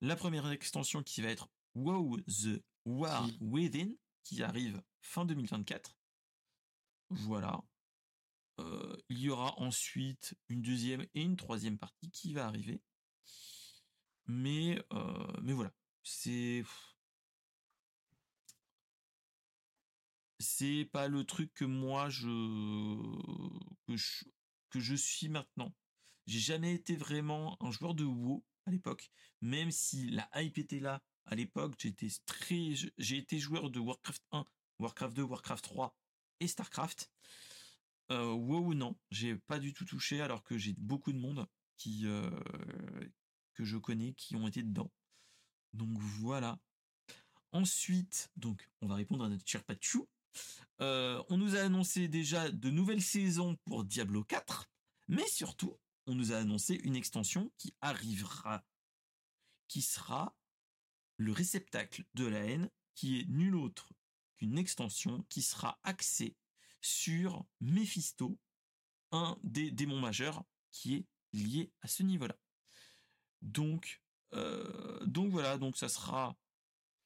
la 0.00 0.14
première 0.14 0.48
extension 0.52 1.02
qui 1.02 1.20
va 1.20 1.30
être 1.30 1.48
Wow 1.74 2.20
the 2.20 2.62
War 2.84 3.28
Within 3.40 3.92
qui 4.22 4.44
arrive 4.44 4.80
fin 5.00 5.24
2024. 5.24 5.96
Voilà. 7.10 7.60
Il 8.58 9.18
y 9.18 9.30
aura 9.30 9.58
ensuite 9.60 10.34
une 10.48 10.62
deuxième 10.62 11.02
et 11.14 11.22
une 11.22 11.36
troisième 11.36 11.78
partie 11.78 12.10
qui 12.10 12.32
va 12.34 12.46
arriver. 12.46 12.80
Mais, 14.26 14.82
mais 15.42 15.52
voilà, 15.52 15.72
c'est 16.02 16.64
c'est 20.38 20.88
pas 20.92 21.08
le 21.08 21.24
truc 21.24 21.52
que 21.54 21.64
moi 21.64 22.08
je 22.10 22.28
que 23.86 23.96
je, 23.96 24.24
je 24.74 24.94
suis 24.94 25.28
maintenant. 25.28 25.74
J'ai 26.26 26.40
jamais 26.40 26.74
été 26.74 26.96
vraiment 26.96 27.56
un 27.62 27.70
joueur 27.70 27.94
de 27.94 28.04
WoW 28.04 28.44
à 28.66 28.70
l'époque, 28.70 29.10
même 29.40 29.70
si 29.70 30.10
la 30.10 30.28
hype 30.34 30.58
était 30.58 30.80
là 30.80 31.02
à 31.26 31.34
l'époque. 31.34 31.74
J'étais 31.78 32.08
j'ai 32.98 33.16
été 33.16 33.38
joueur 33.38 33.70
de 33.70 33.78
Warcraft 33.78 34.22
1, 34.32 34.44
Warcraft 34.78 35.16
2, 35.16 35.22
Warcraft 35.22 35.64
3 35.64 35.96
et 36.40 36.48
Starcraft. 36.48 37.10
Euh, 38.10 38.32
WoW 38.32 38.74
non, 38.74 38.96
j'ai 39.10 39.36
pas 39.36 39.58
du 39.58 39.72
tout 39.72 39.84
touché 39.84 40.20
alors 40.20 40.42
que 40.42 40.58
j'ai 40.58 40.74
beaucoup 40.74 41.12
de 41.12 41.18
monde 41.18 41.46
qui 41.76 42.06
que 43.54 43.64
je 43.64 43.76
connais 43.76 44.12
qui 44.14 44.36
ont 44.36 44.46
été 44.46 44.62
dedans. 44.62 44.92
Donc 45.72 45.96
voilà. 45.98 46.58
Ensuite, 47.52 48.30
donc 48.36 48.68
on 48.80 48.86
va 48.86 48.96
répondre 48.96 49.24
à 49.24 49.28
notre 49.28 49.46
cher 49.46 49.64
Pachou. 49.64 50.08
Euh, 50.80 51.22
on 51.28 51.36
nous 51.36 51.56
a 51.56 51.60
annoncé 51.60 52.08
déjà 52.08 52.50
de 52.50 52.70
nouvelles 52.70 53.02
saisons 53.02 53.56
pour 53.64 53.84
Diablo 53.84 54.24
4, 54.24 54.68
mais 55.08 55.26
surtout, 55.28 55.78
on 56.06 56.14
nous 56.14 56.32
a 56.32 56.38
annoncé 56.38 56.74
une 56.82 56.96
extension 56.96 57.52
qui 57.56 57.74
arrivera, 57.80 58.64
qui 59.68 59.82
sera 59.82 60.34
le 61.16 61.32
réceptacle 61.32 62.04
de 62.14 62.26
la 62.26 62.40
haine, 62.40 62.70
qui 62.94 63.20
est 63.20 63.28
nul 63.28 63.54
autre 63.54 63.88
qu'une 64.36 64.58
extension 64.58 65.24
qui 65.28 65.42
sera 65.42 65.78
axée 65.84 66.36
sur 66.84 67.46
Mephisto, 67.60 68.38
un 69.10 69.38
des 69.42 69.70
démons 69.70 70.00
majeurs 70.00 70.44
qui 70.70 70.94
est 70.94 71.06
lié 71.32 71.72
à 71.80 71.88
ce 71.88 72.02
niveau-là. 72.02 72.36
Donc, 73.40 74.02
euh, 74.34 75.04
donc 75.06 75.30
voilà, 75.30 75.56
donc 75.56 75.78
ça 75.78 75.88
sera, 75.88 76.36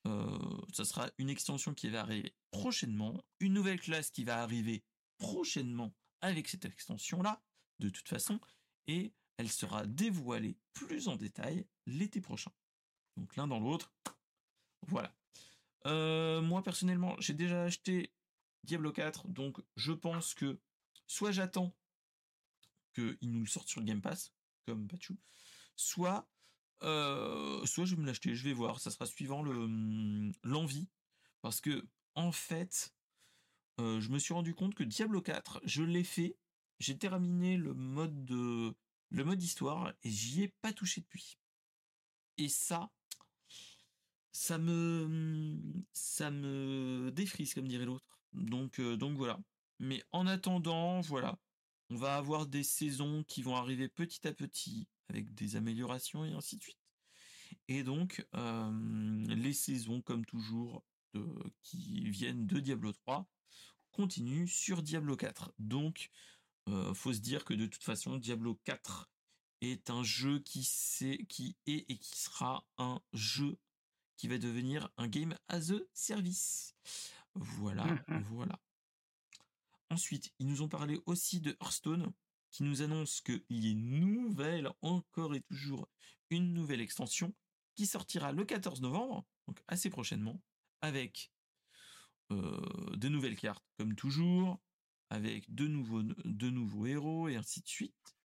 euh, 0.07 0.61
ça 0.73 0.85
sera 0.85 1.09
une 1.19 1.31
extension 1.31 1.75
qui 1.75 1.89
va 1.91 2.01
arriver 2.01 2.35
prochainement, 2.51 3.23
une 3.39 3.53
nouvelle 3.53 3.81
classe 3.81 4.11
qui 4.11 4.25
va 4.25 4.43
arriver 4.43 4.83
prochainement 5.17 5.95
avec 6.23 6.49
cette 6.49 6.65
extension-là, 6.65 7.41
de 7.79 7.89
toute 7.89 8.09
façon, 8.09 8.41
et 8.89 9.13
elle 9.37 9.51
sera 9.51 9.87
dévoilée 9.87 10.57
plus 10.73 11.07
en 11.07 11.15
détail 11.15 11.65
l'été 11.87 12.21
prochain. 12.21 12.51
Donc 13.17 13.37
l'un 13.37 13.47
dans 13.47 13.61
l'autre. 13.61 13.93
Voilà. 14.89 15.15
Euh, 15.87 16.41
moi 16.41 16.63
personnellement, 16.65 17.15
j'ai 17.21 17.35
déjà 17.35 17.63
acheté 17.63 18.13
Diablo 18.65 18.93
4, 18.93 19.29
donc 19.29 19.61
je 19.77 19.93
pense 19.93 20.35
que 20.35 20.61
soit 21.07 21.33
j'attends 21.33 21.75
qu'il 22.95 23.31
nous 23.31 23.41
le 23.41 23.47
sorte 23.47 23.69
sur 23.69 23.81
le 23.81 23.87
Game 23.87 24.03
Pass, 24.03 24.33
comme 24.67 24.87
Pachou, 24.87 25.17
soit, 25.77 26.29
euh, 26.83 27.65
soit 27.67 27.85
je 27.85 27.95
vais 27.95 28.03
me 28.03 28.07
l'acheter, 28.07 28.35
je 28.35 28.45
vais 28.45 28.53
voir, 28.53 28.81
ça 28.81 28.91
sera 28.91 29.07
suivant 29.07 29.43
le 29.43 30.33
l'envie, 30.43 30.89
parce 31.41 31.61
que 31.61 31.87
en 32.15 32.33
fait, 32.33 32.93
euh, 33.81 34.01
je 34.01 34.11
me 34.11 34.19
suis 34.19 34.35
rendu 34.35 34.55
compte 34.55 34.75
que 34.75 34.85
Diablo 34.85 35.23
4, 35.23 35.61
je 35.65 35.83
l'ai 35.83 36.05
fait, 36.05 36.37
j'ai 36.81 36.99
terminé 36.99 37.57
le 37.57 37.75
mode 37.75 38.25
de 38.25 38.75
le 39.11 39.25
mode 39.25 39.43
histoire 39.43 39.93
et 40.03 40.11
j'y 40.11 40.43
ai 40.43 40.49
pas 40.61 40.73
touché 40.73 41.01
depuis. 41.01 41.39
Et 42.37 42.49
ça, 42.49 42.91
ça 44.33 44.59
me 44.59 45.55
ça 45.93 46.31
me 46.31 47.11
défrise 47.13 47.55
comme 47.55 47.69
dirait 47.69 47.87
l'autre. 47.87 48.18
Donc 48.33 48.81
euh, 48.81 48.97
donc 48.97 49.17
voilà. 49.17 49.39
Mais 49.79 50.03
en 50.13 50.27
attendant, 50.27 51.01
voilà, 51.01 51.39
on 51.91 51.97
va 51.97 52.17
avoir 52.17 52.47
des 52.47 52.65
saisons 52.65 53.25
qui 53.25 53.43
vont 53.43 53.57
arriver 53.57 53.89
petit 53.89 54.27
à 54.27 54.33
petit 54.33 54.89
avec 55.09 55.35
des 55.35 55.57
améliorations 55.57 56.25
et 56.25 56.33
ainsi 56.33 56.57
de 56.57 56.63
suite. 56.63 56.79
Et 57.69 57.83
donc 57.83 58.27
euh, 58.35 59.25
les 59.29 59.53
saisons 59.53 60.03
comme 60.03 60.25
toujours 60.25 60.85
qui 61.63 62.09
viennent 62.11 62.47
de 62.47 62.61
Diablo 62.61 62.93
3 62.93 63.27
continuent 63.93 64.47
sur 64.47 64.83
Diablo 64.83 65.17
4. 65.17 65.53
Donc 65.59 66.11
euh, 66.69 66.93
faut 66.95 67.13
se 67.13 67.21
dire 67.21 67.45
que 67.45 67.55
de 67.55 67.67
toute 67.67 67.83
façon 67.83 68.17
Diablo 68.17 68.61
4 68.65 69.11
est 69.61 69.91
un 69.91 70.03
jeu 70.03 70.39
qui, 70.41 70.69
qui 71.29 71.57
est 71.67 71.91
et 71.91 71.99
qui 71.99 72.19
sera 72.19 72.67
un 72.77 73.01
jeu 73.13 73.59
qui 74.17 74.29
va 74.29 74.39
devenir 74.39 74.91
un 74.99 75.09
game 75.09 75.35
as 75.49 75.71
a 75.73 75.79
service. 75.95 76.75
Voilà, 77.39 77.85
mmh 78.09 78.25
voilà. 78.31 78.61
Ensuite, 79.91 80.33
ils 80.39 80.47
nous 80.47 80.63
ont 80.63 80.69
parlé 80.69 81.01
aussi 81.07 81.41
de 81.41 81.57
Hearthstone, 81.61 82.13
qui 82.51 82.63
nous 82.63 82.83
annonce 82.83 83.21
qu'il 83.21 83.43
y 83.49 83.69
a 83.69 83.71
une 83.71 84.01
nouvelle, 84.01 84.71
encore 84.83 85.35
et 85.35 85.41
toujours 85.43 85.89
une 86.31 86.53
nouvelle 86.53 86.81
extension, 86.81 87.35
qui 87.75 87.87
sortira 87.87 88.33
le 88.33 88.45
14 88.45 88.83
novembre, 88.83 89.25
donc 89.47 89.61
assez 89.69 89.89
prochainement, 89.89 90.43
avec 90.83 91.33
euh, 92.33 92.97
de 92.97 93.09
nouvelles 93.09 93.37
cartes, 93.37 93.65
comme 93.79 93.95
toujours, 93.95 94.61
avec 95.11 95.53
de 95.55 95.67
nouveaux, 95.67 96.03
de 96.03 96.51
nouveaux 96.51 96.87
héros, 96.87 97.29
et 97.29 97.37
ainsi 97.37 97.63
de 97.63 97.69
suite. 97.69 98.17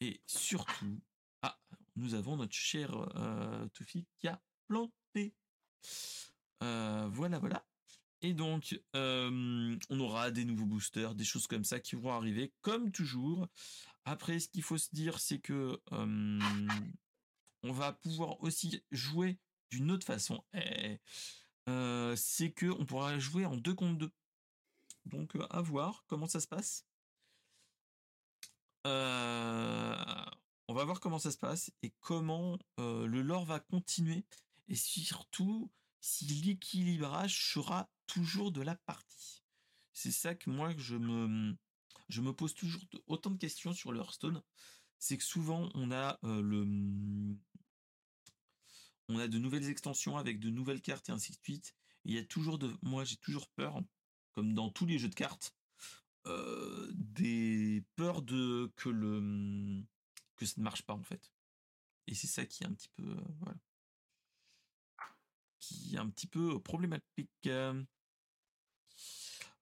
Et 0.00 0.20
surtout, 0.26 1.00
ah, 1.42 1.58
nous 1.96 2.14
avons 2.14 2.36
notre 2.36 2.54
cher 2.54 2.94
euh, 3.16 3.66
qui 4.18 4.28
a 4.28 4.42
planté. 4.66 5.34
Euh, 6.62 7.08
voilà, 7.10 7.38
voilà. 7.38 7.64
Et 8.20 8.34
donc, 8.34 8.80
euh, 8.96 9.78
on 9.90 10.00
aura 10.00 10.30
des 10.30 10.44
nouveaux 10.44 10.66
boosters, 10.66 11.14
des 11.14 11.24
choses 11.24 11.46
comme 11.46 11.64
ça 11.64 11.78
qui 11.78 11.94
vont 11.94 12.12
arriver, 12.12 12.52
comme 12.62 12.90
toujours. 12.90 13.46
Après, 14.04 14.40
ce 14.40 14.48
qu'il 14.48 14.62
faut 14.62 14.78
se 14.78 14.88
dire, 14.92 15.20
c'est 15.20 15.38
que 15.38 15.80
euh, 15.92 16.40
on 17.62 17.72
va 17.72 17.92
pouvoir 17.92 18.42
aussi 18.42 18.82
jouer 18.90 19.38
d'une 19.70 19.90
autre 19.92 20.06
façon. 20.06 20.42
c'est 22.16 22.52
que 22.52 22.66
on 22.66 22.86
pourra 22.86 23.18
jouer 23.18 23.44
en 23.44 23.56
deux 23.56 23.74
contre 23.74 23.98
deux. 23.98 24.12
Donc, 25.04 25.36
à 25.50 25.60
voir 25.60 26.04
comment 26.08 26.26
ça 26.26 26.40
se 26.40 26.48
passe. 26.48 26.84
on 28.84 30.74
va 30.74 30.84
voir 30.84 30.98
comment 30.98 31.18
ça 31.20 31.30
se 31.30 31.38
passe 31.38 31.70
et 31.82 31.92
comment 32.00 32.58
le 32.78 33.22
lore 33.22 33.44
va 33.44 33.60
continuer 33.60 34.24
et 34.66 34.74
surtout 34.74 35.70
si 36.00 36.26
l'équilibrage 36.26 37.52
sera 37.52 37.88
toujours 38.08 38.50
de 38.50 38.62
la 38.62 38.74
partie. 38.74 39.44
C'est 39.92 40.10
ça 40.10 40.34
que 40.34 40.50
moi 40.50 40.74
je 40.76 40.96
me 40.96 41.56
je 42.08 42.20
me 42.22 42.32
pose 42.32 42.54
toujours 42.54 42.82
autant 43.06 43.30
de 43.30 43.36
questions 43.36 43.74
sur 43.74 43.92
le 43.92 44.00
Hearthstone, 44.00 44.42
c'est 44.98 45.18
que 45.18 45.24
souvent 45.24 45.70
on 45.74 45.92
a 45.92 46.18
le 46.22 47.36
on 49.08 49.18
a 49.18 49.28
de 49.28 49.38
nouvelles 49.38 49.68
extensions 49.68 50.16
avec 50.16 50.40
de 50.40 50.50
nouvelles 50.50 50.82
cartes 50.82 51.08
et 51.08 51.12
ainsi 51.12 51.32
de 51.32 51.38
suite. 51.42 51.74
il 52.04 52.14
y 52.14 52.18
a 52.18 52.24
toujours 52.24 52.58
de 52.58 52.74
moi 52.82 53.04
j'ai 53.04 53.16
toujours 53.16 53.48
peur 53.50 53.80
comme 54.32 54.54
dans 54.54 54.70
tous 54.70 54.86
les 54.86 54.98
jeux 54.98 55.08
de 55.08 55.14
cartes 55.14 55.54
des 56.94 57.84
peurs 57.96 58.22
de 58.22 58.72
que 58.76 58.88
le 58.88 59.82
que 60.36 60.46
ça 60.46 60.54
ne 60.58 60.64
marche 60.64 60.82
pas 60.82 60.94
en 60.94 61.02
fait. 61.02 61.32
Et 62.06 62.14
c'est 62.14 62.26
ça 62.26 62.46
qui 62.46 62.64
est 62.64 62.66
un 62.66 62.72
petit 62.72 62.90
peu 62.96 63.16
voilà 63.40 63.58
qui 65.60 65.94
est 65.94 65.98
un 65.98 66.08
petit 66.08 66.26
peu 66.26 66.60
problématique. 66.60 67.48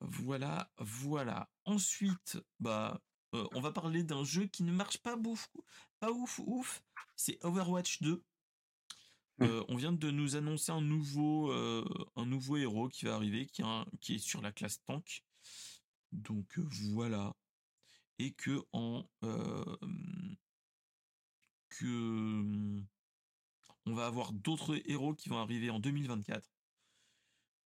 Voilà, 0.01 0.71
voilà. 0.79 1.51
Ensuite, 1.65 2.39
bah, 2.61 3.01
euh, 3.35 3.47
on 3.53 3.61
va 3.61 3.73
parler 3.73 4.03
d'un 4.03 4.25
jeu 4.25 4.47
qui 4.47 4.63
ne 4.63 4.73
marche 4.73 4.99
pas 4.99 5.17
beaucoup, 5.17 5.65
pas 6.01 6.11
ouf, 6.11 6.41
ouf. 6.47 6.83
C'est 7.17 7.43
Overwatch 7.45 8.03
2. 8.03 8.23
Mmh. 9.39 9.45
Euh, 9.45 9.65
on 9.69 9.77
vient 9.77 9.93
de 9.93 10.11
nous 10.11 10.37
annoncer 10.37 10.73
un 10.73 10.81
nouveau, 10.81 11.53
euh, 11.53 11.85
un 12.17 12.27
nouveau 12.27 12.57
héros 12.57 12.89
qui 12.89 13.05
va 13.05 13.15
arriver, 13.15 13.47
qui, 13.47 13.63
qui 14.01 14.15
est 14.15 14.19
sur 14.19 14.41
la 14.43 14.53
classe 14.53 14.83
tank. 14.85 15.25
Donc 16.13 16.59
voilà. 16.59 17.35
Et 18.19 18.33
que 18.33 18.63
en 18.73 19.07
que 21.69 22.83
on 23.87 23.95
va 23.95 24.07
avoir 24.07 24.33
d'autres 24.33 24.81
héros 24.91 25.15
qui 25.15 25.29
vont 25.29 25.39
arriver 25.39 25.71
en 25.71 25.79
2024. 25.79 26.49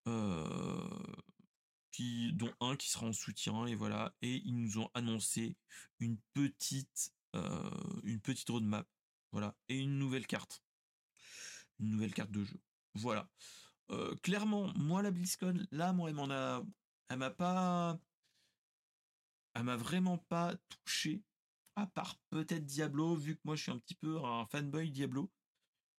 Euh, 0.07 0.89
dont 2.33 2.53
un 2.61 2.77
qui 2.77 2.89
sera 2.91 3.07
en 3.07 3.13
soutien 3.13 3.67
et 3.67 3.75
voilà. 3.75 4.15
Et 4.23 4.43
ils 4.45 4.57
nous 4.57 4.79
ont 4.79 4.91
annoncé 4.95 5.57
une 5.99 6.19
petite 6.33 7.13
euh, 7.37 8.01
une 8.05 8.21
petite 8.21 8.49
roadmap. 8.49 8.89
Voilà. 9.33 9.57
Et 9.69 9.79
une 9.79 9.99
nouvelle 9.99 10.27
carte. 10.27 10.63
Une 11.79 11.91
nouvelle 11.91 12.15
carte 12.15 12.31
de 12.31 12.45
jeu. 12.45 12.61
Voilà. 12.95 13.29
Euh, 13.91 14.15
clairement 14.23 14.73
moi 14.77 15.03
la 15.03 15.11
BlizzCon 15.11 15.67
là 15.73 15.93
moi 15.93 16.11
elle 16.11 16.15
m'en 16.15 16.31
a 16.31 16.63
elle 17.09 17.19
m'a 17.19 17.31
pas 17.31 17.99
elle 19.55 19.65
m'a 19.65 19.77
vraiment 19.77 20.19
pas 20.19 20.55
touché 20.69 21.25
à 21.75 21.89
part 21.89 22.17
peut-être 22.31 22.65
Diablo 22.65 23.17
vu 23.17 23.35
que 23.35 23.41
moi 23.43 23.57
je 23.57 23.65
suis 23.65 23.73
un 23.73 23.79
petit 23.79 23.97
peu 23.97 24.23
un 24.25 24.47
fanboy 24.47 24.91
Diablo. 24.91 25.31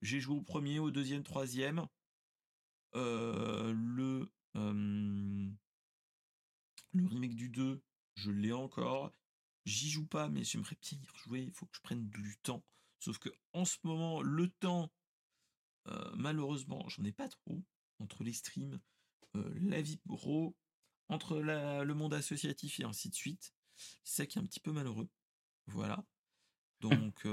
J'ai 0.01 0.19
joué 0.19 0.35
au 0.35 0.41
premier, 0.41 0.80
au 0.80 0.89
deuxième, 0.89 1.23
troisième. 1.23 1.85
Euh, 2.95 3.72
le, 3.73 4.31
le 6.93 7.05
remake 7.05 7.35
du 7.35 7.49
2, 7.49 7.81
je 8.15 8.31
l'ai 8.31 8.51
encore. 8.51 9.13
J'y 9.65 9.89
joue 9.89 10.05
pas, 10.05 10.30
mais 10.30 10.43
j'aimerais 10.43 10.77
bien 10.81 10.99
y 11.01 11.07
rejouer. 11.07 11.43
Il 11.43 11.53
faut 11.53 11.65
que 11.65 11.76
je 11.76 11.81
prenne 11.81 12.09
du 12.09 12.38
temps. 12.43 12.63
Sauf 12.99 13.18
que 13.19 13.30
en 13.53 13.65
ce 13.65 13.77
moment, 13.84 14.22
le 14.22 14.49
temps, 14.49 14.91
euh, 15.88 16.11
malheureusement, 16.15 16.88
j'en 16.89 17.03
ai 17.03 17.11
pas 17.11 17.30
trop. 17.30 17.63
Entre 17.99 18.23
les 18.23 18.34
streams, 18.34 18.80
euh, 19.35 19.53
la 19.61 19.81
vie 19.81 19.97
pro, 19.97 20.55
entre 21.09 21.39
le 21.39 21.93
monde 21.93 22.13
associatif 22.13 22.80
et 22.80 22.84
ainsi 22.84 23.09
de 23.09 23.15
suite. 23.15 23.53
C'est 24.03 24.23
ça 24.23 24.26
qui 24.26 24.38
est 24.38 24.41
un 24.41 24.45
petit 24.45 24.59
peu 24.59 24.72
malheureux. 24.72 25.09
Voilà. 25.68 26.03
Donc, 26.80 27.26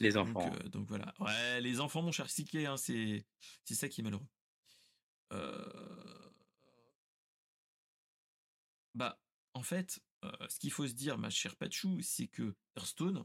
Les 0.00 0.16
enfants. 0.16 0.52
Euh, 0.52 0.68
donc, 0.68 0.86
voilà. 0.88 1.14
Ouais, 1.20 1.60
les 1.60 1.80
enfants, 1.80 2.02
mon 2.02 2.12
cher 2.12 2.28
Siké, 2.28 2.66
hein, 2.66 2.76
c'est 2.76 3.24
ça 3.64 3.88
qui 3.88 4.00
est 4.00 4.04
malheureux. 4.04 4.26
Euh, 5.32 6.30
bah, 8.94 9.20
en 9.54 9.62
fait, 9.62 10.00
euh, 10.24 10.48
ce 10.48 10.58
qu'il 10.58 10.72
faut 10.72 10.86
se 10.86 10.94
dire, 10.94 11.18
ma 11.18 11.30
chère 11.30 11.56
Pachou, 11.56 12.00
c'est 12.02 12.28
que 12.28 12.54
Hearthstone, 12.76 13.24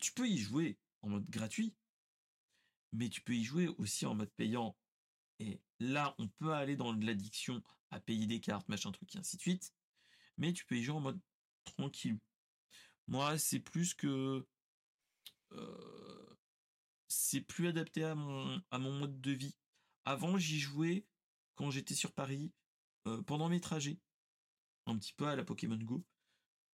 tu 0.00 0.12
peux 0.12 0.28
y 0.28 0.38
jouer 0.38 0.78
en 1.02 1.08
mode 1.10 1.28
gratuit, 1.28 1.74
mais 2.92 3.08
tu 3.08 3.20
peux 3.20 3.34
y 3.34 3.44
jouer 3.44 3.68
aussi 3.78 4.06
en 4.06 4.14
mode 4.14 4.30
payant. 4.36 4.76
Et 5.40 5.60
là, 5.78 6.14
on 6.18 6.28
peut 6.28 6.52
aller 6.52 6.76
dans 6.76 6.92
de 6.92 7.06
l'addiction 7.06 7.62
à 7.90 8.00
payer 8.00 8.26
des 8.26 8.40
cartes, 8.40 8.68
machin 8.68 8.92
truc, 8.92 9.14
et 9.14 9.18
ainsi 9.18 9.36
de 9.36 9.42
suite. 9.42 9.72
Mais 10.36 10.52
tu 10.52 10.64
peux 10.64 10.76
y 10.76 10.82
jouer 10.82 10.96
en 10.96 11.00
mode 11.00 11.20
tranquille. 11.64 12.18
Moi, 13.06 13.38
c'est 13.38 13.60
plus 13.60 13.94
que 13.94 14.46
euh, 15.52 16.36
c'est 17.08 17.40
plus 17.40 17.68
adapté 17.68 18.04
à 18.04 18.14
mon, 18.14 18.60
à 18.70 18.78
mon 18.78 18.92
mode 18.92 19.20
de 19.20 19.32
vie. 19.32 19.56
Avant, 20.08 20.38
j'y 20.38 20.58
jouais 20.58 21.04
quand 21.54 21.70
j'étais 21.70 21.94
sur 21.94 22.12
Paris, 22.12 22.50
euh, 23.06 23.20
pendant 23.20 23.50
mes 23.50 23.60
trajets, 23.60 24.00
un 24.86 24.96
petit 24.96 25.12
peu 25.12 25.26
à 25.26 25.36
la 25.36 25.44
Pokémon 25.44 25.76
Go, 25.76 26.02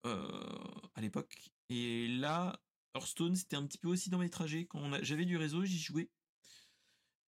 euh, 0.06 0.64
à 0.94 1.00
l'époque. 1.00 1.50
Et 1.68 2.06
là, 2.06 2.62
Hearthstone, 2.94 3.34
c'était 3.34 3.56
un 3.56 3.66
petit 3.66 3.78
peu 3.78 3.88
aussi 3.88 4.08
dans 4.08 4.18
mes 4.18 4.30
trajets. 4.30 4.66
Quand 4.66 5.02
j'avais 5.02 5.24
du 5.24 5.36
réseau, 5.36 5.64
j'y 5.64 5.80
jouais. 5.80 6.12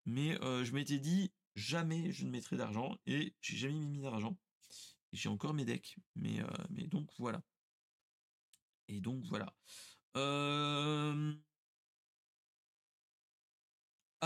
Mais 0.05 0.37
je 0.41 0.71
m'étais 0.71 1.01
dit, 1.01 1.33
jamais 1.57 2.13
je 2.13 2.25
ne 2.25 2.31
mettrai 2.31 2.57
d'argent. 2.57 2.97
Et 3.07 3.35
j'ai 3.41 3.57
jamais 3.57 3.75
mis 3.75 4.01
d'argent. 4.01 4.39
j'ai 5.13 5.29
encore 5.29 5.55
mes 5.55 5.65
decks, 5.65 5.97
mais, 6.15 6.41
euh, 6.41 6.47
mais 6.71 6.87
donc 6.87 7.11
voilà. 7.19 7.43
Et 8.87 9.01
donc 9.01 9.25
voilà. 9.25 9.53
Euh, 10.17 11.35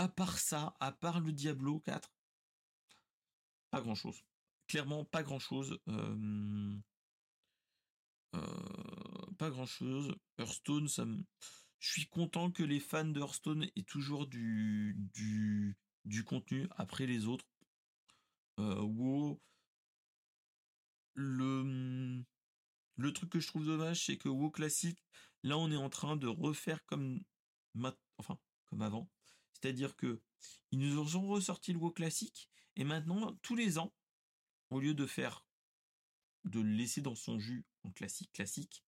à 0.01 0.07
part 0.07 0.39
ça, 0.39 0.75
à 0.79 0.91
part 0.91 1.19
le 1.19 1.31
Diablo 1.31 1.79
4, 1.81 2.11
pas 3.69 3.81
grand 3.81 3.93
chose. 3.93 4.23
Clairement, 4.67 5.05
pas 5.05 5.21
grand 5.21 5.37
chose. 5.37 5.77
pas 9.37 9.51
grand 9.51 9.67
chose. 9.67 10.15
Hearthstone, 10.39 10.87
ça 10.87 11.05
me... 11.05 11.23
je 11.77 11.91
suis 11.91 12.07
content 12.07 12.49
que 12.49 12.63
les 12.63 12.79
fans 12.79 13.05
de 13.05 13.19
Hearthstone 13.19 13.67
aient 13.75 13.83
toujours 13.83 14.25
du, 14.25 14.97
contenu 16.25 16.67
après 16.77 17.05
les 17.05 17.27
autres. 17.27 17.45
Le 18.57 19.37
truc 23.13 23.29
que 23.29 23.39
je 23.39 23.45
trouve 23.45 23.67
dommage, 23.67 24.07
c'est 24.07 24.17
que 24.17 24.29
WoW 24.29 24.49
classique, 24.49 25.03
là 25.43 25.59
on 25.59 25.69
est 25.69 25.77
en 25.77 25.91
train 25.91 26.15
de 26.15 26.27
refaire 26.27 26.83
comme, 26.87 27.21
enfin, 28.17 28.39
comme 28.65 28.81
avant. 28.81 29.07
C'est-à-dire 29.61 29.95
que 29.95 30.21
ils 30.71 30.79
nous 30.79 31.15
ont 31.17 31.27
ressorti 31.27 31.71
le 31.71 31.77
WoW 31.79 31.91
classique 31.91 32.49
et 32.75 32.83
maintenant 32.83 33.33
tous 33.41 33.55
les 33.55 33.77
ans, 33.77 33.93
au 34.71 34.79
lieu 34.79 34.93
de 34.93 35.05
faire 35.05 35.45
de 36.45 36.59
le 36.59 36.71
laisser 36.71 37.01
dans 37.01 37.15
son 37.15 37.37
jus 37.37 37.65
en 37.83 37.91
classique 37.91 38.31
classique, 38.33 38.83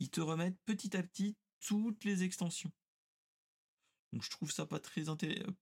ils 0.00 0.10
te 0.10 0.20
remettent 0.20 0.58
petit 0.64 0.96
à 0.96 1.02
petit 1.02 1.36
toutes 1.60 2.04
les 2.04 2.24
extensions. 2.24 2.72
Donc 4.12 4.22
je 4.22 4.30
trouve 4.30 4.50
ça 4.50 4.66
pas 4.66 4.80
très, 4.80 5.04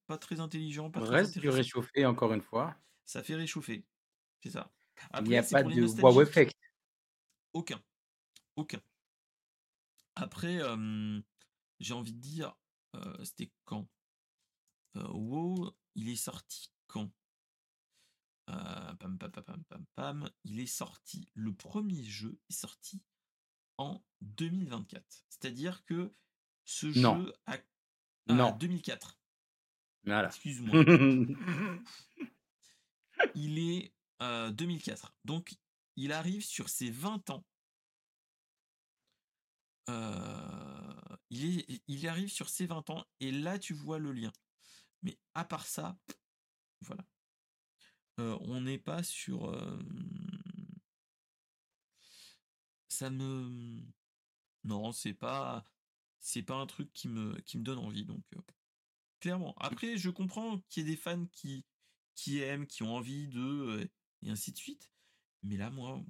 pas 0.06 0.18
très 0.18 0.40
intelligent. 0.40 0.90
Pas 0.90 1.00
Reste 1.00 1.38
du 1.38 1.48
réchauffé 1.48 2.06
encore 2.06 2.32
une 2.32 2.42
fois. 2.42 2.76
Ça 3.04 3.22
fait 3.22 3.34
réchauffer. 3.34 3.84
C'est 4.42 4.50
ça. 4.50 4.72
Il 5.18 5.24
n'y 5.24 5.36
a 5.36 5.42
pas 5.42 5.62
de 5.62 6.02
wow 6.02 6.22
effect. 6.22 6.56
Aucun. 7.52 7.82
Aucun. 8.56 8.80
Après, 10.14 10.60
j'ai 11.80 11.94
envie 11.94 12.14
de 12.14 12.20
dire, 12.20 12.56
c'était 13.22 13.52
quand? 13.64 13.86
WoW, 14.94 15.74
il 15.94 16.08
est 16.08 16.16
sorti 16.16 16.72
quand? 16.86 17.10
Pam, 18.46 19.18
pam, 19.18 19.18
pam, 19.18 19.64
pam, 19.64 19.86
pam, 19.94 20.30
Il 20.44 20.60
est 20.60 20.66
sorti, 20.66 21.28
le 21.34 21.54
premier 21.54 22.04
jeu 22.04 22.38
est 22.50 22.54
sorti 22.54 23.02
en 23.78 24.04
2024. 24.20 25.24
C'est-à-dire 25.28 25.84
que 25.84 26.14
ce 26.64 26.92
jeu 26.92 27.34
a. 27.46 27.58
non. 28.28 28.56
2004. 28.56 29.18
Voilà. 30.04 30.28
Excuse-moi. 30.28 30.84
il 33.34 33.58
est 33.58 33.92
2004. 34.20 35.14
Donc, 35.24 35.54
il 35.96 36.12
arrive 36.12 36.44
sur 36.44 36.68
ses 36.68 36.90
20 36.90 37.30
ans. 37.30 37.44
il, 41.30 41.58
est, 41.58 41.82
il 41.88 42.08
arrive 42.08 42.30
sur 42.30 42.48
ses 42.48 42.66
20 42.66 42.90
ans 42.90 43.04
et 43.20 43.32
là 43.32 43.58
tu 43.58 43.74
vois 43.74 43.98
le 43.98 44.12
lien. 44.12 44.32
Mais 45.04 45.18
à 45.34 45.44
part 45.44 45.66
ça, 45.66 45.96
voilà. 46.80 47.06
on 48.18 48.60
n'est 48.60 48.78
pas 48.78 49.02
sur. 49.02 49.54
ça 52.88 53.10
me. 53.10 53.82
Non, 54.64 54.92
c'est 54.92 55.14
pas. 55.14 55.64
C'est 56.20 56.42
pas 56.42 56.54
un 56.54 56.66
truc 56.66 56.90
qui 56.94 57.08
me, 57.08 57.38
qui 57.42 57.58
me 57.58 57.62
donne 57.62 57.78
envie. 57.78 58.06
Donc, 58.06 58.24
clairement. 59.20 59.54
Après, 59.58 59.98
je 59.98 60.08
comprends 60.08 60.60
qu'il 60.68 60.82
y 60.82 60.86
ait 60.86 60.90
des 60.90 60.96
fans 60.96 61.26
qui, 61.26 61.66
qui 62.14 62.40
aiment, 62.40 62.66
qui 62.66 62.82
ont 62.82 62.96
envie 62.96 63.28
de. 63.28 63.88
et 64.22 64.30
ainsi 64.30 64.52
de 64.52 64.56
suite. 64.56 64.90
Mais 65.42 65.58
là, 65.58 65.70
moi, 65.70 66.02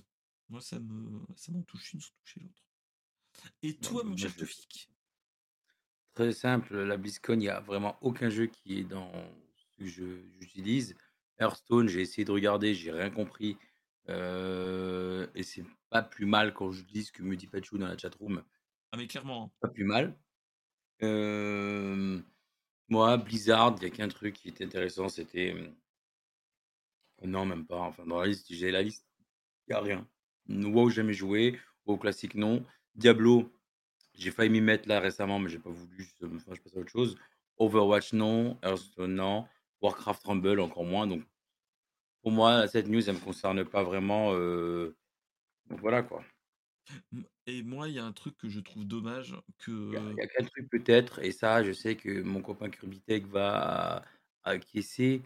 moi 0.49 0.61
ça 0.61 0.79
me 0.79 1.27
ça 1.37 1.51
m'en 1.53 1.63
touche 1.63 1.93
une 1.93 2.01
sans 2.01 2.13
toucher 2.23 2.41
l'autre. 2.41 2.65
Et 3.63 3.77
toi, 3.79 4.05
mon 4.05 4.17
cher 4.17 4.33
Très 6.15 6.33
simple, 6.33 6.77
la 6.77 6.97
BlizzCon, 6.97 7.35
il 7.35 7.39
n'y 7.39 7.49
a 7.49 7.61
vraiment 7.61 7.97
aucun 8.01 8.31
jeu 8.31 8.47
qui 8.47 8.79
est 8.79 8.85
dans 8.85 9.11
ce 9.57 9.67
que 9.79 9.85
j'utilise. 10.41 10.97
Hearthstone, 11.41 11.89
j'ai 11.89 12.03
essayé 12.03 12.25
de 12.25 12.31
regarder, 12.31 12.75
j'ai 12.75 12.93
rien 12.93 13.11
compris. 13.11 13.57
Euh, 14.09 15.27
et 15.35 15.43
c'est 15.43 15.65
pas 15.91 16.03
plus 16.03 16.27
mal 16.27 16.55
quand 16.55 16.71
je 16.71 16.83
dis 16.85 17.05
ce 17.05 17.13
que 17.13 17.23
me 17.23 17.37
dit 17.37 17.49
Pachou 17.49 17.79
dans 17.79 17.89
la 17.89 17.99
chatroom. 17.99 18.45
Ah 18.93 18.97
mais 18.97 19.09
clairement. 19.09 19.53
Pas 19.61 19.69
plus 19.69 19.85
mal. 19.85 20.17
Euh, 21.03 22.21
moi, 22.89 23.17
Blizzard, 23.17 23.75
il 23.79 23.81
n'y 23.81 23.87
a 23.87 23.91
qu'un 23.91 24.09
truc 24.09 24.35
qui 24.35 24.49
était 24.49 24.65
intéressant, 24.65 25.09
c'était. 25.09 25.55
Non, 27.23 27.45
même 27.47 27.67
pas. 27.67 27.81
Enfin, 27.81 28.05
dans 28.07 28.21
la 28.21 28.27
liste, 28.27 28.47
j'ai 28.51 28.71
la 28.71 28.83
liste. 28.83 29.07
Il 29.67 29.73
n'y 29.73 29.77
a 29.77 29.81
rien. 29.81 30.09
WoW, 30.49 30.91
jamais 30.91 31.15
joué. 31.15 31.59
WoW 31.87 31.97
classique, 31.97 32.35
non. 32.35 32.65
Diablo, 32.95 33.51
j'ai 34.15 34.31
failli 34.31 34.51
m'y 34.51 34.61
mettre 34.61 34.89
là 34.89 35.01
récemment, 35.01 35.39
mais 35.39 35.51
j'ai 35.51 35.59
pas 35.59 35.71
voulu. 35.71 36.09
Je, 36.21 36.27
je 36.27 36.61
passe 36.61 36.77
à 36.77 36.79
autre 36.79 36.91
chose. 36.91 37.17
Overwatch, 37.59 38.13
non. 38.13 38.59
Hearthstone, 38.63 39.15
non. 39.15 39.47
Warcraft 39.81 40.25
Rumble, 40.25 40.61
encore 40.61 40.85
moins. 40.85 41.07
Donc, 41.07 41.23
pour 42.23 42.33
moi, 42.33 42.67
cette 42.69 42.89
news, 42.89 43.09
elle 43.09 43.17
me 43.17 43.21
concerne 43.21 43.65
pas 43.65 43.83
vraiment. 43.83 44.33
Euh, 44.33 44.97
donc 45.67 45.81
voilà 45.81 46.03
quoi. 46.03 46.25
Et 47.47 47.63
moi, 47.63 47.89
il 47.89 47.95
y 47.95 47.99
a 47.99 48.05
un 48.05 48.13
truc 48.13 48.37
que 48.39 48.49
je 48.49 48.61
trouve 48.61 48.87
dommage 48.87 49.37
que. 49.59 49.71
Il 49.71 50.17
y 50.17 50.21
a, 50.23 50.27
qu'un 50.27 50.45
truc 50.45 50.69
peut-être, 50.71 51.19
et 51.23 51.33
ça, 51.33 51.63
je 51.63 51.73
sais 51.73 51.97
que 51.97 52.23
mon 52.23 52.41
copain 52.41 52.71
Kirby 52.71 53.01
Tech 53.01 53.25
va 53.25 54.05
acquiescer. 54.43 55.23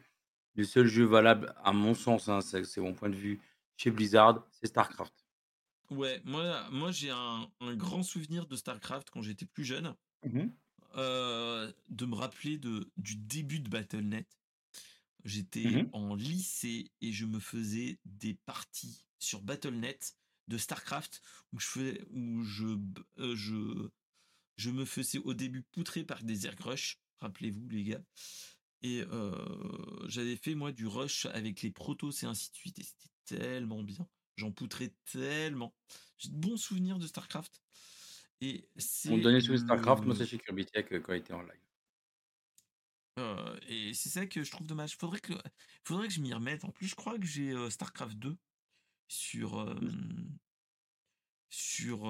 Le 0.54 0.64
seul 0.64 0.86
jeu 0.86 1.04
valable, 1.04 1.54
à 1.62 1.72
mon 1.72 1.94
sens, 1.94 2.28
hein, 2.28 2.40
c'est 2.40 2.80
mon 2.80 2.94
point 2.94 3.10
de 3.10 3.16
vue, 3.16 3.40
chez 3.76 3.92
Blizzard, 3.92 4.44
c'est 4.50 4.66
StarCraft. 4.66 5.17
Ouais, 5.90 6.20
moi, 6.24 6.68
moi 6.70 6.92
j'ai 6.92 7.10
un, 7.10 7.48
grand 7.60 8.02
souvenir 8.02 8.46
de 8.46 8.56
StarCraft 8.56 9.10
quand 9.10 9.22
j'étais 9.22 9.46
plus 9.46 9.64
jeune. 9.64 9.94
Mmh 10.24 10.48
euh, 10.96 11.70
de 11.90 12.06
me 12.06 12.14
rappeler 12.14 12.56
de, 12.56 12.90
du 12.96 13.14
début 13.14 13.60
de 13.60 13.68
Battle.net. 13.68 14.26
J'étais 15.24 15.82
mmh 15.82 15.90
en 15.92 16.14
lycée 16.14 16.90
et 17.02 17.12
je 17.12 17.26
me 17.26 17.40
faisais 17.40 18.00
des 18.06 18.34
parties 18.34 19.04
sur 19.18 19.42
Battle.net 19.42 20.16
de 20.48 20.56
StarCraft 20.56 21.20
où 21.52 21.60
je 21.60 21.66
fais, 21.66 22.04
où 22.10 22.42
je, 22.42 22.78
euh, 23.18 23.36
je, 23.36 23.90
je 24.56 24.70
me 24.70 24.84
faisais 24.84 25.18
au 25.18 25.34
début 25.34 25.62
poutrer 25.62 26.04
par 26.04 26.24
des 26.24 26.46
airgrush, 26.46 26.98
rappelez-vous 27.20 27.68
les 27.68 27.84
gars. 27.84 28.02
Et 28.82 29.02
euh, 29.02 30.08
j'avais 30.08 30.36
fait 30.36 30.54
moi 30.54 30.72
du 30.72 30.86
rush 30.86 31.26
avec 31.26 31.62
les 31.62 31.70
protos 31.70 32.12
et 32.22 32.26
ainsi 32.26 32.50
de 32.50 32.56
suite 32.56 32.78
et 32.78 32.84
c'était 32.84 33.10
tellement 33.24 33.82
bien. 33.82 34.08
J'en 34.38 34.52
poutrais 34.52 34.94
tellement. 35.10 35.74
J'ai 36.16 36.28
de 36.28 36.36
bons 36.36 36.56
souvenirs 36.56 36.98
de 37.00 37.08
StarCraft. 37.08 37.60
Et 38.40 38.68
c'est. 38.76 39.10
On 39.10 39.18
donnait 39.18 39.40
sur 39.40 39.58
StarCraft, 39.58 40.04
moi 40.04 40.14
c'est 40.14 40.26
chez 40.26 40.38
Kirby 40.38 40.64
Tech 40.64 40.86
euh, 40.92 41.00
quand 41.00 41.12
il 41.12 41.18
était 41.18 41.32
en 41.32 41.42
live. 41.42 41.60
Euh, 43.18 43.58
et 43.66 43.92
c'est 43.94 44.10
ça 44.10 44.26
que 44.26 44.44
je 44.44 44.50
trouve 44.52 44.68
dommage. 44.68 44.96
Faudrait 44.96 45.18
que, 45.18 45.32
faudrait 45.82 46.06
que 46.06 46.14
je 46.14 46.20
m'y 46.20 46.32
remette. 46.32 46.64
En 46.64 46.70
plus, 46.70 46.86
je 46.86 46.94
crois 46.94 47.18
que 47.18 47.26
j'ai 47.26 47.50
euh, 47.50 47.68
StarCraft 47.68 48.16
2 48.16 48.36
sur. 49.08 49.76
sur. 51.50 52.04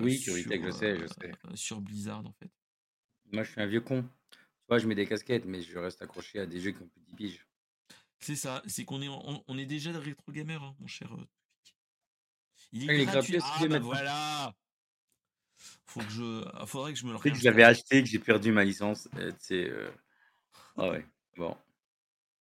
oui, 0.00 0.18
Kirby 0.18 0.44
Tech, 0.44 0.60
je 0.64 0.70
sais, 0.72 0.98
je 0.98 1.06
sais. 1.06 1.32
sur 1.54 1.80
Blizzard, 1.80 2.26
en 2.26 2.32
fait. 2.32 2.50
Moi, 3.30 3.44
je 3.44 3.52
suis 3.52 3.60
un 3.60 3.66
vieux 3.66 3.80
con. 3.80 4.02
Tu 4.32 4.38
vois, 4.68 4.78
je 4.78 4.88
mets 4.88 4.96
des 4.96 5.06
casquettes, 5.06 5.44
mais 5.44 5.62
je 5.62 5.78
reste 5.78 6.02
accroché 6.02 6.40
à 6.40 6.46
des 6.46 6.58
jeux 6.58 6.72
qui 6.72 6.82
ont 6.82 6.88
plus 6.88 7.00
de 7.00 7.06
10 7.06 7.14
piges. 7.14 7.46
C'est 8.24 8.36
ça, 8.36 8.62
c'est 8.66 8.86
qu'on 8.86 9.02
est, 9.02 9.08
on, 9.10 9.58
est 9.58 9.66
déjà 9.66 9.92
de 9.92 9.98
rétro 9.98 10.32
gamer, 10.32 10.62
hein, 10.62 10.74
mon 10.80 10.86
cher. 10.86 11.12
Euh, 11.12 11.26
il 12.72 12.90
est, 12.90 13.04
gratuit. 13.04 13.36
ah, 13.38 13.66
bah 13.68 13.78
voilà. 13.78 14.54
Faut 15.84 16.00
que 16.00 16.08
je, 16.08 16.42
ah, 16.54 16.64
faudrait 16.64 16.94
que 16.94 16.98
je 16.98 17.04
me 17.04 17.12
le. 17.12 17.18
que 17.18 17.34
je 17.34 17.44
l'avais 17.44 17.64
acheté, 17.64 18.02
que 18.02 18.08
j'ai 18.08 18.18
perdu 18.18 18.50
ma 18.50 18.64
licence. 18.64 19.08
C'est. 19.38 19.68
Euh... 19.68 19.90
Ah 20.78 20.88
ouais. 20.88 21.06
Bon. 21.36 21.54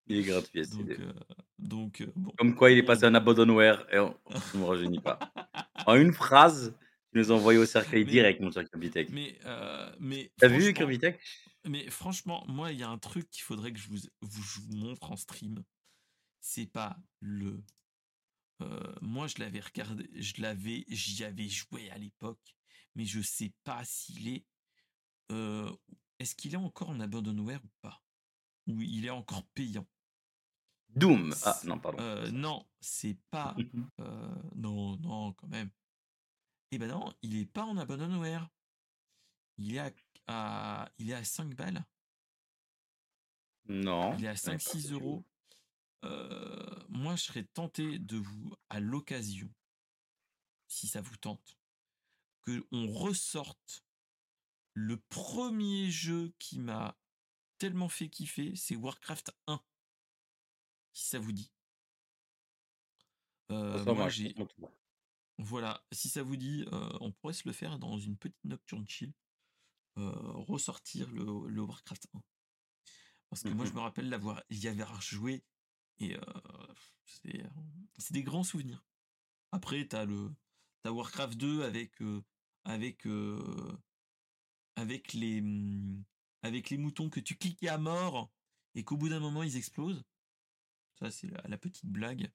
Il 0.08 0.20
est 0.20 0.24
gratuit. 0.24 0.66
Donc, 0.70 0.90
euh, 0.90 1.14
donc 1.60 2.02
euh, 2.02 2.14
bon. 2.16 2.32
Comme 2.38 2.56
quoi, 2.56 2.72
il 2.72 2.78
est 2.78 2.84
passé 2.84 3.06
en 3.06 3.14
abandonware 3.14 3.86
et 3.92 4.00
on 4.00 4.16
ne 4.54 4.60
me 4.62 4.64
rajeunit 4.64 5.02
pas. 5.02 5.20
en 5.86 5.96
une 5.96 6.14
phrase, 6.14 6.78
tu 7.12 7.20
nous 7.20 7.30
as 7.30 7.36
envoyé 7.36 7.60
au 7.60 7.66
cercueil 7.66 8.06
direct, 8.06 8.40
mon 8.40 8.52
cher 8.52 8.64
Kirbitech. 8.70 9.10
Mais, 9.10 9.38
mais. 10.00 10.32
T'as 10.38 10.48
vu 10.48 10.74
Kirbitech 10.74 11.20
Mais 11.66 11.90
franchement, 11.90 12.46
moi, 12.48 12.72
il 12.72 12.80
y 12.80 12.84
a 12.84 12.90
un 12.90 13.00
truc 13.00 13.30
qu'il 13.30 13.44
faudrait 13.44 13.74
que 13.74 13.80
je 13.80 13.90
vous, 13.90 14.00
vous 14.22 14.78
montre 14.78 15.12
en 15.12 15.18
stream 15.18 15.62
c'est 16.44 16.68
pas 16.68 16.98
le. 17.22 17.64
Euh, 18.62 18.94
moi, 19.02 19.28
je 19.28 19.40
l'avais 19.40 19.62
regardé, 19.62 20.10
je 20.14 20.42
l'avais, 20.42 20.84
j'y 20.90 21.24
avais 21.24 21.48
joué 21.48 21.90
à 21.90 21.98
l'époque, 21.98 22.56
mais 22.96 23.06
je 23.06 23.22
sais 23.22 23.54
pas 23.64 23.84
s'il 23.86 24.28
est. 24.28 24.46
Euh, 25.32 25.74
est-ce 26.20 26.36
qu'il 26.36 26.54
est 26.54 26.58
encore 26.58 26.90
en 26.90 27.00
abandonware 27.00 27.64
ou 27.64 27.70
pas? 27.82 28.04
Ou 28.68 28.82
il 28.82 29.06
est 29.06 29.10
encore 29.10 29.46
payant? 29.54 29.88
Doom 30.90 31.34
Ah 31.44 31.60
non, 31.64 31.80
pardon. 31.80 32.04
Euh, 32.04 32.30
non, 32.32 32.68
c'est 32.82 33.18
pas. 33.32 33.56
non, 34.56 34.98
non, 34.98 35.34
quand 35.34 35.48
même. 35.48 35.72
Eh 36.72 36.78
ben 36.78 36.90
non, 36.90 37.14
il 37.22 37.38
est 37.38 37.46
pas 37.46 37.64
en 37.64 37.78
abandonware. 37.78 38.50
Il 39.58 39.76
est 39.76 39.96
à, 40.28 40.92
il 40.98 41.10
est 41.10 41.16
à 41.16 41.24
5 41.24 41.56
balles. 41.56 41.86
Non. 43.70 44.16
Il 44.18 44.26
est 44.26 44.30
à 44.30 44.34
5-6 44.34 44.92
euros. 44.92 45.24
Euh, 46.04 46.84
moi, 46.90 47.16
je 47.16 47.24
serais 47.24 47.44
tenté 47.44 48.00
de 48.00 48.18
vous, 48.18 48.54
à 48.70 48.80
l'occasion, 48.80 49.52
si 50.68 50.88
ça 50.88 51.02
vous 51.02 51.18
tente, 51.18 51.58
que 52.42 52.66
on 52.72 52.92
ressorte 52.92 53.86
le 54.74 54.98
premier 54.98 55.90
jeu 55.90 56.34
qui 56.40 56.60
m'a 56.60 56.98
tellement 57.58 57.90
fait 57.90 58.10
kiffer, 58.10 58.56
c'est 58.56 58.76
Warcraft 58.76 59.32
1. 59.48 59.62
Si 60.94 61.08
ça 61.08 61.20
vous 61.20 61.32
dit. 61.32 61.52
Euh, 63.52 63.84
moi, 63.86 64.10
j'ai. 64.10 64.36
Voilà, 65.40 65.84
si 65.92 66.10
ça 66.10 66.22
vous 66.22 66.36
dit, 66.36 66.66
euh, 66.72 66.98
on 67.02 67.12
pourrait 67.12 67.34
se 67.34 67.48
le 67.48 67.54
faire 67.54 67.80
dans 67.80 67.98
une 67.98 68.18
petite 68.18 68.44
nocturne 68.44 68.88
chill. 68.88 69.14
Euh, 69.98 70.12
ressortir 70.34 71.12
le, 71.12 71.48
le, 71.48 71.62
Warcraft 71.62 72.08
1. 72.14 72.22
Parce 73.30 73.44
que 73.44 73.50
moi, 73.50 73.66
je 73.66 73.72
mmh 73.72 73.76
me 73.76 73.80
rappelle 73.80 74.10
l'avoir 74.10 74.44
y 74.50 74.68
avoir 74.68 75.02
joué 75.02 75.44
et 76.00 76.18
c'est 77.16 78.14
des 78.14 78.24
grands 78.24 78.44
souvenirs. 78.44 78.84
Après, 79.52 79.86
t'as 79.88 80.06
le 80.06 80.32
as 80.86 80.92
Warcraft 80.92 81.38
2 81.38 81.64
avec 81.64 81.92
avec 82.66 83.08
avec 84.76 85.14
les 85.14 85.42
mmh, 85.42 86.04
avec 86.42 86.70
les 86.70 86.78
moutons 86.78 87.10
que 87.10 87.20
tu 87.20 87.36
cliquais 87.36 87.70
à 87.70 87.78
mort 87.78 88.32
et 88.76 88.84
qu'au 88.84 88.98
bout 88.98 89.10
d'un 89.10 89.20
moment 89.20 89.44
ils 89.44 89.56
explosent. 89.56 90.04
Ça 91.00 91.12
c'est 91.12 91.28
la, 91.48 91.58
petite 91.58 91.86
blague. 91.86 92.32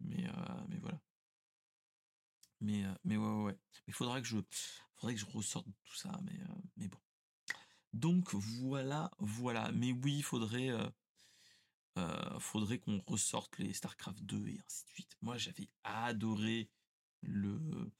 Mais 0.00 0.28
mais 0.68 0.78
voilà. 0.78 1.00
Mais 2.60 2.84
mais 3.04 3.16
ouais 3.16 3.42
ouais. 3.44 3.58
Il 3.86 3.94
faudra 3.94 4.20
que 4.20 4.26
je 4.26 4.38
faudrait 4.96 5.14
que 5.14 5.20
je 5.20 5.26
ressorte 5.26 5.66
tout 5.84 5.96
ça 5.96 6.20
mais 6.22 6.38
mais 6.76 6.88
bon. 6.88 6.98
Donc 7.94 8.34
voilà, 8.34 9.10
voilà. 9.18 9.70
Mais 9.72 9.92
oui, 9.92 10.16
il 10.16 10.22
faudrait 10.22 10.70
faudrait 12.40 12.78
qu'on 12.78 13.02
ressorte 13.06 13.58
les 13.58 13.72
StarCraft 13.72 14.22
2 14.22 14.48
et 14.48 14.60
ainsi 14.64 14.84
de 14.84 14.90
suite. 14.90 15.16
Moi, 15.22 15.36
j'avais 15.38 15.68
adoré 15.84 16.70
le 17.22 17.90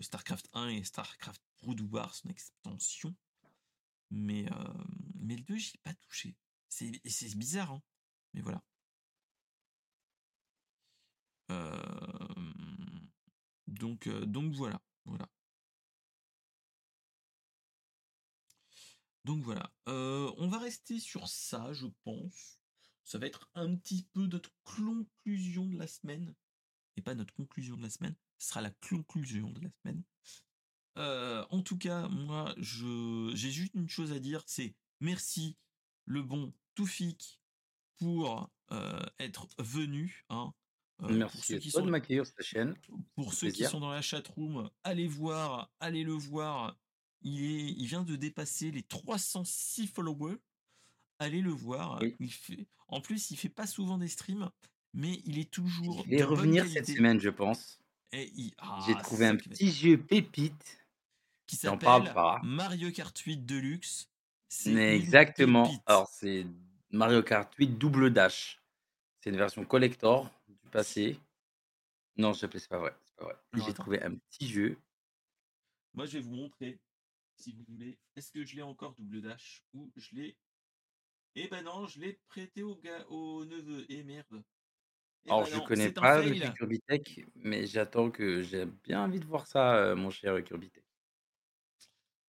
StarCraft 0.00 0.48
1 0.52 0.68
et 0.68 0.84
StarCraft 0.84 1.42
Brood 1.62 1.80
War, 1.92 2.14
son 2.14 2.28
extension. 2.28 3.14
Mais, 4.10 4.46
mais 5.14 5.36
le 5.36 5.42
2, 5.42 5.56
j'y 5.56 5.76
ai 5.76 5.80
pas 5.82 5.94
touché. 5.94 6.36
C'est, 6.68 6.92
c'est 7.06 7.34
bizarre, 7.36 7.72
hein 7.72 7.82
mais 8.34 8.42
voilà. 8.42 8.62
donc, 13.66 14.08
donc 14.08 14.52
voilà. 14.54 14.80
voilà. 15.04 15.28
Donc 19.24 19.42
voilà. 19.42 19.72
on 19.86 20.48
va 20.48 20.58
rester 20.58 21.00
sur 21.00 21.28
ça, 21.28 21.72
je 21.72 21.86
pense. 22.02 22.57
Ça 23.08 23.16
va 23.16 23.26
être 23.26 23.48
un 23.54 23.74
petit 23.74 24.06
peu 24.12 24.26
notre 24.26 24.52
conclusion 24.64 25.64
de 25.64 25.78
la 25.78 25.86
semaine. 25.86 26.34
Et 26.96 27.00
pas 27.00 27.14
notre 27.14 27.32
conclusion 27.32 27.78
de 27.78 27.82
la 27.82 27.88
semaine. 27.88 28.14
Ce 28.36 28.48
sera 28.48 28.60
la 28.60 28.70
conclusion 28.70 29.50
de 29.50 29.62
la 29.62 29.70
semaine. 29.70 30.02
en 31.50 31.62
tout 31.62 31.78
cas, 31.78 32.06
moi, 32.08 32.54
je, 32.58 33.32
j'ai 33.34 33.50
juste 33.50 33.72
une 33.74 33.88
chose 33.88 34.12
à 34.12 34.18
dire, 34.18 34.42
c'est 34.46 34.74
merci 35.00 35.56
le 36.04 36.22
bon 36.22 36.52
Toufik 36.74 37.40
pour 37.96 38.50
être 39.18 39.48
venu. 39.58 40.26
Hein, 40.28 40.52
merci 41.00 41.32
pour 41.32 41.44
ceux 41.44 41.58
qui 41.60 41.70
sont, 41.70 41.86
de 41.86 41.90
m'accueillir 41.90 42.26
sur 42.26 42.34
ta 42.34 42.42
chaîne. 42.42 42.74
Pour 43.14 43.32
ceux 43.32 43.50
qui 43.50 43.64
sont 43.64 43.80
dans 43.80 43.90
la 43.90 44.02
chatroom, 44.02 44.70
allez 44.84 45.08
voir, 45.08 45.72
allez 45.80 46.04
le 46.04 46.12
voir. 46.12 46.78
Il, 47.22 47.42
est, 47.42 47.72
il 47.72 47.86
vient 47.86 48.04
de 48.04 48.16
dépasser 48.16 48.70
les 48.70 48.82
306 48.82 49.86
followers. 49.86 50.36
Allez 51.18 51.40
le 51.40 51.50
voir. 51.50 52.00
Il 52.20 52.32
fait, 52.32 52.66
en 52.88 53.00
plus, 53.00 53.30
il 53.30 53.36
fait 53.36 53.48
pas 53.48 53.66
souvent 53.66 53.98
des 53.98 54.08
streams, 54.08 54.50
mais 54.94 55.20
il 55.24 55.38
est 55.38 55.50
toujours. 55.50 56.04
Il 56.08 56.18
va 56.18 56.26
revenir 56.26 56.66
cette 56.66 56.86
semaine, 56.86 57.20
je 57.20 57.30
pense. 57.30 57.80
Ah, 58.12 58.78
J'ai 58.86 58.94
trouvé 58.96 59.26
un 59.26 59.36
petit 59.36 59.70
jeu 59.70 59.98
pépite 59.98 60.86
qui 61.46 61.56
s'appelle 61.56 62.12
Mario 62.42 62.90
Kart 62.90 63.18
8 63.18 63.44
Deluxe. 63.44 64.08
C'est 64.48 64.72
exactement. 64.96 65.70
Alors 65.84 66.08
c'est 66.08 66.46
Mario 66.90 67.22
Kart 67.22 67.52
8 67.54 67.78
double 67.78 68.12
dash. 68.12 68.62
C'est 69.20 69.30
une 69.30 69.36
version 69.36 69.64
collector 69.64 70.30
du 70.48 70.70
passé. 70.70 71.18
Non, 72.16 72.32
je 72.32 72.46
c'est 72.46 72.68
pas 72.68 72.78
vrai. 72.78 72.94
C'est 73.04 73.16
pas 73.16 73.24
vrai. 73.24 73.36
J'ai 73.66 73.74
trouvé 73.74 74.02
un 74.02 74.14
petit 74.14 74.48
jeu. 74.48 74.78
Moi, 75.94 76.06
je 76.06 76.18
vais 76.18 76.20
vous 76.20 76.34
montrer, 76.34 76.80
si 77.36 77.52
vous 77.52 77.64
voulez. 77.68 77.98
Est-ce 78.16 78.30
que 78.32 78.44
je 78.44 78.56
l'ai 78.56 78.62
encore 78.62 78.94
double 78.94 79.20
dash 79.20 79.62
ou 79.74 79.90
je 79.96 80.14
l'ai 80.14 80.36
Eh 81.40 81.46
ben 81.46 81.62
non, 81.62 81.86
je 81.86 82.00
l'ai 82.00 82.14
prêté 82.26 82.64
au 82.64 82.74
gars, 82.74 83.06
au 83.08 83.44
neveu. 83.44 83.82
Et 83.88 83.98
eh 83.98 84.02
merde. 84.02 84.42
Eh 85.24 85.30
Alors, 85.30 85.44
ben 85.44 85.54
je 85.54 85.60
connais 85.60 85.92
pas 85.92 86.20
le 86.20 86.32
Kirby 86.32 86.80
Tech, 86.80 87.20
mais 87.36 87.66
j'attends 87.66 88.10
que 88.10 88.42
j'ai 88.42 88.66
bien 88.66 89.04
envie 89.04 89.20
de 89.20 89.24
voir 89.24 89.46
ça, 89.46 89.94
mon 89.94 90.10
cher 90.10 90.42
Kirby 90.42 90.70
Tech. 90.70 90.84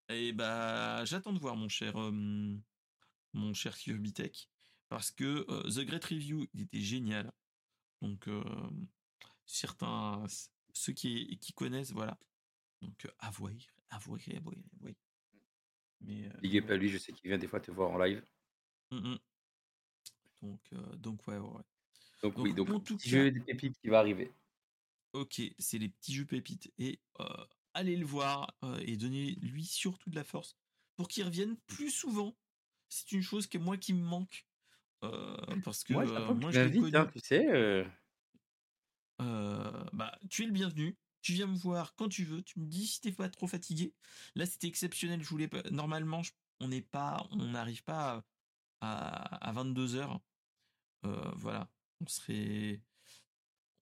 Et 0.10 0.28
eh 0.28 0.34
bah, 0.34 1.04
j'attends 1.06 1.34
de 1.34 1.40
voir 1.40 1.56
mon 1.56 1.70
cher, 1.70 1.96
mon 1.96 3.54
cher 3.54 3.76
parce 4.90 5.12
que 5.12 5.44
The 5.70 5.86
Great 5.86 6.06
Review, 6.06 6.48
il 6.54 6.62
était 6.62 6.82
génial. 6.82 7.32
Donc, 8.02 8.28
certains, 9.46 10.24
ceux 10.74 10.94
qui, 10.94 11.38
qui 11.40 11.54
connaissent, 11.54 11.92
voilà. 11.92 12.18
Donc, 12.82 13.08
avouez, 13.20 13.58
avouez, 13.90 14.22
avouez, 14.36 14.64
avouez. 14.78 14.96
Mais, 16.02 16.30
Big 16.42 16.58
up 16.60 16.70
à 16.70 16.76
lui, 16.76 16.90
je 16.90 16.98
sais 16.98 17.12
qu'il 17.12 17.28
vient 17.28 17.38
des 17.40 17.48
fois 17.48 17.60
te 17.60 17.72
voir 17.72 17.90
en 17.92 17.98
live. 17.98 18.24
Mmh 18.92 19.16
donc, 20.42 20.74
donc 20.98 21.28
ouais, 21.28 21.38
ouais. 21.38 21.64
Donc, 22.24 22.38
oui, 22.38 22.54
donc 22.54 22.70
en 22.70 22.80
petit 22.80 23.10
jeu 23.10 23.30
des 23.32 23.42
pépites 23.42 23.78
qui 23.82 23.90
va 23.90 24.00
arriver. 24.00 24.32
Ok, 25.14 25.42
c'est 25.58 25.78
les 25.78 25.90
petits 25.90 26.14
jeux 26.14 26.26
pépites. 26.26 26.72
Et 26.78 27.00
allez 27.74 27.98
le 27.98 28.06
voir 28.06 28.56
et 28.82 28.96
donnez-lui 28.98 29.66
surtout 29.66 30.10
de 30.10 30.16
la 30.16 30.24
force 30.24 30.56
pour 30.96 31.08
qu'il 31.08 31.24
revienne 31.24 31.58
plus 31.68 31.92
souvent. 31.92 32.36
C'est 32.90 33.12
une 33.12 33.22
chose 33.22 33.48
que 33.48 33.58
moi 33.58 33.78
qui 33.78 33.94
me 33.94 34.04
manque. 34.04 34.46
parce 35.02 35.84
que 35.84 35.94
moi, 35.94 36.52
je 36.52 36.62
vite, 36.62 36.96
hein, 36.96 37.10
tu 37.12 37.20
sais. 37.20 37.86
bah, 39.18 40.18
tu 40.30 40.44
es 40.44 40.46
le 40.46 40.52
bienvenu. 40.52 40.98
Tu 41.22 41.34
viens 41.34 41.48
me 41.48 41.58
voir 41.58 41.96
quand 41.96 42.08
tu 42.08 42.24
veux. 42.24 42.42
Tu 42.44 42.60
me 42.60 42.66
dis 42.66 42.88
si 42.88 43.02
t'es 43.02 43.12
pas 43.12 43.30
trop 43.30 43.48
fatigué. 43.48 43.94
Là, 44.36 44.46
c'était 44.46 44.68
exceptionnel. 44.68 45.22
Je 45.22 45.30
voulais 45.30 45.50
Normalement, 45.70 46.22
on 46.62 46.70
n'est 46.70 46.82
pas, 46.82 47.28
on 47.32 47.46
n'arrive 47.48 47.84
pas 47.84 48.24
à, 48.82 49.36
à 49.48 49.52
22 49.52 49.96
heures. 49.96 50.20
voilà 51.04 51.70
on 52.02 52.08
serait 52.08 52.82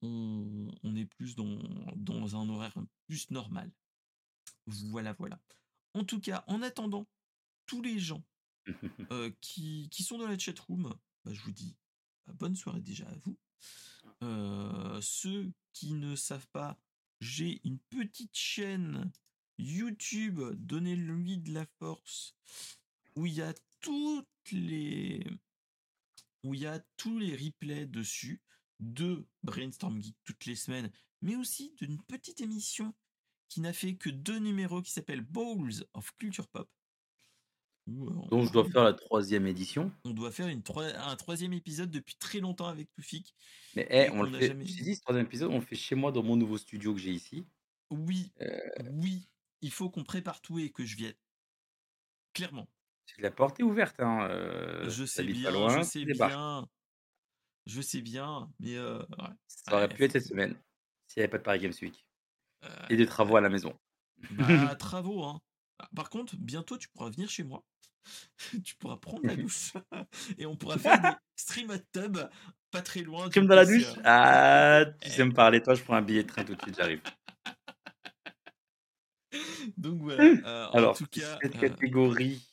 on, 0.02 0.95
est 0.95 1.06
plus 1.06 1.36
dans, 1.36 1.57
dans 1.95 2.36
un 2.36 2.48
horaire 2.49 2.78
plus 3.07 3.30
normal. 3.32 3.72
Voilà, 4.68 5.14
voilà. 5.14 5.40
En 5.94 6.03
tout 6.03 6.19
cas, 6.19 6.44
en 6.48 6.61
attendant, 6.61 7.07
tous 7.65 7.82
les 7.82 7.99
gens 7.99 8.24
euh, 9.11 9.32
qui, 9.41 9.90
qui, 9.90 10.03
sont 10.03 10.18
dans 10.18 10.28
la 10.28 10.38
chatroom, 10.38 10.94
bah, 11.26 11.34
je 11.34 11.41
vous 11.41 11.52
dis 11.52 11.76
bah, 12.26 12.34
bonne 12.34 12.56
soirée 12.56 12.82
déjà 12.82 13.07
à 13.07 13.15
vous. 13.24 13.38
Euh, 14.24 15.02
ceux 15.02 15.52
qui 15.74 15.94
ne 15.94 16.15
savent 16.15 16.48
pas, 16.49 16.80
j'ai 17.19 17.60
une 17.64 17.80
petite 17.90 18.36
chaîne 18.36 19.11
YouTube, 19.57 20.40
donnez-lui 20.53 21.40
de 21.40 21.53
la 21.53 21.65
force, 21.80 22.36
où 23.18 23.26
il 23.26 23.34
y 23.34 23.41
a 23.41 23.53
toutes 23.81 24.27
les 24.52 25.26
où 26.44 26.53
il 26.53 26.61
y 26.61 26.68
a 26.68 26.80
tous 26.95 27.19
les 27.19 27.35
replays 27.35 27.88
dessus 27.88 28.41
de 28.80 29.26
Brainstorm 29.44 30.02
Geek 30.02 30.15
toutes 30.23 30.45
les 30.45 30.56
semaines, 30.56 30.91
mais 31.22 31.35
aussi 31.35 31.73
d'une 31.77 32.02
petite 32.03 32.41
émission 32.41 32.94
qui 33.49 33.60
n'a 33.60 33.73
fait 33.73 33.95
que 33.95 34.10
deux 34.10 34.38
numéros 34.38 34.81
qui 34.81 34.91
s'appelle 34.91 35.22
Bowls 35.22 35.84
of 35.94 36.15
Culture 36.18 36.48
Pop. 36.48 36.69
Euh, 37.89 37.94
Donc 38.30 38.48
je 38.48 38.52
dois 38.52 38.69
faire 38.69 38.84
la 38.84 38.94
troisième 38.94 39.48
édition. 39.48 39.91
On 40.03 40.11
doit 40.11 40.31
faire 40.31 40.48
une 40.48 40.61
un 40.76 41.15
troisième 41.15 41.53
épisode 41.53 41.89
depuis 41.89 42.18
très 42.18 42.39
longtemps 42.39 42.68
avec 42.68 42.91
Toufik. 42.91 43.34
Mais 43.76 43.88
hey, 43.89 44.11
on, 44.11 44.23
le 44.23 44.38
fait. 44.38 44.48
Jamais... 44.48 44.65
dit, 44.65 44.95
ce 44.95 45.02
troisième 45.02 45.26
épisode, 45.26 45.52
on 45.52 45.60
le 45.60 45.65
fait 45.65 45.76
chez 45.76 45.95
moi 45.95 46.11
dans 46.11 46.23
mon 46.23 46.35
nouveau 46.35 46.57
studio 46.57 46.94
que 46.94 46.99
j'ai 46.99 47.14
ici. 47.14 47.48
Oui, 47.89 48.31
euh. 48.41 48.60
oui, 48.91 49.27
il 49.61 49.72
faut 49.72 49.89
qu'on 49.89 50.03
prépare 50.03 50.41
tout 50.41 50.60
et 50.60 50.69
que 50.69 50.85
je 50.85 50.98
vienne. 50.98 51.15
Clairement. 52.34 52.68
La 53.19 53.31
porte 53.31 53.59
est 53.59 53.63
ouverte, 53.63 53.99
hein, 53.99 54.27
euh, 54.29 54.89
Je 54.89 55.05
sais 55.05 55.23
bien, 55.23 55.69
je 55.69 55.81
sais 55.81 56.05
bien. 56.05 56.67
Je 57.65 57.81
sais 57.81 58.01
bien, 58.01 58.49
mais 58.59 58.75
Ça 59.47 59.75
aurait 59.75 59.89
pu 59.89 60.03
être 60.03 60.13
cette 60.13 60.25
semaine, 60.25 60.55
s'il 61.07 61.21
n'y 61.21 61.23
avait 61.23 61.31
pas 61.31 61.38
de 61.38 61.43
Paris 61.43 61.59
Games 61.59 61.73
Week 61.81 62.05
et 62.89 62.95
des 62.95 63.05
travaux 63.05 63.35
à 63.38 63.41
la 63.41 63.49
maison. 63.49 63.73
Bah, 64.31 64.75
travaux, 64.79 65.23
hein. 65.23 65.41
Ah, 65.79 65.88
par 65.95 66.09
contre, 66.09 66.35
bientôt, 66.38 66.77
tu 66.77 66.88
pourras 66.89 67.09
venir 67.09 67.29
chez 67.29 67.43
moi. 67.43 67.63
Tu 68.63 68.75
pourras 68.75 68.97
prendre 68.97 69.25
la 69.25 69.35
douche 69.35 69.73
et 70.38 70.45
on 70.45 70.55
pourra 70.55 70.77
faire 70.77 71.01
des 71.01 71.09
stream 71.35 71.69
hot 71.69 71.77
tub 71.91 72.17
pas 72.71 72.81
très 72.81 73.01
loin 73.01 73.29
Comme 73.29 73.47
dans 73.47 73.55
la 73.55 73.65
douche? 73.65 73.93
Ah, 74.05 74.85
tu 75.01 75.09
sais 75.09 75.25
me 75.25 75.34
parler, 75.34 75.61
toi, 75.61 75.75
je 75.75 75.84
prends 75.84 75.95
un 75.95 76.01
billet 76.01 76.23
de 76.23 76.29
train 76.29 76.45
tout 76.45 76.55
de 76.55 76.61
suite, 76.61 76.75
j'arrive. 76.77 77.01
Donc 79.75 80.01
voilà, 80.01 80.69
en 80.69 80.77
Alors, 80.77 80.97
tout 80.97 81.05
cas, 81.07 81.38
cette 81.41 81.59
catégorie 81.59 82.47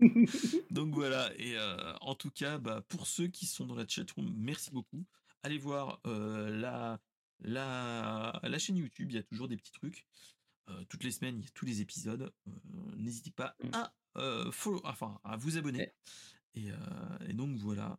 Donc 0.70 0.94
voilà, 0.94 1.30
et 1.38 1.56
en 2.00 2.14
tout 2.14 2.30
cas, 2.30 2.58
bah, 2.58 2.82
pour 2.88 3.06
ceux 3.06 3.28
qui 3.28 3.46
sont 3.46 3.66
dans 3.66 3.76
la 3.76 3.86
chatroom, 3.86 4.32
merci 4.36 4.70
beaucoup. 4.70 5.04
Allez 5.42 5.58
voir 5.58 6.00
la, 6.04 7.00
la, 7.40 8.40
la 8.42 8.58
chaîne 8.58 8.76
YouTube, 8.76 9.10
il 9.10 9.14
y 9.14 9.18
a 9.18 9.22
toujours 9.22 9.48
des 9.48 9.56
petits 9.56 9.72
trucs. 9.72 10.04
toutes 10.88 11.04
les 11.04 11.12
semaines, 11.12 11.38
il 11.38 11.44
y 11.44 11.46
a 11.46 11.52
tous 11.54 11.66
les 11.66 11.80
épisodes. 11.80 12.32
N'hésitez 12.96 13.30
pas 13.30 13.56
à, 13.72 13.92
follow, 14.50 14.80
enfin, 14.84 15.20
à 15.22 15.36
vous 15.36 15.56
abonner. 15.56 15.92
Et, 16.54 16.68
et, 17.28 17.32
donc 17.32 17.56
voilà, 17.58 17.98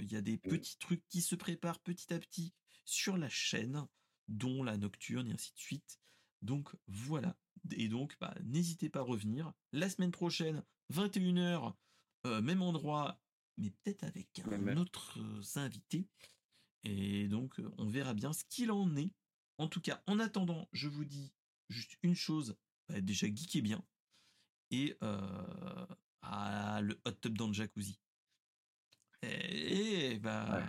il 0.00 0.10
y 0.10 0.16
a 0.16 0.22
des 0.22 0.38
petits 0.38 0.78
trucs 0.78 1.06
qui 1.08 1.20
se 1.20 1.34
préparent 1.34 1.80
petit 1.80 2.14
à 2.14 2.18
petit 2.18 2.54
sur 2.84 3.16
la 3.16 3.28
chaîne, 3.28 3.86
dont 4.28 4.62
la 4.62 4.76
nocturne 4.76 5.28
et 5.28 5.34
ainsi 5.34 5.52
de 5.52 5.58
suite. 5.58 5.98
Donc 6.42 6.74
voilà. 6.88 7.36
Et 7.70 7.88
donc, 7.88 8.16
bah, 8.20 8.34
n'hésitez 8.42 8.88
pas 8.88 9.00
à 9.00 9.04
revenir. 9.04 9.52
La 9.72 9.88
semaine 9.88 10.10
prochaine, 10.10 10.64
21h, 10.92 11.74
même 12.42 12.62
endroit, 12.62 13.20
mais 13.56 13.70
peut-être 13.70 14.04
avec 14.04 14.42
un 14.50 14.76
autre 14.76 15.18
invité. 15.56 16.08
Et 16.84 17.28
donc, 17.28 17.60
on 17.78 17.86
verra 17.86 18.14
bien 18.14 18.32
ce 18.32 18.44
qu'il 18.44 18.70
en 18.72 18.96
est. 18.96 19.12
En 19.58 19.68
tout 19.68 19.80
cas, 19.80 20.02
en 20.06 20.18
attendant, 20.18 20.68
je 20.72 20.88
vous 20.88 21.04
dis 21.04 21.32
juste 21.68 21.96
une 22.02 22.16
chose. 22.16 22.56
Bah, 22.88 23.00
déjà, 23.00 23.28
geekez 23.28 23.62
bien. 23.62 23.84
Et 24.70 24.96
ah, 26.22 26.80
le 26.82 27.00
hot 27.06 27.12
tub 27.12 27.38
dans 27.38 27.46
le 27.46 27.52
jacuzzi. 27.52 28.00
Et, 29.22 30.18
bah, 30.18 30.68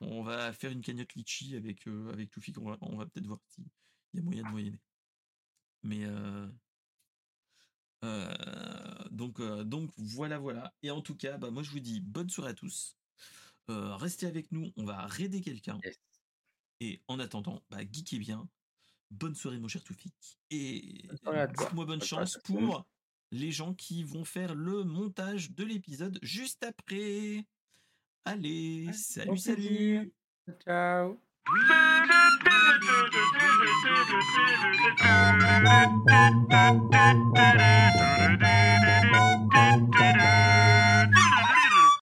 on 0.00 0.22
va 0.22 0.52
faire 0.52 0.70
une 0.70 0.80
cagnotte 0.80 1.14
litchi 1.14 1.56
avec, 1.56 1.86
avec 1.86 2.30
Toufik. 2.30 2.58
On 2.58 2.70
va, 2.70 2.78
on 2.80 2.96
va 2.96 3.06
peut-être 3.06 3.26
voir 3.26 3.40
s'il 3.48 3.64
y 4.14 4.18
a 4.18 4.22
moyen 4.22 4.42
de 4.42 4.48
moyenner. 4.48 4.78
Mais 5.82 6.06
donc, 9.10 9.40
donc 9.64 9.90
voilà, 9.96 10.38
voilà. 10.38 10.74
Et 10.82 10.90
en 10.90 11.02
tout 11.02 11.16
cas, 11.16 11.36
bah, 11.38 11.50
moi 11.50 11.62
je 11.62 11.70
vous 11.70 11.80
dis 11.80 12.00
bonne 12.00 12.28
soirée 12.28 12.50
à 12.50 12.54
tous. 12.54 12.96
restez 13.68 14.26
avec 14.26 14.50
nous, 14.52 14.72
on 14.76 14.84
va 14.84 15.06
raider 15.06 15.40
quelqu'un. 15.40 15.78
Et 16.80 17.02
en 17.08 17.18
attendant, 17.18 17.62
bah, 17.70 17.80
geekez 17.80 18.18
bien. 18.18 18.48
Bonne 19.10 19.34
soirée, 19.34 19.58
mon 19.58 19.68
cher 19.68 19.82
Toufik. 19.82 20.38
Et 20.50 21.08
moi 21.74 21.84
bonne 21.84 22.02
chance 22.02 22.38
pour 22.44 22.86
les 23.32 23.52
gens 23.52 23.74
qui 23.74 24.02
vont 24.02 24.24
faire 24.24 24.54
le 24.54 24.84
montage 24.84 25.52
de 25.52 25.64
l'épisode 25.64 26.18
juste 26.22 26.64
après. 26.64 27.46
Allez, 28.24 28.92
salut, 28.92 29.36
salut. 29.38 30.12
ciao. 30.64 31.18